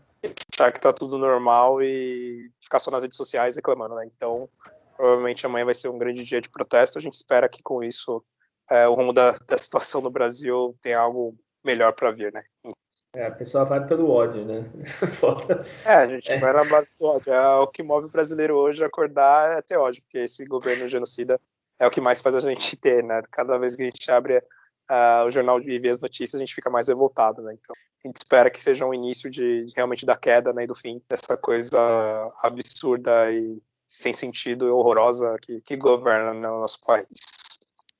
achar 0.53 0.71
que 0.71 0.79
tá 0.79 0.93
tudo 0.93 1.17
normal 1.17 1.81
e 1.81 2.51
ficar 2.61 2.79
só 2.79 2.91
nas 2.91 3.03
redes 3.03 3.17
sociais 3.17 3.55
reclamando, 3.55 3.95
né? 3.95 4.05
Então, 4.05 4.49
provavelmente 4.95 5.45
amanhã 5.45 5.65
vai 5.65 5.75
ser 5.75 5.89
um 5.89 5.97
grande 5.97 6.23
dia 6.23 6.41
de 6.41 6.49
protesto. 6.49 6.97
A 6.97 7.01
gente 7.01 7.15
espera 7.15 7.49
que 7.49 7.63
com 7.63 7.83
isso 7.83 8.23
é, 8.69 8.87
o 8.87 8.93
rumo 8.93 9.13
da, 9.13 9.31
da 9.47 9.57
situação 9.57 10.01
no 10.01 10.09
Brasil 10.09 10.75
tenha 10.81 10.99
algo 10.99 11.35
melhor 11.63 11.93
para 11.93 12.11
vir, 12.11 12.31
né? 12.31 12.43
É, 13.15 13.27
a 13.27 13.31
pessoa 13.31 13.63
vai 13.63 13.85
pelo 13.85 14.09
ódio, 14.09 14.43
né? 14.43 14.65
é, 15.85 15.93
a 15.93 16.07
gente 16.07 16.31
é. 16.31 16.39
vai 16.39 16.51
na 16.51 16.65
base 16.65 16.95
do 16.97 17.05
ódio. 17.05 17.31
É, 17.31 17.55
o 17.57 17.67
que 17.67 17.83
move 17.83 18.07
o 18.07 18.09
brasileiro 18.09 18.55
hoje 18.55 18.83
acordar 18.83 19.57
é 19.57 19.61
ter 19.61 19.77
ódio, 19.77 20.01
porque 20.01 20.17
esse 20.19 20.43
governo 20.45 20.87
genocida 20.87 21.39
é 21.83 21.87
o 21.87 21.91
que 21.91 22.01
mais 22.01 22.21
faz 22.21 22.35
a 22.35 22.39
gente 22.39 22.75
ter, 22.79 23.03
né? 23.03 23.21
Cada 23.29 23.57
vez 23.57 23.75
que 23.75 23.83
a 23.83 23.85
gente 23.85 24.09
abre 24.11 24.37
uh, 24.37 25.25
o 25.27 25.31
jornal 25.31 25.61
e 25.61 25.79
vê 25.79 25.89
as 25.89 26.01
notícias, 26.01 26.35
a 26.35 26.39
gente 26.39 26.55
fica 26.55 26.69
mais 26.69 26.87
revoltado, 26.87 27.41
né? 27.41 27.53
Então, 27.53 27.75
a 28.03 28.07
gente 28.07 28.17
espera 28.17 28.49
que 28.49 28.61
seja 28.61 28.85
um 28.85 28.93
início 28.93 29.29
de 29.29 29.67
realmente 29.75 30.05
da 30.05 30.15
queda, 30.15 30.53
né? 30.53 30.63
E 30.63 30.67
do 30.67 30.75
fim 30.75 31.01
dessa 31.09 31.37
coisa 31.37 31.79
absurda 32.41 33.31
e 33.31 33.61
sem 33.87 34.13
sentido 34.13 34.67
e 34.67 34.71
horrorosa 34.71 35.37
que, 35.41 35.61
que 35.61 35.75
governa 35.75 36.33
no 36.33 36.41
nosso 36.41 36.81
país. 36.85 37.07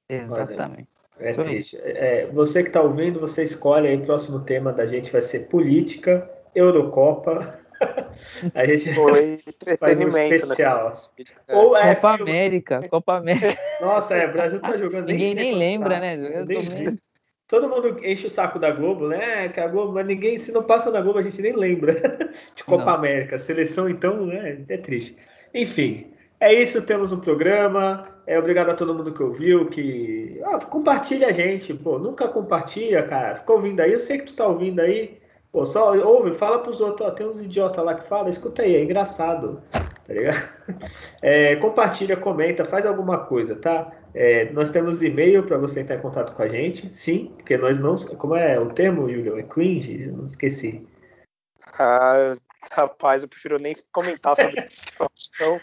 Exatamente. 0.10 0.89
É 1.19 1.31
triste. 1.31 1.77
É, 1.77 2.26
você 2.27 2.64
que 2.64 2.69
está 2.69 2.81
ouvindo, 2.81 3.19
você 3.19 3.43
escolhe 3.43 3.88
aí 3.88 3.95
o 3.97 4.05
próximo 4.05 4.39
tema 4.41 4.73
da 4.73 4.85
gente 4.85 5.11
vai 5.11 5.22
ser 5.22 5.47
política, 5.47 6.30
Eurocopa 6.55 7.62
a 8.53 8.65
gente 8.65 8.93
Foi 8.93 9.39
entretenimento, 9.47 10.18
um 10.18 10.35
especial. 10.35 10.88
Né? 10.88 11.26
Ou 11.55 11.77
é, 11.77 11.95
Copa 11.95 12.15
América, 12.15 12.89
Copa 12.89 13.18
América. 13.18 13.57
Nossa, 13.81 14.15
é, 14.15 14.27
o 14.27 14.34
Brasil 14.34 14.60
tá 14.60 14.77
jogando. 14.77 15.07
Ninguém 15.07 15.35
nem, 15.35 15.51
nem 15.51 15.55
lembra, 15.55 15.95
tá. 15.95 16.01
né? 16.01 16.18
Nem, 16.18 16.45
todo 17.47 17.69
mundo 17.69 17.99
enche 18.03 18.27
o 18.27 18.30
saco 18.30 18.57
da 18.57 18.72
Globo, 18.72 19.07
né? 19.07 19.49
Que 19.49 19.60
a 19.60 19.68
Globo, 19.68 19.93
mas 19.93 20.05
ninguém, 20.05 20.39
se 20.39 20.51
não 20.51 20.64
passa 20.64 20.89
na 20.89 21.01
Globo, 21.01 21.19
a 21.19 21.22
gente 21.22 21.41
nem 21.41 21.53
lembra 21.53 21.93
de 22.55 22.64
Copa 22.64 22.85
não. 22.85 22.93
América. 22.93 23.38
Seleção, 23.38 23.89
então, 23.89 24.26
né? 24.26 24.64
É 24.68 24.77
triste. 24.77 25.18
Enfim, 25.53 26.07
é 26.39 26.53
isso. 26.53 26.81
Temos 26.81 27.11
um 27.11 27.19
programa. 27.19 28.07
É, 28.26 28.39
obrigado 28.39 28.69
a 28.69 28.73
todo 28.73 28.93
mundo 28.93 29.14
que 29.14 29.22
ouviu, 29.22 29.65
que 29.65 30.39
ah, 30.45 30.57
compartilha 30.60 31.27
a 31.27 31.31
gente, 31.31 31.73
pô, 31.73 31.99
nunca 31.99 32.27
compartilha, 32.27 33.03
cara. 33.03 33.35
Ficou 33.35 33.57
ouvindo 33.57 33.81
aí, 33.81 33.91
eu 33.91 33.99
sei 33.99 34.18
que 34.18 34.26
tu 34.26 34.34
tá 34.34 34.47
ouvindo 34.47 34.80
aí. 34.80 35.22
Pô, 35.53 35.67
só 35.67 35.95
ouve, 35.95 36.34
fala 36.34 36.63
pros 36.63 36.81
outros, 36.81 37.07
ó, 37.07 37.11
tem 37.11 37.27
uns 37.27 37.39
idiotas 37.39 37.85
lá 37.85 37.93
que 37.93 38.09
falam, 38.09 38.27
escuta 38.27 38.63
aí, 38.63 38.75
é 38.75 38.84
engraçado. 38.84 39.61
tá 39.71 40.13
ligado? 40.13 40.35
É, 41.21 41.55
compartilha, 41.55 42.17
comenta, 42.17 42.65
faz 42.65 42.85
alguma 42.85 43.25
coisa, 43.25 43.55
tá? 43.55 43.93
É, 44.13 44.51
nós 44.51 44.69
temos 44.69 45.01
e-mail 45.01 45.45
para 45.45 45.57
você 45.57 45.80
entrar 45.80 45.95
em 45.95 46.01
contato 46.01 46.35
com 46.35 46.41
a 46.41 46.47
gente, 46.49 46.93
sim, 46.95 47.31
porque 47.38 47.55
nós 47.55 47.80
não. 47.80 47.95
Como 47.95 48.35
é 48.35 48.59
o 48.59 48.73
termo, 48.73 49.09
Julio? 49.09 49.39
É 49.39 49.43
cringe? 49.43 50.03
Eu 50.03 50.17
não 50.17 50.25
esqueci. 50.25 50.85
Ah, 51.80 52.34
rapaz, 52.73 53.23
eu 53.23 53.30
prefiro 53.30 53.57
nem 53.57 53.73
comentar 53.93 54.35
sobre 54.35 54.63
isso, 54.67 54.84
que 54.84 55.01
eu 55.01 55.05
acho 55.05 55.31
tão, 55.38 55.61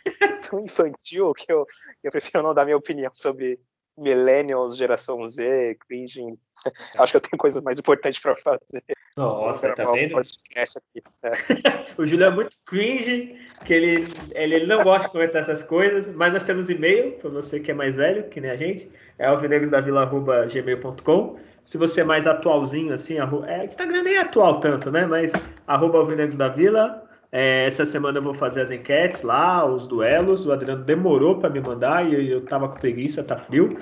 tão 0.49 0.61
infantil 0.65 1.35
que 1.35 1.53
eu, 1.53 1.67
eu 2.03 2.11
prefiro 2.11 2.43
não 2.43 2.55
dar 2.55 2.65
minha 2.65 2.77
opinião 2.77 3.11
sobre 3.13 3.61
millennials, 3.99 4.79
geração 4.79 5.23
Z, 5.29 5.77
cringe. 5.87 6.23
Acho 6.99 7.13
que 7.13 7.17
eu 7.17 7.21
tenho 7.21 7.39
coisas 7.39 7.63
mais 7.63 7.79
importantes 7.79 8.21
para 8.21 8.35
fazer. 8.37 8.83
Nossa, 9.17 9.75
tá 9.75 9.91
vendo? 9.93 10.17
Um 10.17 10.21
é. 10.21 10.25
o 11.99 12.07
Júlio 12.07 12.27
é 12.27 12.31
muito 12.31 12.57
cringe, 12.65 13.37
que 13.65 13.75
ele, 13.75 14.05
ele, 14.37 14.55
ele, 14.55 14.67
não 14.67 14.77
gosta 14.79 15.09
de 15.09 15.13
comentar 15.13 15.43
essas 15.43 15.63
coisas, 15.63 16.09
mas 16.09 16.33
nós 16.33 16.45
temos 16.45 16.71
e-mail 16.71 17.13
para 17.13 17.29
você 17.31 17.61
que 17.61 17.71
é 17.71 17.75
mais 17.75 17.97
velho, 17.97 18.25
que 18.25 18.41
nem 18.41 18.51
a 18.51 18.57
gente, 18.57 18.91
é 19.19 19.27
alvinegosdavila.gmail.com. 19.27 21.39
Se 21.65 21.79
você 21.79 22.01
é 22.01 22.05
mais 22.05 22.27
atualzinho, 22.27 22.93
assim, 22.93 23.19
é, 23.47 23.65
Instagram 23.65 24.03
nem 24.03 24.15
é 24.15 24.21
atual 24.21 24.61
tanto, 24.61 24.91
né? 24.91 25.07
Mas 25.07 25.33
arroba 25.67 25.99
alvinegos 25.99 26.37
da 26.37 26.49
Vila. 26.49 27.07
É, 27.33 27.67
essa 27.67 27.87
semana 27.87 28.19
eu 28.19 28.23
vou 28.23 28.35
fazer 28.35 28.61
as 28.61 28.73
enquetes 28.73 29.23
lá, 29.23 29.65
os 29.65 29.87
duelos. 29.87 30.47
O 30.47 30.53
Adriano 30.53 30.83
demorou 30.83 31.39
para 31.39 31.49
me 31.49 31.61
mandar 31.61 32.05
e 32.09 32.15
eu, 32.15 32.23
eu 32.23 32.45
tava 32.45 32.69
com 32.69 32.75
preguiça, 32.75 33.23
tá 33.23 33.37
frio. 33.37 33.79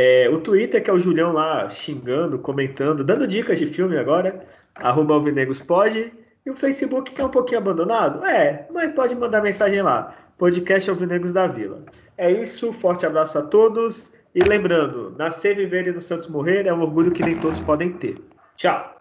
É, 0.00 0.30
o 0.30 0.38
Twitter, 0.38 0.80
que 0.80 0.88
é 0.88 0.92
o 0.92 1.00
Julião 1.00 1.32
lá 1.32 1.68
xingando, 1.70 2.38
comentando, 2.38 3.02
dando 3.02 3.26
dicas 3.26 3.58
de 3.58 3.66
filme 3.66 3.98
agora, 3.98 4.46
arroba 4.76 5.20
pode. 5.66 6.12
E 6.46 6.50
o 6.50 6.54
Facebook, 6.54 7.12
que 7.12 7.20
é 7.20 7.24
um 7.24 7.30
pouquinho 7.30 7.58
abandonado? 7.58 8.24
É, 8.24 8.64
mas 8.72 8.92
pode 8.92 9.16
mandar 9.16 9.42
mensagem 9.42 9.82
lá. 9.82 10.14
Podcast 10.38 10.88
Alvinegos 10.88 11.32
da 11.32 11.48
Vila. 11.48 11.82
É 12.16 12.30
isso, 12.30 12.72
forte 12.74 13.04
abraço 13.04 13.40
a 13.40 13.42
todos. 13.42 14.08
E 14.32 14.38
lembrando, 14.48 15.16
nascer, 15.18 15.56
viver 15.56 15.88
e 15.88 15.90
no 15.90 16.00
Santos 16.00 16.28
morrer 16.28 16.68
é 16.68 16.72
um 16.72 16.82
orgulho 16.82 17.10
que 17.10 17.24
nem 17.24 17.36
todos 17.40 17.58
podem 17.58 17.92
ter. 17.94 18.20
Tchau! 18.54 18.94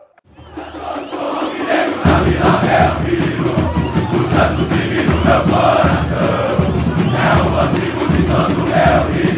É 7.13 7.33
o 7.43 7.59
antigo 7.61 8.01
de 8.15 9.36